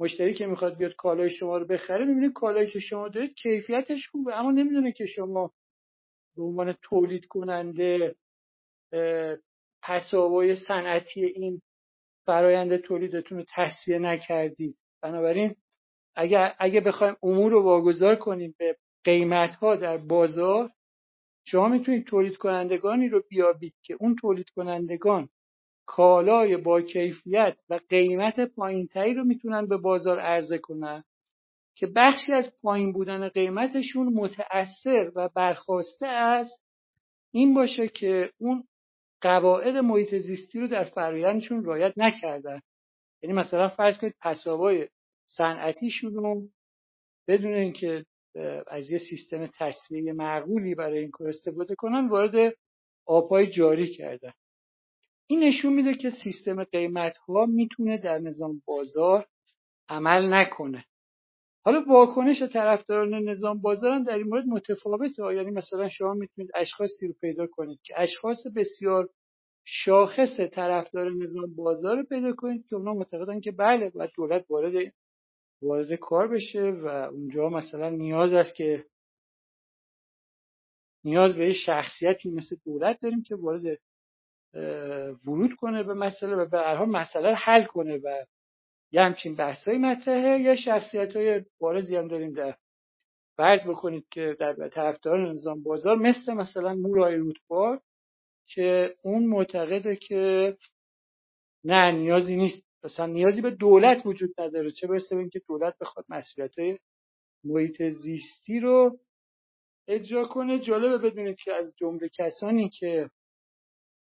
مشتری 0.00 0.34
که 0.34 0.46
می‌خواد 0.46 0.76
بیاد 0.78 0.94
کالای 0.96 1.30
شما 1.30 1.58
رو 1.58 1.66
بخره 1.66 2.04
می‌بینه 2.04 2.32
کالایی 2.32 2.66
که 2.70 2.78
شما 2.80 3.08
دارید 3.08 3.34
کیفیتش 3.34 4.08
خوبه 4.08 4.40
اما 4.40 4.50
نمی‌دونه 4.50 4.92
که 4.92 5.06
شما 5.06 5.52
به 6.36 6.42
عنوان 6.42 6.74
تولید 6.82 7.26
کننده 7.26 8.14
پسابای 9.82 10.56
صنعتی 10.56 11.24
این 11.24 11.62
فرایند 12.26 12.76
تولیدتون 12.76 13.38
رو 13.38 13.44
تصویه 13.54 13.98
نکردید. 13.98 14.76
بنابراین 15.02 15.54
اگه 16.14 16.54
اگه 16.58 16.80
بخوایم 16.80 17.16
امور 17.22 17.52
رو 17.52 17.62
واگذار 17.62 18.16
کنیم 18.16 18.54
به 18.58 18.76
قیمت 19.04 19.54
ها 19.54 19.76
در 19.76 19.96
بازار 19.96 20.70
شما 21.44 21.68
می‌تونید 21.68 22.06
تولید 22.06 22.36
کنندگانی 22.36 23.08
رو 23.08 23.22
بیابید 23.28 23.74
که 23.82 23.96
اون 24.00 24.16
تولید 24.20 24.50
کنندگان 24.50 25.28
کالای 25.86 26.56
با 26.56 26.82
کیفیت 26.82 27.56
و 27.70 27.80
قیمت 27.88 28.40
پایینتری 28.40 29.14
رو 29.14 29.24
می‌تونن 29.24 29.66
به 29.66 29.76
بازار 29.76 30.18
عرضه 30.18 30.58
کنن 30.58 31.04
که 31.74 31.86
بخشی 31.96 32.32
از 32.32 32.54
پایین 32.62 32.92
بودن 32.92 33.28
قیمتشون 33.28 34.14
متأثر 34.14 35.12
و 35.14 35.28
برخواسته 35.34 36.06
از 36.06 36.50
این 37.30 37.54
باشه 37.54 37.88
که 37.88 38.30
اون 38.38 38.64
قواعد 39.20 39.76
محیط 39.76 40.14
زیستی 40.14 40.60
رو 40.60 40.68
در 40.68 40.84
فرایندشون 40.84 41.64
رعایت 41.64 41.92
نکردن. 41.96 42.60
یعنی 43.22 43.36
مثلا 43.36 43.68
فرض 43.68 43.98
کنید 43.98 44.14
پسابای 44.20 44.88
صنعتیشون 45.26 46.14
رو 46.14 46.42
بدون 47.28 47.54
اینکه 47.54 48.04
از 48.66 48.90
یه 48.90 48.98
سیستم 48.98 49.46
تصویه 49.46 50.12
معقولی 50.12 50.74
برای 50.74 50.98
این 50.98 51.10
کار 51.10 51.28
استفاده 51.28 51.74
کنن 51.74 52.08
وارد 52.08 52.54
آبهای 53.06 53.52
جاری 53.52 53.94
کردن. 53.94 54.32
این 55.26 55.44
نشون 55.44 55.72
میده 55.72 55.94
که 55.94 56.10
سیستم 56.10 56.64
قیمت 56.64 57.16
ها 57.16 57.46
می‌تونه 57.46 57.98
در 57.98 58.18
نظام 58.18 58.62
بازار 58.66 59.26
عمل 59.88 60.34
نکنه. 60.34 60.84
حالا 61.64 61.84
واکنش 61.88 62.42
طرفداران 62.42 63.14
نظام 63.14 63.60
بازار 63.60 63.92
هم 63.92 64.04
در 64.04 64.14
این 64.14 64.26
مورد 64.26 64.44
متفاوته. 64.46 65.34
یعنی 65.34 65.50
مثلا 65.50 65.88
شما 65.88 66.14
می‌تونید 66.14 66.50
اشخاصی 66.54 67.08
رو 67.08 67.14
پیدا 67.20 67.46
کنید 67.46 67.80
که 67.82 67.94
اشخاص 68.00 68.46
بسیار 68.56 69.08
شاخص 69.64 70.40
طرفدار 70.52 71.10
نظام 71.10 71.54
بازار 71.54 71.96
رو 71.96 72.02
پیدا 72.02 72.32
کنید 72.32 72.66
که 72.66 72.76
اونا 72.76 72.94
معتقدن 72.94 73.40
که 73.40 73.52
بله 73.52 73.90
باید 73.90 74.10
دولت 74.16 74.44
وارد 74.50 74.92
وارد 75.62 75.92
کار 75.92 76.28
بشه 76.28 76.62
و 76.62 76.86
اونجا 76.86 77.48
مثلا 77.48 77.88
نیاز 77.88 78.32
است 78.32 78.54
که 78.54 78.84
نیاز 81.04 81.36
به 81.36 81.52
شخصیتی 81.52 82.30
مثل 82.30 82.56
دولت 82.64 83.00
داریم 83.00 83.22
که 83.22 83.36
وارد 83.36 83.78
ورود 85.26 85.56
کنه 85.56 85.82
به 85.82 85.94
مسئله 85.94 86.36
و 86.36 86.48
به 86.48 86.58
هر 86.58 86.84
مسئله 86.84 87.28
رو 87.28 87.34
حل 87.34 87.64
کنه 87.64 87.96
و 88.04 88.24
یه 88.92 89.02
همچین 89.02 89.34
بحث 89.34 89.68
های 89.68 89.78
مطرحه. 89.78 90.40
یا 90.40 90.56
شخصیت 90.56 91.16
های 91.16 91.44
بارزی 91.58 91.96
هم 91.96 92.08
داریم 92.08 92.32
در 92.32 92.56
فرض 93.36 93.68
بکنید 93.68 94.06
که 94.10 94.36
در 94.40 94.68
طرفداران 94.68 95.32
نظام 95.32 95.62
بازار 95.62 95.96
مثل 95.96 96.34
مثلا 96.34 96.74
مورای 96.74 97.16
رودبار 97.16 97.80
که 98.46 98.94
اون 99.02 99.26
معتقده 99.26 99.96
که 99.96 100.56
نه 101.64 101.90
نیازی 101.90 102.36
نیست. 102.36 102.64
مثلا 102.84 103.06
نیازی 103.06 103.42
به 103.42 103.50
دولت 103.50 104.06
وجود 104.06 104.40
نداره. 104.40 104.70
چه 104.70 104.86
برسه 104.86 105.14
به 105.14 105.20
اینکه 105.20 105.42
دولت 105.48 105.74
بخواد 105.80 106.04
مسئولیت 106.08 106.58
های 106.58 106.78
محیط 107.44 107.82
زیستی 107.82 108.60
رو 108.60 108.98
اجرا 109.88 110.28
کنه. 110.28 110.58
جالبه 110.58 111.10
بدونید 111.10 111.36
که 111.36 111.52
از 111.52 111.74
جمله 111.76 112.08
کسانی 112.08 112.68
که 112.68 113.10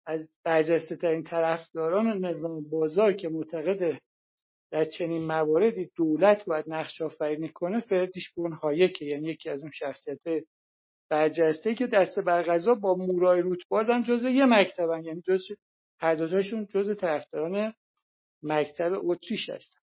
از 0.05 0.27
برجسته 0.43 0.95
ترین 0.95 1.23
طرفداران 1.23 2.25
نظام 2.25 2.69
بازار 2.69 3.13
که 3.13 3.29
معتقده 3.29 4.01
در 4.71 4.85
چنین 4.85 5.25
مواردی 5.25 5.89
دولت 5.95 6.45
باید 6.45 6.65
نقش 6.67 7.01
آفرینی 7.01 7.49
کنه 7.49 7.79
فردیش 7.79 8.29
بون 8.29 8.53
هایکه 8.53 9.05
یعنی 9.05 9.29
یکی 9.29 9.49
از 9.49 9.61
اون 9.61 9.71
شخصیت 9.71 10.19
برجسته 11.09 11.75
که 11.75 11.87
دست 11.87 12.19
برغذا 12.19 12.75
با 12.75 12.95
مورای 12.95 13.41
روتباردن 13.41 14.03
جز 14.03 14.23
یه 14.23 14.45
مکتبن. 14.45 15.03
یعنی 15.03 15.21
جز 15.21 15.41
هر 15.99 16.15
جز 16.65 16.97
طرفداران 16.97 17.73
مکتب 18.43 18.91
اتریش 19.03 19.49
هستن. 19.49 19.79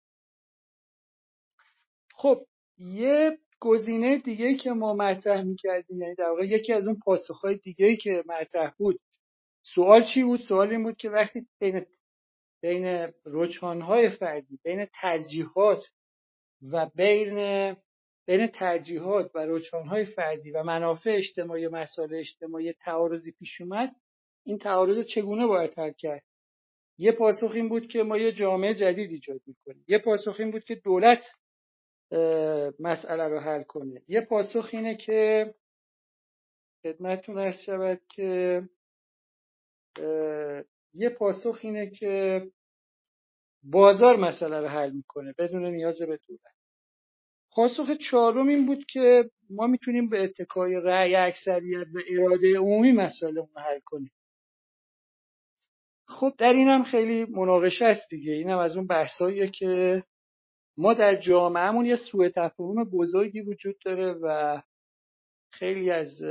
خب 2.16 2.46
یه 2.78 3.38
گزینه 3.60 4.18
دیگه 4.18 4.56
که 4.56 4.72
ما 4.72 4.94
مطرح 4.94 5.42
می‌کردیم 5.42 6.02
یعنی 6.02 6.16
در 6.16 6.30
واقع 6.30 6.46
یکی 6.46 6.74
از 6.74 6.88
اون 6.88 7.00
پاسخهای 7.06 7.56
دیگه 7.56 7.96
که 7.96 8.24
مطرح 8.28 8.74
بود 8.78 9.00
سوال 9.76 10.06
چی 10.14 10.24
بود؟ 10.24 10.40
سوال 10.40 10.70
این 10.70 10.84
بود 10.84 10.98
که 10.98 11.10
وقتی 11.10 11.48
بین 11.60 11.86
بین 12.62 13.14
رجحانهای 13.26 14.10
فردی 14.10 14.60
بین 14.64 14.86
ترجیحات 14.86 15.88
و 16.72 16.90
بین 16.96 17.76
بین 18.28 18.48
ترجیحات 18.48 19.32
و 19.36 19.40
رجحانهای 19.40 20.06
فردی 20.06 20.52
و 20.52 20.64
منافع 20.64 21.10
اجتماعی 21.10 21.66
و 21.66 21.76
مسائل 21.76 22.16
اجتماعی 22.16 22.74
تعارضی 22.74 23.32
پیش 23.32 23.62
اومد 23.62 23.96
این 24.46 24.58
تعارض 24.58 25.06
چگونه 25.06 25.48
باید 25.48 25.80
حل 25.80 25.92
کرد؟ 25.92 26.24
یه 26.98 27.12
پاسخ 27.12 27.52
این 27.54 27.70
بود 27.70 27.88
که 27.88 28.04
ما 28.04 28.18
یه 28.18 28.32
جامعه 28.32 28.74
جدید 28.74 29.12
ایجاد 29.12 29.42
می‌کنیم. 29.48 29.86
یه 29.88 29.98
پاسخ 29.98 30.36
این 30.40 30.52
بود 30.52 30.64
که 30.64 30.76
دولت 30.76 31.24
مسئله 32.80 33.28
رو 33.28 33.40
حل 33.40 33.64
کنه. 33.64 34.02
یه 34.08 34.22
پاسخ 34.22 34.70
اینه 34.74 34.98
که 34.98 35.54
خدمتتون 36.84 37.38
ارز 37.38 37.60
شود 37.60 38.02
که 38.10 38.62
یه 40.94 41.10
پاسخ 41.10 41.60
اینه 41.62 41.90
که 41.90 42.42
بازار 43.64 44.16
مسئله 44.16 44.60
رو 44.60 44.68
حل 44.68 44.92
می‌کنه 44.92 45.34
بدون 45.38 45.66
نیاز 45.66 46.00
به 46.00 46.20
دولت. 46.28 46.56
پاسخ 47.52 47.92
چهارم 48.10 48.48
این 48.48 48.66
بود 48.66 48.86
که 48.86 49.30
ما 49.50 49.68
می‌تونیم 49.68 50.10
به 50.10 50.24
اتکای 50.24 50.74
رأی 50.76 51.16
اکثریت 51.16 51.88
و 51.94 52.00
اراده 52.10 52.58
عمومی 52.58 52.92
مسائل 52.92 53.36
رو 53.36 53.50
حل 53.56 53.80
کنیم. 53.86 54.12
خب 56.08 56.34
در 56.38 56.54
این 56.54 56.68
هم 56.68 56.84
خیلی 56.84 57.26
مناقشه 57.26 57.86
است 57.86 58.10
دیگه. 58.10 58.34
این 58.34 58.50
هم 58.50 58.58
از 58.58 58.78
اون 58.78 58.88
بحثاییه 58.88 59.48
که 59.48 60.04
ما 60.78 60.94
در 60.94 61.16
جامعهمون 61.16 61.86
یه 61.86 61.96
سوء 62.12 62.30
تفاهم 62.30 62.84
بزرگی 62.84 63.42
وجود 63.42 63.76
داره 63.86 64.14
و 64.14 64.62
خیلی 65.54 65.92
از 65.92 66.22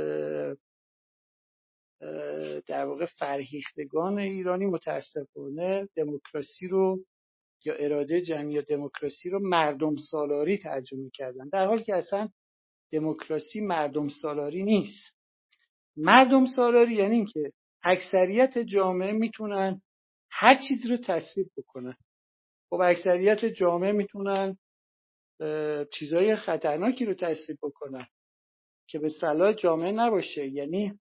در 2.67 2.85
واقع 2.85 3.05
فرهیختگان 3.05 4.19
ایرانی 4.19 4.65
متاسفانه 4.65 5.89
دموکراسی 5.95 6.67
رو 6.67 6.99
یا 7.65 7.73
اراده 7.73 8.21
جمعی 8.21 8.53
یا 8.53 8.61
دموکراسی 8.61 9.29
رو 9.29 9.39
مردم 9.39 9.95
سالاری 10.11 10.57
ترجمه 10.57 11.09
کردن. 11.13 11.49
در 11.49 11.65
حالی 11.65 11.83
که 11.83 11.95
اصلا 11.95 12.29
دموکراسی 12.91 13.61
مردم 13.61 14.07
سالاری 14.07 14.63
نیست. 14.63 15.15
مردم 15.97 16.45
سالاری 16.45 16.93
یعنی 16.93 17.15
اینکه 17.15 17.51
اکثریت 17.83 18.57
جامعه 18.57 19.11
می‌تونن 19.11 19.81
هر 20.31 20.55
چیزی 20.67 20.89
رو 20.89 20.97
تصویب 20.97 21.47
بکنن. 21.57 21.95
خب 22.69 22.81
اکثریت 22.81 23.45
جامعه 23.45 23.91
می‌تونن 23.91 24.57
چیزهای 25.93 26.35
خطرناکی 26.35 27.05
رو 27.05 27.13
تصویب 27.13 27.57
بکنن 27.63 28.07
که 28.87 28.99
به 28.99 29.09
صلاح 29.09 29.53
جامعه 29.53 29.91
نباشه. 29.91 30.47
یعنی 30.47 30.99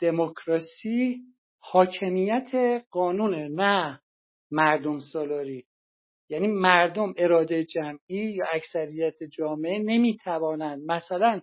دموکراسی 0.00 1.20
حاکمیت 1.58 2.82
قانونه 2.90 3.48
نه 3.48 4.00
مردم 4.50 4.98
سالاری. 4.98 5.64
یعنی 6.28 6.46
مردم 6.46 7.14
اراده 7.16 7.64
جمعی 7.64 7.98
یا 8.08 8.44
اکثریت 8.52 9.22
جامعه 9.22 9.78
نمی‌توانند 9.78 10.82
مثلا 10.90 11.40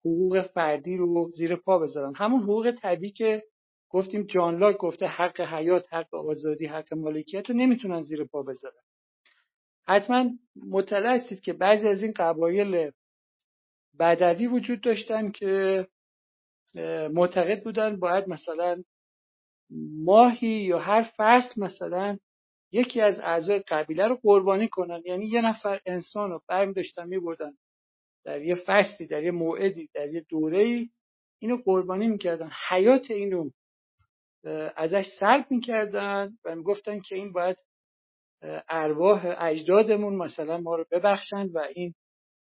حقوق 0.00 0.42
فردی 0.42 0.96
رو 0.96 1.30
زیر 1.30 1.56
پا 1.56 1.78
بذارن. 1.78 2.12
همون 2.16 2.42
حقوق 2.42 2.70
طبیعی 2.70 3.12
که 3.12 3.42
گفتیم 3.90 4.22
جان 4.22 4.58
لاک 4.58 4.76
گفته 4.76 5.06
حق 5.06 5.40
حیات 5.40 5.94
حق 5.94 6.14
آزادی 6.14 6.66
حق 6.66 6.94
مالکیت 6.94 7.50
رو 7.50 7.56
نمی‌تونن 7.56 8.00
زیر 8.00 8.24
پا 8.24 8.42
بذارن. 8.42 8.82
حتما 9.88 10.30
مطلع 10.70 11.14
هستید 11.14 11.40
که 11.40 11.52
بعضی 11.52 11.88
از 11.88 12.02
این 12.02 12.12
قبایل 12.16 12.90
بدوی 13.98 14.46
وجود 14.46 14.80
داشتن 14.80 15.30
که 15.30 15.86
معتقد 17.12 17.62
بودن 17.64 17.96
باید 17.96 18.28
مثلا 18.28 18.82
ماهی 20.04 20.48
یا 20.48 20.78
هر 20.78 21.10
فصل 21.16 21.60
مثلا 21.60 22.18
یکی 22.72 23.00
از 23.00 23.20
اعضای 23.20 23.58
قبیله 23.58 24.06
رو 24.06 24.18
قربانی 24.22 24.68
کنن. 24.68 25.02
یعنی 25.04 25.26
یه 25.26 25.40
نفر 25.40 25.80
انسان 25.86 26.30
رو 26.30 26.42
برمی 26.48 26.74
داشتن 26.74 27.08
میبردن 27.08 27.52
در 28.24 28.42
یه 28.42 28.54
فصلی 28.54 29.06
در 29.06 29.22
یه 29.22 29.30
موعدی 29.30 29.88
در 29.94 30.14
یه 30.14 30.26
دوره 30.28 30.58
ای 30.58 30.88
اینو 31.38 31.56
قربانی 31.64 32.06
می‌کردن. 32.06 32.50
حیات 32.68 33.10
اینو 33.10 33.50
ازش 34.76 35.06
سلب 35.20 35.46
می‌کردن 35.50 36.38
و 36.44 36.54
می‌گفتن 36.54 37.00
که 37.00 37.14
این 37.14 37.32
باید 37.32 37.56
ارواح 38.68 39.34
اجدادمون 39.38 40.14
مثلا 40.14 40.58
ما 40.58 40.76
رو 40.76 40.84
ببخشن 40.90 41.46
و 41.46 41.58
این 41.74 41.94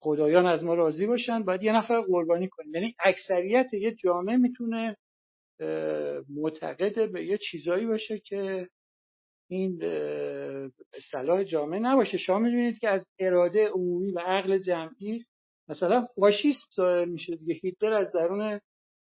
خدایان 0.05 0.45
از 0.45 0.63
ما 0.63 0.73
راضی 0.73 1.07
باشن 1.07 1.43
باید 1.43 1.63
یه 1.63 1.75
نفر 1.75 2.01
قربانی 2.01 2.47
کنیم. 2.49 2.75
یعنی 2.75 2.95
اکثریت 2.99 3.73
یه 3.73 3.91
جامعه 3.91 4.37
می‌تونه 4.37 4.97
معتقد 6.29 7.11
به 7.11 7.25
یه 7.25 7.37
چیزایی 7.37 7.85
باشه 7.85 8.19
که 8.19 8.69
این 9.49 9.79
صلاح 11.11 11.43
جامعه 11.43 11.79
نباشه. 11.79 12.17
شما 12.17 12.39
می‌دونید 12.39 12.79
که 12.79 12.89
از 12.89 13.05
اراده 13.19 13.67
عمومی 13.67 14.11
و 14.11 14.19
عقل 14.19 14.57
جمعی 14.57 15.25
مثلا 15.69 16.07
فاشیسم 16.15 16.67
ظاهر 16.75 17.05
میشه 17.05 17.35
دیگه. 17.35 17.53
هیتلر 17.53 17.93
از 17.93 18.11
درون 18.11 18.59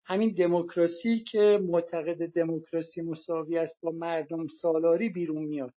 همین 0.04 0.34
دموکراسی 0.34 1.18
که 1.18 1.60
معتقد 1.62 2.26
دموکراسی 2.26 3.02
مساوی 3.02 3.58
است 3.58 3.76
با 3.82 3.90
مردم 3.90 4.46
سالاری 4.46 5.08
بیرون 5.08 5.44
میاد. 5.44 5.72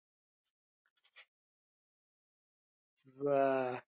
و 3.26 3.82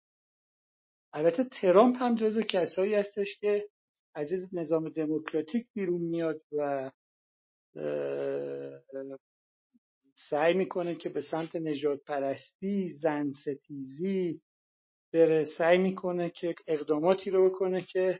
البته 1.13 1.43
ترامپ 1.43 1.95
هم 1.99 2.15
جزو 2.15 2.41
کسایی 2.41 2.95
هستش 2.95 3.37
که 3.39 3.67
از 4.15 4.53
نظام 4.53 4.89
دموکراتیک 4.89 5.67
بیرون 5.73 6.01
میاد 6.01 6.41
و 6.51 6.91
سعی 10.29 10.53
می‌کنه 10.53 10.95
که 10.95 11.09
به 11.09 11.21
سمت 11.21 11.55
نجات 11.55 12.03
پرستی 12.03 12.93
زن 12.93 13.31
ستیزی 13.31 14.41
بره. 15.13 15.43
سعی 15.43 15.77
می‌کنه 15.77 16.29
که 16.29 16.55
اقداماتی 16.67 17.29
رو 17.29 17.49
بکنه 17.49 17.81
که 17.81 18.19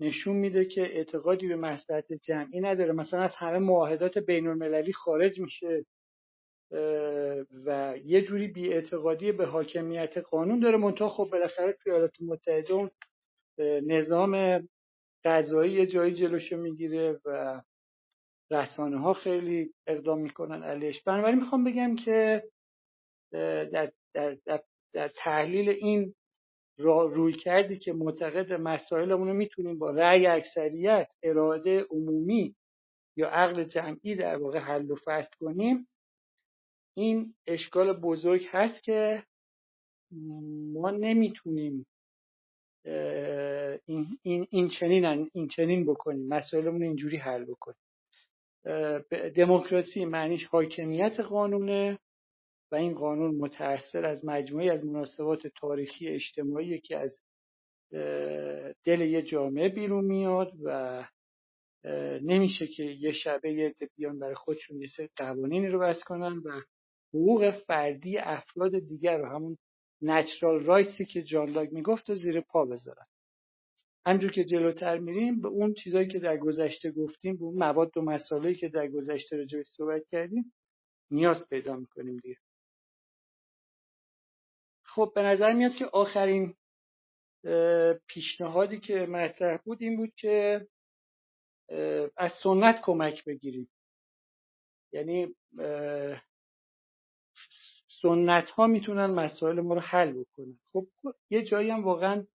نشون 0.00 0.36
میده 0.36 0.64
که 0.64 0.82
اعتقادی 0.82 1.48
به 1.48 1.56
مصلحت 1.56 2.12
جمعی 2.12 2.60
نداره. 2.60 2.92
مثلا 2.92 3.20
از 3.20 3.36
همه 3.36 3.58
معاهدات 3.58 4.18
بین 4.18 4.46
المللی 4.46 4.92
خارج 4.92 5.40
میشه. 5.40 5.84
و 7.66 7.94
یه 8.04 8.22
جوری 8.22 8.48
بیاعتقادی 8.48 9.32
به 9.32 9.46
حاکمیت 9.46 10.18
قانون 10.18 10.60
داره. 10.60 10.76
منتها 10.76 11.08
خب 11.08 11.28
بالاخره 11.32 11.72
توی 11.72 11.92
ایالات 11.92 12.14
متحده 12.20 12.72
اون 12.72 12.90
نظام 13.86 14.62
قضایی 15.24 15.72
یه 15.72 15.86
جایی 15.86 16.14
جلوشو 16.14 16.56
می‌گیره 16.56 17.20
و 17.24 17.62
رسانه 18.50 18.98
ها 19.00 19.12
خیلی 19.12 19.74
اقدام 19.86 20.20
می‌کنن 20.20 20.62
علیش. 20.62 21.02
بنابراین 21.02 21.38
می‌خوام 21.38 21.64
بگم 21.64 21.96
که 21.96 22.44
در, 23.32 23.64
در, 24.14 24.36
در, 24.46 24.62
در 24.94 25.08
تحلیل 25.08 25.68
این 25.68 26.14
روی 26.78 27.32
کردی 27.32 27.78
که 27.78 27.92
معتقد 27.92 28.52
مسائلمون 28.52 29.28
رو 29.28 29.34
می‌تونیم 29.34 29.78
با 29.78 29.90
رأی 29.90 30.26
اکثریت 30.26 31.12
اراده 31.22 31.86
عمومی 31.90 32.54
یا 33.16 33.28
عقل 33.28 33.64
جمعی 33.64 34.14
در 34.14 34.36
واقع 34.36 34.58
حل 34.58 34.90
و 34.90 34.96
فصل 35.04 35.30
کنیم 35.40 35.88
این 36.94 37.34
اشکال 37.46 37.92
بزرگ 37.92 38.46
هست 38.50 38.82
که 38.82 39.22
ما 40.72 40.90
نمی‌تونیم 40.90 41.86
این, 43.86 44.18
این, 44.22 44.46
این 44.50 44.70
چنین 44.80 45.30
این 45.32 45.48
چنین 45.48 45.86
بکنیم 45.86 46.28
مسائلمون 46.28 46.82
اینجوری 46.82 47.16
حل 47.16 47.44
بکنیم. 47.44 47.82
دموکراسی 49.36 50.04
معنیش 50.04 50.44
حاکمیت 50.44 51.20
قانونه 51.20 51.98
و 52.72 52.74
این 52.74 52.94
قانون 52.94 53.34
متأثر 53.34 54.06
از 54.06 54.24
مجموعی 54.24 54.70
از 54.70 54.84
مناسبات 54.84 55.46
تاریخی 55.46 56.08
اجتماعی 56.08 56.80
که 56.80 56.98
از 56.98 57.20
دل 58.84 59.00
یه 59.00 59.22
جامعه 59.22 59.68
بیرون 59.68 60.04
میاد 60.04 60.52
و 60.64 61.04
نمیشه 62.22 62.66
که 62.66 62.84
یه 62.84 63.12
شبه 63.12 63.52
یه 63.52 63.74
بیان 63.96 64.18
برای 64.18 64.34
خودشون 64.34 64.80
یه 64.80 64.86
سری 64.96 65.08
قوانینی 65.16 65.68
رو 65.68 65.78
بس 65.78 66.04
کنن 66.04 66.42
و 66.44 66.60
حقوق 67.14 67.50
فردی 67.50 68.18
افراد 68.18 68.78
دیگر 68.78 69.18
رو 69.18 69.26
همون 69.26 69.58
نچرال 70.02 70.64
رایتسی 70.64 71.04
که 71.04 71.22
جان 71.22 71.50
لاک 71.50 71.72
می‌گفت 71.72 72.10
و 72.10 72.14
زیر 72.14 72.40
پا 72.40 72.64
بذارن. 72.64 73.06
همجور 74.06 74.30
که 74.30 74.44
جلوتر 74.44 74.98
میریم 74.98 75.40
به 75.40 75.48
اون 75.48 75.74
چیزایی 75.74 76.08
که 76.08 76.18
در 76.18 76.36
گذشته 76.36 76.90
گفتیم 76.90 77.36
به 77.36 77.44
اون 77.44 77.58
مواد 77.58 77.96
و 77.96 78.02
مسائلی 78.02 78.54
که 78.54 78.68
در 78.68 78.88
گذشته 78.88 79.36
راجعش 79.36 79.66
صحبت 79.76 80.02
کردیم 80.10 80.52
نیاز 81.10 81.48
پیدا 81.48 81.76
می‌کنیم 81.76 82.16
دیگه. 82.16 82.36
خب 84.82 85.12
به 85.14 85.22
نظر 85.22 85.52
میاد 85.52 85.72
که 85.72 85.86
آخرین 85.86 86.54
پیشنهادی 88.06 88.80
که 88.80 88.94
مطرح 88.94 89.56
بود 89.64 89.82
این 89.82 89.96
بود 89.96 90.12
که 90.16 90.66
از 92.16 92.32
سنت 92.42 92.80
کمک 92.82 93.24
بگیریم. 93.24 93.70
یعنی 94.92 95.34
سنت 98.02 98.50
ها 98.50 98.66
می‌تونن 98.66 99.06
مسائل 99.06 99.60
ما 99.60 99.74
رو 99.74 99.80
حل 99.80 100.12
بکنن. 100.12 100.58
خب 100.72 100.86
یه 101.30 101.42
جایی 101.42 101.70
هم 101.70 101.84
واقعا 101.84 102.26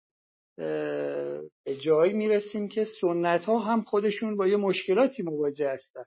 به 1.65 1.75
جایی 1.85 2.13
می‌رسیم 2.13 2.67
که 2.67 2.85
سنت 3.01 3.45
ها 3.45 3.59
هم 3.59 3.81
خودشون 3.81 4.37
با 4.37 4.47
یه 4.47 4.57
مشکلاتی 4.57 5.23
مواجه 5.23 5.69
هستن. 5.69 6.03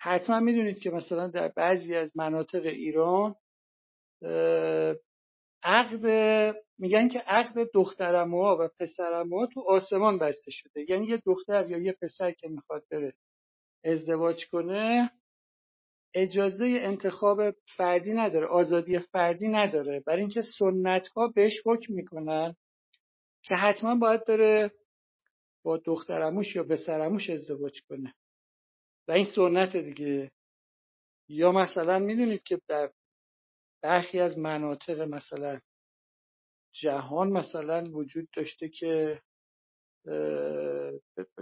حتما 0.00 0.40
می‌دونید 0.40 0.78
که 0.78 0.90
مثلا 0.90 1.26
در 1.28 1.48
بعضی 1.48 1.94
از 1.94 2.16
مناطق 2.16 2.66
ایران 2.66 3.34
عقد 5.62 6.06
میگن 6.78 7.08
که 7.08 7.18
عقد 7.18 7.68
دخترموها 7.74 8.56
و 8.60 8.68
پسرموها 8.80 9.46
تو 9.46 9.64
آسمان 9.68 10.18
بسته 10.18 10.50
شده. 10.50 10.90
یعنی 10.90 11.06
یه 11.06 11.22
دختر 11.26 11.70
یا 11.70 11.78
یه 11.78 11.96
پسر 12.02 12.30
که 12.30 12.48
می‌خواد 12.48 12.82
بره 12.90 13.14
ازدواج 13.84 14.48
کنه 14.48 15.10
اجازه 16.18 16.64
انتخاب 16.64 17.50
فردی 17.50 18.12
نداره 18.12 18.46
آزادی 18.46 18.98
فردی 18.98 19.48
نداره. 19.48 20.00
برای 20.00 20.20
اینکه 20.20 20.42
سنت 20.58 21.08
ها 21.08 21.28
بهش 21.28 21.62
حکم 21.64 21.92
می‌کنن 21.94 22.56
که 23.42 23.54
حتما 23.54 23.94
باید 23.94 24.24
بره 24.24 24.70
با 25.64 25.76
دخترموش 25.76 26.56
یا 26.56 26.64
پسرموش 26.64 27.30
ازدواج 27.30 27.80
کنه. 27.88 28.14
و 29.08 29.12
این 29.12 29.26
سنت 29.36 29.76
دیگه. 29.76 30.30
یا 31.28 31.52
مثلا 31.52 31.98
می‌دونید 31.98 32.42
که 32.42 32.60
در 32.68 32.90
برخی 33.82 34.20
از 34.20 34.38
مناطق 34.38 35.00
مثلا 35.00 35.60
جهان 36.74 37.28
مثلا 37.28 37.84
وجود 37.90 38.28
داشته 38.36 38.68
که 38.68 39.20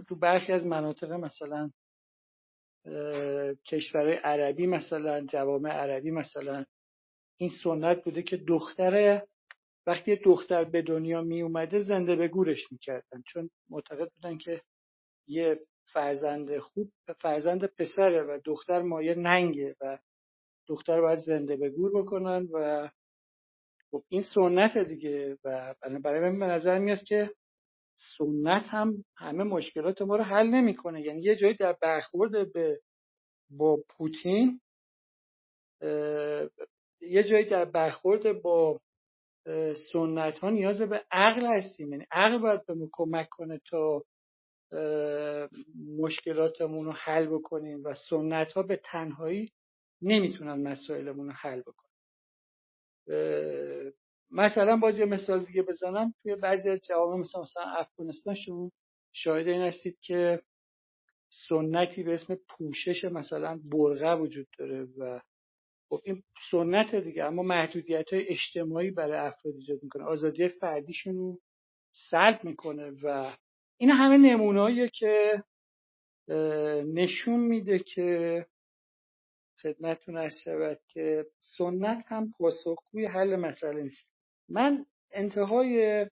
تو 0.09 0.17
برخی 0.17 0.53
از 0.53 0.67
مناطق 0.67 1.13
مثلا 1.13 1.71
کشورهای 3.67 4.17
عربی 4.17 4.67
مثلا 4.67 5.21
جوامع 5.27 5.71
عربی 5.71 6.11
مثلا. 6.11 6.65
این 7.37 7.51
سنت 7.65 8.05
بوده 8.05 8.23
که 8.23 8.37
دختر 8.37 9.23
وقتی 9.87 10.17
دختر 10.17 10.65
به 10.65 10.83
دنیا 10.83 11.23
می 11.23 11.43
اومده 11.43 11.81
زنده 11.81 12.17
به 12.17 12.29
گورش 12.29 12.73
می‌کردن 12.73 13.23
چون 13.27 13.51
معتقد 13.71 14.11
بودن 14.11 14.39
که 14.39 14.63
یه 15.29 15.59
فرزند 15.93 16.59
خوب 16.59 16.91
فرزند 17.21 17.65
پسره 17.65 18.23
و 18.23 18.39
دختر 18.45 18.83
مایه 18.83 19.15
ننگه 19.15 19.77
و 19.81 19.99
دختر 20.69 21.01
باید 21.01 21.19
زنده 21.19 21.57
به 21.57 21.71
گور 21.71 22.03
بکنن 22.03 22.49
و 22.53 22.89
خب 23.91 24.05
این 24.09 24.23
سنت 24.23 24.79
دیگه 24.79 25.39
و 25.45 25.75
برای 26.05 26.31
من 26.31 26.39
به 26.39 26.47
نظر 26.47 26.79
میاد 26.79 27.03
که 27.03 27.31
سنت 27.97 28.65
هم 28.69 29.05
همه 29.17 29.45
مشکلات 29.45 30.03
ما 30.03 30.17
رو 30.17 30.25
حل 30.25 30.47
نمی‌کنه. 30.47 31.03
یعنی 31.03 31.23
یه 31.23 31.37
جایی 31.37 31.55
در 31.55 31.77
برخورد 31.83 32.53
به 32.53 32.81
با 33.51 33.79
پوتین 33.89 34.61
یه 37.01 37.23
جایی 37.31 37.45
در 37.45 37.65
برخورد 37.65 38.43
با 38.43 38.81
سنت 39.93 40.39
ها 40.39 40.51
نیاز 40.51 40.83
به 40.83 41.05
عقل 41.11 41.47
هستیم. 41.47 41.93
یعنی 41.93 42.07
عقل 42.13 42.39
باید 42.39 42.67
به 42.67 42.75
کمک 42.93 43.29
کنه 43.31 43.61
تا 43.71 44.05
مشکلاتمون 45.99 46.85
رو 46.85 46.93
حل 46.93 47.27
بکنیم 47.27 47.85
و 47.85 47.95
سنت 48.11 48.53
ها 48.53 48.63
به 48.63 48.77
تنهایی 48.85 49.53
نمی‌تونن 50.03 50.69
مسائلمون 50.69 51.27
رو 51.27 51.33
حل 51.33 51.61
بکنن. 51.61 51.91
مثلا 54.35 54.77
باز 54.77 54.99
یه 54.99 55.05
مثال 55.05 55.45
دیگه 55.45 55.63
بزنم. 55.63 56.15
توی 56.23 56.37
بعضی 56.37 56.71
از 56.71 56.81
جوامع 56.89 57.21
مثلا 57.21 57.43
مثلا 57.43 57.63
افغانستان 57.63 58.35
شما 58.35 58.71
شاهد 59.13 59.49
این 59.49 59.63
هستید 59.63 59.99
که 60.01 60.43
سنتی 61.49 62.03
به 62.03 62.15
اسم 62.15 62.39
پوشش 62.49 63.05
مثلا 63.05 63.61
برغه 63.65 64.15
وجود 64.15 64.47
داره 64.59 64.85
و 64.99 65.21
خب 65.89 66.01
این 66.05 66.23
سنت 66.51 66.95
دیگه 66.95 67.25
اما 67.25 67.43
محدودیت 67.43 68.13
های 68.13 68.29
اجتماعی 68.29 68.91
برای 68.91 69.19
افراد 69.19 69.55
ایجاد 69.55 69.83
می‌کنه. 69.83 70.05
آزادی 70.05 70.49
فردیشون 70.49 71.15
رو 71.15 71.41
سلب 72.11 72.45
می‌کنه 72.45 72.91
و 73.03 73.33
این 73.77 73.91
همه 73.91 74.17
نمونهاییه 74.17 74.89
که 74.89 75.43
نشون 76.95 77.41
میده 77.41 77.79
که 77.79 78.47
خدمتتون 79.63 80.17
از 80.17 80.33
شود 80.45 80.81
که 80.89 81.27
سنت 81.41 82.05
هم 82.09 82.33
پاسخگوی 82.39 83.07
حل 83.07 83.37
مسئله 83.37 83.83
نیست. 83.83 84.14
من 84.49 84.87
انتهای 85.13 86.07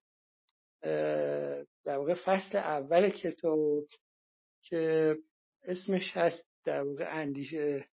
در 1.84 1.96
واقع 1.96 2.14
فصل 2.14 2.58
اول 2.58 3.10
کتاب 3.10 3.84
که 4.62 5.16
اسمش 5.62 6.16
هست 6.16 6.48
در 6.64 6.82
واقع 6.82 7.08
اندیشه 7.08 7.88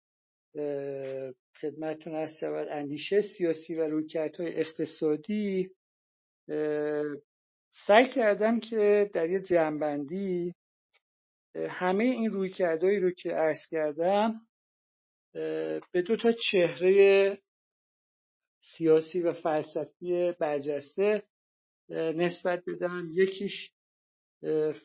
خدمتتون 1.62 2.16
از 2.16 2.38
شود 2.40 2.68
اندیشه 2.72 3.22
سیاسی 3.22 3.76
و 3.76 3.88
رویکردهای 3.88 4.60
اقتصادی 4.60 5.70
سعی 7.88 8.10
کردم 8.16 8.60
که 8.60 9.10
در 9.14 9.30
یه 9.30 9.40
جنبندی 9.40 10.54
همه 11.70 12.04
این 12.04 12.32
رویکردهایی 12.32 13.00
رو 13.00 13.12
که 13.12 13.30
عرض 13.30 13.68
کردم 13.72 14.42
به 15.92 16.02
دو 16.08 16.18
تا 16.18 16.32
چهره 16.52 17.38
سیاسی 18.74 19.22
و 19.22 19.34
فلسفی 19.34 20.32
برجسته 20.40 21.24
نسبت 21.90 22.64
بدم 22.68 23.10
یکیش 23.12 23.72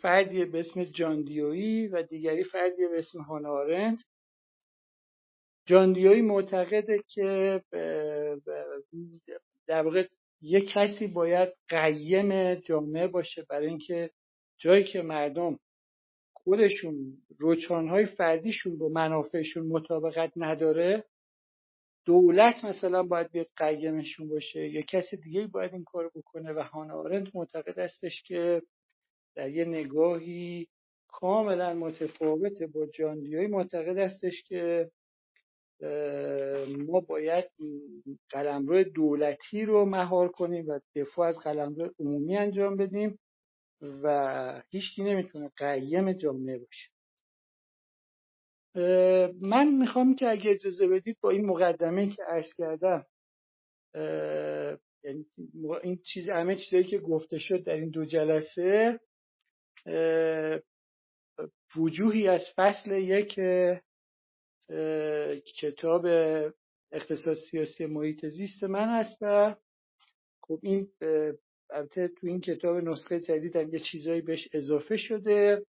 فردی 0.03 0.45
به 0.45 0.61
اسم 0.61 0.85
جان 0.85 1.23
دیویی 1.23 1.87
و 1.87 2.03
دیگری 2.03 2.45
فردی 2.45 2.89
به 2.89 2.99
اسم 2.99 3.21
هانا 3.23 3.51
آرند 3.51 3.99
جان 5.67 5.93
دیویی 5.93 6.23
معتقده 6.23 7.03
که 7.09 7.63
در 9.67 9.83
واقع 9.83 10.07
یک 10.43 10.71
کسی 10.75 11.07
باید 11.07 11.49
قیم 11.69 12.55
جامعه 12.55 13.07
باشه 13.07 13.47
برای 13.49 13.67
اینکه 13.67 14.11
جایی 14.59 14.85
که 14.85 15.03
مردم 15.03 15.59
خودشون 16.33 17.17
روچانهای 17.39 18.07
فردیشون 18.07 18.79
با 18.79 18.89
منافعشون 18.89 19.67
مطابقت 19.67 20.33
نداره. 20.37 21.05
دولت 22.07 22.65
مثلا 22.65 23.03
باید 23.03 23.31
بیاد 23.33 23.49
قیمشون 23.57 24.29
باشه 24.29 24.69
یا 24.69 24.83
کسی 24.83 25.17
دیگه 25.17 25.47
باید 25.47 25.75
این 25.75 25.85
کار 25.85 26.11
بکنه 26.17 26.53
و 26.53 26.61
هانا 26.61 26.95
آرنت 26.95 27.37
معتقد 27.37 27.81
استش 27.81 28.23
که 28.23 28.63
در 29.37 29.51
یه 29.51 29.65
نگاهی 29.65 30.69
کاملا 31.09 31.75
متفاوت 31.75 32.63
با 32.63 32.87
جان 32.87 33.21
دیوی 33.21 33.47
معتقد 33.47 33.99
استش 33.99 34.43
که 34.49 34.91
ما 36.89 37.01
باید 37.01 37.45
قلمرو 38.31 38.85
دولتی 38.85 39.65
رو 39.65 39.85
مهار 39.85 40.29
کنیم 40.29 40.69
و 40.69 40.81
دفاع 40.97 41.29
از 41.29 41.39
قلمرو 41.39 41.91
عمومی 42.01 42.37
انجام 42.37 42.77
بدیم 42.77 43.19
و 43.83 44.63
هیچکی 44.71 45.05
نمی‌تونه 45.05 45.51
قیم 45.59 46.13
جامعه 46.13 46.59
باشه. 46.59 46.91
من 49.41 49.69
می‌خوام 49.79 50.15
که 50.15 50.29
اگه 50.29 50.51
اجازه 50.51 50.89
بدید 50.89 51.17
با 51.21 51.31
این 51.31 51.47
مقدمه 51.47 52.11
که 52.11 52.23
عرض 52.23 52.55
کردم 52.55 53.07
یعنی 55.05 55.27
این 55.83 55.99
چیز 56.05 56.29
همه 56.29 56.57
چیزایی 56.57 56.85
که 56.85 56.99
گفته 56.99 57.39
شد 57.39 57.65
در 57.65 57.75
این 57.75 57.91
دو 57.91 58.05
جلسه 58.05 59.01
وجوهی 61.77 62.29
از 62.29 62.43
فصل 62.57 62.91
یک 62.93 63.41
کتاب 65.61 66.07
اقتصاد 66.93 67.37
سیاسی 67.51 67.87
محیط 67.87 68.27
زیست 68.27 68.65
من 68.65 69.01
هست 69.01 69.19
و 69.21 69.57
خب 70.43 70.61
این 70.63 70.89
البته 71.71 72.09
تو 72.09 72.27
این 72.27 72.41
کتاب 72.41 72.77
نسخه 72.77 73.21
جدید 73.21 73.57
هم 73.57 73.75
یه 73.75 73.79
چیزایی 73.79 74.21
بهش 74.21 74.49
اضافه 74.53 74.97
شده 74.97 75.67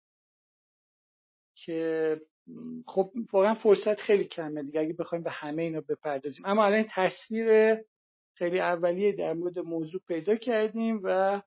که 1.56 2.22
خب 2.86 3.12
واقعا 3.34 3.54
فرصت 3.54 4.00
خیلی 4.00 4.24
کمه 4.24 4.64
دیگه 4.64 4.80
اگه 4.80 4.93
بخوایم 4.93 5.24
به 5.24 5.32
همه 5.32 5.64
اینا 5.64 5.82
بپردازیم. 5.82 6.45
اما 6.45 6.66
الان 6.66 6.86
تصویر 6.89 7.78
خیلی 8.34 8.60
اولیه 8.60 9.12
در 9.12 9.34
مورد 9.34 9.60
موضوع 9.60 10.02
پیدا 10.08 10.36
کردیم 10.36 11.00
و 11.04 11.41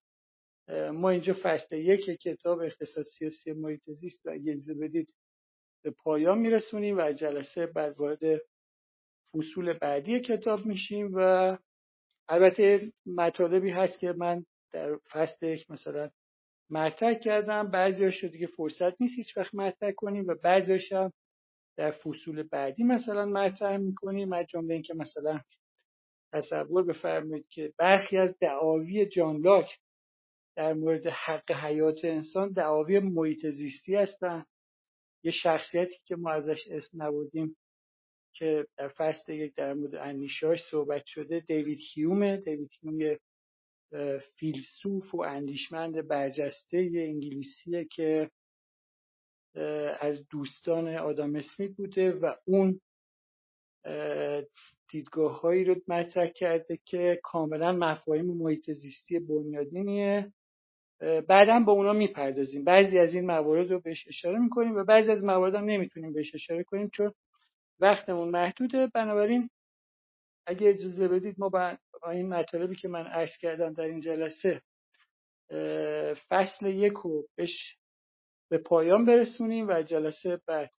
ما 0.93 1.11
اینجا 1.11 1.37
فصل 1.43 1.77
یک 1.77 2.05
کتاب 2.05 2.61
اقتصاد 2.61 3.05
سیاسی 3.05 3.53
محیط 3.53 3.91
زیست 3.91 4.27
و 4.27 4.31
اگه 4.31 4.61
بدید 4.81 5.15
به 5.85 5.91
پایان 5.91 6.39
میرسونیم 6.39 6.99
و 6.99 7.13
جلسه 7.13 7.67
بعد 7.67 7.99
وارد 7.99 8.41
فصول 9.33 9.73
بعدی 9.73 10.21
کتاب 10.21 10.67
میشیم 10.67 11.11
و 11.15 11.57
البته 12.29 12.93
مطالبی 13.07 13.71
هست 13.71 13.99
که 13.99 14.13
من 14.13 14.45
در 14.73 14.97
فصل 15.11 15.47
یک 15.47 15.71
مثلا 15.71 16.11
مطرح 16.71 17.15
کردم. 17.15 17.71
بعضیاش 17.71 18.25
دیگه 18.25 18.47
فرصت 18.47 19.01
نیست 19.01 19.15
هیچ 19.17 19.37
وقت 19.37 19.55
مطرح 19.55 19.91
کنیم 19.93 20.27
و 20.27 20.35
بعضیاش 20.45 20.93
هم 20.93 21.13
در 21.79 21.91
فصول 21.91 22.43
بعدی 22.43 22.85
مثلا 22.85 23.27
مطرح 23.27 23.77
می‌کنیم. 23.77 24.33
از 24.33 24.47
جمله 24.47 24.75
اینکه 24.75 24.95
مثلا 24.95 25.41
تصور 26.33 26.83
بفرمایید 26.85 27.49
که 27.49 27.73
برخی 27.79 28.17
از 28.19 28.39
دعاوی 28.41 29.07
جان 29.07 29.37
لاک 29.37 29.79
در 30.57 30.73
مورد 30.73 31.07
حق 31.07 31.53
حیات 31.53 32.05
انسان 32.05 32.53
دعاوی 32.53 32.99
محیط 32.99 33.47
زیستی 33.47 33.95
هستند 33.95 34.47
یه 35.25 35.33
شخصیتی 35.33 35.95
که 36.05 36.17
ما 36.17 36.31
ازش 36.31 36.69
اسم 36.71 37.03
نبودیم 37.03 37.57
که 38.35 38.67
در 38.79 38.89
فصل 38.89 39.33
یک 39.33 39.55
در 39.55 39.75
مورد 39.75 39.95
اندیشاش 39.95 40.63
صحبت 40.71 41.03
شده 41.07 41.41
دیوید 41.41 41.79
هیومه. 41.95 42.37
دیوید 42.37 42.71
هیوم 42.81 43.01
یه 43.01 43.21
فیلسوف 44.39 45.15
و 45.15 45.21
اندیشمند 45.21 46.09
برجسته 46.09 46.91
انگلیسیه 46.95 47.85
که 47.85 48.31
از 50.01 50.29
دوستان 50.29 50.89
آدم 50.89 51.37
اسمیت 51.37 51.77
بوده 51.77 52.13
و 52.13 52.35
اون 52.45 52.81
دیدگاه 54.91 55.41
هایی 55.41 55.65
رو 55.65 55.77
مطرح 55.89 56.27
کرده 56.29 56.79
که 56.85 57.21
کاملا 57.23 57.73
مفاهیم 57.73 58.27
محیط 58.27 58.71
زیستی 58.71 59.19
بنیادینیه. 59.19 60.33
بعدا 61.29 61.61
با 61.67 61.73
اونا 61.73 61.93
می‌پردازیم. 61.93 62.65
بعضی 62.65 62.99
از 62.99 63.15
این 63.15 63.27
موارد 63.27 63.71
رو 63.71 63.81
بهش 63.81 64.09
اشاره 64.09 64.39
می‌کنیم 64.39 64.77
و 64.77 64.85
بعضی 64.85 65.13
از 65.13 65.25
موارد 65.25 65.55
هم 65.55 65.65
نمی‌تونیم 65.65 66.13
بهش 66.13 66.35
اشاره 66.35 66.65
کنیم 66.65 66.91
چون 66.95 67.13
وقتمون 67.81 68.29
محدوده. 68.29 68.87
بنابراین 68.95 69.51
اگه 70.47 70.69
اجازه 70.69 71.09
بدید 71.09 71.35
ما 71.39 71.49
این 72.09 72.29
مطالبی 72.29 72.77
که 72.77 72.89
من 72.89 73.07
عرض 73.07 73.37
کردم 73.41 73.73
در 73.73 73.85
این 73.85 74.01
جلسه 74.01 74.63
فصل 76.29 76.67
یک 76.67 76.93
رو 76.93 77.29
بهش 77.37 77.77
به 78.51 78.59
پایان 78.59 79.05
برسونیم 79.05 79.69
و 79.69 79.83
جلسه 79.83 80.41
بعد 80.47 80.71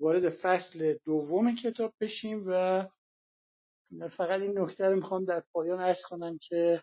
وارد 0.00 0.30
فصل 0.30 0.94
دوم 1.04 1.56
کتاب 1.56 1.94
بشیم 2.00 2.44
و 2.46 2.86
فقط 4.16 4.40
این 4.40 4.58
نکته 4.58 4.84
رو 4.84 4.96
می‌خوام 4.96 5.24
در 5.24 5.42
پایان 5.52 5.80
عرض 5.80 6.02
کنم 6.08 6.38
که 6.42 6.82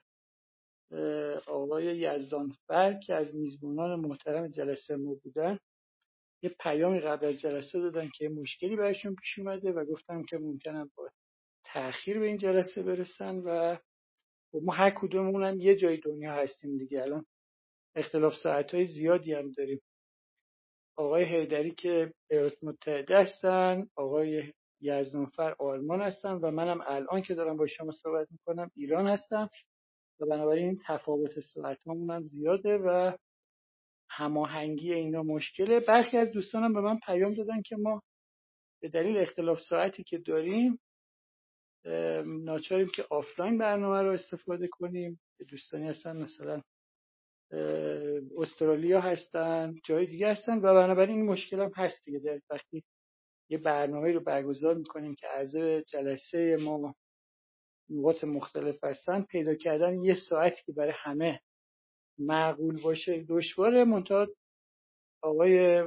آقای 1.48 1.98
یزدانفر 1.98 2.94
که 2.94 3.14
از 3.14 3.36
میزبانان 3.36 4.00
محترم 4.00 4.48
جلسه 4.48 4.96
ما 4.96 5.16
بودن 5.24 5.60
یه 6.44 6.56
پیامی 6.60 7.00
قبل 7.00 7.26
از 7.26 7.36
جلسه 7.36 7.80
دادن 7.80 8.10
که 8.16 8.30
مشکلی 8.30 8.76
برشون 8.76 9.16
پیش 9.16 9.40
اومده 9.40 9.72
و 9.72 9.86
گفتم 9.86 10.24
که 10.24 10.38
ممکنم 10.38 10.92
با 10.96 11.10
تاخیر 11.74 12.20
به 12.20 12.26
این 12.26 12.38
جلسه 12.38 12.84
برسن 12.84 13.36
و 13.36 13.78
خب 14.52 14.60
ما 14.64 14.74
هر 14.74 14.90
کدوممون 14.90 15.44
هم 15.44 15.60
یه 15.60 15.76
جای 15.76 15.98
دنیا 15.98 16.34
هستیم 16.34 16.78
دیگه. 16.78 17.02
الان 17.02 17.26
اختلاف 17.96 18.34
ساعت 18.44 18.74
های 18.74 18.86
زیادی 18.86 19.34
هم 19.34 19.52
داریم. 19.52 19.82
آقای 20.98 21.24
هیدری 21.24 21.72
که 21.72 22.14
ایالات 22.32 22.64
متحده 22.64 23.18
هستن 23.18 23.88
آقای 23.96 24.54
یزدانفر 24.82 25.56
آلمان 25.60 26.02
هستن 26.02 26.32
و 26.32 26.52
منم 26.52 26.82
الان 26.88 27.22
که 27.22 27.36
دارم 27.36 27.58
با 27.58 27.68
شما 27.68 27.92
صحبت 27.92 28.28
می‌کنم 28.32 28.72
ایران 28.76 29.08
هستم 29.08 29.50
و 30.20 30.26
بنابراین 30.26 30.80
تفاوت 30.88 31.40
ساعت 31.40 31.78
هم 31.88 32.24
زیاده 32.24 32.78
و 32.78 33.18
هماهنگی 34.10 34.94
اینا 34.94 35.24
مشکله. 35.24 35.80
برخی 35.80 36.18
از 36.18 36.32
دوستانم 36.32 36.74
به 36.74 36.82
من 36.82 37.00
پیام 37.06 37.34
دادن 37.34 37.62
که 37.62 37.76
ما 37.76 38.02
به 38.82 38.90
دلیل 38.90 39.18
اختلاف 39.18 39.60
ساعتی 39.70 40.04
که 40.04 40.18
داریم 40.18 40.80
ناچاریم 42.26 42.88
که 42.88 43.06
آفلاین 43.10 43.58
برنامه 43.58 44.02
رو 44.02 44.12
استفاده 44.12 44.68
کنیم. 44.68 45.20
دوستانی 45.48 45.88
هستن 45.88 46.18
مثلا 46.18 46.62
استرالیا 48.38 49.02
هستن 49.02 49.76
جای 49.86 50.06
دیگه 50.06 50.32
هستن 50.32 50.58
و 50.58 50.62
بنابراین 50.62 51.18
این 51.18 51.26
مشکل 51.26 51.60
هم 51.60 51.72
هست 51.76 52.06
دیگه. 52.06 52.20
در 52.20 52.42
وقتی 52.50 52.84
یه 53.50 53.58
برنامه 53.58 54.12
رو 54.12 54.20
برگزار 54.20 54.76
می‌کنیم 54.76 55.16
که 55.16 55.28
اعضای 55.28 55.84
جلسه 55.84 56.58
ما 56.62 56.96
نقاط 57.90 58.24
مختلف 58.24 58.84
هستن 58.84 59.22
پیدا 59.22 59.56
کردن 59.56 60.02
یه 60.02 60.16
ساعتی 60.30 60.62
که 60.66 60.72
برای 60.72 60.94
همه 60.96 61.40
معقول 62.20 62.82
باشه 62.82 63.26
دشواره. 63.30 63.84
منتها 63.84 64.28
آقای 65.22 65.84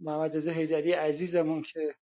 محمد 0.00 0.36
رضا 0.36 0.50
حیدری 0.50 0.92
عزیزمون 0.92 1.62
که 1.62 1.94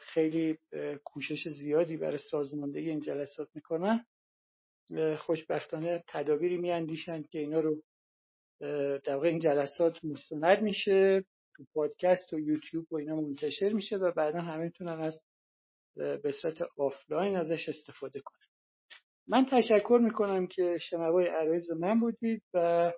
خیلی 0.00 0.58
کوشش 1.04 1.48
زیادی 1.48 1.96
برای 1.96 2.18
سازماندهی 2.30 2.90
این 2.90 3.00
جلسات 3.00 3.48
می‌کنن. 3.54 4.06
خوشبختانه 5.18 6.04
تدابیری 6.08 6.56
میاندیشن 6.56 7.22
که 7.22 7.38
اینا 7.38 7.60
رو 7.60 7.82
در 9.04 9.14
واقع 9.14 9.28
این 9.28 9.38
جلسات 9.38 10.04
مستند 10.04 10.62
میشه 10.62 11.24
تو 11.56 11.64
پادکست 11.74 12.32
و 12.32 12.40
یوتیوب 12.40 12.92
و 12.92 12.96
اینا 12.96 13.16
منتشر 13.16 13.72
میشه 13.72 13.96
و 13.96 14.12
بعدا 14.12 14.40
همه 14.40 14.64
می‌تونن 14.64 15.00
از 15.00 15.20
به 15.96 16.32
صورت 16.42 16.62
آفلاین 16.78 17.36
ازش 17.36 17.68
استفاده 17.68 18.20
کنن. 18.20 18.46
من 19.28 19.46
تشکر 19.50 19.98
می‌کنم 20.02 20.46
که 20.46 20.78
شنوای 20.80 21.26
عرایز 21.26 21.70
من 21.70 22.00
بودید 22.00 22.42
و 22.54 22.92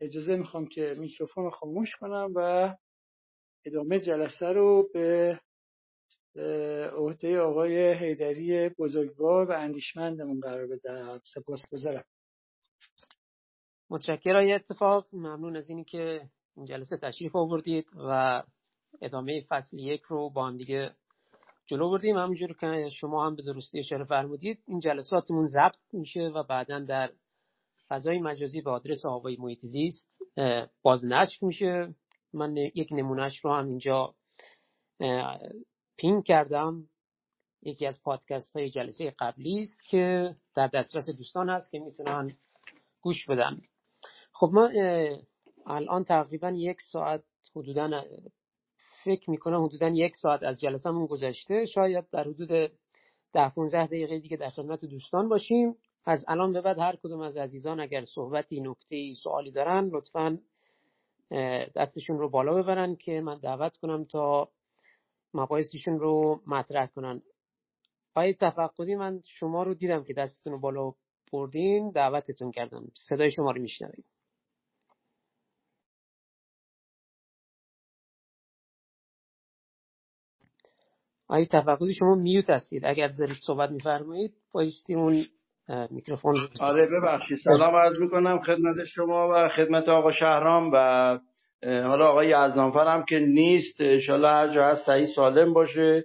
اجازه 0.00 0.36
می‌خوام 0.36 0.66
که 0.66 0.94
میکروفون 0.98 1.44
رو 1.44 1.50
خاموش 1.50 1.96
کنم 2.00 2.32
و 2.36 2.74
ادامه 3.64 4.00
جلسه 4.00 4.46
رو 4.46 4.88
به 4.94 5.40
عهده 6.96 7.40
آقای 7.40 7.92
حیدری 7.92 8.68
بزرگوار 8.68 9.50
و 9.50 9.52
اندیشمندمون 9.52 10.40
قرار 10.40 10.66
بدم. 10.66 11.20
سپاس 11.34 11.60
گذارم 11.72 12.04
متشکرم 13.90 14.54
اتفاق 14.54 15.06
ممنون 15.12 15.56
از 15.56 15.70
اینی 15.70 15.84
که 15.84 16.20
این 16.56 16.66
جلسه 16.66 16.96
تشریف 16.96 17.36
آوردید 17.36 17.86
و 18.08 18.42
ادامه 19.02 19.44
فصل 19.48 19.78
یک 19.78 20.02
رو 20.02 20.30
با 20.30 20.46
هم 20.46 20.56
دیگه 20.56 20.90
جلو 21.66 21.90
بردیم. 21.90 22.16
همونجور 22.16 22.56
که 22.60 22.88
شما 23.00 23.26
هم 23.26 23.36
به 23.36 23.42
درستی 23.42 23.78
اشاره 23.78 24.04
فرمودید 24.04 24.62
این 24.66 24.80
جلساتمون 24.80 25.46
ضبط 25.46 25.78
میشه 25.92 26.20
و 26.20 26.42
بعدا 26.42 26.78
در 26.78 27.12
فضای 27.88 28.18
مجازی 28.18 28.60
به 28.60 28.70
آدرس 28.70 29.04
آقای 29.04 29.36
محیط 29.36 29.58
زیست 29.58 30.08
بازنشر 30.82 31.46
میشه. 31.46 31.94
من 32.34 32.56
یک 32.56 32.88
نمونهش 32.90 33.38
رو 33.44 33.54
هم 33.54 33.68
اینجا 33.68 34.14
پین 35.96 36.22
کردم. 36.22 36.88
یکی 37.62 37.86
از 37.86 38.02
پادکست 38.02 38.56
های 38.56 38.70
جلسه 38.70 39.14
قبلی 39.18 39.62
است 39.62 39.78
که 39.88 40.34
در 40.54 40.66
دسترس 40.66 41.10
دوستان 41.10 41.50
هست 41.50 41.70
که 41.70 41.78
می‌تونن 41.78 42.36
گوش 43.00 43.26
بدن. 43.26 43.60
خب 44.32 44.50
ما 44.52 44.70
الان 45.66 46.04
تقریبا 46.04 46.50
یک 46.50 46.80
ساعت 46.80 47.24
حدودا 47.56 48.04
فکر 49.04 49.30
می‌کنم 49.30 49.64
حدودا 49.64 49.88
یک 49.88 50.16
ساعت 50.16 50.42
از 50.42 50.60
جلسهمون 50.60 51.06
گذشته. 51.06 51.66
شاید 51.66 52.10
در 52.10 52.22
حدود 52.22 52.72
ده 53.32 53.48
15 53.54 53.86
دقیقه 53.86 54.18
دیگه 54.18 54.36
در 54.36 54.50
خدمت 54.50 54.84
دوستان 54.84 55.28
باشیم. 55.28 55.76
از 56.04 56.24
الان 56.28 56.52
به 56.52 56.60
بعد 56.60 56.78
هر 56.78 56.96
کدوم 56.96 57.20
از 57.20 57.36
عزیزان 57.36 57.80
اگر 57.80 58.04
صحبتی 58.04 58.60
نکته 58.60 59.14
سوالی 59.14 59.50
دارن 59.50 59.88
لطفا 59.92 60.38
دستشون 61.76 62.18
رو 62.18 62.30
بالا 62.30 62.54
ببرن 62.54 62.96
که 62.96 63.20
من 63.20 63.38
دعوت 63.38 63.76
کنم 63.76 64.04
تا 64.04 64.48
مباحثشون 65.34 65.98
رو 66.00 66.42
مطرح 66.46 66.86
کنن. 66.86 67.22
آقای 68.16 68.34
تفقدی 68.34 68.94
من 68.94 69.20
شما 69.26 69.62
رو 69.62 69.74
دیدم 69.74 70.04
که 70.04 70.14
دستتون 70.14 70.52
رو 70.52 70.60
بالا 70.60 70.92
بردین 71.32 71.90
دعوتتون 71.90 72.50
کردم. 72.50 72.84
صدای 73.08 73.30
شما 73.30 73.50
رو 73.50 73.62
میشنویم. 73.62 74.04
آقای 81.28 81.46
تفقدی 81.46 81.94
شما 81.94 82.14
میوت 82.14 82.50
هستید. 82.50 82.84
اگر 82.84 83.08
دارید 83.08 83.36
صحبت 83.46 83.70
میفرمایید 83.70 84.34
بایستی 84.52 84.94
اون 84.94 85.24
میکروفون 85.90 86.34
آره 86.60 86.86
ببخشید. 86.86 87.38
سلام 87.38 87.76
عرض 87.76 87.98
می‌کنم 88.00 88.38
خدمت 88.38 88.84
شما 88.84 89.28
و 89.32 89.48
خدمت 89.48 89.88
آقا 89.88 90.12
شهرام 90.12 90.70
و 90.72 91.18
حالا 91.62 92.06
آقای 92.06 92.26
یزدانفر 92.26 92.94
هم 92.94 93.04
که 93.04 93.18
نیست. 93.18 93.80
انشالله 93.80 94.28
هر 94.28 94.48
جا 94.48 94.64
هست 94.64 94.86
صحیح 94.86 95.06
سالم 95.06 95.52
باشه. 95.52 96.04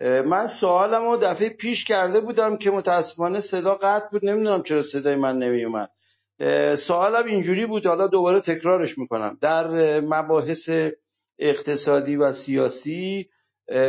من 0.00 0.46
سوالم 0.60 1.02
رو 1.02 1.16
دفعه 1.22 1.48
پیش 1.48 1.84
کرده 1.84 2.20
بودم 2.20 2.56
که 2.56 2.70
متاسفانه 2.70 3.40
صدا 3.40 3.74
قطع 3.74 4.08
بود. 4.10 4.24
نمی‌دونم 4.24 4.62
چرا 4.62 4.82
صدای 4.82 5.14
من 5.14 5.38
نمیومد 5.38 5.90
سوالم 6.86 7.26
اینجوری 7.26 7.66
بود. 7.66 7.86
حالا 7.86 8.06
دوباره 8.06 8.40
تکرارش 8.40 8.98
می‌کنم. 8.98 9.38
در 9.40 10.00
مباحث 10.00 10.68
اقتصادی 11.38 12.16
و 12.16 12.32
سیاسی 12.32 13.28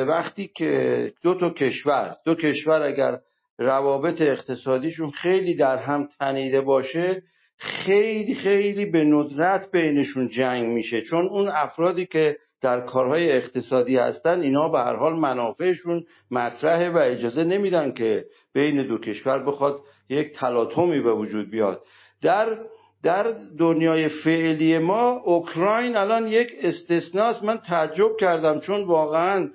وقتی 0.08 0.52
که 0.56 1.12
دو 1.24 1.40
تا 1.40 1.50
کشور 1.50 2.16
دو 2.26 2.36
کشور 2.36 2.82
اگر 2.82 3.20
روابط 3.58 4.22
اقتصادیشون 4.22 5.12
خیلی 5.12 5.56
در 5.56 5.78
هم 5.78 6.10
تنیده 6.20 6.62
باشه 6.62 7.24
خیلی 7.58 8.36
خیلی 8.36 8.86
به 8.86 9.04
ندرت 9.04 9.72
بینشون 9.72 10.28
جنگ 10.28 10.66
میشه. 10.66 11.02
چون 11.02 11.28
اون 11.28 11.48
افرادی 11.48 12.06
که 12.06 12.38
در 12.62 12.82
کارهای 12.82 13.32
اقتصادی 13.32 13.98
هستن 13.98 14.42
اینا 14.42 14.70
به 14.70 14.80
هر 14.80 14.96
حال 14.96 15.16
منافعشون 15.16 16.06
مطرحه 16.32 16.90
و 16.90 16.98
اجازه 16.98 17.44
نمیدن 17.44 17.92
که 17.92 18.26
بین 18.54 18.88
دو 18.88 18.98
کشور 18.98 19.44
بخواد 19.44 19.80
یک 20.10 20.34
تلاطمی 20.34 21.02
به 21.02 21.14
وجود 21.14 21.52
بیاد. 21.52 21.82
در 22.22 22.58
در 23.04 23.36
دنیای 23.60 24.10
فعلی 24.10 24.78
ما 24.78 25.12
اوکراین 25.12 25.96
الان 25.96 26.28
یک 26.28 26.48
استثناست. 26.62 27.44
من 27.44 27.58
تعجب 27.58 28.18
کردم 28.20 28.60
چون 28.60 28.84
واقعا 28.84 29.50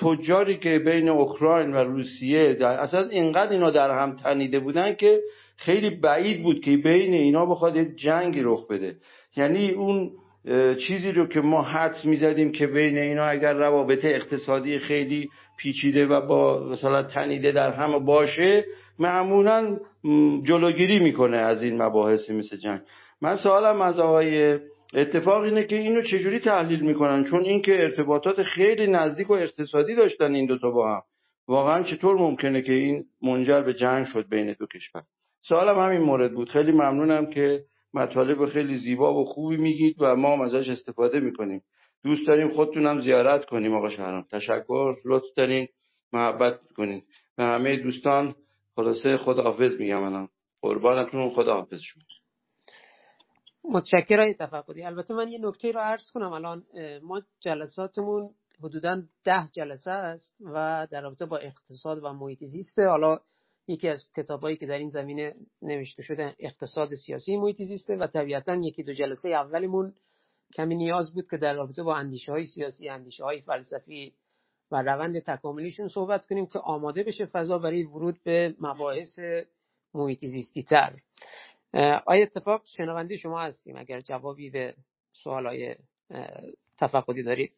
تجاری 0.00 0.56
که 0.56 0.78
بین 0.78 1.08
اوکراین 1.08 1.72
و 1.72 1.76
روسیه 1.76 2.54
در 2.54 2.66
اصلا 2.66 3.08
اینقدر 3.08 3.52
اینا 3.52 3.70
در 3.70 3.90
هم 3.90 4.16
تنیده 4.16 4.58
بودن 4.58 4.94
که 4.94 5.20
خیلی 5.56 5.90
بعید 5.90 6.42
بود 6.42 6.60
که 6.60 6.76
بین 6.76 7.14
اینا 7.14 7.46
بخواد 7.46 7.76
یک 7.76 7.96
جنگی 7.96 8.40
رخ 8.42 8.66
بده. 8.66 8.96
یعنی 9.36 9.70
اون 9.70 10.10
چیزی 10.86 11.12
رو 11.12 11.26
که 11.26 11.40
ما 11.40 11.62
حدس 11.62 12.04
می‌زدیم 12.04 12.52
که 12.52 12.66
بین 12.66 12.98
اینا 12.98 13.24
اگر 13.24 13.52
روابط 13.52 14.04
اقتصادی 14.04 14.78
خیلی 14.78 15.28
پیچیده 15.58 16.06
و 16.06 16.26
با 16.26 16.68
مثلا 16.72 17.02
تنیده 17.02 17.52
در 17.52 17.72
هم 17.72 18.04
باشه 18.04 18.64
معمولا 18.98 19.78
جلوگیری 20.42 20.98
می‌کنه 20.98 21.36
از 21.36 21.62
این 21.62 21.82
مباحثی 21.82 22.32
مثل 22.32 22.56
جنگ. 22.56 22.80
من 23.22 23.36
سوالم 23.36 23.80
از 23.80 23.98
آقای 23.98 24.58
اتفاق 24.94 25.42
اینه 25.42 25.64
که 25.64 25.76
اینو 25.76 26.02
چجوری 26.02 26.38
تحلیل 26.38 26.80
می‌کنن؟ 26.80 27.24
چون 27.24 27.44
اینکه 27.44 27.82
ارتباطات 27.82 28.42
خیلی 28.42 28.86
نزدیک 28.86 29.30
و 29.30 29.32
اقتصادی 29.32 29.94
داشتن 29.94 30.34
این 30.34 30.46
دوتا 30.46 30.70
با 30.70 30.94
هم. 30.94 31.02
واقعا 31.48 31.82
چطور 31.82 32.16
ممکنه 32.16 32.62
که 32.62 32.72
این 32.72 33.04
منجر 33.22 33.60
به 33.62 33.74
جنگ 33.74 34.06
شد 34.06 34.28
بین 34.28 34.52
دو 34.58 34.66
کشور؟ 34.66 35.02
سوالم 35.42 35.78
همین 35.78 36.00
مورد 36.00 36.32
بود. 36.34 36.48
خیلی 36.48 36.72
ممنونم 36.72 37.26
که 37.26 37.64
مطالب 37.94 38.46
خیلی 38.46 38.78
زیبا 38.78 39.14
و 39.14 39.24
خوبی 39.24 39.56
میگید 39.56 39.96
و 40.00 40.16
ما 40.16 40.32
هم 40.32 40.40
ازش 40.40 40.68
استفاده 40.68 41.20
می‌کنیم. 41.20 41.62
دوست 42.04 42.26
داریم 42.26 42.48
خودتونم 42.48 42.98
زیارت 42.98 43.44
کنیم 43.44 43.74
آقا 43.74 43.88
شهرام. 43.88 44.24
تشکر. 44.32 44.94
لطف 45.04 45.26
دارین. 45.36 45.68
محبت 46.12 46.60
کنین. 46.76 47.02
به 47.36 47.44
همه 47.44 47.76
دوستان 47.76 48.34
خلاصه 48.76 49.16
خداحافظ 49.16 49.80
میگم 49.80 50.02
الان. 50.02 50.28
قربانتون. 50.62 51.30
خداحافظ 51.30 51.80
شما. 51.80 52.13
متشکرم 53.64 54.32
تفقدی 54.32 54.82
البته 54.82 55.14
من 55.14 55.28
یه 55.28 55.38
نکته 55.42 55.70
رو 55.72 55.80
عرض 55.80 56.10
کنم. 56.10 56.32
الان 56.32 56.64
ما 57.02 57.22
جلساتمون 57.40 58.30
حدودا 58.62 59.02
ده 59.24 59.48
جلسه 59.52 59.90
است 59.90 60.34
و 60.40 60.86
در 60.90 61.00
رابطه 61.00 61.26
با 61.26 61.36
اقتصاد 61.36 62.04
و 62.04 62.12
محیط 62.12 62.44
زیسته 62.44 62.86
حالا 62.86 63.18
یکی 63.68 63.88
از 63.88 64.04
کتابایی 64.16 64.56
که 64.56 64.66
در 64.66 64.78
این 64.78 64.90
زمینه 64.90 65.34
نوشته 65.62 66.02
شده 66.02 66.34
اقتصاد 66.38 66.94
سیاسی 66.94 67.36
محیط 67.36 67.62
زیسته 67.62 67.96
و 67.96 68.06
طبیعتا 68.06 68.54
یکی 68.54 68.82
دو 68.82 68.94
جلسه 68.94 69.28
اولمون 69.28 69.94
کمی 70.54 70.74
نیاز 70.74 71.14
بود 71.14 71.28
که 71.30 71.36
در 71.36 71.54
رابطه 71.54 71.82
با 71.82 71.96
اندیشه 71.96 72.32
های 72.32 72.44
سیاسی 72.44 72.88
اندیشه 72.88 73.24
های 73.24 73.40
فلسفی 73.40 74.14
و 74.70 74.82
روند 74.82 75.18
تکاملیشون 75.18 75.88
صحبت 75.88 76.26
کنیم 76.26 76.46
که 76.46 76.58
آماده 76.58 77.02
بشه 77.02 77.26
فضا 77.26 77.58
برای 77.58 77.82
ورود 77.82 78.20
به 78.24 78.54
مباحث 78.60 79.18
محیط 79.94 80.18
زیستی 80.18 80.62
تر. 80.62 80.96
آیا 82.06 82.22
اتفاق 82.22 82.62
شنونده 82.66 83.16
شما 83.16 83.40
هستیم؟ 83.40 83.76
اگر 83.76 84.00
جوابی 84.00 84.50
به 84.50 84.74
سوال 85.12 85.46
های 85.46 85.76
تفقدی 86.78 87.22
دارید. 87.22 87.52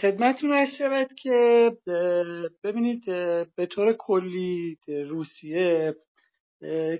خدمتون 0.00 0.52
هست 0.52 0.76
شود 0.78 1.14
که 1.22 1.70
ببینید 2.64 3.04
به 3.56 3.66
طور 3.70 3.92
کلی 3.92 4.78
روسیه 4.88 5.94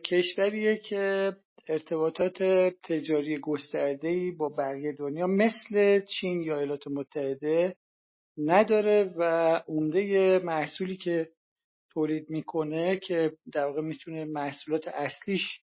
کشوریه 0.05 0.77
که 0.77 1.33
ارتباطات 1.69 2.43
تجاری 2.83 3.39
گسترده 3.39 4.33
با 4.39 4.49
بقیه 4.49 4.93
دنیا 4.93 5.27
مثل 5.27 6.01
چین 6.01 6.43
یا 6.43 6.59
ایالات 6.59 6.89
متحده 6.89 7.77
نداره 8.39 9.15
و 9.17 9.23
عمده 9.69 10.39
محصولی 10.39 10.97
که 10.97 11.29
تولید 11.91 12.31
می‌کنه 12.31 12.97
که 12.97 13.33
در 13.53 13.67
واقع 13.67 13.81
می‌تونه 13.81 14.25
محصولات 14.25 14.89
اصلیش 14.89 15.61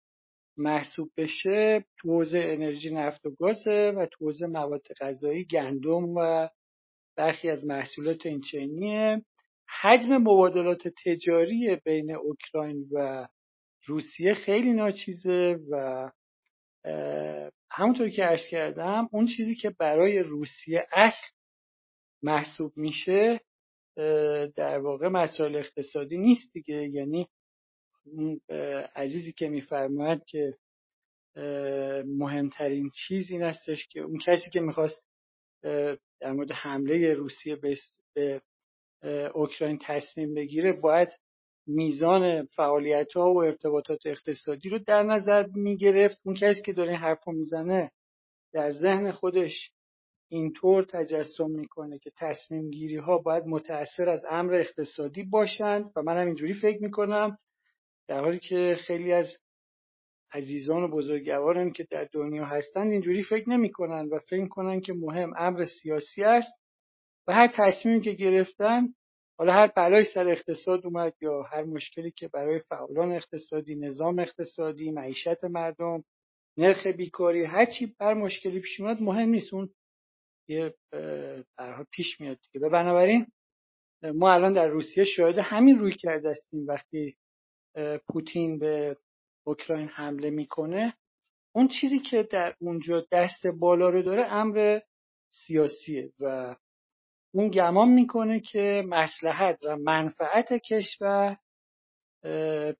محسوب 0.56 1.10
بشه 1.16 1.84
تو 1.98 2.08
حوزه 2.08 2.38
انرژی 2.38 2.90
نفت 2.90 3.26
و 3.26 3.30
گازه 3.30 3.92
و 3.96 4.06
تو 4.06 4.24
حوزه 4.24 4.46
مواد 4.46 4.86
غذایی 5.00 5.44
گندم 5.44 6.08
و 6.16 6.48
برخی 7.16 7.50
از 7.50 7.64
محصولات 7.64 8.26
این 8.26 9.22
حجم 9.80 10.16
مبادلات 10.16 10.88
تجاری 11.04 11.76
بین 11.84 12.14
اوکراین 12.14 12.88
و 12.92 13.28
روسیه 13.86 14.34
خیلی 14.34 14.72
ناچیزه 14.72 15.58
و 15.70 16.10
همونطور 17.70 18.08
که 18.08 18.24
ارز 18.24 18.46
کردم 18.50 19.08
اون 19.12 19.26
چیزی 19.26 19.54
که 19.54 19.70
برای 19.70 20.18
روسیه 20.18 20.86
اصل 20.92 21.26
محسوب 22.22 22.72
میشه 22.76 23.40
در 24.56 24.78
واقع 24.78 25.08
مسائل 25.08 25.56
اقتصادی 25.56 26.18
نیست 26.18 26.52
دیگه. 26.52 26.88
یعنی 26.88 27.28
عزیزی 28.96 29.32
که 29.32 29.48
میفرماید 29.48 30.24
که 30.24 30.56
مهمترین 32.06 32.90
چیز 32.94 33.30
این 33.30 33.42
هستش 33.42 33.88
که 33.88 34.00
اون 34.00 34.18
کسی 34.18 34.50
که 34.50 34.60
می‌خواست 34.60 35.08
در 36.20 36.32
مورد 36.32 36.52
حمله 36.52 37.14
روسیه 37.14 37.56
به 38.14 38.42
اوکراین 39.34 39.78
تصمیم 39.82 40.34
بگیره 40.34 40.72
باید 40.72 41.08
میزان 41.66 42.46
فعالیت 42.46 43.12
ها 43.12 43.32
و 43.32 43.44
ارتباطات 43.44 44.06
اقتصادی 44.06 44.68
رو 44.68 44.78
در 44.78 45.02
نظر 45.02 45.46
می‌گرفت. 45.46 46.20
اون 46.24 46.34
کسی 46.34 46.62
که 46.62 46.72
داره 46.72 46.90
این 46.90 46.98
حرف 46.98 47.24
رو 47.24 47.32
می‌زنه 47.32 47.90
در 48.52 48.70
ذهن 48.70 49.12
خودش 49.12 49.70
اینطور 50.28 50.84
تجسم 50.84 51.50
می‌کنه 51.50 51.98
که 51.98 52.12
تصمیم 52.16 52.70
گیری 52.70 52.96
ها 52.96 53.18
باید 53.18 53.46
متأثر 53.46 54.08
از 54.08 54.24
امر 54.30 54.54
اقتصادی 54.54 55.22
باشند 55.22 55.92
و 55.96 56.02
منم 56.02 56.26
اینجوری 56.26 56.54
فکر 56.54 56.82
می‌کنم 56.82 57.38
در 58.08 58.20
حالی 58.20 58.38
که 58.38 58.76
خیلی 58.86 59.12
از 59.12 59.36
عزیزان 60.32 60.82
و 60.82 60.88
بزرگواران 60.88 61.72
که 61.72 61.86
در 61.90 62.08
دنیا 62.12 62.44
هستند 62.44 62.92
اینجوری 62.92 63.22
فکر 63.22 63.50
نمی‌کنن 63.50 64.08
و 64.08 64.18
فکر 64.18 64.48
کنن 64.48 64.80
که 64.80 64.92
مهم 64.92 65.32
امر 65.36 65.64
سیاسی 65.64 66.24
است 66.24 66.52
و 67.28 67.32
هر 67.32 67.52
تصمیمی 67.54 68.00
که 68.00 68.12
گرفتن 68.12 68.88
حالا 69.38 69.52
هر 69.52 69.66
بلای 69.66 70.04
سر 70.04 70.28
اقتصاد 70.28 70.86
اومد 70.86 71.14
یا 71.20 71.42
هر 71.42 71.64
مشکلی 71.64 72.10
که 72.10 72.28
برای 72.28 72.58
فعالان 72.58 73.12
اقتصادی 73.12 73.74
نظام 73.74 74.18
اقتصادی 74.18 74.90
معیشت 74.90 75.44
مردم 75.44 76.04
نرخ 76.56 76.86
بیکاری 76.86 77.44
هر 77.44 77.64
چی 77.64 77.94
بر 77.98 78.14
مشکلی 78.14 78.60
پیش 78.60 78.80
اومد 78.80 79.02
مهم 79.02 79.28
نیست. 79.28 79.54
اون 79.54 79.68
یه 80.48 80.74
پیش 81.90 82.20
میاد 82.20 82.38
دیگه. 82.52 82.68
بنابراین 82.68 83.26
ما 84.14 84.32
الان 84.32 84.52
در 84.52 84.66
روسیه 84.68 85.04
شاهد 85.04 85.38
همین 85.38 85.78
روی 85.78 85.92
کرده 85.92 86.30
هستیم. 86.30 86.66
وقتی 86.66 87.16
پوتین 88.08 88.58
به 88.58 88.96
اوکراین 89.46 89.88
حمله 89.88 90.30
می‌کنه 90.30 90.94
اون 91.54 91.68
چیزی 91.68 91.98
که 91.98 92.22
در 92.22 92.54
اونجا 92.60 93.06
دست 93.12 93.46
بالا 93.46 93.90
رو 93.90 94.02
داره 94.02 94.32
امر 94.32 94.80
سیاسیه 95.30 96.12
و 96.20 96.56
اون 97.34 97.48
گمان 97.48 97.88
می‌کنه 97.88 98.40
که 98.40 98.84
مسلحت 98.86 99.58
و 99.64 99.76
منفعت 99.76 100.52
کشور 100.52 101.36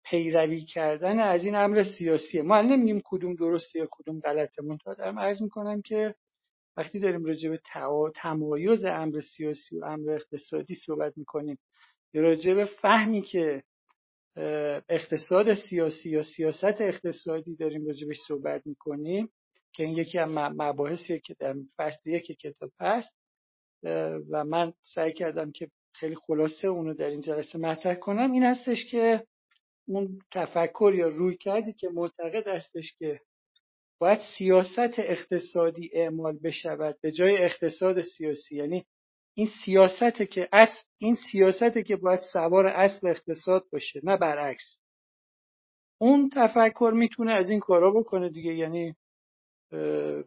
پیروی 0.04 0.60
کردن 0.60 1.20
از 1.20 1.44
این 1.44 1.54
امر 1.54 1.82
سیاسیه. 1.98 2.42
ما 2.42 2.62
نمیگیم 2.62 3.02
کدوم 3.04 3.34
درسته 3.34 3.78
یا 3.78 3.88
کدوم 3.90 4.20
غلطه. 4.20 4.62
منتها 4.62 4.94
دارم 4.94 5.18
عرض 5.18 5.42
می‌کنم 5.42 5.82
که 5.82 6.14
وقتی 6.78 6.98
داریم 6.98 7.24
راجع 7.24 7.50
به 7.50 7.60
تمایز 8.14 8.84
امر 8.84 9.20
سیاسی 9.20 9.78
و 9.78 9.84
امر 9.84 10.10
اقتصادی 10.10 10.74
صحبت 10.86 11.18
می‌کنیم 11.18 11.59
راجع 12.14 12.55
به 12.55 12.64
فهمی 12.64 13.22
که 13.22 13.62
اقتصاد 14.88 15.55
سیاسی 15.55 16.10
یا 16.10 16.22
سیاست 16.22 16.80
اقتصادی 16.80 17.56
داریم 17.56 17.86
راجبش 17.86 18.16
صحبت 18.28 18.66
می‌کنیم 18.66 19.30
که 19.72 19.84
این 19.84 19.96
یکی 19.96 20.18
از 20.18 20.28
مباحثیه 20.34 21.18
که 21.18 21.36
در 21.38 21.55
فصل 21.76 22.10
یک 22.10 22.26
کتاب 22.26 22.70
هست 22.80 23.14
و 24.30 24.44
من 24.44 24.72
سعی 24.82 25.12
کردم 25.12 25.52
که 25.52 25.70
خیلی 25.94 26.14
خلاصه 26.14 26.68
اونو 26.68 26.94
در 26.94 27.06
این 27.06 27.20
جلسه 27.20 27.59
مطرح 27.59 27.94
کنم. 27.94 28.32
این 28.32 28.42
هستش 28.42 28.84
که 28.90 29.26
اون 29.88 30.18
تفکر 30.32 30.92
یا 30.96 31.09
روی 31.09 31.36
کردی 31.36 31.72
که 31.72 31.88
معتقد 31.88 32.48
هستش 32.48 32.92
که 32.98 33.20
باید 34.00 34.18
سیاست 34.38 34.98
اقتصادی 34.98 35.90
اعمال 35.92 36.38
بشود 36.44 36.96
به 37.00 37.12
جای 37.12 37.44
اقتصاد 37.44 38.00
سیاسی. 38.00 38.56
یعنی 38.56 38.86
این 39.34 39.48
سیاسته 39.64 40.26
که 40.26 40.48
اصل 40.52 40.82
این 40.98 41.16
سیاسته 41.32 41.82
که 41.82 41.96
باید 41.96 42.20
سوار 42.32 42.66
اصل 42.66 43.08
اقتصاد 43.08 43.64
باشه 43.72 44.00
نه 44.04 44.16
برعکس. 44.16 44.78
اون 46.00 46.30
تفکر 46.34 46.92
می‌تونه 46.94 47.32
از 47.32 47.50
این 47.50 47.60
کارا 47.60 47.90
بکنه 47.90 48.28
دیگه. 48.28 48.54
یعنی 48.54 48.94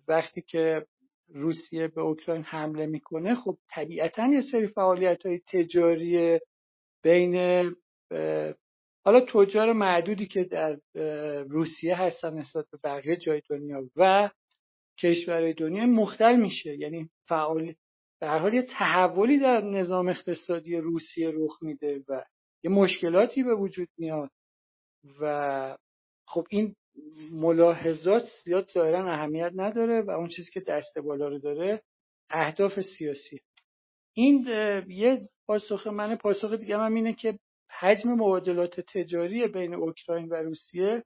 وقتی 0.07 0.41
که 0.41 0.85
روسیه 1.27 1.87
به 1.87 2.01
اوکراین 2.01 2.43
حمله 2.43 2.85
می‌کنه 2.85 3.35
خب 3.35 3.57
طبیعتا 3.69 4.27
یه 4.27 4.41
سری 4.51 4.67
فعالیت 4.67 5.25
های 5.25 5.39
تجاری 5.39 6.39
بین 7.03 7.35
حالا 9.05 9.25
تجار 9.25 9.73
معدودی 9.73 10.27
که 10.27 10.43
در 10.43 10.77
روسیه 11.43 11.95
هستن 11.95 12.33
نسبت 12.33 12.65
به 12.71 12.79
بقیه 12.83 13.15
جای 13.15 13.41
دنیا 13.49 13.89
و 13.95 14.29
کشورهای 14.99 15.53
دنیا 15.53 15.85
مختل 15.85 16.35
میشه. 16.35 16.75
یعنی 16.79 17.09
فعال 17.27 17.73
هر 18.21 18.39
حال 18.39 18.53
یه 18.53 18.61
تحولی 18.61 19.39
در 19.39 19.61
نظام 19.61 20.09
اقتصادی 20.09 20.77
روسیه 20.77 21.31
رخ 21.33 21.57
میده 21.61 22.03
و 22.07 22.23
یه 22.63 22.71
مشکلاتی 22.71 23.43
به 23.43 23.55
وجود 23.55 23.87
میاد 23.97 24.29
و 25.21 25.77
خب 26.27 26.47
این 26.49 26.75
ملاحظات 27.31 28.23
زیاد 28.43 28.69
ظاهرا 28.73 29.13
اهمیت 29.13 29.51
نداره 29.55 30.01
و 30.01 30.11
اون 30.11 30.27
چیزی 30.27 30.51
که 30.51 30.59
دست 30.59 30.97
بالا 30.97 31.27
رو 31.27 31.39
داره 31.39 31.81
اهداف 32.29 32.81
سیاسی. 32.81 33.39
این 34.13 34.47
یه 34.87 35.29
پاسخ 35.47 35.87
من 35.87 36.15
پاسخ 36.15 36.53
دیگه 36.53 36.77
هم 36.77 36.93
اینه 36.93 37.13
که 37.13 37.39
حجم 37.81 38.09
مبادلات 38.09 38.79
تجاری 38.79 39.47
بین 39.47 39.73
اوکراین 39.73 40.29
و 40.29 40.33
روسیه 40.33 41.03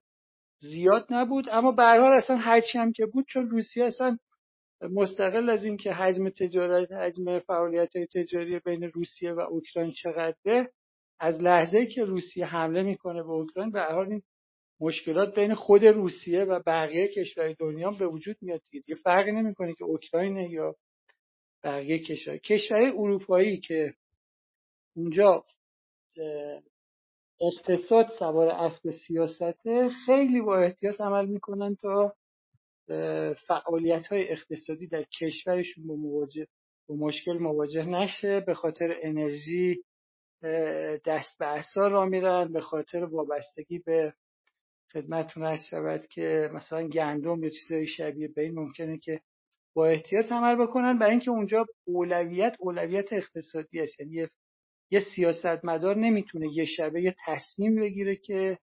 زیاد 0.60 1.07
نبود. 1.10 1.49
اما 1.52 1.72
به 1.72 1.84
حال 1.84 2.11
اصلا 2.11 2.35
هرچی 2.35 2.77
هم 2.77 2.91
که 2.91 3.06
بود 3.06 3.26
چون 3.27 3.49
روسیه 3.49 3.85
اصلا 3.85 4.18
مستقل 4.81 5.49
از 5.49 5.65
اینکه 5.65 5.93
حجم 5.93 6.30
تجارت 6.30 6.91
حجم 6.91 7.39
فعالیت 7.39 7.97
تجاری 7.97 8.60
بین 8.60 8.84
روسیه 8.84 9.34
و 9.34 9.39
اوکراین 9.39 9.91
چقدره 9.91 10.72
از 11.19 11.41
لحظه 11.41 11.85
که 11.85 12.06
روسیه 12.06 12.45
حمله 12.45 12.84
می‌کنه 12.84 13.23
به 13.23 13.30
اوکراین 13.30 13.72
به 13.72 13.81
حال 13.81 14.10
این 14.10 14.22
مشکلات 14.80 15.35
بین 15.35 15.53
خود 15.53 15.85
روسیه 15.85 16.43
و 16.43 16.60
بقیه 16.65 17.07
کشورهای 17.07 17.56
دنیا 17.60 17.91
به 17.99 18.07
وجود 18.07 18.38
میاد 18.41 18.61
یه 18.88 18.95
فرقی 19.03 19.31
نمی‌کنه 19.31 19.73
که 19.73 19.84
اوکراین 19.84 20.38
یا 20.38 20.76
بقیه 21.64 21.99
کشور. 21.99 22.38
کشورهای 22.38 22.89
اروپایی 22.89 23.60
که 23.60 23.93
اونجا 24.95 25.43
اقتصاد 27.41 28.07
سوار 28.19 28.47
اسب 28.47 28.91
سیاسته 29.07 29.89
خیلی 30.05 30.41
با 30.41 30.57
احتیاط 30.57 31.01
عمل 31.01 31.25
می‌کنن 31.25 31.75
تا 31.75 32.15
فعالیت 33.47 34.07
های 34.07 34.29
اقتصادی 34.29 34.87
در 34.87 35.03
کشورشون 35.03 35.87
با, 35.87 35.95
مواجه 35.95 36.47
با 36.87 36.95
مشکل 36.95 37.37
مواجه 37.37 37.85
نشه. 37.85 38.39
به 38.39 38.53
خاطر 38.53 38.95
انرژی 39.03 39.83
دست 41.05 41.37
به 41.39 41.47
اثار 41.47 41.91
را 41.91 42.05
میرن. 42.05 42.53
به 42.53 42.61
خاطر 42.61 43.03
وابستگی 43.03 43.79
به 43.79 44.13
خدمتتون 44.93 45.43
هست 45.45 45.69
شود 45.69 46.07
که 46.07 46.49
مثلا 46.53 46.87
گندم 46.87 47.43
یا 47.43 47.49
چیزهای 47.49 47.87
شبیه 47.87 48.27
به 48.27 48.41
این 48.41 48.59
ممکنه 48.59 48.97
که 48.97 49.21
با 49.75 49.87
احتیاط 49.87 50.31
عمل 50.31 50.55
بکنن. 50.55 50.99
برای 50.99 51.11
اینکه 51.11 51.31
اونجا 51.31 51.65
اولویت 51.87 52.55
اولویت 52.59 53.13
اقتصادی 53.13 53.79
است. 53.79 53.99
یعنی 53.99 54.27
یه 54.95 55.01
سیاستمدار 55.15 55.95
نمی‌تونه 55.95 56.57
یه 56.57 56.65
شبه 56.65 57.01
یه 57.01 57.15
تصمیم 57.26 57.76
بگیره 57.76 58.15
که 58.15 58.59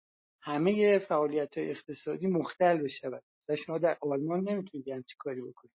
همه 0.42 0.98
فعالیت 0.98 1.58
های 1.58 1.70
اقتصادی 1.70 2.26
مختل 2.26 2.82
بشود. 2.82 3.22
شما 3.66 3.78
در 3.78 3.96
آلمان 4.00 4.48
نمی‌تونید 4.48 4.88
همچی 4.88 5.16
کاری 5.18 5.40
بکنید. 5.40 5.74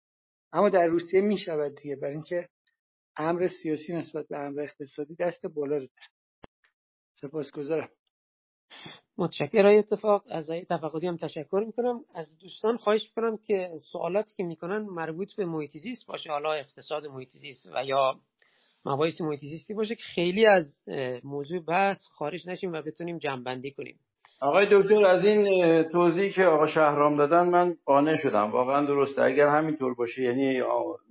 اما 0.54 0.70
در 0.70 0.88
روسیه 0.88 1.22
می‌شود 1.22 1.76
دیگه 1.76 1.96
برای 1.96 2.14
اینکه 2.14 2.50
امر 3.18 3.48
سیاسی 3.48 3.94
نسبت 3.94 4.28
به 4.28 4.38
امر 4.38 4.62
اقتصادی 4.62 5.16
دست 5.16 5.46
بالا 5.46 5.78
رو 5.78 5.88
داره 5.88 6.10
سپاسگزارم. 7.14 7.90
متشکرم. 9.18 9.80
اتفاق 9.80 10.24
از 10.30 10.50
تفقدی 10.70 11.08
هم 11.08 11.18
تشکر 11.18 11.64
می‌کنم. 11.66 12.06
از 12.16 12.38
دوستان 12.38 12.78
خواهش 12.78 13.04
می‌کنم 13.04 13.38
که 13.38 13.72
سوالاتی 13.92 14.34
که 14.38 14.44
می‌کنن 14.44 14.78
مربوط 14.78 15.36
به 15.36 15.46
محیط 15.46 15.78
زیست 15.78 16.06
باشه 16.06 16.30
حالا 16.30 16.54
اقتصاد 16.54 17.06
محیط 17.06 17.30
زیست 17.30 17.66
و 17.76 17.86
یا 17.86 18.20
مباحث 18.86 19.22
محیط 19.22 19.40
زیستی 19.40 19.74
باشه 19.74 19.96
که 19.96 20.04
خیلی 20.16 20.48
از 20.48 20.84
موضوع 21.24 21.60
بحث 21.60 21.98
خارج 22.18 22.50
نشیم 22.50 22.74
و 22.74 22.82
بتونیم 22.82 23.18
جنبندی 23.18 23.72
کنیم. 23.72 24.00
آقای 24.42 24.68
دکتر 24.72 25.06
از 25.06 25.26
این 25.26 25.84
توضیحی 25.84 26.30
که 26.30 26.46
آقا 26.46 26.66
شهرام 26.66 27.16
دادن 27.16 27.50
من 27.50 27.76
قانع 27.86 28.16
شدم. 28.16 28.52
واقعا 28.52 28.86
درسته. 28.86 29.22
اگر 29.22 29.48
همینطور 29.48 29.94
باشه 29.94 30.24
یعنی 30.24 30.62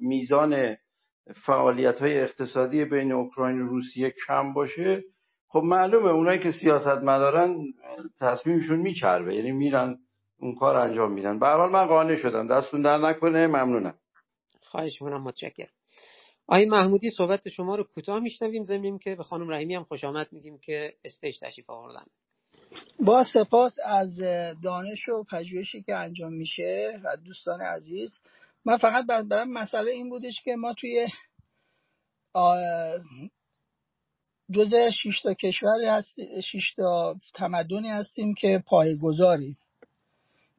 میزان 0.01 0.77
فعالیت 1.47 2.01
های 2.01 2.21
اقتصادی 2.21 2.85
بین 2.85 3.13
اوکراین 3.13 3.61
و 3.61 3.67
روسیه 3.67 4.15
کم 4.27 4.53
باشه 4.53 5.03
خب 5.49 5.61
معلومه 5.65 6.11
اونایی 6.11 6.39
که 6.39 6.53
سیاست 6.53 7.03
مدارن 7.03 7.57
تصمیمشون 8.21 8.79
میچربه. 8.79 9.35
یعنی 9.35 9.53
میرن 9.53 9.99
اون 10.41 10.55
کار 10.55 10.77
انجام 10.77 11.13
میدن. 11.13 11.39
به 11.39 11.47
حال 11.47 11.71
من 11.71 11.87
قانع 11.87 12.17
شدم. 12.17 12.47
دستون 12.47 12.83
در 12.83 12.99
نکنه. 12.99 13.47
ممنونم. 13.47 13.95
خواهش 14.63 15.03
می‌کنم. 15.03 15.23
متشکرم. 15.23 15.69
آقای 16.49 16.65
محمودی 16.65 17.11
صحبت 17.11 17.49
شما 17.49 17.77
رو 17.77 17.85
کوتاه 17.85 18.21
میشنویم 18.21 18.65
زمینیم 18.65 18.99
که 18.99 19.15
به 19.15 19.23
خانم 19.23 19.51
رحیمی 19.51 19.75
هم 19.75 19.85
خوش 19.85 20.05
آمد 20.05 20.33
میگیم 20.33 20.59
که 20.59 20.95
استیج 21.05 21.39
تشریف 21.41 21.71
آوردن. 21.71 22.05
با 23.01 23.25
سپاس 23.25 23.73
از 23.85 24.21
دانش 24.63 25.09
و 25.09 25.25
پژوهشی 25.31 25.83
که 25.83 25.95
انجام 25.95 26.33
میشه 26.33 27.01
و 27.05 27.17
دوستان 27.17 27.61
عزیز. 27.61 28.11
من 28.65 28.77
فقط 28.77 29.07
برام 29.07 29.53
مسئله 29.53 29.91
این 29.91 30.09
بودش 30.09 30.43
که 30.45 30.57
ما 30.57 30.75
توی 30.75 31.09
جز 34.51 34.75
شش 34.75 35.23
تا 35.23 35.35
کشوری 35.35 35.87
هست 35.87 36.41
شش 36.41 36.75
تا 36.77 37.17
تمدنی 37.35 37.89
هستیم 37.89 38.35
که 38.35 38.63
پایگذاری 38.67 39.57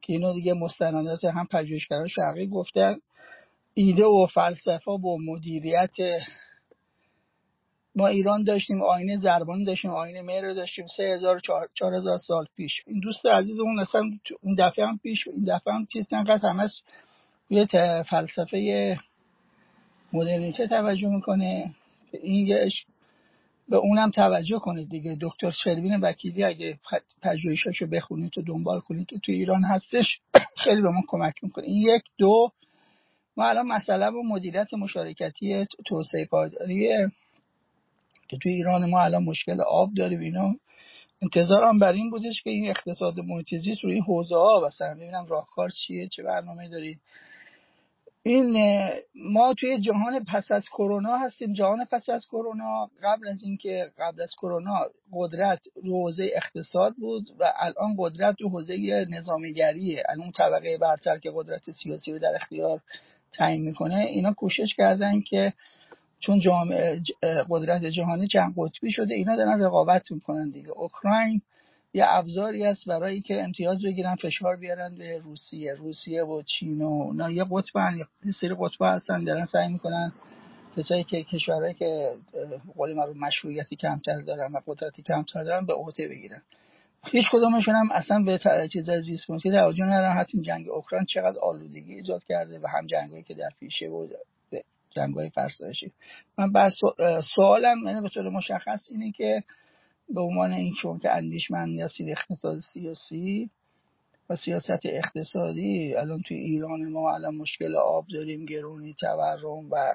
که 0.02 0.12
اینو 0.12 0.32
دیگه 0.34 0.54
مستندات 0.54 1.24
هم 1.24 1.46
پژوهشگران 1.46 2.08
شرقی 2.08 2.46
گفتن. 2.46 3.00
ایده 3.74 4.04
و 4.04 4.26
فلسفه 4.26 4.90
و 4.90 5.18
مدیریت 5.20 5.96
ما 7.94 8.06
ایران 8.06 8.44
داشتیم 8.44 8.82
آینه 8.82 9.16
زربانی 9.16 9.64
داشتیم 9.64 9.90
آینه 9.90 10.22
مهر 10.22 10.52
داشتیم 10.52 10.86
سه 10.96 11.02
هزار 11.02 11.40
چهار 11.74 11.94
هزار 11.94 12.18
سال 12.18 12.46
پیش. 12.56 12.82
این 12.86 13.00
دوست 13.00 13.26
عزیزمون 13.26 13.78
اصلا 13.78 14.02
اون 14.40 14.54
دفعه 14.54 14.86
هم 14.86 14.98
پیش 14.98 15.28
این 15.28 15.44
دفعه 15.44 15.74
هم 15.74 15.86
چیز 15.92 16.06
انقدر 16.12 16.48
همه 16.48 16.68
روی 17.50 17.66
فلسفه 18.10 18.98
مدرنیته 20.12 20.66
توجه 20.66 21.08
می‌کنه. 21.08 21.70
این 22.22 22.70
به 23.68 23.76
اونم 23.76 24.10
توجه 24.10 24.58
کنید 24.58 24.88
دیگه. 24.88 25.18
دکتر 25.20 25.50
شروین 25.50 26.00
وکیلی 26.00 26.44
اگه 26.44 26.78
پژوهشاشو 27.22 27.86
بخونید 27.86 28.38
و 28.38 28.42
دنبال 28.42 28.80
کنید 28.80 29.06
که 29.06 29.18
تو 29.18 29.32
ایران 29.32 29.64
هستش 29.64 30.20
خیلی 30.64 30.82
به 30.82 30.88
ما 30.88 31.02
کمک 31.08 31.34
می‌کنه. 31.42 31.64
این 31.64 31.88
یک 31.96 32.02
دو 32.18 32.52
ما 33.36 33.48
الان 33.48 33.66
مسئله 33.66 34.06
و 34.06 34.22
مدیریت 34.22 34.74
مشارکتی 34.74 35.66
توسعه 35.86 36.24
پایداریه 36.24 37.10
که 38.28 38.36
توی 38.42 38.52
ایران 38.52 38.90
ما 38.90 39.00
الان 39.00 39.24
مشکل 39.24 39.60
آب 39.60 39.94
داریم 39.94 40.20
اینا. 40.20 40.54
انتظارم 41.22 41.78
بر 41.78 41.92
این 41.92 42.10
بودش 42.10 42.42
که 42.42 42.50
این 42.50 42.70
اقتصاد 42.70 43.20
محیط 43.20 43.54
زیست 43.54 43.84
روی 43.84 43.94
این 43.94 44.02
حوزه 44.02 44.36
ها 44.36 44.66
مثلا 44.66 44.94
ببینم 44.94 45.26
راهکار 45.26 45.68
چیه 45.68 46.08
چه 46.08 46.22
برنامه 46.22 46.68
دارید 46.68 47.00
این 48.22 48.56
ما 49.14 49.54
توی 49.54 49.80
جهان 49.80 50.24
پس 50.24 50.50
از 50.50 50.64
کرونا 50.68 51.16
هستیم. 51.16 51.52
جهان 51.52 51.84
پس 51.84 52.08
از 52.08 52.26
کرونا 52.26 52.90
قبل 53.02 53.28
از 53.28 53.42
اینکه 53.44 53.90
قبل 53.98 54.22
از 54.22 54.30
کرونا 54.38 54.78
قدرت 55.12 55.60
رو 55.74 55.92
حوزه 55.92 56.30
اقتصاد 56.34 56.94
بود 56.94 57.30
و 57.38 57.52
الان 57.56 57.94
قدرت 57.98 58.40
رو 58.40 58.48
حوزه 58.48 59.06
نظامیگریه. 59.10 60.02
الان 60.08 60.22
اون 60.22 60.32
طبقه 60.32 60.78
برتر 60.78 61.18
که 61.18 61.30
قدرت 61.34 61.70
سیاسی 61.70 62.12
رو 62.12 62.18
در 62.18 62.34
اختیار 62.34 62.80
تعیین 63.32 63.62
می‌کنه 63.62 63.96
اینا 63.96 64.32
کوشش 64.32 64.74
کردن 64.74 65.20
که 65.20 65.52
چون 66.20 66.40
جامعه 66.40 67.02
قدرت 67.50 67.84
جهانی 67.84 68.26
چند 68.26 68.54
قطبی 68.56 68.92
شده 68.92 69.14
اینا 69.14 69.36
دارن 69.36 69.62
رقابت 69.62 70.12
می‌کنن 70.12 70.50
دیگه. 70.50 70.70
اوکراین 70.70 71.42
یه 71.94 72.04
ابزاری 72.08 72.64
است 72.64 72.88
برای 72.88 73.20
که 73.20 73.42
امتیاز 73.42 73.82
بگیرن 73.82 74.14
فشار 74.14 74.56
بیارن 74.56 74.94
به 74.94 75.18
روسیه. 75.18 75.74
روسیه 75.74 76.24
و 76.24 76.42
چین 76.42 76.82
و 76.82 77.12
نه 77.12 77.34
یه 77.34 77.44
قطبن 77.50 77.98
یه 78.24 78.32
سری 78.32 78.54
قطب 78.58 78.82
هستن 78.82 79.24
دارن 79.24 79.44
سعی 79.44 79.68
می‌کنن 79.68 80.12
کسایی 80.76 81.04
که 81.04 81.24
کشورهایی 81.24 81.74
که 81.74 82.10
قول 82.76 82.90
رو 82.96 83.14
مشروعیتی 83.14 83.76
کمتر 83.76 84.20
دارن 84.20 84.52
و 84.52 84.60
قدرتی 84.66 85.02
کمتر 85.02 85.44
دارن 85.44 85.66
به 85.66 85.72
عهده 85.74 86.08
بگیرن. 86.08 86.42
هیچ 87.06 87.24
کدومشون 87.32 87.74
هم 87.74 87.90
اصلا 87.92 88.22
به 88.22 88.38
چیز 88.72 88.90
زیست 88.90 89.30
محیطی 89.30 89.50
توجه 89.50 89.84
ندارن 89.84 90.12
حتی 90.12 90.40
جنگ 90.40 90.68
اوکراین 90.68 91.04
چقدر 91.04 91.38
آلودگی 91.38 91.94
ایجاد 91.94 92.24
کرده 92.24 92.58
و 92.58 92.66
هم 92.66 92.86
جنگایی 92.86 93.22
که 93.22 93.34
در 93.34 93.50
پیشه 93.60 93.88
بود 93.88 94.10
جنگ 94.90 95.14
های 95.14 95.30
فرسایشی. 95.30 95.92
من 96.38 96.52
بس 96.52 96.72
سوالم 97.34 97.86
یعنی 97.86 98.00
به 98.00 98.08
طور 98.08 98.28
مشخص 98.28 98.88
اینه 98.90 99.12
که 99.12 99.42
به 100.14 100.20
عنوان 100.20 100.52
این 100.52 100.74
چون 100.82 100.98
که 100.98 101.10
اندیشمند 101.10 101.80
هستید 101.80 102.08
اقتصاد 102.10 102.60
سیاسی 102.72 103.50
و 104.30 104.36
سیاست 104.36 104.80
اقتصادی 104.84 105.94
الان 105.94 106.20
توی 106.20 106.36
ایران 106.36 106.88
ما 106.88 107.14
الان 107.14 107.34
مشکل 107.34 107.76
آب 107.76 108.06
داریم 108.14 108.44
گرونی 108.44 108.94
تورم 109.00 109.70
و 109.70 109.94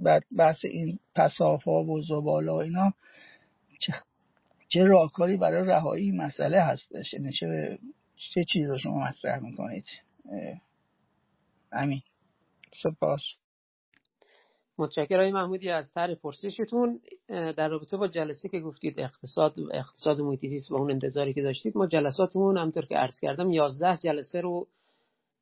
بعد 0.00 0.24
بحث 0.38 0.64
این 0.64 0.98
پساف 1.14 1.62
ها 1.62 1.84
و 1.84 2.02
زباله 2.02 2.52
و 2.52 2.54
اینا 2.54 2.92
چه, 4.68 4.84
راهکاری 4.84 5.36
برای 5.36 5.68
رهایی 5.68 6.10
مسئله 6.10 6.60
هستش؟ 6.60 7.14
یعنی 7.14 7.32
چه 7.32 7.78
چه 8.16 8.44
چیز 8.44 8.66
رو 8.66 8.78
شما 8.78 9.04
مطرح 9.04 9.38
می‌کنید؟ 9.38 9.84
امین. 11.72 12.02
سپاس. 12.82 13.20
متشکرم. 14.78 15.32
محمودی 15.32 15.70
از 15.70 15.92
طرح 15.92 16.14
پرسشتون 16.14 17.00
در 17.28 17.68
رابطه 17.68 17.96
با 17.96 18.08
جلسه 18.08 18.48
که 18.48 18.60
گفتید 18.60 19.00
اقتصاد 19.00 19.54
اقتصاد 19.72 20.20
محیطی 20.20 20.60
و 20.70 20.74
اون 20.74 20.90
انتظاری 20.90 21.34
که 21.34 21.42
داشتید 21.42 21.76
ما 21.76 21.86
جلساتمون 21.86 22.58
همطور 22.58 22.86
که 22.86 22.96
عرض 22.96 23.20
کردم 23.20 23.50
11 23.50 23.96
جلسه 23.96 24.40
رو 24.40 24.68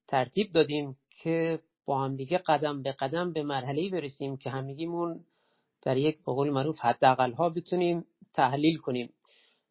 ترتیب 0.09 0.53
دادیم 0.53 0.97
که 1.11 1.61
با 1.85 2.05
هم 2.05 2.17
دیگه 2.17 2.39
قدم 2.39 2.83
به 2.83 2.93
قدم 2.93 3.33
به 3.33 3.43
مرحله 3.43 3.91
برسیم 3.91 4.37
که 4.37 4.51
همگیمون 4.51 5.25
در 5.85 5.97
یک 5.97 6.17
به 6.17 6.33
قول 6.33 6.51
معروف 6.51 6.79
حداقل 6.79 7.33
ها 7.33 7.49
بتونیم 7.49 8.07
تحلیل 8.35 8.79
کنیم. 8.79 9.13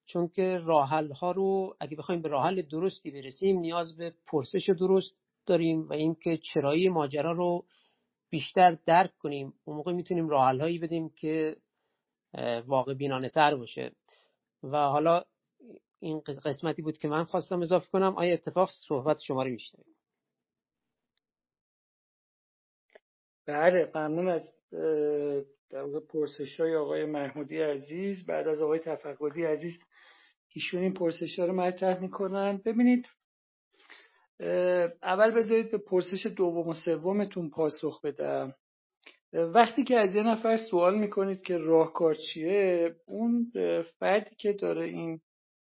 چون 0.05 0.27
که 0.27 0.57
راحل 0.63 1.11
ها 1.11 1.31
رو 1.31 1.75
اگه 1.79 1.97
بخوایم 1.97 2.21
به 2.21 2.29
راحل 2.29 2.61
درستی 2.61 3.11
برسیم 3.11 3.59
نیاز 3.59 3.97
به 3.97 4.13
پرسش 4.27 4.69
درست 4.79 5.15
داریم 5.45 5.89
و 5.89 5.93
اینکه 5.93 6.37
چرایی 6.37 6.89
ماجرا 6.89 7.31
رو 7.31 7.65
بیشتر 8.29 8.77
درک 8.85 9.17
کنیم. 9.17 9.53
اون 9.65 9.77
موقع 9.77 9.91
می‌تونیم 9.91 10.29
راه 10.29 10.57
هایی 10.57 10.79
بدیم 10.79 11.09
که 11.09 11.57
واقع 12.65 12.93
بینانه 12.93 13.29
تر 13.29 13.55
باشه. 13.55 13.91
و 14.63 14.77
حالا 14.77 15.23
این 15.99 16.19
قسمتی 16.19 16.81
بود 16.81 16.97
که 16.97 17.07
من 17.07 17.23
خواستم 17.23 17.61
اضافه 17.61 17.87
کنم. 17.87 18.15
آیا 18.17 18.33
اتفاق 18.33 18.69
صحبت 18.87 19.19
شما 19.19 19.43
رو 19.43 19.49
میشنویم 19.49 19.95
بله 23.45 23.91
ممنون 23.95 24.27
از 24.27 24.53
در 25.73 25.99
پرسش 26.09 26.59
های 26.59 26.75
آقای 26.75 27.05
محمودی 27.05 27.57
عزیز 27.57 28.25
بعد 28.25 28.47
از 28.47 28.61
آقای 28.61 28.79
تفقدی 28.79 29.45
عزیز 29.45 29.79
ایشون 30.55 30.81
این 30.81 30.93
پرسش 30.93 31.39
ها 31.39 31.45
رو 31.45 31.53
مطرح 31.53 31.99
می‌کنن. 31.99 32.61
ببینید 32.65 33.09
اول 35.03 35.31
بذارید 35.31 35.71
به 35.71 35.77
پرسش 35.77 36.25
دوم 36.25 36.67
و 36.67 36.73
سومتون 36.73 37.49
پاسخ 37.49 38.01
بدم. 38.01 38.53
وقتی 39.33 39.83
که 39.83 39.99
از 39.99 40.15
یه 40.15 40.23
نفر 40.23 40.57
سوال 40.57 40.99
می‌کنید 40.99 41.41
که 41.41 41.57
راهکار 41.57 42.13
چیه 42.13 42.95
اون 43.05 43.51
فردی 43.99 44.35
که 44.35 44.53
داره 44.53 44.85
این 44.85 45.21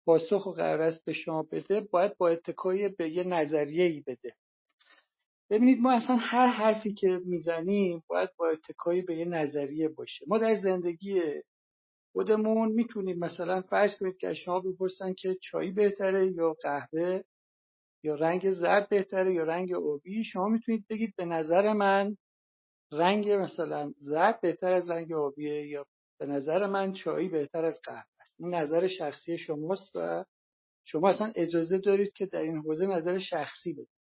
پاسخ 0.05 0.45
و 0.45 0.51
قرار 0.51 0.81
است 0.81 1.05
به 1.05 1.13
شما 1.13 1.43
بده 1.43 1.81
باید 1.81 2.17
با 2.17 2.29
اتکای 2.29 2.89
به 2.89 3.09
یه 3.09 3.23
نظریه 3.23 3.85
ای 3.85 4.03
بده. 4.07 4.35
ببینید 5.49 5.79
ما 5.79 5.93
اصلا 5.93 6.15
هر 6.15 6.47
حرفی 6.47 6.93
که 6.93 7.21
می‌زنیم 7.25 8.03
باید 8.07 8.29
با 8.37 8.49
اتکای 8.49 9.01
به 9.01 9.15
یه 9.15 9.25
نظریه 9.25 9.89
باشه. 9.89 10.25
ما 10.27 10.37
در 10.37 10.53
زندگی 10.53 11.21
خودمون 12.13 12.71
می‌تونیم 12.71 13.19
مثلا 13.19 13.61
فرض 13.61 13.97
کنید 13.99 14.17
که 14.17 14.33
شما 14.33 14.59
بپرسن 14.59 15.13
که 15.13 15.37
چای 15.41 15.71
بهتره 15.71 16.31
یا 16.31 16.53
قهوه 16.53 17.21
یا 18.03 18.15
رنگ 18.15 18.51
زرد 18.51 18.89
بهتره 18.89 19.33
یا 19.33 19.43
رنگ 19.43 19.73
آبی 19.73 20.23
شما 20.23 20.47
می‌تونید 20.47 20.85
بگید 20.89 21.13
به 21.17 21.25
نظر 21.25 21.73
من 21.73 22.17
رنگ 22.91 23.31
مثلا 23.31 23.93
زرد 23.97 24.41
بهتر 24.41 24.73
از 24.73 24.89
رنگ 24.89 25.13
آبیه 25.13 25.67
یا 25.67 25.85
به 26.19 26.25
نظر 26.25 26.67
من 26.67 26.93
چایی 26.93 27.29
بهتر 27.29 27.65
از 27.65 27.81
قهوه 27.83 28.05
است. 28.21 28.35
این 28.39 28.55
نظر 28.55 28.87
شخصی 28.87 29.37
شماست 29.37 29.91
و 29.95 30.25
شما 30.85 31.09
اصلا 31.09 31.31
اجازه 31.35 31.77
دارید 31.77 32.13
که 32.13 32.25
در 32.25 32.41
این 32.41 32.57
حوزه 32.57 32.87
نظر 32.87 33.19
شخصی 33.19 33.73
بدید. 33.73 33.98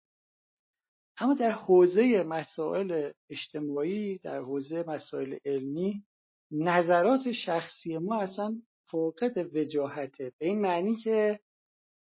اما 1.19 1.35
در 1.35 1.51
حوزه 1.51 2.23
مسائل 2.23 3.11
اجتماعی 3.31 4.19
در 4.19 4.39
حوزه 4.39 4.85
مسائل 4.89 5.37
علمی 5.45 6.03
نظرات 6.51 7.33
شخصی 7.33 7.99
ما 7.99 8.21
اصلا 8.21 8.63
فوقت 8.91 9.37
وجاهته. 9.55 10.33
به 10.39 10.47
این 10.47 10.61
معنی 10.61 10.97
که 10.97 11.41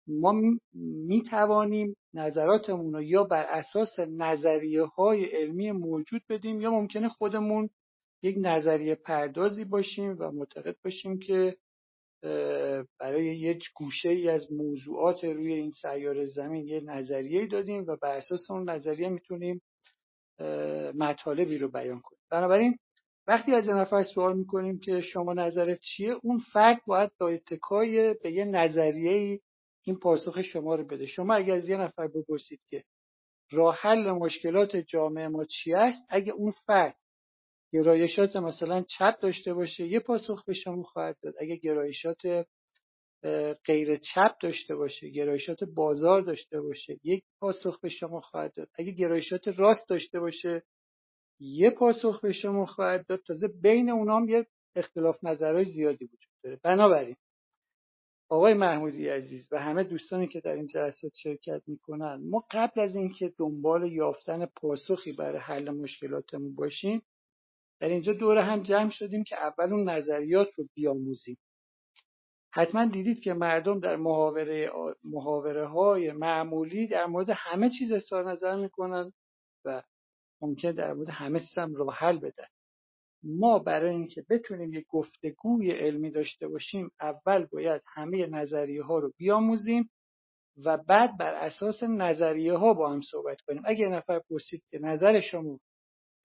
ما 0.09 0.35
می 0.75 1.23
توانیم 1.23 1.97
نظراتمون 2.15 2.93
رو 2.95 3.03
یا 3.03 3.25
بر 3.25 3.45
اساس 3.45 3.99
نظریه 3.99 4.83
های 4.85 5.25
علمی 5.25 5.73
موجود 5.73 6.23
بدیم 6.29 6.61
یا 6.61 6.71
ممکنه 6.71 7.09
خودمون 7.09 7.71
یک 8.23 8.37
نظریه 8.41 8.95
پردازی 8.95 9.65
باشیم 9.65 10.17
و 10.19 10.31
معتقد 10.31 10.77
باشیم 10.85 11.19
که 11.19 11.57
برای 13.01 13.25
یک 13.25 13.65
گوشه 13.75 14.09
ای 14.09 14.29
از 14.29 14.53
موضوعات 14.53 15.25
روی 15.25 15.55
این 15.55 15.71
سیاره 15.71 16.25
زمین 16.25 16.67
یه 16.67 16.81
نظریه 16.81 17.47
دادیم 17.47 17.85
و 17.89 17.97
بر 17.97 18.17
اساس 18.17 18.51
اون 18.51 18.71
نظریه 18.71 19.09
می‌تونیم 19.09 19.63
مطالبی 20.95 21.59
رو 21.59 21.69
بیان 21.69 22.01
کنیم. 22.01 22.21
بنابراین 22.31 22.77
وقتی 23.27 23.55
از 23.55 23.69
نفر 23.69 24.03
سوال 24.03 24.37
می‌کنیم 24.39 24.79
که 24.79 25.01
شما 25.01 25.33
نظرت 25.35 25.79
چیه 25.81 26.17
اون 26.23 26.39
فرد 26.39 26.81
باید 26.87 27.11
با 27.21 27.29
اتکای 27.29 28.15
به 28.23 28.33
یه 28.33 28.45
نظریه 28.45 29.41
این 29.87 29.97
پاسخ 29.99 30.43
شما 30.43 30.75
رو 30.75 30.85
بده. 30.85 31.07
شما 31.07 31.35
اگر 31.35 31.55
از 31.55 31.69
یه 31.69 31.77
نفر 31.77 32.09
بپرسید 32.09 32.61
که 32.71 32.85
راه 33.51 33.77
حل 33.81 34.11
مشکلات 34.11 34.77
جامعه 34.77 35.29
ما 35.29 35.45
چی 35.45 35.75
است 35.75 36.05
اگه 36.09 36.33
اون 36.33 36.53
فرد 36.67 36.97
گرایشات 37.73 38.37
مثلا 38.37 38.85
چپ 38.99 39.21
داشته 39.21 39.55
باشه 39.55 39.87
یه 39.87 40.01
پاسخ 40.01 40.45
به 40.45 40.53
شما 40.53 40.83
خواهد 40.83 41.17
داد. 41.23 41.35
اگه 41.41 41.57
گرایشات 41.57 42.47
غیر 43.67 43.97
چپ 43.97 44.37
داشته 44.43 44.77
باشه 44.77 45.09
گرایشات 45.09 45.65
بازار 45.65 46.23
داشته 46.23 46.61
باشه 46.61 47.01
یک 47.05 47.25
پاسخ 47.41 47.81
به 47.81 47.89
شما 47.89 48.21
خواهد 48.21 48.55
داد. 48.55 48.69
اگه 48.79 48.93
گرایشات 48.93 49.49
راست 49.49 49.89
داشته 49.89 50.21
باشه 50.21 50.63
یه 51.41 51.71
پاسخ 51.71 52.21
به 52.21 52.33
شما 52.33 52.67
خواهد 52.67 53.07
داد. 53.07 53.21
تازه 53.27 53.49
بین 53.63 53.91
اونام 53.91 54.29
یه 54.29 54.47
اختلاف 54.77 55.25
نظرهای 55.25 55.65
زیادی 55.65 56.05
وجود 56.05 56.33
داره. 56.45 56.61
بنابراین 56.63 57.17
آقای 58.29 58.55
محمودی 58.55 59.09
عزیز 59.09 59.49
و 59.53 59.61
همه 59.61 59.85
دوستانی 59.85 60.29
که 60.29 60.41
در 60.41 60.53
این 60.53 60.67
جلسات 60.67 61.13
شرکت 61.15 61.63
می‌کنن 61.67 62.21
ما 62.31 62.45
قبل 62.51 62.81
از 62.81 62.97
اینکه 62.97 63.33
دنبال 63.39 63.93
یافتن 63.93 64.47
پاسخی 64.47 65.13
برای 65.13 65.41
حل 65.41 65.71
مشکلاتمون 65.71 66.55
باشیم 66.55 67.03
در 67.81 67.89
اینجا 67.89 68.13
دور 68.13 68.39
هم 68.39 68.63
جمع 68.63 68.91
شدیم 68.91 69.25
که 69.25 69.37
اول 69.37 69.73
اون 69.73 69.91
نظریات 69.91 70.49
رو 70.59 70.69
بیاموزیم. 70.75 71.39
حتما 72.53 72.85
دیدید 72.85 73.21
که 73.21 73.35
مردم 73.35 73.81
در 73.81 73.97
محاوره, 73.97 74.71
محاوره 75.05 75.67
های 75.69 76.13
معمولی 76.13 76.87
در 76.87 77.07
مورد 77.07 77.31
همه 77.31 77.71
چیز 77.79 77.93
اظهار 77.93 78.33
نظر 78.33 78.57
می‌کنن 78.57 79.13
و 79.65 79.83
ممکن 80.41 80.73
در 80.73 80.93
مورد 80.93 81.09
همه 81.11 81.41
چیز 81.41 81.59
هم 81.59 81.75
راه 81.75 81.95
حل 81.95 82.19
بدن. 82.19 82.47
ما 83.23 83.59
برای 83.59 83.91
اینکه 83.91 84.25
بتونیم 84.31 84.73
یک 84.73 84.87
گفتگوی 84.89 85.71
علمی 85.71 86.11
داشته 86.11 86.49
باشیم 86.49 86.91
اول 87.01 87.47
باید 87.53 87.83
همه 87.87 88.27
نظریه 88.27 88.83
ها 88.83 88.99
رو 88.99 89.13
بیاموزیم 89.17 89.91
و 90.65 90.77
بعد 90.77 91.17
بر 91.19 91.35
اساس 91.35 91.83
نظریه 91.83 92.55
ها 92.55 92.75
با 92.75 92.93
هم 92.93 93.01
صحبت 93.01 93.41
کنیم. 93.41 93.63
اگر 93.65 93.89
نفر 93.89 94.19
پرسید 94.31 94.63
که 94.71 94.79
نظر 94.79 95.21
شما 95.21 95.59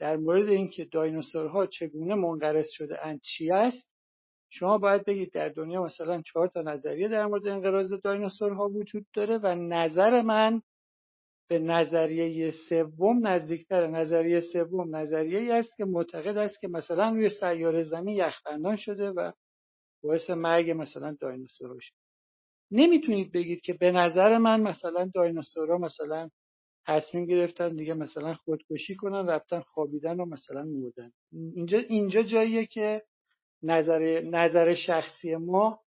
در 0.02 0.18
مورد 0.18 0.50
اینکه 0.50 0.86
دایناسورها 0.86 1.66
چگونه 1.66 2.16
منقرض 2.16 2.70
شده 2.70 3.06
اند 3.06 3.22
چی 3.22 3.52
است 3.52 3.88
شما 4.50 4.78
باید 4.78 5.06
بگید 5.06 5.34
در 5.34 5.50
دنیا 5.50 5.84
مثلا 5.84 6.22
چهار 6.22 6.48
تا 6.48 6.62
نظریه 6.62 7.08
در 7.08 7.26
مورد 7.26 7.48
انقراض 7.48 7.94
دایناسورها 7.94 8.70
وجود 8.70 9.06
داره 9.14 9.38
و 9.38 9.56
نظر 9.56 10.22
من 10.22 10.62
به 11.50 11.60
نظریه 11.60 12.52
سوم 12.70 13.28
نزدیکتر 13.28 13.88
نظریه 13.88 14.40
سوم 14.40 14.96
نظریه 14.96 15.40
ای 15.40 15.52
است 15.52 15.78
که 15.78 15.86
معتقد 15.86 16.38
است 16.38 16.62
که 16.62 16.68
مثلا 16.68 17.10
روی 17.10 17.30
سیاره 17.30 17.84
زمین 17.84 18.16
یخبندان 18.16 18.76
شده 18.76 19.10
و 19.10 19.32
باعث 20.04 20.30
مرگ 20.30 20.72
مثلا 20.72 21.18
دایناسورها 21.22 21.78
شده. 21.80 21.98
نمی‌تونید 22.72 23.32
بگید 23.32 23.62
که 23.62 23.74
به 23.74 23.92
نظر 23.92 24.38
من 24.38 24.62
مثلا 24.62 25.12
دایناسورها 25.14 25.78
مثلا 25.78 26.30
تصمیم 26.88 27.26
گرفتن 27.26 27.76
دیگه 27.76 27.94
مثلا 27.94 28.34
خودکشی 28.34 28.96
کنن 28.96 29.28
رفتن 29.30 29.60
خوابیدن 29.60 30.20
و 30.20 30.26
مثلا 30.26 30.64
مردن. 30.64 31.12
اینجا 31.32 31.78
اینجا 31.78 32.22
جاییه 32.22 32.66
که 32.66 33.02
نظر 33.64 34.22
نظر 34.22 34.74
شخصی 34.74 35.36
ما 35.36 35.80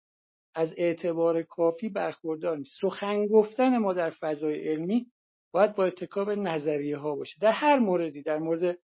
از 0.54 0.74
اعتبار 0.76 1.42
کافی 1.42 1.88
برخوردار 1.88 2.56
نیست. 2.56 2.78
سخن 2.80 3.26
گفتن 3.26 3.78
ما 3.78 3.92
در 3.92 4.10
فضای 4.10 4.68
علمی 4.68 5.06
باید 5.52 5.74
با 5.74 5.84
اتکاب 5.84 6.30
نظریه 6.30 6.96
ها 6.96 7.16
باشه. 7.16 7.36
در 7.40 7.52
هر 7.52 7.78
موردی 7.78 8.22
در 8.22 8.38
مورد 8.38 8.78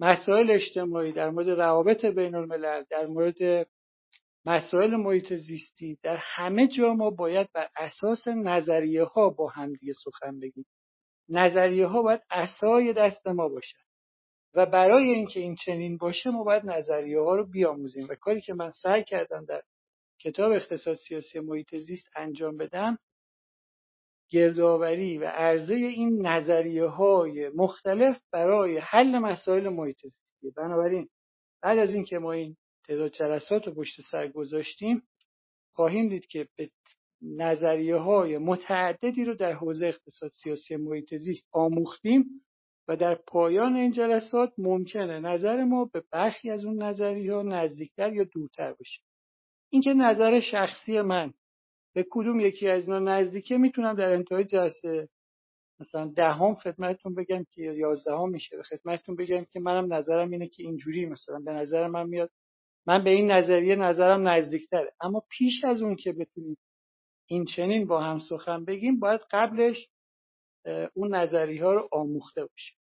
مسائل 0.00 0.50
اجتماعی 0.50 1.12
در 1.12 1.30
مورد 1.30 1.48
روابط 1.48 2.04
بین 2.04 2.34
الملل 2.34 2.84
در 2.90 3.06
مورد 3.06 3.68
مسائل 4.46 4.96
محیط 4.96 5.34
زیستی 5.34 5.98
در 6.02 6.16
همه 6.20 6.68
جا 6.68 6.94
ما 6.94 7.10
باید 7.10 7.48
بر 7.52 7.68
اساس 7.76 8.28
نظریه 8.28 9.04
ها 9.04 9.30
با 9.30 9.48
همدیگه 9.48 9.92
سخن 9.92 10.40
بگیم. 10.40 10.66
نظریه 11.28 11.86
ها 11.86 12.02
باید 12.02 12.22
اسای 12.30 12.92
دست 12.92 13.26
ما 13.26 13.48
باشن. 13.48 13.78
و 14.54 14.66
برای 14.66 15.04
اینکه 15.04 15.40
این 15.40 15.56
چنین 15.56 15.96
باشه 15.96 16.30
ما 16.30 16.44
باید 16.44 16.66
نظریه 16.66 17.20
ها 17.20 17.36
رو 17.36 17.46
بیاموزیم. 17.46 18.06
و 18.10 18.14
کاری 18.14 18.40
که 18.40 18.54
من 18.54 18.70
سعی 18.70 19.04
کردم 19.04 19.44
در 19.44 19.62
کتاب 20.20 20.52
اقتصاد 20.52 20.96
سیاسی 20.96 21.40
محیط 21.40 21.76
زیست 21.76 22.08
انجام 22.16 22.56
بدم 22.56 22.98
گردآوری 24.30 25.18
و 25.18 25.24
عرضه 25.26 25.74
این 25.74 26.26
نظریه 26.26 26.84
های 26.84 27.48
مختلف 27.48 28.20
برای 28.32 28.78
حل 28.78 29.18
مسائل 29.18 29.68
محیط 29.68 30.02
زیستی 30.02 30.50
بنابراین 30.56 31.08
بعد 31.62 31.78
از 31.78 31.90
اینکه 31.90 32.18
ما 32.18 32.32
این 32.32 32.56
تعداد 32.86 33.10
جلسات 33.10 33.66
رو 33.66 33.74
پشت 33.74 34.00
سر 34.10 34.28
گذاشتیم 34.28 35.02
خواهیم 35.72 36.08
دید 36.08 36.26
که 36.26 36.48
به 36.56 36.70
نظریه 37.22 37.96
های 37.96 38.38
متعددی 38.38 39.24
رو 39.24 39.34
در 39.34 39.52
حوزه 39.52 39.86
اقتصاد 39.86 40.30
سیاسی 40.30 40.76
محیط 40.76 41.14
زیست 41.14 41.44
آموختیم 41.52 42.24
و 42.88 42.96
در 42.96 43.14
پایان 43.14 43.76
این 43.76 43.92
جلسات 43.92 44.52
ممکنه 44.58 45.20
نظر 45.20 45.64
ما 45.64 45.84
به 45.84 46.02
برخی 46.12 46.50
از 46.50 46.64
اون 46.64 46.82
نظریه 46.82 47.34
ها 47.34 47.42
نزدیکتر 47.42 48.12
یا 48.12 48.24
دورتر 48.24 48.72
باشه. 48.72 49.00
اینکه 49.70 49.94
نظر 49.94 50.40
شخصی 50.40 51.00
من 51.00 51.32
به 51.94 52.06
کدوم 52.10 52.40
یکی 52.40 52.68
از 52.68 52.88
اینا 52.88 52.98
نزدیکه 52.98 53.56
می‌تونم 53.56 53.94
در 53.94 54.12
انتهای 54.12 54.44
جلسه 54.44 55.08
مثلا 55.80 56.12
دهم 56.16 56.54
ده 56.54 56.60
خدمتتون 56.60 57.14
بگم 57.14 57.44
که 57.50 57.62
یازدهم 57.62 58.28
میشه 58.28 58.62
خدمتتون 58.62 59.16
بگم 59.16 59.44
که 59.52 59.60
منم 59.60 59.94
نظرم 59.94 60.30
اینه 60.30 60.48
که 60.48 60.62
اینجوری 60.62 61.06
مثلا 61.06 61.38
به 61.38 61.52
نظر 61.52 61.86
من 61.86 62.08
میاد. 62.08 62.30
من 62.86 63.04
به 63.04 63.10
این 63.10 63.30
نظریه 63.30 63.76
نظرم 63.76 64.28
نزدیکتره. 64.28 64.92
اما 65.00 65.22
پیش 65.30 65.64
از 65.64 65.82
اون 65.82 65.96
که 65.96 66.12
بتونیم 66.12 66.56
این 67.26 67.44
چنین 67.44 67.86
با 67.86 68.00
هم 68.00 68.18
سخن 68.18 68.64
بگیم 68.64 69.00
باید 69.00 69.20
قبلش 69.30 69.88
اون 70.94 71.14
نظریه 71.14 71.64
ها 71.64 71.72
رو 71.72 71.88
آموخته 71.92 72.40
باشیم. 72.40 72.76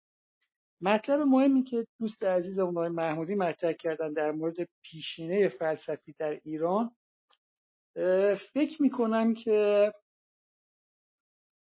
مطلب 0.81 1.21
مهمی 1.21 1.65
که 1.65 1.87
دوست 2.01 2.23
عزیز 2.23 2.59
آقای 2.59 2.89
محمودی 2.89 3.35
مطرح 3.35 3.73
کردن 3.73 4.13
در 4.13 4.33
مورد 4.33 4.69
پیشینه 4.83 5.49
فلسفی 5.49 6.15
در 6.19 6.41
ایران 6.45 6.91
فکر 8.53 8.83
می‌کنم 8.83 9.35
که 9.35 9.93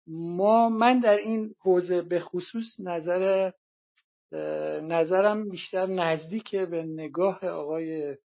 ما 0.06 0.68
من 0.68 1.01
در 1.01 1.16
این 1.16 1.55
حوزه 1.59 2.02
به 2.02 2.20
خصوص 2.20 2.80
نظر 2.80 3.52
نظرم 4.82 5.48
بیشتر 5.48 5.86
نزدیک 5.86 6.56
به 6.56 6.82
نگاه 6.82 7.44
آقای 7.44 8.16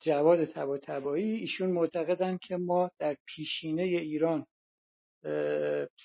جواد 0.00 0.44
تبا 0.44 0.78
تبایی 0.78 1.32
ایشون 1.32 1.70
معتقدن 1.70 2.38
که 2.42 2.56
ما 2.56 2.90
در 2.98 3.16
پیشینه 3.26 3.82
ایران 3.82 4.46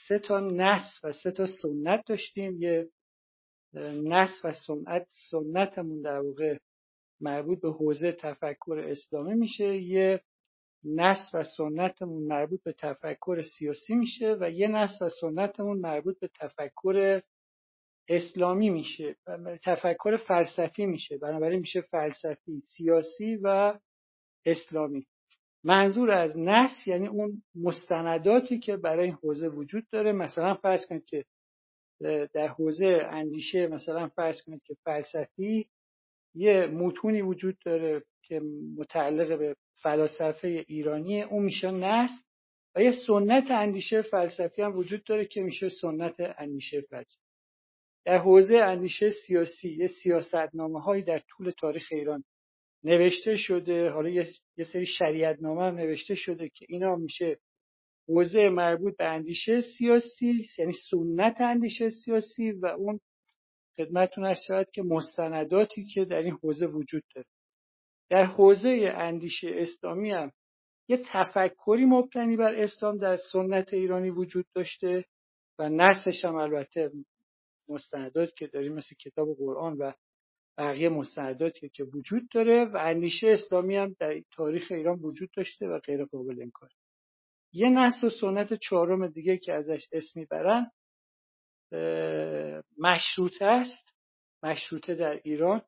سه 0.07 0.19
تا 0.23 0.39
نس 0.39 0.99
و 1.03 1.11
سه 1.11 1.31
تا 1.31 1.45
سنت 1.61 2.03
داشتیم. 2.07 2.61
یه 2.61 2.89
نس 4.03 4.29
و 4.43 4.53
سنت 4.67 5.07
سنتمون 5.31 6.01
در 6.01 6.19
واقع 6.19 6.57
مربوط 7.21 7.61
به 7.61 7.71
حوزه 7.71 8.11
تفکر 8.11 8.85
اسلامی 8.87 9.33
میشه. 9.33 9.77
یه 9.77 10.21
نس 10.83 11.31
و 11.33 11.43
سنتمون 11.43 12.23
مربوط 12.23 12.63
به 12.63 12.73
تفکر 12.73 13.41
سیاسی 13.41 13.95
میشه 13.95 14.37
و 14.39 14.49
یه 14.49 14.67
نس 14.67 15.01
و 15.01 15.09
سنتمون 15.21 15.79
مربوط 15.79 16.19
به 16.19 16.29
تفکر 16.39 17.21
اسلامی 18.09 18.69
میشه 18.69 19.15
تفکر 19.63 20.17
فلسفی 20.17 20.85
میشه. 20.85 21.17
بنابراین 21.17 21.59
میشه 21.59 21.81
فلسفی 21.81 22.61
سیاسی 22.65 23.35
و 23.43 23.79
اسلامی. 24.45 25.05
منظور 25.63 26.11
از 26.11 26.37
نس 26.37 26.87
یعنی 26.87 27.07
اون 27.07 27.43
مستنداتی 27.55 28.59
که 28.59 28.77
برای 28.77 29.05
این 29.05 29.17
حوزه 29.23 29.47
وجود 29.47 29.83
داره. 29.91 30.11
مثلا 30.11 30.53
فرض 30.53 30.85
کنید 30.85 31.05
که 31.05 31.25
در 32.33 32.47
حوزه 32.47 33.07
اندیشه 33.11 33.67
مثلا 33.67 34.07
فرض 34.07 34.41
کنید 34.41 34.61
که 34.65 34.75
فلسفی 34.83 35.67
یه 36.35 36.67
متونی 36.67 37.21
وجود 37.21 37.57
داره 37.65 38.03
که 38.23 38.41
متعلق 38.77 39.39
به 39.39 39.55
فلاسفه 39.81 40.65
ایرانی 40.67 41.21
اون 41.21 41.43
میشه 41.43 41.71
نس 41.71 42.09
و 42.75 42.83
یه 42.83 42.91
سنت 43.07 43.51
اندیشه 43.51 44.01
فلسفی 44.01 44.61
هم 44.61 44.77
وجود 44.77 45.03
داره 45.03 45.25
که 45.25 45.41
میشه 45.41 45.69
سنت 45.69 46.15
اندیشه 46.37 46.81
فلسفی. 46.81 47.22
در 48.05 48.17
حوزه 48.17 48.55
اندیشه 48.55 49.09
سیاسی 49.09 49.69
یه 49.69 49.87
سیاستنامه 49.87 50.81
هایی 50.81 51.03
در 51.03 51.19
طول 51.29 51.49
تاریخ 51.49 51.87
ایران 51.91 52.23
نوشته 52.83 53.35
شده. 53.35 53.89
حالا 53.89 54.09
یه 54.09 54.63
سری 54.73 54.85
شریعت 54.85 55.41
نامه 55.41 55.63
هم 55.63 55.75
نوشته 55.75 56.15
شده 56.15 56.49
که 56.49 56.65
اینا 56.69 56.95
میشه 56.95 57.37
حوزه 58.07 58.49
مربوط 58.49 58.97
به 58.97 59.05
اندیشه 59.05 59.61
سیاسی 59.61 60.45
یعنی 60.57 60.73
سنت 60.91 61.41
اندیشه 61.41 61.89
سیاسی 61.89 62.51
و 62.51 62.65
اون 62.65 62.99
خدمتتون 63.77 64.25
هست 64.25 64.41
شاید 64.47 64.71
که 64.71 64.83
مستنداتی 64.83 65.85
که 65.85 66.05
در 66.05 66.21
این 66.21 66.37
حوزه 66.43 66.67
وجود 66.67 67.03
داره. 67.15 67.27
در 68.09 68.25
حوزه 68.25 68.93
اندیشه 68.95 69.51
اسلامی 69.53 70.11
هم 70.11 70.31
یه 70.87 71.01
تفکری 71.05 71.85
مبتنی 71.85 72.37
بر 72.37 72.55
اسلام 72.55 72.97
در 72.97 73.17
سنت 73.31 73.73
ایرانی 73.73 74.09
وجود 74.09 74.45
داشته 74.55 75.05
و 75.59 75.69
نسلش 75.69 76.25
هم 76.25 76.35
البته 76.35 76.91
مستندات 77.73 78.35
که 78.35 78.47
داریم 78.47 78.73
مثل 78.73 78.95
کتاب 78.95 79.27
قرآن 79.37 79.77
و 79.77 79.91
بقیه 80.57 80.89
مستنداتی 80.89 81.69
که 81.69 81.83
وجود 81.83 82.29
داره 82.33 82.65
و 82.65 82.77
اندیشه 82.77 83.27
اسلامی 83.27 83.75
هم 83.75 83.95
در 83.99 84.21
تاریخ 84.31 84.71
ایران 84.71 84.99
وجود 84.99 85.29
داشته 85.37 85.67
و 85.67 85.79
غیر 85.79 86.05
قابل 86.05 86.41
انکار. 86.41 86.69
یه 87.53 87.69
نسل 87.69 88.07
و 88.07 88.09
سنت 88.09 88.53
چهارم 88.53 89.07
دیگه 89.07 89.37
که 89.37 89.53
ازش 89.53 89.87
اسم 89.91 90.19
می‌برن 90.19 90.71
مشروطه 92.77 93.45
است. 93.45 93.93
مشروطه 94.43 94.95
در 94.95 95.19
ایران 95.23 95.61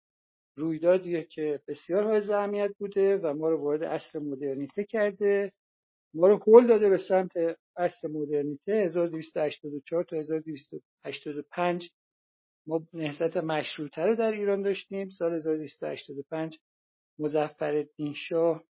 رویدادیه 0.58 1.24
که 1.24 1.60
بسیار 1.68 2.04
های 2.04 2.34
اهمیت 2.34 2.72
بوده 2.80 3.18
و 3.18 3.34
ما 3.34 3.50
رو 3.50 3.64
وارد 3.64 3.84
عصر 3.84 4.20
مدرنیته 4.20 4.84
کرده. 4.84 5.52
ما 6.14 6.28
رو 6.28 6.44
هل 6.48 6.68
داده 6.68 6.90
به 6.90 6.98
سمت 6.98 7.32
عصر 7.78 8.08
مدرنیته 8.08 8.72
1284 8.72 10.04
تا 10.04 10.16
1285 10.16 11.92
ما 12.68 12.88
نهضت 12.94 13.38
مشروطه 13.38 14.02
رو 14.02 14.16
در 14.16 14.32
ایران 14.32 14.62
داشتیم 14.62 15.10
سال 15.10 15.34
1285 15.34 16.60
مزفر 17.20 17.86
شاه 18.16 18.64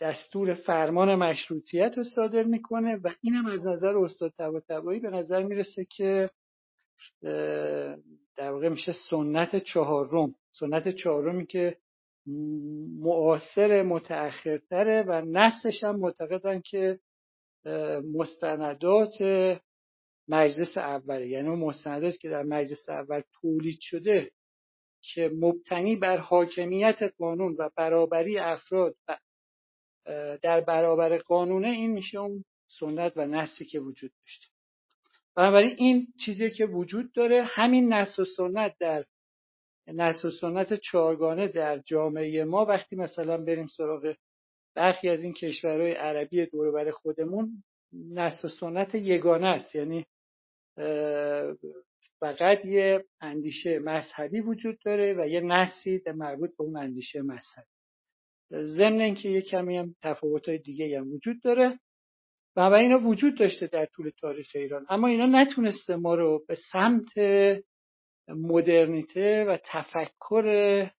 دستور 0.00 0.54
فرمان 0.54 1.14
مشروطیت 1.14 1.94
رو 1.96 2.04
صادر 2.04 2.42
می‌کنه 2.42 2.96
و 2.96 3.08
اینم 3.20 3.46
از 3.46 3.66
نظر 3.66 3.96
استاد 3.96 4.32
طباطبایی 4.38 5.00
به 5.00 5.10
نظر 5.10 5.42
می‌رسه 5.42 5.84
که 5.84 6.30
در 8.36 8.52
واقع 8.52 8.68
میشه 8.68 8.92
سنت 9.10 9.56
چهارم. 9.56 10.34
سنت 10.52 10.88
چهارمی 10.88 11.46
که 11.46 11.76
معاصر 13.00 13.82
متأخرتره 13.82 15.02
و 15.02 15.22
نسلش 15.24 15.84
هم 15.84 15.96
معتقدن 15.96 16.60
که 16.60 16.98
مستندات 18.14 19.22
مجلس 20.28 20.78
اوله. 20.78 21.28
یعنی 21.28 21.48
اون 21.48 21.58
مستنداتی 21.58 22.18
که 22.18 22.28
در 22.28 22.42
مجلس 22.42 22.88
اول 22.88 23.22
تولید 23.40 23.78
شده 23.80 24.30
که 25.02 25.30
مبتنی 25.34 25.96
بر 25.96 26.16
حاکمیت 26.16 27.02
قانون 27.18 27.56
و 27.58 27.70
برابری 27.76 28.38
افراد 28.38 28.96
و 29.08 29.18
در 30.42 30.60
برابر 30.60 31.18
قانونه 31.18 31.68
این 31.68 31.90
میشه 31.90 32.18
اون 32.18 32.44
سنت 32.80 33.12
و 33.16 33.26
نسلی 33.26 33.66
که 33.66 33.80
وجود 33.80 34.10
داشته. 34.20 34.46
بنابراین 35.36 35.74
این 35.78 36.06
چیزی 36.24 36.50
که 36.50 36.66
وجود 36.66 37.12
داره 37.12 37.42
همین 37.42 37.92
نسل 37.92 38.22
و 38.22 38.24
سنت 38.24 38.74
در 38.80 39.04
نسل 39.86 40.28
و 40.28 40.30
سنت 40.30 40.74
چهارگانه 40.74 41.48
در 41.48 41.78
جامعه 41.78 42.44
ما. 42.44 42.64
وقتی 42.64 42.96
مثلا 42.96 43.36
بریم 43.36 43.66
سراغ 43.66 44.14
برخی 44.76 45.08
از 45.08 45.22
این 45.22 45.32
کشورهای 45.32 45.92
عربی 45.92 46.46
دوربر 46.46 46.90
خودمون 46.90 47.62
نسل 47.92 48.48
و 48.48 48.50
سنت 48.50 48.94
یگانه 48.94 49.46
است. 49.46 49.74
یعنی 49.74 50.06
فقط 52.20 52.64
یه 52.64 53.04
اندیشه 53.20 53.78
مذهبی 53.78 54.40
وجود 54.40 54.78
داره 54.84 55.14
و 55.18 55.28
یه 55.28 55.40
نسلی 55.40 56.02
مربوط 56.14 56.50
به 56.56 56.64
اون 56.64 56.76
اندیشه 56.76 57.22
مذهبی. 57.22 57.66
ضمن 58.52 59.00
اینکه 59.00 59.28
یه 59.28 59.42
کمی 59.42 59.76
هم 59.76 59.94
تفاوت 60.02 60.48
های 60.48 60.58
دیگه 60.58 60.98
هم 60.98 61.12
وجود 61.12 61.42
داره. 61.42 61.78
و 62.56 62.60
اینا 62.60 62.98
وجود 62.98 63.38
داشته 63.38 63.66
در 63.66 63.86
طول 63.86 64.10
تاریخ 64.20 64.50
ایران. 64.54 64.86
اما 64.88 65.08
اینا 65.08 65.26
نتونسته 65.26 65.96
ما 65.96 66.14
رو 66.14 66.44
به 66.48 66.56
سمت 66.72 67.18
مدرنیته 68.28 69.44
و 69.44 69.58
تفکر 69.64 70.90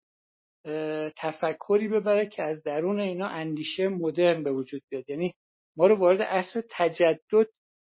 تفکری 1.16 1.88
ببره 1.88 2.26
که 2.26 2.42
از 2.42 2.62
درون 2.62 3.00
اینا 3.00 3.26
اندیشه 3.26 3.88
مدرن 3.88 4.42
به 4.42 4.52
وجود 4.52 4.82
بیاد. 4.88 5.10
یعنی 5.10 5.34
ما 5.76 5.86
رو 5.86 5.96
وارد 5.96 6.22
عصر 6.22 6.62
تجدد 6.70 7.48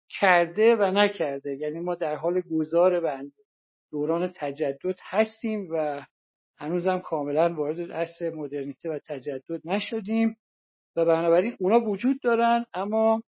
کرده 0.09 0.75
و 0.75 0.91
نکرده. 0.91 1.55
یعنی 1.55 1.79
ما 1.79 1.95
در 1.95 2.15
حال 2.15 2.41
گذار 2.41 3.01
و 3.03 3.23
دوران 3.91 4.33
تجدد 4.35 4.95
هستیم 5.01 5.67
و 5.71 6.01
هنوزم 6.57 6.99
کاملا 6.99 7.53
وارد 7.53 7.91
عصر 7.91 8.29
مدرنیته 8.29 8.89
و 8.89 8.99
تجدد 9.07 9.61
نشدیم 9.65 10.37
و 10.95 11.05
بنابراین 11.05 11.55
اونا 11.59 11.79
وجود 11.79 12.21
دارن 12.21 12.65
اما 12.73 13.23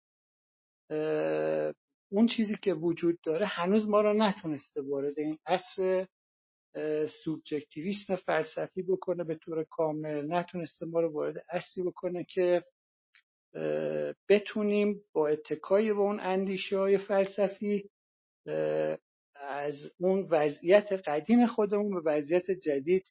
اون 2.11 2.27
چیزی 2.27 2.55
که 2.61 2.73
وجود 2.73 3.19
داره 3.25 3.45
هنوز 3.45 3.89
ما 3.89 4.01
رو 4.01 4.13
نتونسته 4.13 4.81
وارد 4.81 5.19
این 5.19 5.37
عصر 5.45 6.05
سوبجکتیویسم 7.23 8.15
فلسفی 8.15 8.83
بکنه 8.83 9.23
به 9.23 9.35
طور 9.35 9.63
کامل. 9.63 10.33
نتونسته 10.33 10.85
ما 10.85 10.99
رو 10.99 11.13
وارد 11.13 11.45
عصری 11.49 11.83
بکنه 11.83 12.23
که 12.23 12.63
بتونیم 14.29 15.01
با 15.13 15.27
اتکای 15.27 15.93
به 15.93 15.99
اون 15.99 16.19
اندیشه 16.19 16.77
های 16.77 16.97
فلسفی 16.97 17.89
از 19.35 19.75
اون 19.99 20.27
وضعیت 20.31 20.91
قدیم 20.91 21.47
خودمون 21.47 22.03
به 22.03 22.11
وضعیت 22.11 22.51
جدید 22.51 23.03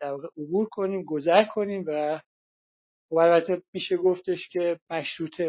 در 0.00 0.10
واقع 0.10 0.28
عبور 0.36 0.68
کنیم 0.68 1.04
گذر 1.04 1.44
کنیم 1.44 1.84
و 1.86 2.20
خب 3.08 3.16
البته 3.16 3.62
میشه 3.74 3.96
گفتش 3.96 4.48
که 4.48 4.80
مشروط 4.90 5.40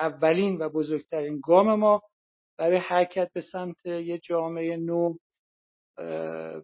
اولین 0.00 0.58
و 0.58 0.68
بزرگترین 0.68 1.40
گام 1.44 1.74
ما 1.74 2.02
برای 2.58 2.78
حرکت 2.78 3.32
به 3.32 3.40
سمت 3.40 3.86
یه 3.86 4.18
جامعه 4.18 4.76
نو 4.76 5.14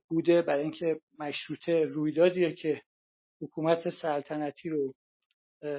بوده 0.09 0.43
برای 0.43 0.63
اینکه 0.63 1.01
مشروطه 1.19 1.85
رویدادیه 1.85 2.53
که 2.53 2.83
حکومت 3.43 3.91
سلطنتی 3.91 4.69
رو 4.69 4.95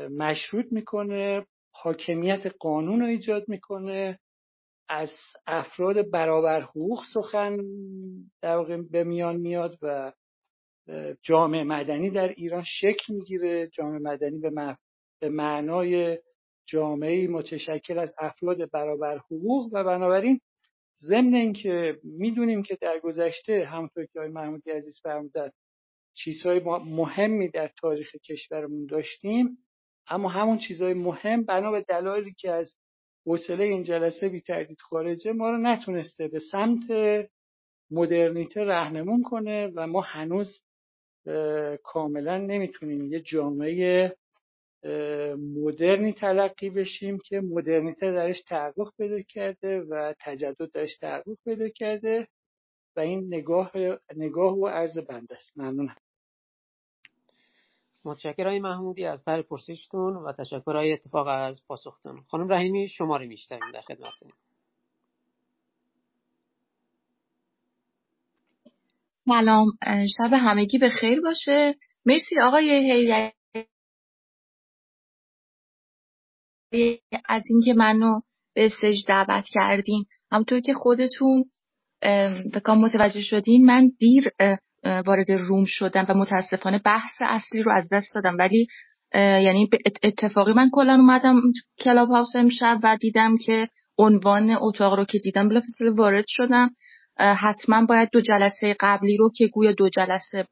مشروط 0.10 0.66
می‌کنه 0.72 1.46
حاکمیت 1.74 2.46
قانون 2.60 3.00
رو 3.00 3.06
ایجاد 3.06 3.46
می‌کنه 3.48 4.20
از 4.90 5.12
افراد 5.48 6.12
برابر 6.12 6.62
حقوق 6.62 7.04
سخن 7.14 7.58
در 8.42 8.56
واقع 8.58 8.78
به 8.92 9.04
میان 9.04 9.36
میاد 9.36 9.78
و 9.82 10.12
جامعه 11.22 11.64
مدنی 11.64 12.10
در 12.10 12.28
ایران 12.28 12.64
شکل 12.66 13.14
می‌گیره. 13.14 13.68
جامعه 13.68 14.00
مدنی 14.00 14.40
به, 14.40 14.78
به 15.22 15.30
معنای 15.30 16.20
جامعه 16.66 17.28
متشکل 17.28 18.00
از 18.00 18.14
افراد 18.18 18.72
برابر 18.72 19.18
حقوق 19.18 19.70
و 19.74 19.84
بنابراین 19.84 20.42
ضمن 21.02 21.34
اینکه 21.34 22.00
می‌دونیم 22.04 22.64
که 22.64 22.78
در 22.82 23.00
گذشته 23.00 23.66
همونطور 23.66 24.06
که 24.06 24.20
آقای 24.20 24.32
محمودی 24.32 24.72
عزیز 24.72 25.00
فرمودن 25.04 25.50
چیزهای 26.14 26.60
مهمی 26.86 27.50
در 27.50 27.72
تاریخ 27.82 28.16
کشورمون 28.16 28.86
داشتیم 28.86 29.58
اما 30.08 30.30
همون 30.30 30.58
چیزهای 30.58 30.94
مهم 30.94 31.44
بنا 31.44 31.72
به 31.72 31.82
دلایلی 31.82 32.34
که 32.34 32.52
از 32.52 32.76
حوصله 33.26 33.64
این 33.64 33.84
جلسه 33.84 34.30
بی 34.30 34.42
تردید 34.42 34.82
خارجه 34.82 35.32
ما 35.32 35.50
رو 35.50 35.58
نتونسته 35.58 36.28
به 36.28 36.40
سمت 36.40 36.84
مدرنیته 37.92 38.64
رهنمون 38.64 39.24
کنه 39.24 39.68
و 39.76 39.88
ما 39.88 40.02
هنوز 40.02 40.62
کاملا 41.84 42.38
نمی‌تونیم 42.38 43.14
یه 43.14 43.20
جامعه 43.20 44.16
مدرنی 45.38 46.14
تلقی 46.14 46.70
بشیم 46.70 47.20
که 47.26 47.42
مدرنیته 47.42 48.12
درش 48.12 48.42
تحقق 48.42 48.94
پیدا 48.98 49.22
کرده 49.22 49.82
و 49.82 50.14
تجدد 50.20 50.72
درش 50.72 50.98
تحقق 50.98 51.38
پیدا 51.46 51.70
کرده 51.70 52.28
و 52.96 53.00
این 53.00 53.34
نگاه 53.34 53.72
نگاه 54.16 54.54
و 54.54 54.68
عرض 54.68 54.98
بنده 54.98 55.36
است. 55.36 55.58
ممنونم. 55.58 55.96
متشکرم 58.06 58.58
محمودی 58.62 59.06
از 59.06 59.24
طرح 59.24 59.42
پرسشتون 59.42 60.16
و 60.16 60.34
تشکر 60.34 60.76
های 60.76 60.94
اتفاق 60.94 61.28
از 61.28 61.62
پاسختون. 61.68 62.22
خانم 62.22 62.52
رحیمی 62.52 62.88
شما 62.88 63.18
رو 63.18 63.26
میشتریم 63.26 63.72
در 63.74 63.82
خدمتتونیم 63.82 64.36
سلام 69.26 69.68
شب 70.18 70.34
همگی 70.34 70.78
به 70.78 70.90
خیر 70.90 71.22
باشه. 71.22 71.76
مرسی 72.06 72.40
آقای 72.40 72.92
حیدری 72.92 73.32
از 77.30 77.44
اینکه 77.50 77.74
منو 77.74 78.20
به 78.56 78.66
stage 78.66 78.96
دعوت 79.08 79.46
کردین. 79.52 80.06
همونطور 80.32 80.60
که 80.60 80.74
خودتون 80.74 81.46
بکام 82.54 82.78
متوجه 82.82 83.22
شدین 83.22 83.66
من 83.66 83.92
دیر 84.00 84.30
وارد 84.84 85.32
room 85.32 85.64
شدم 85.68 86.06
و 86.10 86.14
متاسفانه 86.14 86.82
بحث 86.86 87.22
اصلی 87.22 87.64
رو 87.64 87.72
از 87.72 87.90
دست 87.92 88.16
دادم. 88.16 88.38
ولی 88.38 88.68
یعنی 89.16 89.70
اتفاقی 90.04 90.54
من 90.54 90.70
کلا 90.74 90.94
اومدم 90.94 91.42
Clubhouse 91.80 92.36
امشب 92.36 92.80
و 92.84 92.98
دیدم 93.02 93.38
که 93.38 93.70
عنوان 93.98 94.58
اتاق 94.62 94.94
رو 94.94 95.06
که 95.06 95.20
دیدم 95.20 95.50
بلافاصله 95.50 95.92
وارد 95.92 96.26
شدم. 96.28 96.70
حتما 97.18 97.86
باید 97.86 98.10
دو 98.12 98.22
جلسه 98.22 98.76
قبلی 98.80 99.18
رو 99.18 99.32
که 99.36 99.48
گویا 99.48 99.72
دو 99.72 99.90
جلسه 99.90 100.46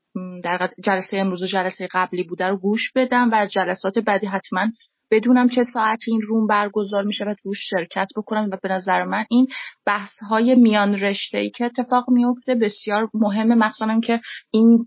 در 0.44 0.70
جلسه 0.84 1.18
امروز 1.18 1.44
و 1.44 1.46
جلسه 1.46 1.88
قبلی 1.94 2.24
بوده 2.24 2.48
رو 2.48 2.58
گوش 2.58 2.92
بدم 2.96 3.32
و 3.32 3.36
از 3.36 3.52
جلسات 3.52 4.00
بعدی 4.00 4.28
حتما 4.28 4.68
بدونم 5.12 5.50
چه 5.50 5.64
ساعتی 5.74 6.12
این 6.12 6.22
روم 6.22 6.48
برگزار 6.48 7.04
میشه 7.04 7.26
و 7.26 7.34
توش 7.44 7.58
شرکت 7.70 8.08
بکنم 8.18 8.50
و 8.52 8.58
به 8.64 8.70
نظر 8.70 9.04
من 9.04 9.26
این 9.30 9.48
بحث 9.86 10.12
های 10.30 10.56
میان 10.56 10.96
رشته 10.96 11.38
ای 11.38 11.50
که 11.50 11.66
اتفاق 11.66 12.06
میفته 12.10 12.56
بسیار 12.56 13.10
مهمه. 13.14 13.56
مخصوصا 13.56 14.00
که 14.00 14.22
این 14.52 14.86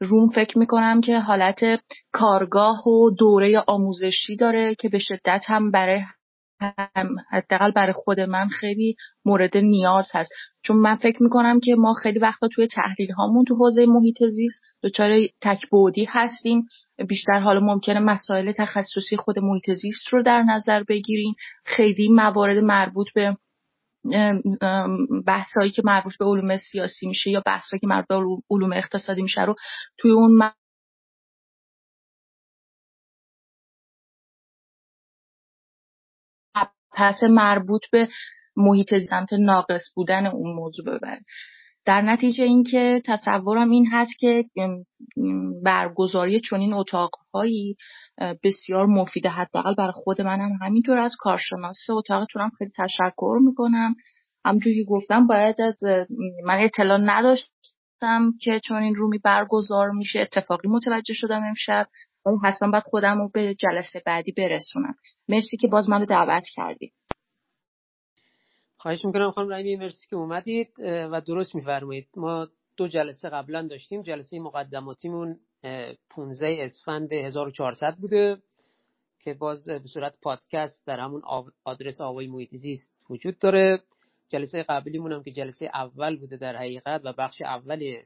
روم 0.00 0.30
فکر 0.30 0.58
می‌کنم 0.58 1.00
که 1.00 1.18
حالت 1.18 1.60
کارگاه 2.12 2.88
و 2.88 3.10
دوره 3.18 3.64
آموزشی 3.66 4.36
داره 4.36 4.74
که 4.74 4.88
به 4.88 4.98
شدت 4.98 5.42
هم 5.46 5.70
برای 5.70 6.00
حداقل 7.30 7.70
برای 7.70 7.92
خود 7.92 8.20
من 8.20 8.48
خیلی 8.48 8.96
مورد 9.24 9.56
نیاز 9.56 10.08
هست. 10.14 10.30
چون 10.62 10.76
من 10.76 10.96
فکر 10.96 11.22
می‌کنم 11.22 11.60
که 11.60 11.74
ما 11.74 11.94
خیلی 11.94 12.18
وقتا 12.18 12.48
توی 12.48 12.66
تحلیل 12.66 13.12
هامون 13.12 13.44
تو 13.44 13.54
حوزه 13.54 13.86
محیط 13.86 14.24
زیست 14.24 14.62
دچار 14.82 15.10
تکبودی 15.40 16.04
هستیم. 16.04 16.66
بیشتر 17.08 17.40
حالا 17.40 17.60
ممکنه 17.60 18.00
مسائل 18.00 18.52
تخصصی 18.52 19.16
خود 19.16 19.38
محیط 19.38 19.70
زیست 19.70 20.08
رو 20.08 20.22
در 20.22 20.42
نظر 20.42 20.82
بگیریم. 20.82 21.34
خیلی 21.64 22.08
موارد 22.08 22.58
مربوط 22.58 23.06
به 23.14 23.36
بحثایی 25.26 25.70
که 25.70 25.82
مربوط 25.84 26.18
به 26.18 26.24
علوم 26.24 26.56
سیاسی 26.56 27.06
میشه 27.06 27.30
یا 27.30 27.42
بحثایی 27.46 27.80
که 27.80 27.86
مربوط 27.86 28.08
به 28.08 28.14
علوم 28.50 28.72
اقتصادی 28.72 29.22
میشه 29.22 29.44
رو 29.44 29.54
توی 29.98 30.10
اون 30.10 30.52
پس 36.94 37.22
مربوط 37.22 37.82
به 37.92 38.08
محیط 38.56 38.94
زمت 38.94 39.32
ناقص 39.32 39.82
بودن 39.94 40.26
اون 40.26 40.56
موضوع 40.56 40.84
ببره 40.86 41.20
در 41.86 42.00
نتیجه 42.00 42.44
اینکه 42.44 43.02
تصورم 43.06 43.70
این 43.70 43.86
هست 43.92 44.18
که 44.18 44.44
برگزاری 45.64 46.40
چنین 46.40 46.74
اتاقهایی 46.74 47.76
بسیار 48.44 48.86
مفیده 48.86 49.28
حداقل 49.28 49.74
برای 49.74 49.92
خود 49.92 50.22
منم. 50.22 50.58
همینطور 50.62 50.98
از 50.98 51.12
کارشناس 51.18 51.90
اتاقتونم 51.90 52.50
خیلی 52.58 52.70
تشکر 52.76 53.38
می‌کنم. 53.40 53.94
همجوری 54.44 54.84
گفتم 54.84 55.26
باید 55.26 55.60
از 55.60 55.76
من 56.44 56.58
اطلاع 56.58 56.98
نداشتم 57.02 58.32
که 58.40 58.60
چون 58.64 58.82
این 58.82 58.94
رومی 58.94 59.18
برگزار 59.18 59.90
میشه. 59.90 60.20
اتفاقی 60.20 60.68
متوجه 60.68 61.14
شدم 61.14 61.42
امشب. 61.42 61.86
ولی 62.26 62.36
حتما 62.44 62.70
باید 62.70 62.84
خودم 62.84 63.18
رو 63.18 63.30
به 63.34 63.54
جلسه 63.54 64.02
بعدی 64.06 64.32
برسونم. 64.32 64.94
مرسی 65.28 65.56
که 65.56 65.68
باز 65.68 65.90
منو 65.90 66.04
دعوت 66.04 66.42
کردید 66.54 66.92
خواهش 68.76 69.04
می‌کنم 69.04 69.30
خانم 69.30 69.52
رحیمی 69.52 69.76
مرسی 69.76 70.08
که 70.10 70.16
اومدید 70.16 70.68
و 70.78 71.20
درست 71.20 71.54
میفرمایید. 71.54 72.08
ما 72.16 72.48
دو 72.76 72.88
جلسه 72.88 73.28
قبلا 73.28 73.66
داشتیم 73.66 74.02
جلسه 74.02 74.40
مقدماتیمون 74.40 75.40
15 76.10 76.56
اسفند 76.60 77.12
1400 77.12 77.96
بوده 78.00 78.36
که 79.20 79.34
باز 79.34 79.68
به 79.68 79.88
صورت 79.88 80.18
پادکست 80.22 80.86
در 80.86 81.00
همون 81.00 81.22
آدرس 81.64 82.00
آوای 82.00 82.26
محیط 82.26 82.54
زیست 82.54 82.92
وجود 83.10 83.38
داره. 83.38 83.82
جلسه 84.28 84.62
قبلیمون 84.62 85.12
هم 85.12 85.22
که 85.22 85.30
جلسه 85.30 85.70
اول 85.74 86.16
بوده 86.16 86.36
در 86.36 86.56
حقیقت 86.56 87.00
و 87.04 87.12
بخش 87.12 87.42
اول 87.42 87.96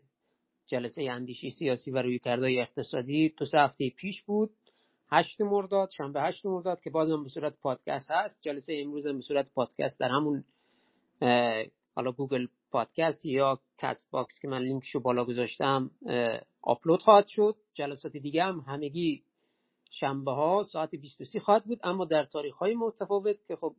جلسه 0.69 1.03
اندیشه 1.03 1.51
سیاسی 1.51 1.91
و 1.91 2.03
رویکردهای 2.03 2.61
اقتصادی 2.61 3.29
دو 3.29 3.45
سه 3.47 3.59
هفته 3.59 3.91
پیش 3.91 4.23
بود. 4.23 4.51
هشت 5.11 5.41
مرداد 5.41 5.91
شنبه 5.97 6.23
هشت 6.23 6.47
مرداد 6.47 6.81
که 6.81 6.91
بازم 6.91 7.23
به 7.23 7.29
صورت 7.29 7.61
پادکست 7.61 8.11
هست. 8.11 8.39
جلسه 8.43 8.75
امروز 8.85 9.07
هم 9.07 9.17
به 9.17 9.23
صورت 9.23 9.55
پادکست 9.55 10.01
در 10.01 10.09
همون 10.09 10.45
حالا 11.95 12.13
Google 12.13 12.47
Podcast 12.71 13.27
یا 13.27 13.61
Castbox 13.79 14.39
که 14.43 14.49
من 14.49 14.63
لینکشو 14.63 15.01
بالا 15.01 15.25
گذاشتم 15.25 15.91
آپلود 16.63 17.03
خواهد 17.03 17.27
شد. 17.27 17.57
جلسات 17.75 18.17
دیگه 18.17 18.45
هم 18.45 18.65
همگی 18.67 19.23
شنبه 19.91 20.33
ها 20.33 20.63
ساعت 20.63 20.95
23 20.95 21.41
خواهد 21.41 21.65
بود 21.65 21.81
اما 21.83 22.05
در 22.05 22.25
تاریخ 22.25 22.57
های 22.57 22.75
متفاوت 22.75 23.37
که 23.49 23.57
خب 23.57 23.75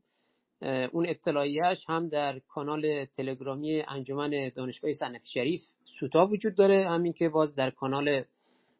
اون 0.61 1.09
اطلاعیهش 1.09 1.85
هم 1.87 2.09
در 2.09 2.39
کانال 2.39 3.05
تلگرامی 3.05 3.81
انجمن 3.81 4.51
دانشگاه 4.55 4.93
صنعتی 4.93 5.25
شریف 5.25 5.61
سوتا 5.99 6.25
وجود 6.25 6.55
داره. 6.55 6.89
همین 6.89 7.13
که 7.13 7.29
باز 7.29 7.55
در 7.55 7.69
کانال 7.69 8.23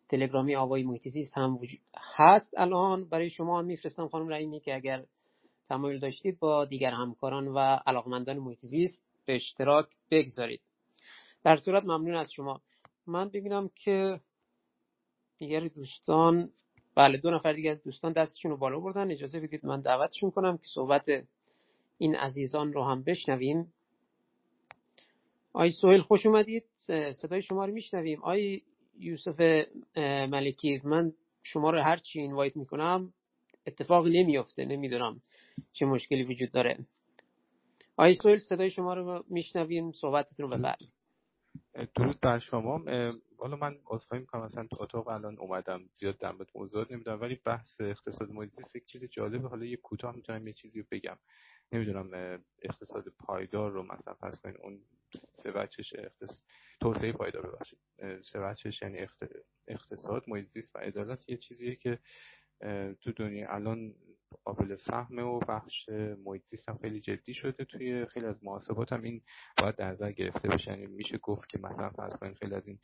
تلگرامی 0.10 0.56
آوای 0.56 0.84
محیط 0.84 1.08
هم 1.34 1.58
وجود 1.58 1.80
هست 2.18 2.54
الان. 2.58 3.10
برای 3.10 3.30
شما 3.30 3.60
هم 3.60 3.66
میفرستم 3.66 4.08
خانم 4.08 4.30
رحیمی 4.30 4.60
که 4.60 4.76
اگر 4.76 5.06
تمایل 5.70 6.00
داشتید 6.00 6.40
با 6.40 6.66
دیگر 6.66 6.92
همکاران 6.92 7.48
و 7.48 7.60
علاقمندان 7.60 8.38
محیط 8.38 8.66
زیست 8.66 9.04
به 9.26 9.36
اشتراک 9.36 9.88
بگذارید. 10.12 10.62
در 11.44 11.58
صورت 11.58 11.84
ممنون 11.84 12.16
از 12.16 12.32
شما. 12.32 12.62
من 13.08 13.30
ببینم 13.30 13.70
که 13.76 14.20
دیگر 15.38 15.68
دوستان 15.68 16.50
بله 16.96 17.18
دو 17.18 17.32
نفر 17.32 17.54
دیگه 17.54 17.72
از 17.72 17.84
دوستان 17.84 18.14
دستشون 18.14 18.52
رو 18.52 18.58
بالا 18.58 18.80
بردن. 18.80 19.12
اجازه 19.12 19.40
بدید 19.40 19.66
من 19.66 19.82
دعوتشون 19.82 20.32
کنم 20.32 20.58
که 20.58 20.66
صحبت 20.74 21.06
این 22.02 22.16
عزیزان 22.16 22.74
رو 22.74 22.84
هم 22.84 23.04
بشنویم. 23.04 23.74
آی 25.54 25.72
سوهل 25.72 26.02
خوش 26.02 26.26
اومدید. 26.26 26.64
صدای 27.12 27.42
شما 27.42 27.66
رو 27.66 27.74
میشنویم. 27.74 28.24
آی 28.24 28.62
یوسف 29.00 29.66
ملکی 30.32 30.82
من 30.84 31.14
شما 31.44 31.70
رو 31.70 31.82
هرچی 31.82 32.20
اینوایت 32.20 32.58
می‌کنم 32.58 33.14
اتفاق 33.68 34.08
نمیافته. 34.08 34.66
نمی‌دونم 34.66 35.22
چه 35.74 35.86
مشکلی 35.86 36.24
وجود 36.24 36.52
داره. 36.52 36.86
آی 37.98 38.14
سوهل 38.14 38.38
صدای 38.38 38.72
شما 38.72 38.94
رو 38.94 39.24
میشنویم. 39.30 39.92
صحبتتون 39.92 40.52
رو 40.52 40.58
بفرمایید 40.58 40.99
درود 41.96 42.20
بر 42.22 42.40
شما. 42.40 42.78
حالا 43.38 43.56
من 43.56 43.78
عذرخواهی 43.86 44.22
می‌کنم. 44.22 44.46
مثلا 44.46 44.68
تو 44.68 44.84
اتاق 44.84 45.08
الان 45.08 45.40
اومدم. 45.40 45.90
زیاد 46.00 46.18
در 46.18 46.32
مورد 46.32 46.48
موضوعات 46.56 46.92
نمی‌دونم 46.92 47.22
ولی 47.22 47.36
بحث 47.46 47.82
اقتصاد 47.82 48.30
محیط 48.32 48.76
یک 48.76 48.86
چیز 48.86 49.04
جالبه. 49.04 49.48
حالا 49.48 49.66
یه 49.66 49.78
کوتاه 49.78 50.16
می‌تونم 50.16 50.48
یه 50.48 50.54
چیزی 50.54 50.80
رو 50.80 50.86
بگم. 50.92 51.18
نمی‌دونم 51.72 52.40
اقتصاد 52.62 53.08
پایدار 53.20 53.72
رو 53.72 53.84
مثلا 53.84 54.14
فرض 54.14 54.40
کنید 54.40 54.58
اون 54.58 54.80
سه 55.34 55.52
بچش 55.52 55.94
توسعه 56.82 57.12
پایدار 57.12 57.52
ببخشید. 57.52 57.80
سه 58.32 58.40
بچش 58.40 58.82
یعنی 58.82 59.08
اقتصاد 59.68 60.24
محیط 60.28 60.48
زیست 60.48 60.76
و 60.76 60.80
عدالت 60.80 61.30
یه 61.30 61.38
چیزیه 61.38 61.76
که 61.76 62.00
تو 63.02 63.12
دنیا 63.12 63.54
الان 63.54 63.96
قابل 64.44 64.76
فهمه 64.76 65.22
و 65.22 65.40
بخش 65.40 65.90
محیط 66.26 66.70
هم 66.70 66.78
خیلی 66.78 67.02
جدی 67.02 67.34
شده 67.34 67.66
توی 67.66 68.06
خیلی 68.06 68.26
از 68.26 68.44
محاسبات 68.44 68.94
هم 68.94 69.04
این 69.04 69.22
باید 69.62 69.76
در 69.76 69.92
نظر 69.92 70.12
گرفته 70.12 70.50
بشه. 70.50 70.72
یعنی 70.72 70.88
میشه 70.88 71.18
گفت 71.18 71.50
که 71.50 71.60
مثلا 71.60 71.90
فرض 71.90 72.16
کنید 72.16 72.38
خیلی 72.38 72.56
از 72.56 72.68
این 72.68 72.80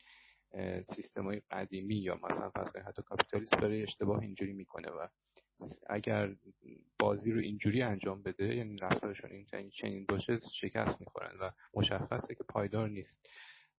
سیستم 0.94 1.24
های 1.24 1.42
قدیمی 1.50 1.96
یا 1.96 2.20
مثلا 2.22 2.50
فرض 2.50 2.72
کنید 2.72 2.86
حتی 2.86 3.02
کاپیتالیسم 3.02 3.60
داره 3.60 3.82
اشتباه 3.82 4.20
اینجوری 4.20 4.52
می‌کنه 4.52 4.88
و 4.88 5.08
اگر 5.88 6.36
بازی 6.98 7.32
رو 7.32 7.40
اینجوری 7.40 7.82
انجام 7.82 8.22
بده 8.22 8.54
یعنی 8.56 8.76
رفتارشون 8.76 9.30
این 9.30 9.70
چنین 9.70 10.06
باشه 10.08 10.38
شکست 10.60 11.00
می‌خورن 11.00 11.38
و 11.40 11.50
مشخصه 11.74 12.34
که 12.34 12.44
پایدار 12.48 12.88
نیست. 12.88 13.28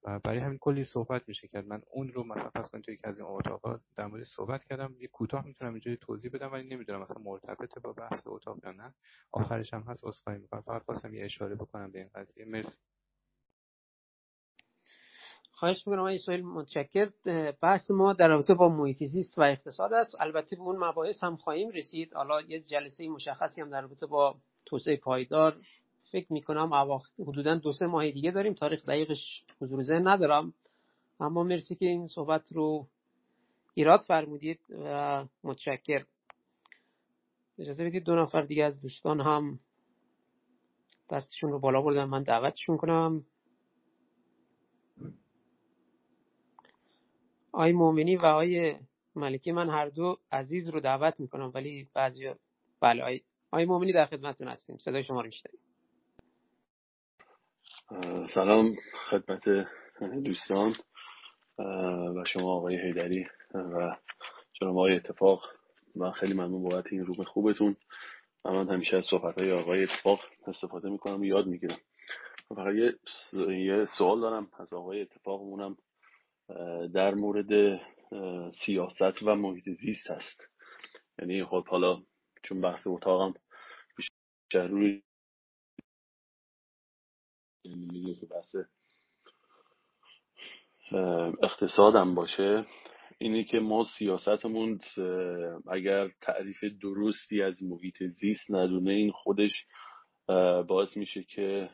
برای 0.03 0.39
همین 0.39 0.57
کلی 0.57 0.83
صحبت 0.83 1.27
میشه 1.27 1.47
کرد. 1.47 1.65
من 1.65 1.81
اون 1.91 2.07
رو 2.07 2.23
مثلا 2.23 2.63
کنید 2.63 2.85
توی 2.85 2.97
از 3.03 3.17
این 3.17 3.27
اتاقا 3.29 3.79
در 3.95 4.05
مورد 4.05 4.23
صحبت 4.23 4.63
کردم. 4.63 4.95
یه 4.99 5.07
کوتاه 5.07 5.45
می‌تونم 5.45 5.73
اینجا 5.73 5.95
توضیح 5.95 6.31
بدم 6.31 6.51
ولی 6.51 6.67
نمی‌دونم 6.67 7.01
مثلا 7.01 7.21
مرتبط 7.23 7.79
با 7.79 7.93
بحث 7.93 8.23
اتاق 8.25 8.65
نه. 8.65 8.93
آخرش 9.31 9.73
هم 9.73 9.81
هست 9.81 10.03
عذرخواهی 10.03 10.39
می‌کنم. 10.39 10.61
فقط 10.61 10.83
خواستم 10.83 11.13
یه 11.13 11.25
اشاره 11.25 11.55
بکنم 11.55 11.91
به 11.91 11.99
این 11.99 12.09
قضیه. 12.15 12.45
مرسی. 12.45 12.77
خواهش 15.51 15.87
می‌کنم 15.87 15.99
آقای 15.99 16.17
سویل 16.17 16.45
متشکر 16.45 17.09
بحث 17.61 17.91
ما 17.91 18.13
در 18.13 18.27
رابطه 18.27 18.53
با 18.53 18.69
محیط 18.69 19.03
زیست 19.03 19.37
و 19.37 19.41
اقتصاد 19.41 19.93
است. 19.93 20.15
البته 20.19 20.55
به 20.55 20.61
اون 20.61 20.77
مباحث 20.83 21.23
هم 21.23 21.35
خواهیم 21.35 21.69
رسید. 21.69 22.13
حالا 22.13 22.41
یه 22.41 22.59
جلسه 22.59 23.09
مشخصی 23.09 23.61
هم 23.61 23.69
در 23.69 23.81
رابطه 23.81 24.05
با 24.05 24.35
توسعه 24.65 24.97
پایدار 24.97 25.57
فکر 26.11 26.33
می‌کنم 26.33 26.99
حدودا 27.19 27.55
دو 27.55 27.71
سه 27.73 27.85
ماه 27.85 28.11
دیگه 28.11 28.31
داریم. 28.31 28.53
تاریخ 28.53 28.85
دقیقش 28.85 29.43
حضور 29.61 29.83
ذهن 29.83 30.07
ندارم. 30.07 30.53
اما 31.19 31.43
مرسی 31.43 31.75
که 31.75 31.85
این 31.85 32.07
صحبت 32.07 32.51
رو 32.51 32.87
ایراد 33.73 33.99
فرمودید 33.99 34.59
و 34.69 35.25
متشکر 35.43 36.05
اجازه 37.59 37.85
بدید 37.85 38.03
دو 38.03 38.15
نفر 38.15 38.41
دیگه 38.41 38.63
از 38.63 38.81
دوستان 38.81 39.21
هم 39.21 39.59
دستشون 41.09 41.51
رو 41.51 41.59
بالا 41.59 41.81
بردن. 41.81 42.03
من 42.03 42.23
دعوتشون 42.23 42.77
کنم. 42.77 43.25
آی 47.51 47.71
مومنی 47.71 48.15
و 48.15 48.25
آی 48.25 48.75
ملکی 49.15 49.51
من 49.51 49.69
هر 49.69 49.89
دو 49.89 50.17
عزیز 50.31 50.69
رو 50.69 50.79
دعوت 50.79 51.19
می‌کنم 51.19 51.51
ولی 51.55 51.89
بعضی 51.93 52.31
بله 52.79 53.03
آی, 53.03 53.21
آی 53.51 53.65
مومنی 53.65 53.93
در 53.93 54.05
خدمتتون 54.05 54.47
هستیم. 54.47 54.77
صدای 54.77 55.03
شما 55.03 55.21
رو 55.21 55.27
میشنویم. 55.27 55.66
سلام 58.33 58.75
خدمت 59.09 59.67
دوستان 60.23 60.73
و 62.15 62.23
شما 62.25 62.55
آقای 62.55 62.75
حیدری 62.75 63.27
و 63.53 63.95
جناب 64.53 64.77
آقای 64.77 64.95
اتفاق. 64.95 65.43
من 65.95 66.11
خیلی 66.11 66.33
ممنون 66.33 66.63
بابت 66.63 66.85
این 66.91 67.05
room 67.05 67.23
خوبتون. 67.23 67.77
و 68.45 68.51
من 68.51 68.69
همیشه 68.69 68.97
از 68.97 69.05
صحبت 69.09 69.39
های 69.39 69.51
آقای 69.51 69.83
اتفاق 69.83 70.19
استفاده 70.47 70.89
می‌کنم 70.89 71.23
یاد 71.23 71.47
می‌گیرم. 71.47 71.77
فقط 72.49 72.73
یه, 72.75 72.93
یه 73.57 73.85
سوال 73.97 74.21
دارم 74.21 74.51
از 74.59 74.73
آقای 74.73 75.01
اتفاقمونم. 75.01 75.77
در 76.93 77.13
مورد 77.13 77.79
سیاست 78.65 79.23
و 79.23 79.35
محیط 79.35 79.69
زیست 79.69 80.11
هست. 80.11 80.41
یعنی 81.19 81.45
خب 81.45 81.67
حالا 81.67 82.01
چون 82.43 82.61
بحث 82.61 82.87
اتاقم 82.87 83.33
بیشتر 83.97 84.67
روی 84.67 85.01
که 88.19 88.25
بحث 88.25 88.55
اقتصادم 91.43 92.15
باشه 92.15 92.65
اینه 93.17 93.43
که 93.43 93.59
ما 93.59 93.83
سیاستمون 93.97 94.79
اگر 95.71 96.11
تعریف 96.21 96.63
درستی 96.81 97.41
از 97.41 97.63
محیط 97.63 98.03
زیست 98.03 98.51
ندونه 98.51 98.91
این 98.91 99.11
خودش 99.11 99.65
باعث 100.67 100.97
میشه 100.97 101.23
که 101.23 101.69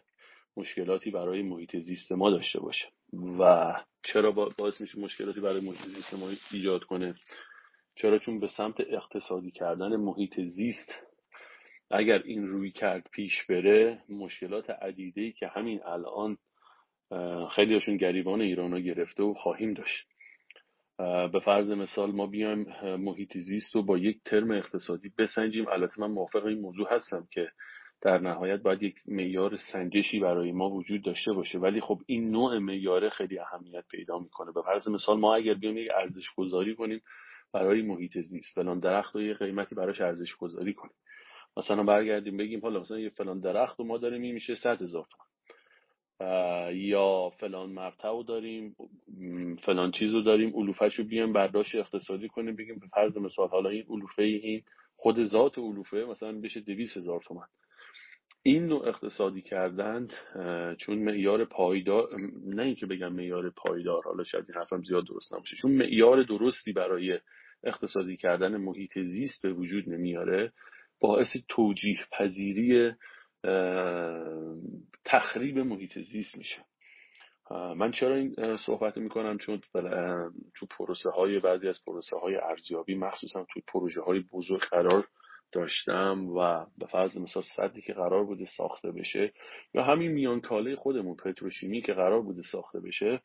مشکلاتی 0.58 1.12
برای 1.12 1.42
محیط 1.42 1.78
زیست 1.78 2.12
ما 2.12 2.30
داشته 2.30 2.60
باشه. 2.60 2.86
و 3.40 3.74
چرا 4.04 4.32
باعث 4.32 4.82
میشه 4.82 5.00
مشکلاتی 5.00 5.40
برای 5.40 5.62
محیط 5.62 5.88
زیست 5.88 6.14
ما 6.14 6.30
ایجاد 6.52 6.84
کنه؟ 6.84 7.16
چرا؟ 7.96 8.20
چون 8.20 8.40
به 8.40 8.48
سمت 8.48 8.76
اقتصادی 8.80 9.52
کردن 9.52 9.96
محیط 9.96 10.40
زیست 10.40 10.92
اگر 11.96 12.22
این 12.26 12.48
روی 12.48 12.72
کرد 12.72 13.10
پیش 13.12 13.46
بره 13.50 14.04
مشکلات 14.10 14.70
عدیده 14.70 15.32
که 15.32 15.48
همین 15.48 15.80
الان 15.86 16.38
خیلیشون 17.56 17.98
گریبان 17.98 18.42
ایران 18.42 18.74
ها 18.74 18.80
گرفته 18.80 19.24
و 19.24 19.34
خواهیم 19.34 19.74
داشت. 19.74 20.08
به 21.34 21.40
فرض 21.46 21.70
مثال 21.70 22.12
ما 22.12 22.28
بیایم 22.28 22.68
محیط 22.84 23.38
زیست 23.38 23.76
رو 23.76 23.84
با 23.84 23.98
یک 23.98 24.24
ترم 24.26 24.52
اقتصادی 24.52 25.12
بسنجیم. 25.18 25.68
البته 25.68 26.02
من 26.02 26.12
موافق 26.12 26.46
این 26.46 26.60
موضوع 26.60 26.88
هستم 26.96 27.28
که 27.32 27.52
در 28.02 28.18
نهایت 28.18 28.62
باید 28.62 28.84
یک 28.84 28.96
معیار 29.08 29.58
سنجشی 29.72 30.20
برای 30.20 30.52
ما 30.52 30.70
وجود 30.70 31.04
داشته 31.04 31.34
باشه. 31.34 31.60
ولی 31.60 31.82
خب 31.82 32.00
این 32.06 32.32
نوع 32.32 32.58
معیاره 32.58 33.10
خیلی 33.10 33.40
اهمیت 33.40 33.84
پیدا 33.92 34.20
می‌کنه. 34.20 34.52
به 34.52 34.62
فرض 34.62 34.88
مثال 34.88 35.20
ما 35.20 35.36
اگر 35.36 35.54
بیایم 35.54 35.78
یک 35.78 35.90
ارزش 35.96 36.26
گذاری 36.38 36.76
کنیم 36.76 37.02
برای 37.54 37.82
محیط 37.82 38.18
زیست 38.18 38.54
فلان 38.56 38.80
درخت 38.80 39.16
و 39.16 39.22
یه 39.22 39.34
قیمتی 39.34 39.76
براش 39.76 40.02
ارزش 40.02 40.36
گذاری 40.36 40.74
کنیم. 40.74 40.96
مثلا 41.58 41.84
برگردیم 41.84 42.38
بگیم 42.38 42.62
حالا 42.62 42.80
مثلا 42.80 43.00
یه 43.00 43.10
فلان 43.10 43.40
درخت 43.40 43.80
و 43.80 43.84
ما 43.84 43.98
داریم 43.98 44.22
این 44.22 44.34
میشه 44.34 44.56
100 44.56 44.82
هزار 44.82 45.06
تومان. 45.12 45.28
یا 46.74 47.32
فلان 47.40 47.70
مرتع 47.70 48.24
داریم 48.28 48.76
فلان 49.64 49.92
چیز 49.92 50.14
رو 50.14 50.22
داریم 50.22 50.54
علوفش 50.56 50.96
رو 50.96 51.04
بیایم 51.04 51.34
برداشت 51.34 51.76
اقتصادی 51.76 52.30
کنیم 52.30 52.56
بگیم 52.56 52.80
به 52.80 52.88
فرض 52.88 53.18
مثال 53.18 53.48
حالا 53.48 53.70
این 53.70 53.86
علوفه 53.90 54.24
این 54.24 54.62
خود 54.96 55.24
ذات 55.24 55.58
علوفه 55.58 56.06
مثلا 56.10 56.32
بشه 56.32 56.60
دویس 56.60 56.98
هزار 56.98 57.22
تومن 57.22 57.46
این 58.44 58.66
نوع 58.66 58.88
اقتصادی 58.88 59.42
کردن 59.42 60.08
چون 60.78 61.00
معیار 61.00 61.46
پایدار 61.46 62.10
نه 62.46 62.64
اینکه 62.64 62.86
بگم 62.86 63.14
معیار 63.14 63.50
پایدار 63.50 64.02
حالا 64.06 64.24
شاید 64.24 64.46
این 64.50 64.58
حرفم 64.58 64.84
زیاد 64.84 65.08
درست 65.08 65.34
نباشه 65.34 65.56
چون 65.56 65.72
معیار 65.72 66.24
درستی 66.24 66.74
برای 66.74 67.20
اقتصادی 67.64 68.18
کردن 68.18 68.58
محیط 68.58 69.00
زیست 69.00 69.42
به 69.42 69.54
وجود 69.54 69.90
نمیاره. 69.90 70.52
باعث 71.04 71.38
توجیه 71.50 72.00
پذیری 72.12 72.92
تخریب 75.06 75.60
محیط 75.60 76.00
زیست 76.00 76.38
میشه. 76.38 76.66
من 77.52 77.92
چرا 77.92 78.16
این 78.16 78.58
صحبت 78.58 78.98
می‌کنم؟ 78.98 79.38
چون 79.38 79.62
تو 80.56 80.66
پروسه 80.66 81.10
های 81.10 81.40
بعضی 81.40 81.68
از 81.68 81.84
پروسه 81.86 82.18
های 82.18 82.36
ارزیابی 82.36 82.96
مخصوصا 82.96 83.46
تو 83.54 83.60
پروژه 83.68 84.02
های 84.02 84.20
بزرگ 84.20 84.62
قرار 84.62 85.08
داشتم 85.52 86.28
و 86.28 86.66
به 86.78 86.86
فرض 86.86 87.18
مثال 87.18 87.44
صدی 87.56 87.82
که 87.82 87.94
قرار 87.94 88.26
بوده 88.26 88.46
ساخته 88.58 88.92
بشه 88.92 89.34
یا 89.74 89.84
همین 89.84 90.12
میانکاله 90.12 90.76
خودمون 90.76 91.16
پتروشیمی 91.16 91.82
که 91.82 91.94
قرار 91.94 92.22
بوده 92.22 92.42
ساخته 92.52 92.80
بشه 92.80 93.22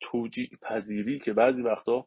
توجیه 0.00 0.48
پذیری 0.62 1.18
که 1.18 1.32
بعضی 1.32 1.62
وقتا 1.62 2.06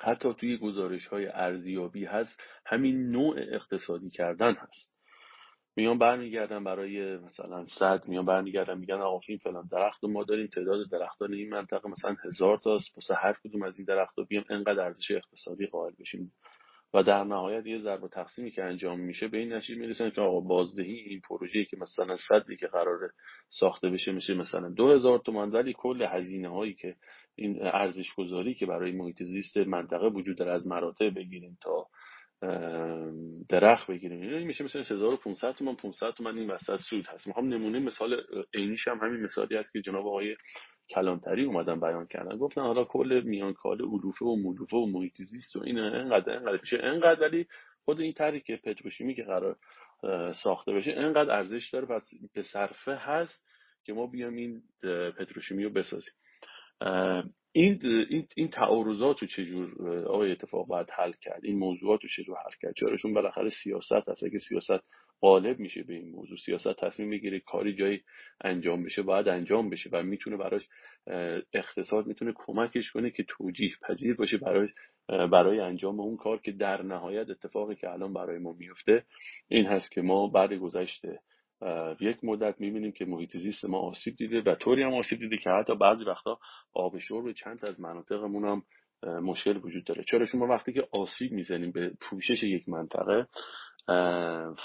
حتی 0.00 0.34
توی 0.34 0.56
گزارش 0.56 1.06
های 1.06 1.26
ارزیابی 1.26 2.04
هست 2.04 2.40
همین 2.66 3.10
نوع 3.10 3.36
اقتصادی 3.38 4.10
کردن 4.10 4.54
هست. 4.54 4.98
میان 5.76 5.98
برمیگردن 5.98 6.64
برای 6.64 7.16
مثلا 7.16 7.66
صد 7.78 8.08
میان 8.08 8.26
برمیگردن 8.26 8.78
میگن 8.78 8.94
آقا 8.94 9.20
این 9.28 9.38
فلان 9.38 9.68
درخت 9.70 10.04
ما 10.04 10.24
داریم 10.24 10.46
تعداد 10.46 10.90
درختان 10.90 11.34
این 11.34 11.50
منطقه 11.50 11.88
مثلا 11.88 12.16
هزار 12.24 12.58
تاست 12.58 12.96
واسه 12.96 13.14
هر 13.14 13.36
کدوم 13.44 13.62
از 13.62 13.78
این 13.78 13.86
درختها 13.86 14.24
بیام 14.24 14.44
انقدر 14.50 14.80
ارزش 14.80 15.10
اقتصادی 15.10 15.66
قائل 15.66 15.92
بشیم. 16.00 16.32
و 16.94 17.02
در 17.02 17.24
نهایت 17.24 17.66
یه 17.66 17.78
ضرب 17.78 18.02
و 18.02 18.08
تقسیمی 18.08 18.50
که 18.50 18.64
انجام 18.64 19.00
میشه 19.00 19.28
به 19.28 19.38
این 19.38 19.52
نتیجه 19.52 19.80
می‌رسن 19.80 20.10
که 20.10 20.20
آقا 20.20 20.40
بازدهی 20.40 20.94
این 20.94 21.20
پروژه‌ای 21.20 21.64
که 21.64 21.76
مثلا 21.76 22.16
صدی 22.28 22.56
که 22.56 22.66
قرار 22.66 23.10
ساخته 23.48 23.90
بشه 23.90 24.12
میشه 24.12 24.34
مثلا 24.34 24.68
دو 24.68 24.88
هزار 24.92 25.18
تومن 25.18 25.50
ولی 25.50 25.72
کل 25.72 26.02
هزینه 26.02 26.48
هایی 26.48 26.74
که 26.74 26.96
این 27.38 27.62
ارزش 27.62 28.14
گذاری 28.14 28.54
که 28.54 28.66
برای 28.66 28.92
محیط 28.92 29.22
زیست 29.22 29.56
منطقه 29.56 30.08
وجود 30.08 30.38
داره 30.38 30.52
از 30.52 30.66
مراتع 30.66 31.10
بگیریم 31.10 31.58
تا 31.62 31.86
درخت 33.48 33.90
بگیریم. 33.90 34.20
این 34.22 34.46
میشه 34.46 34.64
مثلا 34.64 34.82
1500 34.82 35.52
تومن 35.52 35.74
500 35.74 36.10
تومن 36.10 36.38
این 36.38 36.50
وسط 36.50 36.76
سود 36.76 37.06
هست. 37.06 37.26
می‌خوام 37.26 37.48
نمونه 37.48 37.78
مثال 37.78 38.22
عینیش 38.54 38.88
هم 38.88 38.98
همین 38.98 39.20
مثالی 39.20 39.56
هست 39.56 39.72
که 39.72 39.80
جناب 39.80 40.06
آقای 40.06 40.36
کلانتری 40.90 41.44
اومدن 41.44 41.80
بیان 41.80 42.06
کردن. 42.06 42.36
گفتن 42.36 42.60
حالا 42.60 42.84
کل 42.84 43.22
میانکاله 43.24 43.84
علوفه 43.84 44.24
و 44.24 44.36
مولوفه 44.36 44.76
و 44.76 44.86
محیط 44.86 45.22
زیست 45.22 45.56
و 45.56 45.62
این 45.64 45.78
انقدر 45.78 46.36
انقدر 46.36 46.60
میشه 46.60 46.78
انقدر 46.82 47.20
ولی 47.20 47.46
خود 47.84 48.00
این 48.00 48.12
طرحی 48.12 48.40
که 48.40 48.56
پتروشیمی 48.56 49.14
که 49.14 49.22
قرار 49.22 49.56
ساخته 50.42 50.72
بشه 50.72 50.92
انقدر 50.92 51.30
ارزش 51.30 51.70
داره. 51.70 51.86
پس 51.86 52.10
به 52.34 52.42
صرفه 52.42 52.94
هست 52.94 53.48
که 53.84 53.92
ما 53.92 54.06
بیام 54.06 54.34
این 54.34 54.62
پتروشیمی 55.18 55.64
رو 55.64 55.70
بسازیم. 55.70 56.14
این 57.52 57.80
این 57.82 58.26
این 58.36 58.48
تعارضات 58.48 59.18
رو 59.18 59.26
چجور 59.26 59.88
آقای 60.06 60.32
اتفاق 60.32 60.66
باید 60.66 60.90
حل 60.90 61.12
کرد؟ 61.20 61.44
این 61.44 61.58
موضوعات 61.58 62.00
رو 62.02 62.08
چجور 62.08 62.36
حل 62.36 62.50
کرد؟ 62.62 62.74
چرا 62.76 62.96
چون 62.96 63.14
بالاخره 63.14 63.50
سیاست 63.50 64.08
هست. 64.08 64.24
اگه 64.24 64.38
سیاست 64.38 64.84
غالب 65.20 65.58
میشه 65.58 65.82
به 65.82 65.94
این 65.94 66.10
موضوع 66.10 66.36
سیاست 66.36 66.80
تصمیم 66.80 67.08
می‌گیره 67.08 67.40
کاری 67.40 67.74
جایی 67.74 68.02
انجام 68.44 68.84
بشه 68.84 69.02
باید 69.02 69.28
انجام 69.28 69.70
بشه 69.70 69.90
و 69.92 70.02
می‌تونه 70.02 70.36
براش 70.36 70.68
اقتصاد 71.52 72.06
می‌تونه 72.06 72.32
کمکش 72.36 72.90
کنه 72.90 73.10
که 73.10 73.24
توجیه 73.28 73.72
پذیر 73.82 74.14
باشه 74.14 74.36
برای 74.36 74.68
برای 75.08 75.60
انجام 75.60 76.00
اون 76.00 76.16
کار 76.16 76.40
که 76.40 76.52
در 76.52 76.82
نهایت 76.82 77.30
اتفاقی 77.30 77.74
که 77.74 77.90
الان 77.90 78.12
برای 78.12 78.38
ما 78.38 78.52
میفته 78.52 79.04
این 79.48 79.66
هست 79.66 79.90
که 79.90 80.02
ما 80.02 80.28
بعد 80.28 80.52
گذشته 80.52 81.20
یک 82.00 82.24
مدت 82.24 82.60
می‌بینیم 82.60 82.92
که 82.92 83.04
محیط 83.04 83.36
زیست 83.36 83.64
ما 83.64 83.78
آسیب 83.78 84.16
دیده 84.16 84.40
و 84.40 84.54
طوری 84.54 84.82
هم 84.82 84.94
آسیب 84.94 85.18
دیده 85.18 85.36
که 85.36 85.50
حتی 85.50 85.74
بعضی 85.74 86.04
وقتا 86.04 86.38
آب 86.74 86.98
شرب 86.98 87.32
چند 87.32 87.64
از 87.64 87.80
مناطقمون 87.80 88.44
هم 88.44 88.62
مشکل 89.22 89.56
وجود 89.56 89.84
داره. 89.84 90.04
چرا؟ 90.10 90.26
شما 90.26 90.46
وقتی 90.46 90.72
که 90.72 90.88
آسیب 90.92 91.32
می‌زنیم 91.32 91.72
به 91.72 91.92
پوشش 92.00 92.42
یک 92.42 92.68
منطقه 92.68 93.26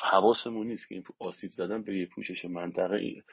حواسمون 0.03 0.68
نیست 0.68 0.88
که 0.88 0.95
این 0.95 1.03
آسیب 1.20 1.52
زدن 1.52 1.84
به 1.84 1.98
یه 1.98 2.06
پوشش 2.06 2.45
منطقه 2.45 3.24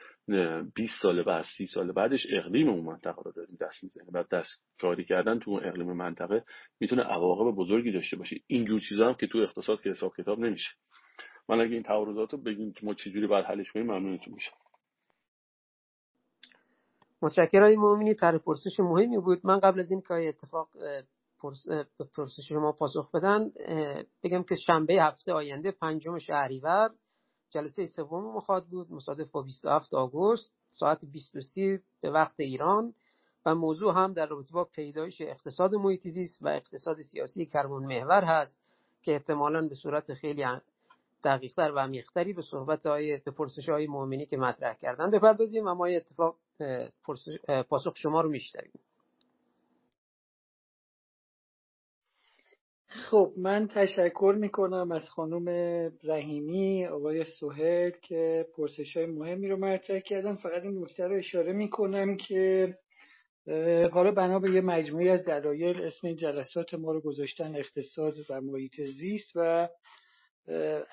20 0.75 1.01
سال 1.01 1.23
بعد 1.23 1.45
30 1.57 1.65
سال 1.65 1.91
بعدش 1.91 2.27
اقلیم 2.29 2.69
اون 2.69 2.85
منطقه 2.85 3.21
رو 3.25 3.31
داریم 3.31 3.57
دست 3.61 3.83
می‌زنیم. 3.83 4.09
و 4.13 4.23
دست 4.31 4.65
کاری 4.81 5.05
کردن 5.05 5.39
تو 5.39 5.51
اون 5.51 5.65
اقلیم 5.65 5.93
منطقه 5.93 6.43
می‌تونه 6.79 7.03
عواقب 7.03 7.55
بزرگی 7.55 7.91
داشته 7.91 8.17
باشه. 8.17 8.35
اینجور 8.47 8.81
چیزا 8.89 9.07
هم 9.07 9.13
که 9.13 9.27
تو 9.27 9.37
اقتصاد 9.37 9.81
که 9.81 9.89
حساب 9.89 10.13
کتاب 10.17 10.39
نمیشه. 10.39 10.69
من 11.51 11.61
اگه 11.61 11.73
این 11.73 11.83
تعارضات 11.83 12.33
رو 12.33 12.39
بگیم 12.39 12.73
ما 12.83 12.93
چجوری 12.93 13.27
باید 13.27 13.45
حلش 13.45 13.71
کنیم 13.71 13.85
ممنونتون 13.85 14.33
میشم. 14.33 14.55
متشکرم. 17.21 17.63
آقای 17.63 17.75
مؤمنی 17.75 18.13
طرح 18.13 18.37
پرسش 18.37 18.79
مهمی 18.79 19.19
بود. 19.19 19.39
من 19.43 19.59
قبل 19.59 19.79
از 19.79 19.91
این 19.91 20.01
که 20.01 20.13
اتفاق 20.13 20.69
پرسش 22.15 22.47
شما 22.49 22.71
پاسخ 22.71 23.11
بدن 23.11 23.51
بگم 24.23 24.43
که 24.43 24.55
شنبه 24.55 24.93
هفته 24.93 25.33
آینده 25.33 25.71
پنجم 25.71 26.17
شهریور 26.17 26.89
جلسه 27.49 27.85
سوم 27.85 28.33
ما 28.33 28.39
خواهد 28.39 28.65
بود. 28.65 28.91
مصادف 28.91 29.31
با 29.31 29.41
27 29.41 29.93
آگوست 29.93 30.53
ساعت 30.69 31.05
23 31.05 31.81
به 32.01 32.11
وقت 32.11 32.39
ایران 32.39 32.93
و 33.45 33.55
موضوع 33.55 33.93
هم 33.93 34.13
در 34.13 34.25
رابطه 34.25 34.53
با 34.53 34.63
پیدایش 34.63 35.21
اقتصاد 35.21 35.75
محیط 35.75 36.07
و 36.41 36.47
اقتصاد 36.47 37.01
سیاسی 37.01 37.45
کربن 37.45 37.85
محور 37.85 38.23
هست 38.23 38.57
که 39.01 39.11
احتمالا 39.11 39.67
به 39.67 39.75
صورت 39.75 40.13
خیلی 40.13 40.43
دقیقتر 41.23 41.71
و 41.71 41.79
عمیقتری 41.79 42.33
به 42.33 42.41
صحبت 42.41 42.85
های 42.85 43.17
به 43.17 43.31
پرسش 43.31 43.69
های 43.69 43.87
مؤمنی 43.87 44.25
که 44.25 44.37
مطرح 44.37 44.73
کردن 44.73 45.11
بپردازیم. 45.11 45.67
و 45.67 45.73
ما 45.73 45.85
اتفاق 45.85 46.37
پاسخ 47.69 47.97
شما 47.97 48.21
رو 48.21 48.29
میشنویم. 48.29 48.79
خب 52.87 53.33
من 53.37 53.67
تشکر 53.67 54.35
می‌کنم 54.39 54.91
از 54.91 55.09
خانم 55.09 55.47
رحیمی 56.03 56.85
آقای 56.85 57.23
سوهل 57.39 57.89
که 57.89 58.47
پرسش 58.55 58.97
های 58.97 59.05
مهمی 59.05 59.49
رو 59.49 59.57
مطرح 59.57 59.99
کردن. 59.99 60.35
فقط 60.35 60.63
این 60.63 60.83
نکته 60.83 61.07
رو 61.07 61.15
اشاره 61.15 61.53
می‌کنم 61.53 62.17
که 62.17 62.77
حالا 63.91 64.11
بنا 64.11 64.39
به 64.39 64.51
یه 64.51 64.61
مجموعی 64.61 65.09
از 65.09 65.25
دلایل 65.25 65.81
اسم 65.81 66.07
این 66.07 66.15
جلسات 66.15 66.73
ما 66.73 66.91
رو 66.91 67.01
گذاشتن 67.01 67.55
اقتصاد 67.55 68.13
و 68.29 68.41
محیط 68.41 68.81
زیست 68.81 69.31
و 69.35 69.69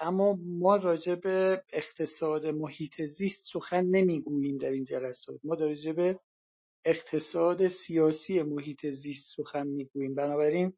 اما 0.01 0.39
ما 0.43 0.77
راجع 0.77 1.15
به 1.15 1.63
اقتصاد 1.73 2.47
محیط 2.47 3.03
زیست 3.03 3.41
سخن 3.53 3.85
نمی‌گوییم 3.85 4.59
در 4.59 4.71
این 4.71 4.85
جلسات. 4.85 5.41
ما 5.45 5.55
راجع 5.55 5.93
به 5.93 6.19
اقتصاد 6.85 7.69
سیاسی 7.69 8.43
محیط 8.43 8.87
زیست 8.87 9.37
سخن 9.37 9.67
می‌گوییم. 9.67 10.15
بنابراین 10.15 10.73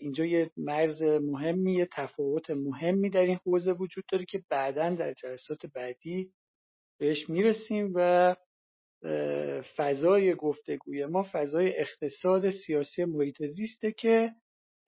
اینجا 0.00 0.24
یه 0.24 0.50
مرز 0.56 1.02
مهمی 1.02 1.74
یه 1.74 1.88
تفاوت 1.92 2.50
مهمی 2.50 3.10
در 3.10 3.20
این 3.20 3.38
حوزه 3.46 3.72
وجود 3.72 4.04
داره 4.12 4.24
که 4.24 4.42
بعدا 4.50 4.94
در 4.94 5.12
جلسات 5.12 5.66
بعدی 5.66 6.32
بهش 6.98 7.30
می‌رسیم 7.30 7.92
و 7.94 8.36
فضای 9.76 10.34
گفتگوی 10.34 11.06
ما 11.06 11.26
فضای 11.32 11.76
اقتصاد 11.76 12.50
سیاسی 12.50 13.04
محیط 13.04 13.46
زیسته 13.46 13.92
که 13.92 14.32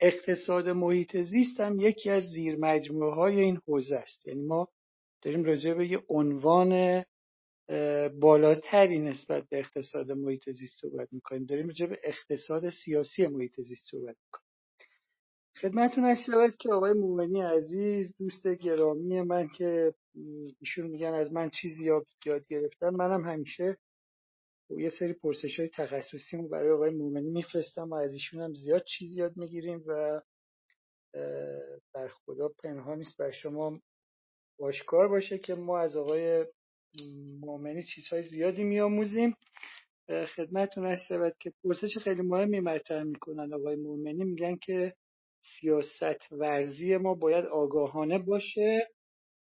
اقتصاد 0.01 0.69
محیط 0.69 1.16
زیست 1.16 1.61
هم 1.61 1.81
یکی 1.81 2.11
از 2.11 2.23
زیر 2.23 2.57
مجموعه 2.57 3.15
های 3.15 3.41
این 3.41 3.61
حوزه 3.66 3.97
است. 3.97 4.27
یعنی 4.27 4.43
ما 4.43 4.69
داریم 5.23 5.45
راجع 5.45 5.75
به 5.75 5.89
یه 5.89 6.03
عنوان 6.09 7.05
بالاتری 8.20 8.99
نسبت 8.99 9.49
به 9.49 9.59
اقتصاد 9.59 10.12
محیط 10.12 10.51
زیست 10.51 10.81
صحبت 10.81 11.09
می‌کنیم. 11.12 11.45
داریم 11.45 11.66
راجع 11.66 11.87
به 11.87 11.99
اقتصاد 12.05 12.70
سیاسی 12.70 13.27
محیط 13.27 13.61
زیست 13.61 13.85
صحبت 13.91 14.16
می‌کنیم. 14.25 14.49
خدمتتون 15.61 16.05
هست 16.05 16.25
شود 16.27 16.57
که 16.57 16.73
آقای 16.73 16.93
مومنی 16.93 17.41
عزیز 17.41 18.15
دوست 18.19 18.49
گرامی 18.49 19.23
من 19.23 19.49
که 19.49 19.95
ایشون 20.61 20.87
میگن 20.87 21.12
از 21.12 21.33
من 21.33 21.51
چیزی 21.51 21.85
یاد 21.85 22.07
گرفتن. 22.49 22.91
منم 22.91 23.25
همیشه 23.25 23.77
یه 24.70 24.90
سری 24.90 25.12
پرسش 25.12 25.59
های 25.61 25.69
تخصصی 25.69 26.36
برای 26.36 26.70
آقای 26.70 26.90
مومنی 26.90 27.31
میفرستم 27.31 27.90
و 27.90 27.95
از 27.95 28.12
ایشون 28.12 28.43
هم 28.43 28.53
زیاد 28.53 28.85
چیزی 28.85 29.20
یاد 29.20 29.36
می‌گیریم 29.36 29.85
و 29.86 30.20
بر 31.95 32.09
خدا 32.09 32.49
پنهان 32.62 32.99
نیست 32.99 33.19
بر 33.19 33.31
شما 33.31 33.81
باشکار 34.59 35.09
باشه 35.09 35.39
که 35.39 35.55
ما 35.55 35.78
از 35.78 35.97
آقای 35.97 36.47
مومنی 37.40 37.82
چیزهای 37.82 38.23
زیادی 38.23 38.65
میآموزیم. 38.65 39.36
خدمتتون 40.36 40.86
هست 40.86 41.03
شود 41.09 41.35
که 41.40 41.53
پرسش 41.65 41.99
خیلی 41.99 42.23
مهمی 42.23 42.61
مطرح 42.61 43.03
می‌کنن 43.03 43.55
آقای 43.55 43.77
مومنی. 43.77 44.24
میگن 44.24 44.57
که 44.57 44.95
سیاست 45.40 46.32
ورزی 46.32 46.97
ما 46.97 47.15
باید 47.15 47.45
آگاهانه 47.45 48.19
باشه 48.19 48.89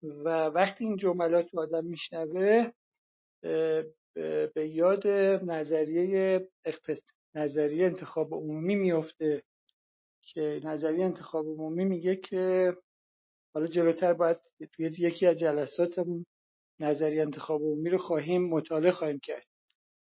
و 0.03 0.29
وقتی 0.29 0.85
این 0.85 0.97
جملات 0.97 1.55
رو 1.55 1.61
آدم 1.61 1.85
میشنوه 1.85 2.71
به 4.55 4.69
یاد 4.69 5.07
نظریه 5.51 6.49
نظریه 7.35 7.87
انتخاب 7.87 8.35
عمومی 8.35 8.75
میفته 8.77 9.43
که 10.23 10.61
نظریه 10.65 11.05
انتخاب 11.05 11.47
عمومی 11.47 11.85
میگه 11.85 12.17
که 12.17 12.73
حالا 13.55 13.67
جلوتر 13.67 14.13
باید 14.13 14.39
توی 14.73 14.91
یکی 14.99 15.27
از 15.27 15.37
جلساتمون 15.37 16.27
نظریه 16.81 17.23
انتخاب 17.23 17.63
عمومی 17.63 17.91
رو 17.91 17.99
خواهیم 17.99 18.49
مطالعه 18.49 18.93
خواهیم 18.93 19.21
کرد. 19.23 19.47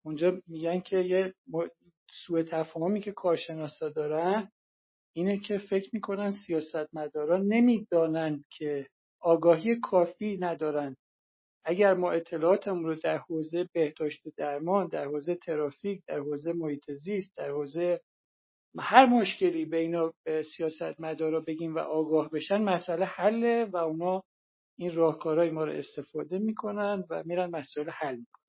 اونجا 0.05 0.41
میگن 0.47 0.79
که 0.79 0.97
یه 0.97 1.33
سوء 2.11 2.43
تفاهمی 2.43 3.01
که 3.01 3.11
کارشناسا 3.11 3.89
دارن 3.89 4.51
اینه 5.15 5.39
که 5.39 5.57
فکر 5.57 5.89
می‌کنن 5.93 6.31
سیاستمداران 6.47 7.45
نمی‌دانند 7.47 8.45
که 8.49 8.87
آگاهی 9.19 9.79
کافی 9.79 10.37
ندارن 10.37 10.95
اگر 11.65 11.93
ما 11.93 12.11
اطلاعاتمون 12.11 12.85
رو 12.85 12.95
در 12.95 13.17
حوزه 13.17 13.69
بهداشت 13.73 14.25
و 14.25 14.31
درمان 14.37 14.87
در 14.87 15.05
حوزه 15.05 15.35
ترافیک 15.35 16.01
در 16.07 16.19
حوزه 16.19 16.53
محیط 16.53 16.91
زیست 16.91 17.37
در 17.37 17.49
حوزه 17.49 18.01
هر 18.79 19.05
مشکلی 19.05 19.65
بین 19.65 20.11
سیاست 20.57 20.99
مدارا 20.99 21.39
بگیم 21.39 21.75
و 21.75 21.79
آگاه 21.79 22.29
بشن 22.29 22.61
مسئله 22.61 23.05
حله 23.05 23.65
و 23.65 23.77
اونا 23.77 24.23
این 24.77 24.95
راهکارهای 24.95 25.49
ما 25.49 25.65
رو 25.65 25.71
استفاده 25.71 26.39
می‌کنن 26.39 27.03
و 27.09 27.23
میرن 27.25 27.49
مسئله 27.49 27.91
حل 27.91 28.15
می‌کنن. 28.15 28.43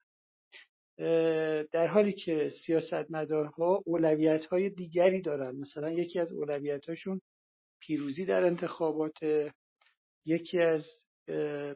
در 1.73 1.87
حالی 1.87 2.13
که 2.13 2.51
سیاستمدارها 2.67 3.83
اولویت 3.87 4.47
های 4.47 4.71
دیگری 4.71 5.21
دارن 5.23 5.57
مثلا 5.57 5.91
یکی 5.91 6.21
از 6.21 6.33
اولویت 6.33 6.89
هاشون 6.89 7.21
پیروزی 7.81 8.25
در 8.25 8.45
انتخابات 8.45 9.19
یکی 10.27 10.61
از 10.61 11.04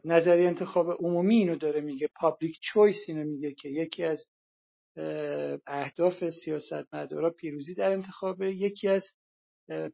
نظری 0.05 0.45
انتخاب 0.45 0.89
عمومی 0.89 1.35
اینو 1.35 1.55
داره 1.55 1.81
میگه. 1.81 2.09
پابلیک 2.15 2.57
چویس 2.61 2.97
اینو 3.07 3.23
میگه 3.23 3.53
که 3.53 3.69
یکی 3.69 4.03
از 4.03 4.25
اهداف 5.67 6.29
سیاستمدارا 6.29 7.29
پیروزی 7.29 7.75
در 7.75 7.91
انتخابه 7.91 8.55
یکی 8.55 8.87
از 8.87 9.03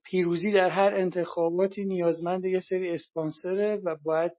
پیروزی 0.04 0.52
در 0.52 0.70
هر 0.70 0.94
انتخاباتی 0.94 1.86
نیازمند 1.86 2.46
یه 2.46 2.60
سری 2.60 2.90
اسپانسره 2.90 3.76
و 3.76 3.96
باید 4.04 4.32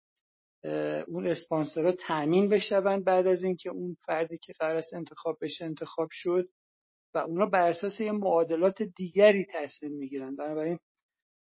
اون 1.09 1.27
اسپانسرها 1.27 1.93
تأمین 1.93 2.49
بشون 2.49 3.03
بعد 3.03 3.27
از 3.27 3.43
اینکه 3.43 3.71
اون 3.71 3.97
فردی 4.07 4.39
که 4.39 4.53
قرار 4.53 4.77
است 4.77 4.95
انتخاب 4.95 5.39
بشه 5.41 5.65
انتخاب 5.65 6.09
شد 6.11 6.49
و 7.15 7.19
اونا 7.19 7.47
بر 7.47 7.69
اساس 7.69 8.01
یه 8.01 8.13
معادلات 8.13 8.83
دیگری 8.83 9.47
تصمیم 9.51 9.93
می‌گیرن 9.93 10.37
بنابراین 10.37 10.79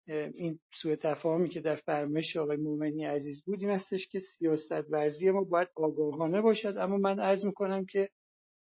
این 0.06 0.58
سوء 0.82 0.96
تفاهمی 0.96 1.48
که 1.48 1.60
در 1.60 1.76
فرمایش 1.76 2.36
آقای 2.36 2.56
مومنی 2.56 3.04
عزیز 3.04 3.44
بود 3.44 3.60
این 3.62 3.70
هستش 3.70 4.08
که 4.08 4.20
سیاست 4.20 4.90
ورزی 4.90 5.30
ما 5.30 5.44
باید 5.44 5.68
آگاهانه 5.74 6.40
باشد. 6.40 6.76
اما 6.78 6.96
من 6.96 7.20
عرض 7.20 7.44
می‌کنم 7.44 7.86
که 7.86 8.08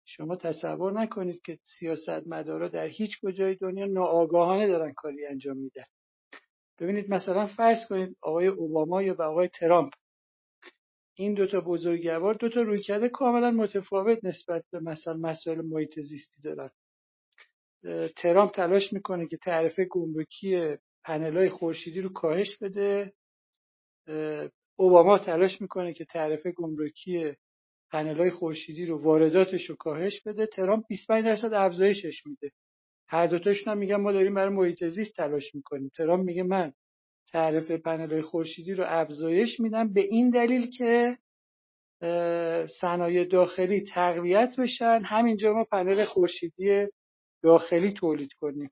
شما 0.04 0.36
تصور 0.36 0.92
نکنید 0.92 1.42
که 1.42 1.58
سیاست 1.78 2.26
مدارا 2.26 2.68
در 2.68 2.86
هیچ 2.86 3.20
کجای 3.22 3.54
دنیا 3.54 3.86
ناآگاهانه 3.86 4.68
دارن 4.68 4.92
کاری 4.92 5.26
انجام 5.26 5.56
میدن. 5.56 5.84
ببینید 6.80 7.10
مثلا 7.10 7.46
فرض 7.46 7.78
کنید 7.88 8.16
آقای 8.22 8.46
اوباما 8.46 9.02
یا 9.02 9.16
آقای 9.18 9.48
ترامپ. 9.48 9.92
این 11.18 11.34
دوتا 11.34 11.60
بزرگوار 11.60 12.34
دوتا 12.34 12.62
رویکرد 12.62 13.06
کاملا 13.06 13.50
متفاوت 13.50 14.24
نسبت 14.24 14.64
به 14.70 14.80
مثلا 14.80 15.14
مسائل 15.14 15.60
محیط 15.60 16.00
زیستی 16.00 16.42
دارن. 16.42 16.70
ترامپ 18.16 18.52
تلاش 18.52 18.92
می‌کنه 18.92 19.28
که 19.28 19.36
تعرفه 19.36 19.84
گمرکی 19.90 20.76
پنلای 21.06 21.48
خورشیدی 21.48 22.00
رو 22.00 22.08
کاهش 22.08 22.56
بده. 22.56 23.12
اوباما 24.76 25.18
تلاش 25.18 25.60
می‌کنه 25.60 25.92
که 25.92 26.04
تعرفه 26.04 26.52
گمرکی 26.52 27.34
پنلای 27.92 28.30
خورشیدی 28.30 28.86
رو 28.86 29.02
وارداتش 29.02 29.70
رو 29.70 29.76
کاهش 29.76 30.22
بده. 30.26 30.46
ترامپ 30.46 30.84
25 30.88 31.24
درصد 31.24 31.52
افزایشش 31.52 32.26
میده. 32.26 32.50
هر 33.08 33.26
دوتاشون 33.26 33.72
هم 33.72 33.78
میگن 33.78 33.96
ما 33.96 34.12
داریم 34.12 34.34
برای 34.34 34.54
محیط 34.54 34.84
زیست 34.84 35.16
تلاش 35.16 35.54
می‌کنیم. 35.54 35.90
ترامپ 35.96 36.24
میگه 36.24 36.42
من 36.42 36.72
تعرفه 37.32 37.76
پنل 37.76 38.22
خورشیدی 38.22 38.74
رو 38.74 38.84
افزایش 38.86 39.60
میدم 39.60 39.92
به 39.92 40.00
این 40.00 40.30
دلیل 40.30 40.70
که 40.70 41.18
صنایع 42.80 43.24
داخلی 43.24 43.80
تقویت 43.80 44.56
بشن. 44.58 45.02
همینجا 45.04 45.52
ما 45.52 45.64
پنل 45.64 46.04
خورشیدی 46.04 46.86
داخلی 47.42 47.92
تولید 47.92 48.32
کنیم. 48.32 48.70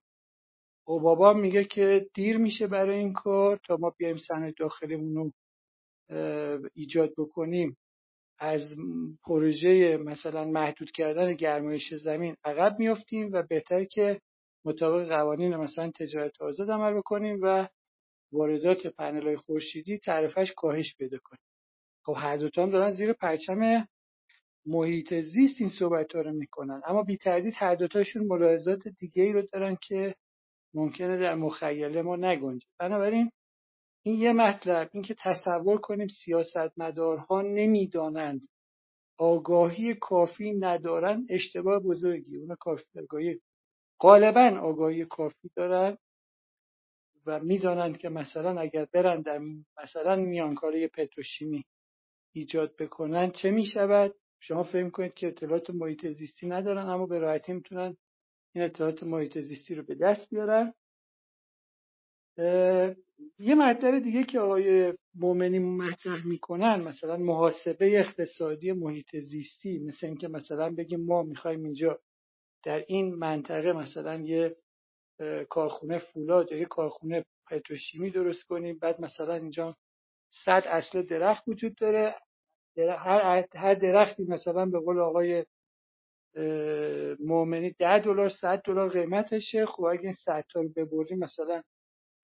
اوباما 0.85 1.32
میگه 1.32 1.65
که 1.65 2.06
دیر 2.15 2.39
میشه 2.39 2.66
برای 2.66 2.98
این 2.98 3.12
کار 3.12 3.61
تا 3.66 3.77
ما 3.77 3.94
بیایم 3.98 4.16
صنایع 4.16 4.55
داخلیمون 4.59 5.15
رو 5.15 5.32
ایجاد 6.74 7.12
بکنیم. 7.19 7.77
از 8.39 8.74
پروژه 9.24 9.97
مثلا 9.97 10.44
محدود 10.44 10.90
کردن 10.90 11.35
گرمایش 11.35 11.94
زمین 11.94 12.36
عقب 12.44 12.78
میافتیم 12.78 13.31
و 13.32 13.43
بهتر 13.43 13.85
که 13.85 14.20
مطابق 14.65 15.09
قوانین 15.09 15.56
مثلا 15.56 15.90
تجارت 15.90 16.43
آزاد 16.43 16.70
عمل 16.70 16.94
بکنیم 16.94 17.39
و 17.43 17.69
واردات 18.32 18.86
پنل 18.86 19.36
خورشیدی 19.36 19.98
تعرفش 19.98 20.52
کاهش 20.56 20.97
پیدا 20.98 21.19
کنه 21.24 21.39
خب 22.05 22.15
هر 22.16 22.36
دوتا 22.36 22.62
هم 22.62 22.70
دارن 22.70 22.90
زیر 22.90 23.12
پرچم 23.12 23.89
محیط 24.66 25.15
زیست 25.15 25.61
این 25.61 25.70
صحبت 25.78 26.15
ها 26.15 26.20
رو 26.20 26.32
می‌کنن. 26.32 26.82
اما 26.86 27.02
بی 27.02 27.16
تردید 27.16 27.55
هر 27.56 27.74
دوتاشون 27.74 28.27
ملاحظات 28.27 28.89
دیگه 28.89 29.23
ای 29.23 29.32
رو 29.32 29.43
دارن 29.52 29.77
که 29.82 30.15
ممکنه 30.74 31.18
در 31.18 31.34
مخیله 31.34 32.02
ما 32.02 32.16
نگنجه. 32.16 32.66
بنابراین 32.78 33.30
این 34.02 34.20
یه 34.20 34.32
مطلب 34.32 34.90
اینکه 34.92 35.14
تصور 35.18 35.78
کنیم 35.80 36.09
سیاستمدارها 36.09 37.42
نمی‌دانند 37.42 38.40
آگاهی 39.18 39.94
کافی 39.94 40.52
ندارن 40.52 41.26
اشتباه 41.30 41.80
بزرگی. 41.82 42.36
اون 42.36 42.55
کافی 42.55 42.84
آگاهی 43.02 43.40
غالبا 44.01 44.59
آگاهی 44.62 45.05
کافی 45.05 45.51
دارن 45.56 45.98
و 47.26 47.40
می‌دانند 47.40 47.98
که 47.98 48.09
مثلا 48.09 48.60
اگر 48.60 48.86
برن 48.92 49.20
در 49.20 49.40
مثلا 49.82 50.16
میانکاری 50.16 50.88
پتروشیمی 50.88 51.64
ایجاد 52.32 52.76
بکنن 52.76 53.30
چه 53.30 53.51
می‌شود؟ 53.51 54.14
شما 54.40 54.62
فهم 54.62 54.90
کنید 54.90 55.14
که 55.14 55.26
اطلاعات 55.26 55.70
محیط 55.70 56.06
زیستی 56.06 56.46
ندارن 56.46 56.88
اما 56.88 57.06
به 57.06 57.18
راحتی 57.18 57.52
می‌تونن 57.52 57.96
این 58.55 58.64
اطلاعات 58.64 59.02
محیط 59.02 59.39
زیستی 59.39 59.74
رو 59.74 59.82
به 59.82 59.94
دست 59.94 60.31
بیارن. 60.31 60.74
یه 63.39 63.55
مطلب 63.55 63.98
دیگه 63.98 64.24
که 64.24 64.40
آقای 64.40 64.94
مؤمنی 65.14 65.59
مطرح 65.59 66.26
می‌کنن 66.26 66.82
مثلا 66.82 67.16
محاسبه 67.16 68.01
اقتصادی 68.01 68.72
محیط 68.72 69.16
زیستی 69.16 69.78
مثل 69.78 70.06
اینکه 70.06 70.28
مثلا 70.28 70.74
بگیم 70.74 71.05
ما 71.05 71.22
می‌خوایم 71.22 71.64
اینجا 71.64 72.01
در 72.64 72.85
این 72.89 73.14
منطقه 73.14 73.72
مثلا 73.72 74.20
یه 74.20 74.56
کارخونه 75.48 75.98
فولاد 75.98 76.52
یا 76.52 76.59
یه 76.59 76.64
کارخونه 76.64 77.24
پتروشیمی 77.51 78.10
درست 78.10 78.44
کنیم. 78.44 78.78
بعد 78.78 79.01
مثلا 79.01 79.35
اینجا 79.35 79.76
صد 80.28 80.62
اصل 80.66 81.02
درخت 81.02 81.48
وجود 81.48 81.74
داره. 81.74 82.14
هر 82.78 83.47
هر 83.55 83.74
درختی 83.74 84.24
مثلا 84.24 84.66
به 84.66 84.81
قول 84.81 84.98
آقای 84.98 85.44
مؤمنی 87.20 87.70
ده 87.78 87.98
دلار 87.98 88.28
صد 88.28 88.62
دلار 88.65 88.89
قیمتشه. 88.90 89.66
خب 89.66 89.85
اگه 89.85 90.02
این 90.02 90.12
صد 90.12 90.44
تا 90.52 90.61
رو 90.61 90.69
ببریم 90.69 91.19
مثلا 91.19 91.62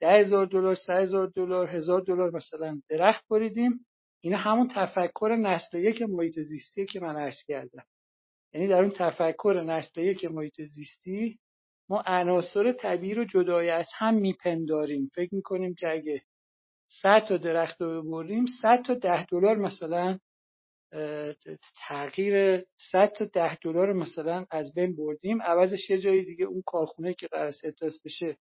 ده 0.00 0.20
هزار 0.20 0.46
دلار 0.46 0.74
سه 0.74 0.92
هزار 0.92 1.26
دلار 1.26 1.68
هزار 1.68 2.00
دلار 2.00 2.30
مثلا 2.30 2.80
درخت 2.88 3.24
بریدیم. 3.30 3.86
اینا 4.20 4.36
همون 4.36 4.68
تفکر 4.74 5.36
نسل 5.40 5.78
یک 5.78 6.02
محیط 6.02 6.40
زیستی 6.40 6.86
که 6.86 7.00
من 7.00 7.16
عرض 7.16 7.42
کردم. 7.48 7.84
یعنی 8.52 8.68
در 8.68 8.82
اون 8.82 8.90
تفکر 8.90 9.62
نسل 9.66 10.00
یک 10.00 10.24
محیط 10.24 10.62
زیستی 10.62 11.38
ما 11.88 12.02
عناصر 12.06 12.72
طبیعی 12.72 13.14
رو 13.14 13.24
جدای 13.24 13.70
از 13.70 13.88
هم 13.98 14.14
میپنداریم. 14.14 15.10
فکر 15.14 15.34
می‌کنیم 15.34 15.74
که 15.74 15.92
اگه 15.92 16.22
100 17.02 17.24
تا 17.28 17.36
درخت 17.36 17.82
رو 17.82 18.02
ببریم 18.02 18.46
100 18.62 18.82
تا 18.82 18.94
ده 18.94 19.26
دلار 19.26 19.56
مثلا 19.56 20.18
تغییر 21.88 22.64
100 22.90 23.12
تا 23.12 23.24
ده 23.24 23.56
دلار 23.56 23.92
مثلا 23.92 24.46
از 24.50 24.74
بین 24.74 24.96
بردیم. 24.96 25.42
عوضش 25.42 25.90
یه 25.90 25.98
جای 25.98 26.24
دیگه 26.24 26.44
اون 26.44 26.62
کارخونه 26.66 27.14
که 27.14 27.26
قرار 27.26 27.52
احداث 27.64 28.00
بشه 28.04 28.36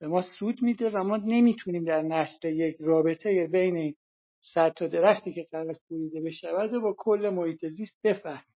به 0.00 0.08
ما 0.08 0.22
سود 0.38 0.62
میده 0.62 0.90
و 0.90 1.04
ما 1.04 1.16
نمی‌تونیم 1.16 1.84
در 1.84 2.02
نسل 2.02 2.48
یک 2.48 2.76
رابطه 2.80 3.46
بین 3.46 3.94
100 4.40 4.72
تا 4.76 4.86
درختی 4.86 5.32
که 5.32 5.46
قرار 5.50 5.76
بریده 5.90 6.20
بشود 6.20 6.74
و 6.74 6.80
با 6.80 6.94
کل 6.98 7.28
محیط 7.28 7.66
زیست 7.66 7.96
بفهمیم. 8.04 8.54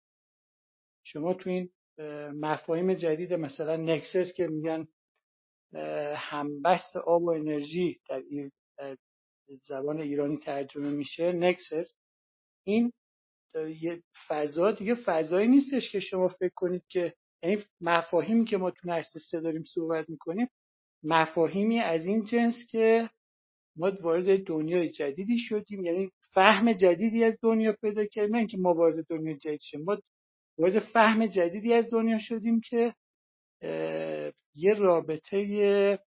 شما 1.03 1.33
تو 1.33 1.49
این 1.49 1.69
مفاهیم 2.39 2.93
جدید 2.93 3.33
مثلا 3.33 3.75
نکسس 3.75 4.33
که 4.33 4.47
میگن 4.47 4.87
همبست 6.15 6.97
آب 6.97 7.23
و 7.23 7.29
انرژی 7.29 7.99
در 8.09 8.23
زبان 9.61 10.01
ایرانی 10.01 10.37
ترجمه 10.37 10.89
میشه 10.89 11.31
نکسس 11.31 11.95
این 12.63 12.91
یه 13.55 14.01
فضا 14.27 14.71
دیگه 14.71 14.95
فضایی 14.95 15.47
نیستش 15.47 15.91
که 15.91 15.99
شما 15.99 16.27
فکر 16.27 16.53
کنید 16.55 16.83
که 16.89 17.13
یعنی 17.43 17.63
مفاهیمی 17.81 18.45
که 18.45 18.57
ما 18.57 18.71
تو 18.71 18.89
نسل 18.89 19.19
سه 19.19 19.39
داریم 19.39 19.63
صحبت 19.63 20.09
می‌کنیم 20.09 20.47
مفاهیمی 21.03 21.79
از 21.79 22.05
این 22.05 22.23
جنس 22.23 22.55
که 22.69 23.09
ما 23.77 23.91
وارد 24.01 24.43
دنیای 24.43 24.89
جدیدی 24.89 25.37
شدیم. 25.37 25.85
یعنی 25.85 26.11
فهم 26.33 26.73
جدیدی 26.73 27.23
از 27.23 27.37
دنیا 27.43 27.75
پیدا 27.81 28.05
کردیم 28.05 28.35
نه 28.35 28.47
که 28.47 28.57
ما 28.57 28.73
وارد 28.73 29.05
دنیای 29.09 29.37
جدید 29.37 29.61
شدیم. 29.61 29.85
ما 29.85 29.97
وارد 30.57 30.79
فهم 30.79 31.25
جدیدی 31.25 31.73
از 31.73 31.89
دنیا 31.91 32.19
شدیم 32.19 32.61
که 32.61 32.93
یه 34.55 34.73
رابطه 34.77 35.99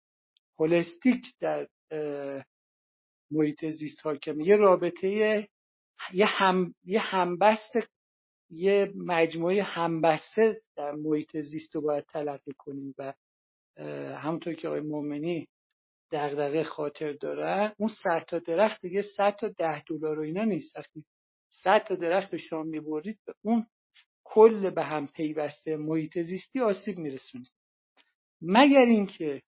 هولستیک 0.59 1.24
در 1.40 1.68
محیط 3.31 3.66
زیست 3.66 4.06
حاکمه. 4.06 4.48
یه 4.48 4.56
رابطه 4.56 5.48
یه 6.12 6.27
هم 6.27 6.74
یه 6.85 7.01
همبست 7.01 7.73
یه 8.51 8.93
مجموعه 8.97 9.62
همبسته 9.62 10.60
در 10.77 10.93
محیط 10.93 11.36
زیست 11.36 11.74
رو 11.74 11.81
باید 11.81 12.05
تلقی 12.05 12.52
کنیم 12.59 12.94
و 12.98 13.12
همونطور 14.23 14.55
که 14.55 14.68
آقای 14.68 14.81
مومنی 14.81 15.48
دغدغه 16.12 16.64
خاطر 16.64 17.12
دارن 17.12 17.73
اون 17.78 17.90
صد 18.02 18.24
تا 18.28 18.39
درخت 18.39 18.81
دیگه 18.81 19.02
صد 19.02 19.36
تا 19.36 19.48
ده 19.48 19.82
دلار 19.82 20.18
و 20.18 20.23
اینا 20.23 20.44
نیست. 20.44 20.77
وقتی 20.77 21.02
صد 21.48 21.85
تا 21.89 21.94
درخت 21.94 22.36
شما 22.36 22.62
می‌برید 22.62 23.18
به 23.27 23.35
اون 23.43 23.66
کل 24.24 24.70
به 24.70 24.85
هم 24.85 25.06
پیوسته 25.06 25.77
محیط 25.77 26.18
زیستی 26.18 26.60
آسیب 26.60 26.98
میرسونید 26.98 27.52
مگر 28.43 28.86
اینکه 28.86 29.43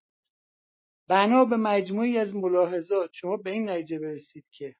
بنا 1.09 1.45
به 1.45 1.57
مجموعی 1.57 2.19
از 2.19 2.37
ملاحظات 2.37 3.11
شما 3.12 3.37
به 3.37 3.51
این 3.51 3.70
نتیجه 3.70 3.99
برسید 3.99 4.45
که 4.51 4.75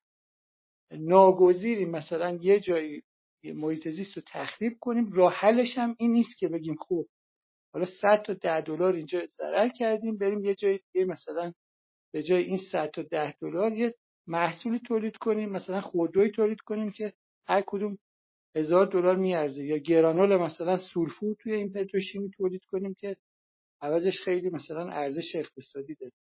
ناگزیری 0.91 1.85
مثلا 1.85 2.39
یه 2.43 2.61
جایی 2.61 3.03
محیط 3.45 3.89
زیست 3.89 4.17
رو 4.17 4.23
تخریب 4.27 4.73
کنیم 4.81 5.11
راه 5.13 5.33
حلش 5.33 5.79
هم 5.79 5.97
این 5.99 6.13
نیست 6.13 6.39
که 6.39 6.49
بگیم 6.49 6.75
خوب 6.75 7.09
حالا 7.73 7.87
100 7.87 8.23
تا 8.23 8.35
10 8.35 8.61
دلار 8.61 8.95
اینجا 8.95 9.27
ضرر 9.27 9.69
کردیم 9.69 10.19
بریم 10.19 10.45
یه 10.45 10.55
جای 10.55 10.81
دیگه 10.93 11.05
مثلا 11.05 11.53
به 12.13 12.23
جای 12.23 12.43
این 12.43 12.59
100 12.73 12.91
تا 12.91 13.03
10 13.03 13.35
دلار 13.41 13.73
یه 13.73 13.95
محصولی 14.27 14.79
تولید 14.79 15.17
کنیم 15.17 15.49
مثلا 15.49 15.81
خودروی 15.81 16.31
تولید 16.31 16.61
کنیم 16.61 16.91
که 16.91 17.13
هر 17.47 17.63
کدوم 17.67 17.99
هزار 18.57 18.87
دلار 18.87 19.17
میارزه. 19.17 19.65
یا 19.65 19.77
گرانول 19.77 20.37
مثلا 20.37 20.77
سولفور 20.77 21.37
توی 21.41 21.53
این 21.53 21.73
پتروشیمی 21.73 22.31
تولید 22.31 22.65
کنیم 22.65 22.95
که 22.95 23.17
عوضش 23.81 24.21
خیلی 24.25 24.51
مثلا 24.51 24.91
ارزش 24.91 25.35
اقتصادی 25.35 25.95
داره. 25.95 26.13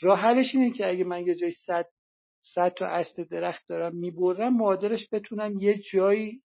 راه 0.00 0.18
حلش 0.18 0.54
اینه 0.54 0.70
که 0.70 0.88
اگه 0.88 1.04
من 1.04 1.26
یه 1.26 1.34
جای 1.34 1.50
100 1.50 1.86
صد 2.42 2.74
تا 2.74 2.86
اصل 2.86 3.24
درخت 3.24 3.68
دارم 3.68 3.96
می‌برم 3.96 4.56
معادلش 4.56 5.08
بتونم 5.12 5.58
یه 5.58 5.78
جایی 5.92 6.42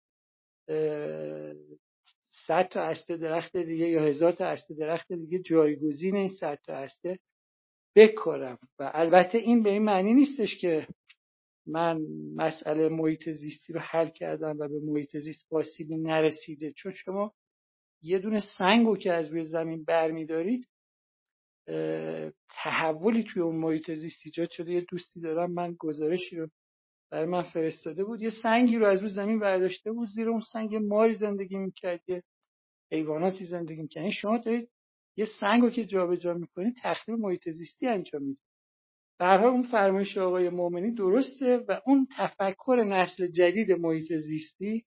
صد 2.46 2.68
تا 2.68 2.80
اصل 2.80 3.16
درخت 3.16 3.56
دیگه 3.56 3.88
یا 3.88 4.02
هزار 4.02 4.32
تا 4.32 4.46
اصل 4.46 4.74
درخت 4.74 5.12
دیگه 5.12 5.38
جایگزین 5.38 6.16
این 6.16 6.28
صد 6.28 6.58
تا 6.66 6.72
اصل 6.74 7.14
بکارم. 7.96 8.58
و 8.78 8.90
البته 8.94 9.38
این 9.38 9.62
به 9.62 9.70
این 9.70 9.82
معنی 9.82 10.14
نیستش 10.14 10.58
که 10.58 10.86
من 11.66 12.00
مسئله 12.34 12.88
محیط 12.88 13.30
زیستی 13.30 13.72
رو 13.72 13.80
حل 13.80 14.08
کردم 14.08 14.56
و 14.58 14.68
به 14.68 14.80
محیط 14.84 15.16
زیست 15.16 15.52
آسیبی 15.52 15.96
نرسیده. 15.96 16.72
چون 16.72 16.92
شما 16.92 17.32
یه 18.02 18.18
دونه 18.18 18.40
سنگ 18.58 18.86
رو 18.86 18.96
که 18.96 19.12
از 19.12 19.28
روی 19.28 19.44
زمین 19.44 19.84
برمیدارید 19.84 20.68
تحولی 22.48 23.22
توی 23.22 23.42
اون 23.42 23.56
محیط 23.56 23.90
زیست 23.90 24.20
ایجاد 24.24 24.50
شده. 24.50 24.72
یه 24.72 24.80
دوستی 24.80 25.20
دارم 25.20 25.52
من 25.52 25.76
گزارشی 25.78 26.36
رو 26.36 26.48
برای 27.10 27.26
من 27.26 27.42
فرستاده 27.42 28.04
بود. 28.04 28.22
یه 28.22 28.30
سنگی 28.42 28.78
رو 28.78 28.86
از 28.86 29.00
روی 29.00 29.10
زمین 29.10 29.38
برداشته 29.38 29.92
بود. 29.92 30.08
زیر 30.08 30.28
اون 30.28 30.40
سنگ 30.52 30.76
ماری 30.76 31.14
زندگی 31.14 31.58
می‌کرد 31.58 32.00
یه 32.08 32.22
حیواناتی 32.92 33.44
زندگی 33.44 33.82
می‌کرد. 33.82 34.02
یعنی 34.02 34.12
شما 34.12 34.38
دارید 34.38 34.68
یه 35.16 35.26
سنگ 35.40 35.62
رو 35.62 35.70
که 35.70 35.84
جابجا 35.84 36.34
می‌کنید 36.34 36.74
تخریب 36.82 37.18
محیط 37.18 37.50
زیستی 37.50 37.86
انجام 37.86 38.22
می‌دید 38.22 38.40
برها 39.18 39.48
اون 39.48 39.62
فرمایش 39.62 40.18
آقای 40.18 40.48
مؤمنی 40.48 40.94
درسته 40.94 41.56
و 41.68 41.80
اون 41.86 42.08
تفکر 42.16 42.84
نسل 42.88 43.26
جدید 43.26 43.72
محیط 43.72 44.12
زیستی 44.12 44.84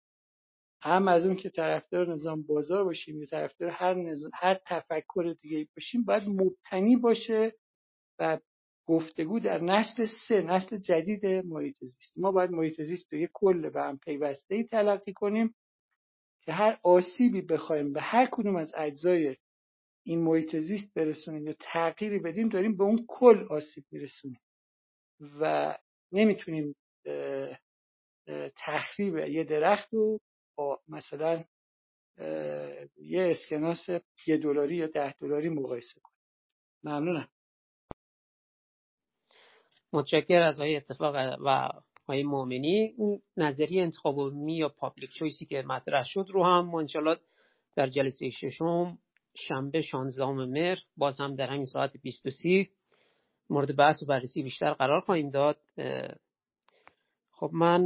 هم 0.88 1.08
از 1.08 1.26
اون 1.26 1.36
که 1.36 1.50
طرفدار 1.50 2.14
نظام 2.14 2.42
بازار 2.42 2.84
باشیم 2.84 3.20
یا 3.20 3.26
طرفدار 3.26 3.70
هر 3.70 3.94
نظام 3.94 4.32
هر 4.34 4.60
تفکر 4.66 5.36
دیگه 5.42 5.68
باشیم 5.76 6.04
باید 6.04 6.24
مبتنی 6.28 6.96
باشه 6.96 7.54
و 8.20 8.40
گفتگو 8.88 9.40
در 9.40 9.62
نسل 9.62 10.08
سه 10.28 10.42
نسل 10.42 10.78
جدید 10.78 11.26
محیط 11.26 11.78
زیست. 11.80 12.18
ما 12.18 12.32
باید 12.32 12.52
محیط 12.52 12.82
زیست 12.82 13.14
رو 13.14 13.20
یک 13.20 13.30
کل 13.34 13.70
به 13.70 13.82
هم 13.82 13.98
پیوسته 13.98 14.56
ای 14.56 14.64
تلقی 14.64 15.14
کنیم 15.14 15.56
که 16.42 16.52
هر 16.52 16.80
آسیبی 16.84 17.42
بخوایم 17.42 17.94
به 17.94 18.02
هر 18.02 18.28
کدوم 18.32 18.56
از 18.56 18.74
اجزای 18.78 19.36
این 20.06 20.24
محیط 20.24 20.56
زیست 20.56 20.94
برسونیم 20.94 21.48
یا 21.48 21.54
تغییری 21.60 22.20
بدیم 22.20 22.50
داریم 22.50 22.78
به 22.78 22.84
اون 22.84 23.06
کل 23.08 23.48
آسیب 23.50 23.84
میرسونیم 23.92 24.40
و 25.42 25.76
نمی‌تونیم 26.12 26.76
تخریب 28.56 29.18
یه 29.18 29.44
درخت 29.44 29.94
رو 29.94 30.20
با 30.58 30.80
مثلا 30.88 31.44
یه 32.98 33.22
اسکناس 33.32 33.90
یه 34.28 34.38
دلاری 34.38 34.76
یا 34.76 34.88
ده 34.88 35.14
دلاری 35.20 35.50
مقایسه 35.50 36.00
کنیم. 36.04 36.18
ممنونم. 36.84 37.28
متشکر 39.94 40.42
از 40.42 40.60
آقای 40.60 40.76
اتفاق 40.76 41.16
و 41.46 41.70
آقای 42.04 42.24
مؤمنی. 42.24 42.94
اون 42.98 43.22
نظریه 43.38 43.84
انتخاب 43.84 44.20
عمومی 44.20 44.58
یا 44.58 44.70
public 44.70 45.12
choice 45.14 45.41
ی 45.41 45.46
که 45.46 45.62
مطرح 45.62 46.04
شد 46.06 46.26
رو 46.30 46.46
هم 46.46 46.76
انشالله 46.76 47.18
در 47.76 47.88
جلسه 47.88 48.30
ششم 48.30 48.98
شنبه 49.36 49.82
16 49.82 50.26
مهر 50.26 50.78
باز 50.98 51.20
هم 51.20 51.36
در 51.36 51.48
همین 51.48 51.66
ساعت 51.66 51.98
23 51.98 52.68
مورد 53.50 53.76
بحث 53.76 54.04
و 54.04 54.06
بررسی 54.06 54.44
بیشتر 54.44 54.74
قرار 54.74 55.02
خواهیم 55.02 55.30
داد. 55.30 55.60
خب 57.32 57.50
من 57.54 57.86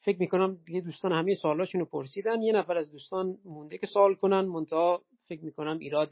فکر 0.00 0.20
می‌کنم 0.20 0.58
دیگه 0.66 0.80
دوستان 0.80 1.12
همه 1.12 1.34
سوالاشون 1.34 1.80
رو 1.80 1.86
پرسیدن. 1.86 2.42
یه 2.42 2.52
نفر 2.52 2.78
از 2.78 2.92
دوستان 2.92 3.38
مونده 3.44 3.78
که 3.78 3.86
سوال 3.86 4.14
کنن. 4.14 4.40
منتها 4.40 5.02
فکر 5.28 5.44
می‌کنم 5.44 5.78
ایراد 5.78 6.10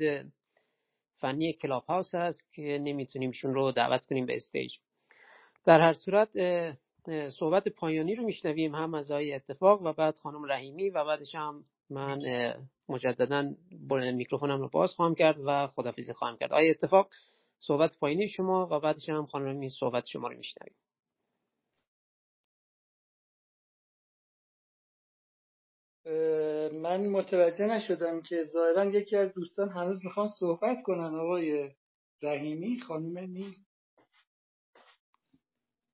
فنی 1.16 1.52
Clubhouse 1.52 2.14
هست 2.14 2.52
که 2.52 2.62
نمی‌تونیم 2.62 3.32
ایشون 3.32 3.54
رو 3.54 3.72
دعوت 3.72 4.06
کنیم 4.06 4.26
به 4.26 4.36
stage. 4.36 4.74
در 5.64 5.80
هر 5.80 5.92
صورت 5.92 6.28
صحبت 7.30 7.68
پایانی 7.68 8.14
رو 8.14 8.24
میشنویم 8.24 8.74
هم 8.74 8.94
از 8.94 9.10
آقای 9.10 9.34
اتفاق 9.34 9.82
و 9.82 9.92
بعد 9.92 10.16
خانم 10.16 10.44
رحیمی 10.44 10.90
و 10.90 11.04
بعدش 11.04 11.34
هم 11.34 11.64
من 11.90 12.18
مجددا 12.88 13.54
میکروفونم 14.12 14.60
رو 14.60 14.68
باز 14.68 14.94
خواهم 14.94 15.14
کرد 15.14 15.36
و 15.44 15.66
خدافیزی 15.66 16.12
خواهم 16.12 16.36
کرد. 16.36 16.52
آقای 16.52 16.70
اتفاق 16.70 17.08
صحبت 17.58 17.98
پایینی 17.98 18.28
شما 18.28 18.68
و 18.70 18.80
بعدش 18.80 19.08
هم 19.08 19.26
خانم 19.26 19.46
رحیمی 19.46 19.68
صحبت 19.70 20.06
شما 20.06 20.28
رو 20.28 20.36
میشنویم. 20.36 20.74
من 26.72 27.06
متوجه 27.06 27.66
نشدم 27.66 28.22
که 28.22 28.44
ظاهرا 28.44 28.84
یکی 28.84 29.16
از 29.16 29.32
دوستان 29.32 29.68
هنوز 29.68 30.04
می‌خوان 30.04 30.28
صحبت 30.28 30.82
کنن 30.82 31.14
آقای 31.14 31.70
رحیمی 32.22 32.80
خانم 32.80 33.18
نی 33.18 33.54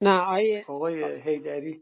نه 0.01 0.21
آقای 0.21 0.63
آقای 0.63 1.21
هیدری 1.21 1.81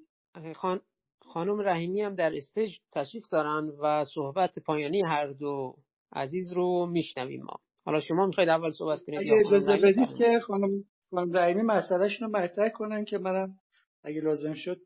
خان... 0.54 0.80
خانم 1.22 1.60
رحیمی 1.60 2.02
هم 2.02 2.14
در 2.14 2.36
استیج 2.36 2.76
تشریف 2.92 3.28
دارن 3.28 3.68
و 3.82 4.04
صحبت 4.04 4.58
پایانی 4.58 5.02
هر 5.02 5.26
دو 5.26 5.76
عزیز 6.12 6.52
رو 6.52 6.86
میشنویم 6.86 7.42
ما. 7.42 7.60
حالا 7.84 8.00
شما 8.00 8.26
می‌خواید 8.26 8.50
اول 8.50 8.70
صحبت 8.70 9.02
کنید 9.02 9.20
اگه 9.20 9.32
اجازه 9.46 9.76
بدید 9.76 10.08
که 10.18 10.40
خانم 10.40 10.84
خانم 11.10 11.36
رحیمی 11.36 11.62
مسئلهشون 11.62 12.32
رو 12.32 12.38
مطرح 12.38 12.68
کنن 12.68 13.04
که 13.04 13.18
منم 13.18 13.54
اگه 14.02 14.20
لازم 14.20 14.54
شد 14.54 14.80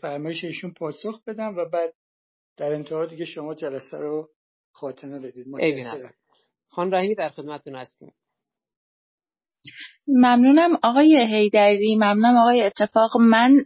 فرمایش 0.00 0.44
ایشون 0.44 0.72
پاسخ 0.72 1.24
بدم 1.26 1.56
و 1.56 1.64
بعد 1.64 1.94
در 2.56 2.72
انتها 2.72 3.06
دیگه 3.06 3.24
شما 3.24 3.54
جلسه 3.54 3.96
رو 3.96 4.30
خاتمه 4.72 5.18
بدید. 5.18 5.46
خان 6.68 6.94
رحیمی 6.94 7.14
در 7.14 7.28
خدمتتون 7.28 7.74
هستیم. 7.76 8.12
ممنونم 10.08 10.70
آقای 10.82 11.26
هیدری 11.34 11.94
ممنونم 11.96 12.36
آقای 12.36 12.62
اتفاق. 12.62 13.16
من 13.20 13.64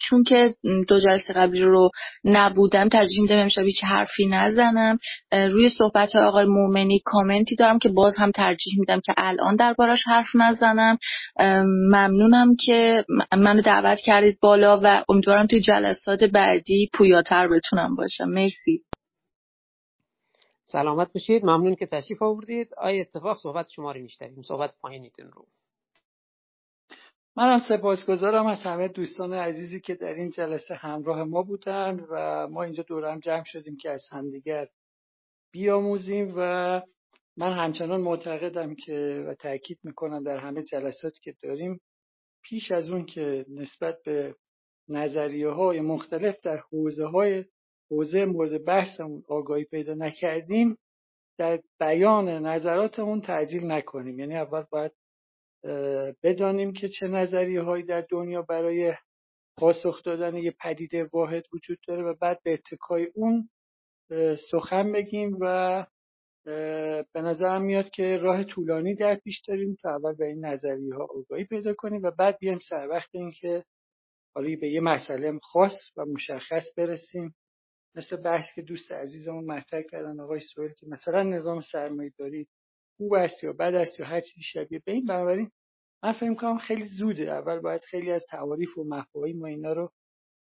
چون 0.00 0.24
که 0.24 0.54
دو 0.88 0.98
جلسه 0.98 1.32
قبلی 1.32 1.62
رو 1.62 1.90
نبودم 2.24 2.88
ترجیح 2.88 3.22
میدم 3.22 3.38
امشب 3.38 3.62
هیچ 3.62 3.84
حرفی 3.84 4.26
نزنم. 4.26 4.98
روی 5.32 5.68
صحبت 5.68 6.16
آقای 6.16 6.46
مومنی 6.46 7.00
کامنتی 7.04 7.56
دارم 7.56 7.78
که 7.78 7.88
باز 7.88 8.14
هم 8.18 8.30
ترجیح 8.30 8.74
میدم 8.78 9.00
که 9.00 9.14
الان 9.16 9.56
دربارش 9.56 10.02
حرف 10.06 10.28
نزنم. 10.34 10.98
ممنونم 11.90 12.56
که 12.66 13.04
منو 13.36 13.62
دعوت 13.62 13.98
کردید 14.00 14.38
بالا 14.40 14.80
و 14.82 15.04
امیدوارم 15.08 15.46
توی 15.46 15.60
جلسات 15.60 16.24
بعدی 16.24 16.90
پویاتر 16.94 17.48
بتونم 17.48 17.96
باشم. 17.96 18.28
مرسی. 18.28 18.89
سلامت 20.72 21.12
باشید. 21.12 21.44
ممنون 21.44 21.74
که 21.74 21.86
تشریف 21.86 22.22
آوردید. 22.22 22.74
آیا 22.76 23.00
اتفاق 23.00 23.38
صحبت 23.38 23.68
شما 23.70 23.92
رو 23.92 24.00
میشنویم. 24.00 24.42
صحبت 24.42 24.74
پایینیتون 24.80 25.32
رو. 25.32 25.46
من 27.36 27.52
هم 27.52 27.58
سپاسگزارم 27.68 28.46
از 28.46 28.62
همه 28.62 28.88
دوستان 28.88 29.32
عزیزی 29.32 29.80
که 29.80 29.94
در 29.94 30.14
این 30.14 30.30
جلسه 30.30 30.74
همراه 30.74 31.24
ما 31.24 31.42
بودن 31.42 32.06
و 32.10 32.46
ما 32.48 32.62
اینجا 32.62 32.82
دورم 32.82 33.20
جمع 33.20 33.44
شدیم 33.44 33.76
که 33.76 33.90
از 33.90 34.02
همدیگر 34.10 34.68
بیاموزیم 35.52 36.34
و 36.36 36.40
من 37.36 37.52
همچنان 37.52 38.00
معتقدم 38.00 38.74
که 38.74 39.24
و 39.28 39.34
تاکید 39.34 39.78
می‌کنم 39.82 40.24
در 40.24 40.36
همه 40.36 40.62
جلسات 40.62 41.12
که 41.22 41.34
داریم 41.42 41.80
پیش 42.42 42.72
از 42.72 42.90
اون 42.90 43.06
که 43.06 43.46
نسبت 43.48 43.96
به 44.04 44.34
نظریه 44.88 45.48
های 45.48 45.80
مختلف 45.80 46.40
در 46.40 46.56
حوزه 46.56 47.06
های 47.06 47.44
حوزه 47.90 48.24
مورد 48.24 48.64
بحثمون 48.64 49.24
آگاهی 49.28 49.64
پیدا 49.64 49.94
نکردیم 49.94 50.78
در 51.38 51.60
بیان 51.80 52.28
نظراتمون 52.28 53.20
تعجیل 53.20 53.70
نکنیم. 53.70 54.18
یعنی 54.18 54.36
اول 54.36 54.64
باید 54.70 54.92
بدانیم 56.22 56.72
که 56.72 56.88
چه 56.88 57.08
نظریه 57.08 57.62
هایی 57.62 57.82
در 57.82 58.06
دنیا 58.10 58.42
برای 58.42 58.94
پاسخ 59.58 60.02
دادن 60.02 60.34
یه 60.34 60.54
پدیده 60.60 61.08
واحد 61.12 61.46
وجود 61.52 61.78
داره 61.88 62.02
و 62.02 62.14
بعد 62.20 62.42
به 62.42 62.52
اتکای 62.52 63.08
اون 63.14 63.48
سخن 64.50 64.92
بگیم 64.92 65.38
و 65.40 65.86
به 67.12 67.20
نظرم 67.22 67.62
میاد 67.62 67.90
که 67.90 68.16
راه 68.16 68.44
طولانی 68.44 68.94
در 68.94 69.14
پیش 69.14 69.42
داریم 69.48 69.76
تا 69.82 69.90
اول 69.90 70.14
به 70.14 70.26
این 70.26 70.44
نظریه 70.44 70.94
ها 70.94 71.04
آگاهی 71.04 71.44
پیدا 71.44 71.74
کنیم 71.74 72.02
و 72.02 72.10
بعد 72.10 72.38
بیایم 72.38 72.58
سر 72.68 72.88
وقت 72.88 73.08
اینکه 73.12 73.64
حالا 74.34 74.56
به 74.60 74.68
یه 74.68 74.80
مسئله 74.80 75.38
خاص 75.42 75.72
و 75.96 76.04
مشخص 76.04 76.64
برسیم. 76.76 77.34
مثل 77.94 78.16
بحث 78.16 78.44
که 78.54 78.62
دوست 78.62 78.92
عزیزمون 78.92 79.44
مطرح 79.44 79.82
کردن 79.82 80.20
آقای 80.20 80.40
سوئل 80.40 80.72
که 80.72 80.86
مثلا 80.86 81.22
نظام 81.22 81.60
سرمایه 81.60 82.12
داری 82.18 82.48
خوب 82.96 83.14
است 83.14 83.44
یا 83.44 83.52
بد 83.52 83.74
است 83.74 84.00
یا 84.00 84.06
هر 84.06 84.20
چیزی 84.20 84.42
شبیه 84.42 84.82
به 84.84 84.92
این 84.92 85.04
بنابراین 85.04 85.50
من 86.02 86.12
فکر 86.12 86.34
کنم 86.34 86.58
خیلی 86.58 86.88
زوده. 86.98 87.30
اول 87.30 87.58
باید 87.58 87.84
خیلی 87.84 88.10
از 88.10 88.24
تعاریف 88.28 88.78
و 88.78 88.84
مفاهیم 88.84 89.42
و 89.42 89.44
اینا 89.44 89.72
رو 89.72 89.90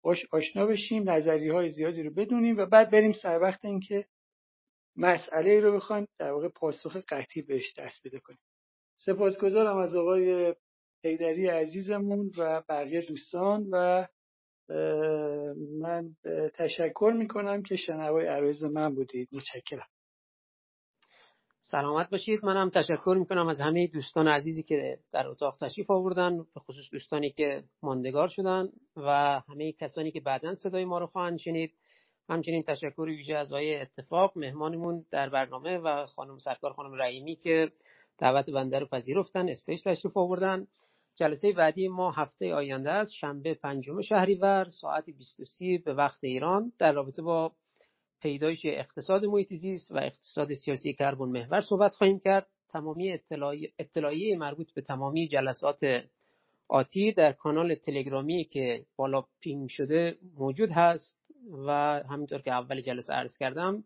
باش 0.04 0.26
آشنا 0.32 0.66
بشیم 0.66 1.10
نظریه 1.10 1.54
های 1.54 1.70
زیادی 1.70 2.04
رو 2.04 2.14
بدونیم 2.14 2.58
و 2.58 2.66
بعد 2.66 2.92
بریم 2.92 3.12
سر 3.12 3.40
وقت 3.42 3.66
اینکه 3.66 4.06
مسئله 4.96 5.60
رو 5.60 5.76
بخوایم 5.76 6.08
در 6.20 6.32
واقع 6.32 6.50
پاسخ 6.50 6.98
قطعی 7.10 7.42
بهش 7.42 7.74
دست 7.78 8.08
بده 8.08 8.20
کنیم. 8.20 8.40
سپاسگزارم 8.96 9.78
از 9.78 9.96
آقای 9.96 10.56
حیدری 11.04 11.48
عزیزمون 11.48 12.32
و 12.38 12.64
بقیه 12.70 13.02
دوستان 13.02 13.68
و 13.72 14.08
من 15.80 16.16
تشکر 16.56 17.14
می‌کنم 17.18 17.64
که 17.64 17.76
شنوای 17.76 18.28
عرایز 18.28 18.64
من 18.64 18.96
بودید. 18.96 19.30
متشکرم. 19.32 19.88
سلامت 21.62 22.10
باشید. 22.10 22.46
منم 22.46 22.70
تشکر 22.70 23.16
می‌کنم 23.20 23.48
از 23.48 23.62
همه 23.62 23.88
دوستان 23.88 24.28
عزیزی 24.28 24.64
که 24.64 25.00
در 25.12 25.28
اتاق 25.28 25.58
تشریف 25.62 25.91
آوردن 25.91 26.38
به 26.38 26.60
خصوص 26.60 26.86
دوستانی 26.91 27.30
که 27.30 27.64
ماندگار 27.84 28.28
شدن 28.28 28.70
و 28.96 29.41
همه 29.50 29.72
کسانی 29.72 30.12
که 30.12 30.20
بعدا 30.20 30.56
صدای 30.56 30.86
ما 30.86 31.00
رو 31.00 31.08
خواهند 31.08 31.40
شنید. 31.40 31.74
همچنین 32.30 32.64
تشکر 32.64 33.02
ویژه 33.02 33.36
از 33.36 33.52
آقای 33.52 33.76
اتفاق 33.76 34.38
مهمانمون 34.38 35.06
در 35.12 35.30
برنامه 35.30 35.78
و 35.78 36.06
خانم 36.06 36.38
سرکار 36.38 36.74
خانم 36.74 36.94
رحیمی 36.94 37.36
که 37.36 37.72
دعوت 38.18 38.50
بنده 38.50 38.80
رو 38.80 38.86
پذیرفتن 38.86 39.50
اسپیش 39.50 39.82
تشریف 39.82 40.18
آوردن. 40.18 40.68
جلسه 41.20 41.52
بعدی 41.52 41.88
ما 41.88 42.12
هفته 42.12 42.54
آینده 42.54 42.91
است 42.91 43.12
شنبه 43.14 43.54
پنجم 43.54 44.02
شهریور 44.02 44.70
ساعت 44.70 45.06
23 45.06 45.78
به 45.86 45.94
وقت 45.94 46.24
ایران 46.24 46.74
در 46.80 46.91
رابطه 46.91 47.22
با 47.22 47.52
پیدایش 48.22 48.62
اقتصاد 48.66 49.26
محیط 49.26 49.52
و 49.91 49.98
اقتصاد 49.98 50.54
سیاسی 50.54 50.94
کربن 50.94 51.30
محور 51.30 51.62
صحبت 51.62 51.96
خواهیم 51.96 52.20
کرد. 52.20 52.48
تمامی 52.70 53.20
اطلاعیه 53.80 54.38
مربوط 54.38 54.74
به 54.74 54.82
تمامی 54.82 55.28
جلسات 55.28 55.80
آتی 56.68 57.12
در 57.12 57.32
کانال 57.32 57.76
تلگرامی 57.76 58.44
که 58.44 58.86
بالا 58.96 59.26
پین 59.40 59.68
شده 59.68 60.18
موجود 60.38 60.72
هست 60.72 61.18
و 61.68 61.72
همینطور 62.10 62.41
که 62.41 62.52
اول 62.52 62.82
جلسه 62.82 63.14
عرض 63.14 63.38
کردم 63.38 63.84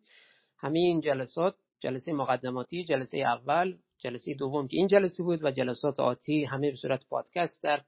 همه 0.57 1.01
جلسات 1.01 1.55
جلسه 1.83 2.13
مقدماتی 2.13 2.83
جلسه 2.83 3.17
اول 3.17 3.77
جلسه 3.97 4.33
دوم 4.33 4.67
که 4.67 4.77
این 4.77 4.87
جلسه 4.87 5.23
بود 5.23 5.43
و 5.43 5.51
جلسات 5.51 5.99
آتی 5.99 6.45
همه 6.45 6.69
به 6.69 6.75
صورت 6.75 7.05
پادکست 7.09 7.63
در 7.63 7.81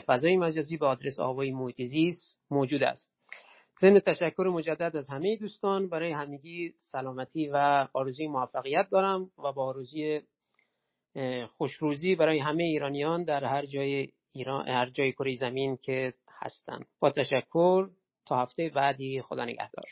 فضای 0.00 0.36
مجازی 0.36 0.76
به 0.76 0.86
آدرس 0.86 1.18
آوای 1.20 1.50
محیط 1.50 1.82
زیست 1.82 2.38
موجود 2.50 2.82
است. 2.82 3.10
ضمن 3.80 4.00
تشکر 4.00 4.50
مجدد 4.52 4.96
از 4.96 5.08
همه 5.08 5.36
دوستان. 5.36 5.88
برای 5.88 6.12
همگی 6.12 6.74
سلامتی 6.76 7.48
و 7.48 7.88
آرزوی 7.92 8.28
موفقیت 8.28 8.86
دارم 8.90 9.30
و 9.38 9.52
با 9.52 9.66
آرزوی 9.66 10.22
خوشروزی 11.48 12.14
برای 12.14 12.38
همه 12.38 12.64
ایرانیان 12.64 13.24
در 13.24 13.44
هر 13.44 13.66
جای 13.66 14.08
ایران 14.32 14.68
هر 14.68 14.86
جای 14.86 15.12
کره 15.12 15.34
زمین 15.34 15.76
که 15.76 16.14
هستند 16.42 16.86
با 17.00 17.10
تشکر. 17.10 17.88
تا 18.26 18.36
هفته 18.36 18.68
بعدی 18.68 19.22
خدا 19.22 19.44
نگهدار. 19.44 19.86